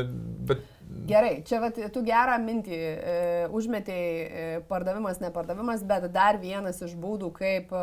bet 0.50 0.66
Gerai, 1.08 1.42
čia 1.46 1.60
vat, 1.60 1.78
tu 1.92 2.02
gerą 2.06 2.38
mintį 2.40 2.78
e, 2.78 3.16
užmetėjai 3.52 4.12
e, 4.24 4.44
pardavimas, 4.70 5.20
nepardavimas, 5.20 5.82
bet 5.88 6.06
dar 6.14 6.38
vienas 6.40 6.80
iš 6.86 6.94
būdų, 7.00 7.30
kaip 7.36 7.74
e, 7.76 7.82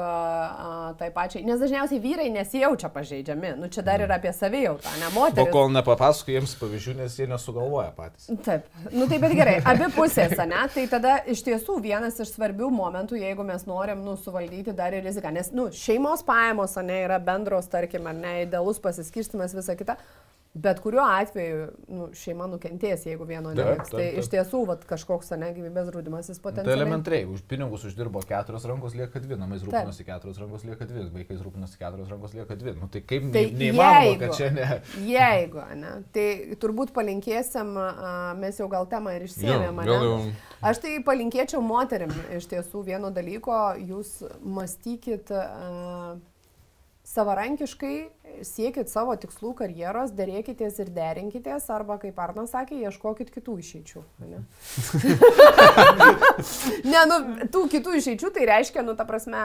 tai 1.00 1.10
pačiai, 1.12 1.42
nes 1.44 1.60
dažniausiai 1.60 2.00
vyrai 2.00 2.30
nesijaučia 2.32 2.88
pažeidžiami, 2.94 3.52
nu 3.60 3.68
čia 3.72 3.84
dar 3.84 4.00
yra 4.06 4.16
apie 4.16 4.32
savijautą, 4.36 4.94
ne 5.02 5.10
moteris. 5.12 5.42
O 5.44 5.52
kol 5.52 5.68
nepapasakoju 5.74 6.38
jiems 6.38 6.54
pavyzdžių, 6.62 6.96
nes 7.02 7.18
jie 7.20 7.28
nesugalvoja 7.28 7.90
patys. 7.98 8.30
Taip, 8.46 8.70
nu 8.88 9.04
taip, 9.10 9.20
bet 9.26 9.36
gerai, 9.36 9.58
abi 9.68 9.90
pusės, 9.96 10.34
ne, 10.40 10.64
tai 10.72 10.86
tada 10.92 11.18
iš 11.28 11.44
tiesų 11.50 11.76
vienas 11.84 12.16
iš 12.24 12.32
svarbių 12.38 12.72
momentų, 12.72 13.20
jeigu 13.20 13.44
mes 13.44 13.68
norim, 13.68 14.00
nu, 14.06 14.16
suvaldyti 14.16 14.72
dar 14.76 14.96
ir 14.96 15.04
riziką, 15.04 15.34
nes, 15.36 15.52
nu, 15.56 15.68
šeimos 15.76 16.24
pajamos, 16.24 16.78
ne, 16.88 17.02
yra 17.04 17.20
bendros, 17.20 17.68
tarkim, 17.68 18.08
ar 18.08 18.16
ne, 18.16 18.34
idealus 18.46 18.80
pasiskirstimas, 18.80 19.56
visa 19.56 19.76
kita. 19.76 20.00
Bet 20.54 20.80
kuriuo 20.82 21.04
atveju 21.06 21.66
nu, 21.94 22.06
šeima 22.18 22.48
nukentės, 22.50 23.04
jeigu 23.06 23.22
vieno 23.28 23.52
neliks. 23.54 23.92
Tai 23.92 24.06
iš 24.18 24.26
tiesų 24.32 24.64
vat, 24.66 24.80
kažkoks 24.88 25.28
ne 25.38 25.52
gyvybės 25.54 25.90
draudimas 25.92 26.26
jis 26.26 26.40
potencialiai. 26.42 26.74
Tai 26.74 26.82
elementariai, 26.82 27.26
už 27.30 27.44
pinigus 27.46 27.84
uždirbo 27.86 28.18
keturios 28.26 28.64
rankos 28.66 28.96
lieka 28.98 29.22
dvi, 29.22 29.38
namais 29.38 29.62
rūpinosi 29.62 30.06
keturios 30.08 30.40
rankos 30.42 30.64
lieka 30.66 30.88
dvi, 30.90 31.04
vaikais 31.14 31.44
rūpinosi 31.46 31.78
keturios 31.78 32.10
rankos 32.10 32.34
lieka 32.34 32.56
dvi. 32.58 32.74
Nu, 32.80 32.88
tai 32.90 33.04
kaip 33.12 33.28
tai 33.30 33.44
neįmanoma, 33.60 34.16
kad 34.24 34.34
čia 34.40 34.48
ne. 34.56 34.66
Jeigu, 35.06 35.62
ne, 35.78 35.92
tai 36.16 36.26
turbūt 36.64 36.90
palinkėsim, 36.98 37.70
mes 38.42 38.58
jau 38.58 38.66
gal 38.72 38.90
temą 38.90 39.14
ir 39.20 39.28
išsėmėm. 39.28 39.78
Aš 40.66 40.82
tai 40.82 40.96
palinkėčiau 41.06 41.62
moterim 41.62 42.10
iš 42.34 42.50
tiesų 42.50 42.82
vieno 42.90 43.14
dalyko, 43.14 43.60
jūs 43.78 44.18
mąstykit. 44.42 45.30
Uh, 45.30 46.18
savarankiškai 47.10 47.94
siekit 48.46 48.90
savo 48.90 49.14
tikslų 49.20 49.52
karjeros, 49.58 50.14
dėrėkitės 50.16 50.80
ir 50.84 50.92
derinkitės, 50.94 51.68
arba, 51.72 51.98
kaip 52.02 52.18
Arnas 52.22 52.54
sakė, 52.54 52.78
ieškokit 52.86 53.30
kitų 53.34 53.58
išeičių. 53.62 54.02
Ne, 54.30 54.42
ne 56.92 57.04
nu, 57.10 57.20
tų 57.52 57.66
kitų 57.76 57.98
išeičių 58.00 58.32
tai 58.36 58.48
reiškia, 58.50 58.84
nu, 58.86 58.96
ta 58.98 59.06
prasme, 59.08 59.44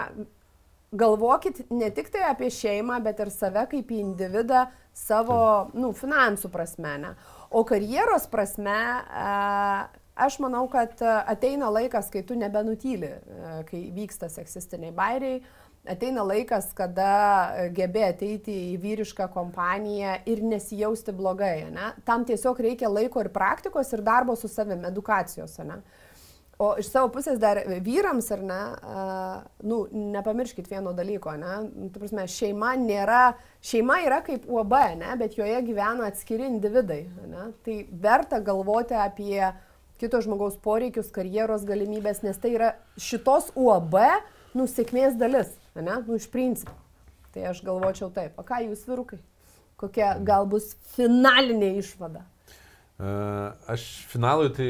galvokit 0.95 1.65
ne 1.69 1.89
tik 1.91 2.09
tai 2.13 2.25
apie 2.29 2.49
šeimą, 2.53 3.01
bet 3.05 3.19
ir 3.23 3.31
save 3.33 3.65
kaip 3.71 3.91
individą 3.95 4.65
savo, 4.95 5.39
nu, 5.75 5.91
finansų 5.95 6.51
prasme, 6.53 6.95
ne. 7.01 7.13
O 7.55 7.63
karjeros 7.67 8.27
prasme, 8.31 8.77
aš 10.15 10.39
manau, 10.43 10.65
kad 10.71 11.01
ateina 11.03 11.69
laikas, 11.73 12.09
kai 12.13 12.23
tu 12.27 12.37
nebenutyli, 12.39 13.11
kai 13.69 13.83
vyksta 13.95 14.31
seksistiniai 14.31 14.95
bairiai 14.95 15.41
ateina 15.89 16.23
laikas, 16.25 16.71
kada 16.77 17.11
e, 17.55 17.67
gebė 17.75 18.07
ateiti 18.09 18.55
į 18.73 18.79
vyrišką 18.83 19.27
kompaniją 19.33 20.17
ir 20.29 20.41
nesijausti 20.45 21.15
blogai. 21.15 21.67
Ne? 21.73 21.91
Tam 22.07 22.25
tiesiog 22.27 22.59
reikia 22.65 22.91
laiko 22.91 23.23
ir 23.23 23.31
praktikos, 23.33 23.93
ir 23.93 24.03
darbo 24.05 24.35
su 24.39 24.51
savimi, 24.51 24.87
edukacijos. 24.89 25.57
Ne? 25.65 25.81
O 26.55 26.69
iš 26.79 26.87
savo 26.87 27.09
pusės 27.11 27.35
dar 27.35 27.59
vyrams, 27.83 28.29
ar 28.31 28.43
ne, 28.47 28.59
nu, 29.67 29.81
nepamirškit 29.91 30.69
vieno 30.71 30.93
dalyko, 30.95 31.33
ne, 31.35 31.55
nu, 31.67 31.89
tu 31.91 31.99
prasme, 31.99 32.23
šeima 32.31 32.69
nėra, 32.79 33.33
šeima 33.59 33.97
yra 34.05 34.21
kaip 34.23 34.45
UAB, 34.47 34.75
ne, 35.01 35.09
bet 35.19 35.35
joje 35.35 35.57
gyvena 35.67 36.07
atskiri 36.07 36.47
individai, 36.47 37.01
ne, 37.27 37.49
tai 37.67 37.81
verta 37.91 38.39
galvoti 38.39 38.95
apie 38.95 39.41
kito 39.99 40.23
žmogaus 40.23 40.55
poreikius, 40.63 41.11
karjeros 41.11 41.67
galimybės, 41.67 42.23
nes 42.23 42.39
tai 42.39 42.53
yra 42.55 42.71
šitos 42.95 43.51
UAB, 43.59 43.99
nu, 44.55 44.69
sėkmės 44.71 45.19
dalis, 45.19 45.51
ne, 45.81 45.97
nu, 46.07 46.19
iš 46.19 46.29
principo. 46.31 46.75
Tai 47.35 47.49
aš 47.51 47.63
galvočiau 47.67 48.11
taip, 48.15 48.37
o 48.39 48.45
ką 48.47 48.61
jūs 48.63 48.85
virukai? 48.87 49.19
Kokia 49.75 50.13
gal 50.23 50.47
bus 50.47 50.71
finalinė 50.95 51.73
išvada? 51.81 52.23
Aš 52.95 53.81
finalui 54.07 54.53
tai 54.55 54.67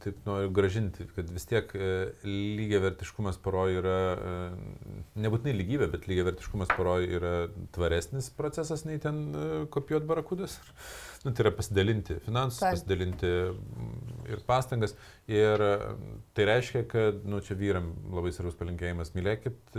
taip 0.00 0.22
noriu 0.24 0.48
gražinti, 0.56 1.04
kad 1.12 1.28
vis 1.28 1.44
tiek 1.44 1.68
e, 1.76 1.90
lygiai 2.24 2.80
vertiškumas 2.80 3.36
poroj 3.44 3.76
yra, 3.82 3.96
e, 4.16 4.86
nebūtinai 5.20 5.52
lygybė, 5.58 5.90
bet 5.92 6.08
lygiai 6.08 6.30
vertiškumas 6.30 6.72
poroj 6.72 7.04
yra 7.18 7.34
tvaresnis 7.76 8.30
procesas 8.38 8.86
nei 8.88 8.96
ten 9.04 9.20
e, 9.36 9.44
kopijuoti 9.74 10.08
barakudas. 10.08 10.56
Nu, 11.24 11.30
tai 11.30 11.44
yra 11.46 11.52
pasidalinti 11.54 12.16
finansus, 12.24 12.60
Taip. 12.62 12.74
pasidalinti 12.76 13.30
ir 14.32 14.42
pastangas. 14.46 14.94
Ir 15.30 15.62
tai 16.34 16.46
reiškia, 16.48 16.82
kad, 16.90 17.20
nu, 17.28 17.38
čia 17.46 17.54
vyram 17.58 17.92
labai 18.10 18.32
svarbus 18.34 18.56
palinkėjimas, 18.58 19.12
mylėkit 19.14 19.78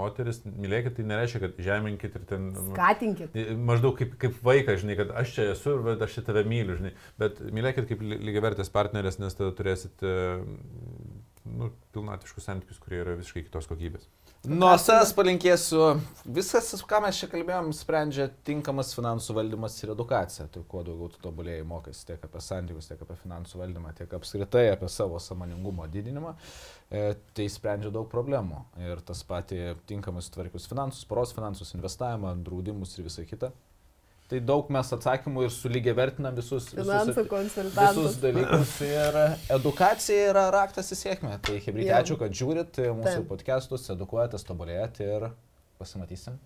moteris, 0.00 0.42
mylėkit, 0.46 0.96
tai 0.98 1.06
nereiškia, 1.10 1.42
kad 1.46 1.60
žeminkit 1.68 2.18
ir 2.20 2.26
ten... 2.30 2.48
Skatinkit. 2.70 3.38
Maždaug 3.58 3.98
kaip, 3.98 4.14
kaip 4.22 4.38
vaikas, 4.46 4.82
žinai, 4.84 4.98
kad 5.00 5.10
aš 5.18 5.34
čia 5.34 5.50
esu 5.56 5.78
ir 5.80 6.06
aš 6.06 6.18
čia 6.18 6.26
tave 6.30 6.46
myliu 6.48 6.78
žinai. 6.78 6.94
Bet 7.20 7.42
mylėkit 7.42 7.90
kaip 7.90 8.04
lygiavertės 8.06 8.70
partnerės, 8.74 9.18
nes 9.22 9.34
tada 9.38 9.50
turėsit 9.56 10.06
nu, 11.46 11.70
pilnatiškus 11.94 12.46
santykius, 12.48 12.80
kurie 12.82 13.02
yra 13.02 13.18
visiškai 13.18 13.46
kitos 13.46 13.68
kokybės. 13.70 14.06
Nuo 14.46 14.68
savęs 14.78 15.10
palinkėsiu, 15.10 15.80
viskas, 16.30 16.68
ką 16.86 17.00
mes 17.02 17.18
čia 17.18 17.26
kalbėjom, 17.32 17.72
sprendžia 17.74 18.28
tinkamas 18.46 18.92
finansų 18.94 19.34
valdymas 19.34 19.74
ir 19.80 19.90
edukacija. 19.90 20.46
Tai 20.54 20.62
kuo 20.70 20.84
daugiau 20.86 21.10
tu 21.10 21.18
tobulėjai 21.24 21.64
mokais 21.66 22.04
tiek 22.06 22.22
apie 22.22 22.42
santykius, 22.44 22.86
tiek 22.86 23.02
apie 23.02 23.16
finansų 23.24 23.58
valdymą, 23.58 23.90
tiek 23.98 24.14
apskritai 24.14 24.68
apie 24.76 24.86
savo 24.92 25.18
samoningumo 25.18 25.88
didinimą, 25.90 26.36
e, 26.36 27.02
tai 27.34 27.48
sprendžia 27.50 27.90
daug 27.96 28.06
problemų. 28.12 28.62
Ir 28.86 29.02
tas 29.08 29.24
pati 29.26 29.58
tinkamas 29.90 30.30
tvarkius 30.30 30.70
finansus, 30.70 31.08
poros 31.10 31.34
finansus, 31.34 31.74
investavimą, 31.74 32.36
draudimus 32.46 32.94
ir 33.00 33.08
visą 33.10 33.26
kitą. 33.26 33.50
Tai 34.26 34.40
daug 34.42 34.70
mes 34.74 34.88
atsakymų 34.90 35.44
ir 35.46 35.52
sulygiai 35.54 35.94
vertinam 35.94 36.34
visus, 36.34 36.64
visus, 36.74 37.14
visus 37.14 38.16
dalykus. 38.18 38.72
Ir 38.82 39.18
edukacija 39.54 40.32
yra 40.32 40.48
raktas 40.50 40.90
į 40.90 40.98
sėkmę. 40.98 41.36
Tai 41.46 41.54
Hebrytė, 41.62 41.92
ačiū, 41.94 42.16
kad 42.18 42.34
žiūrit 42.34 42.80
mūsų 42.82 43.20
Taip. 43.20 43.28
podcastus, 43.30 43.86
edukuojatės, 43.94 44.42
tobulėjat 44.48 44.98
ir 45.06 45.28
pasimatysim. 45.78 46.40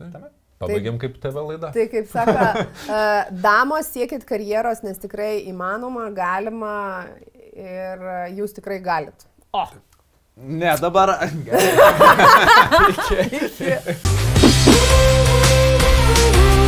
Tame. 0.00 0.32
Pabaigiam 0.60 0.98
kaip 1.00 1.14
TV 1.22 1.44
laida. 1.52 1.70
Tai 1.72 1.86
kaip 1.92 2.10
sako, 2.10 2.66
damos 3.46 3.92
siekit 3.94 4.26
karjeros, 4.28 4.82
nes 4.84 4.98
tikrai 5.00 5.46
įmanoma, 5.52 6.10
galima 6.16 7.06
ir 7.54 8.02
jūs 8.34 8.58
tikrai 8.58 8.82
galit. 8.82 9.24
O. 9.54 9.64
Ne, 10.40 10.74
dabar. 10.82 11.14
Iki. 12.90 13.18
Iki. 13.38 13.70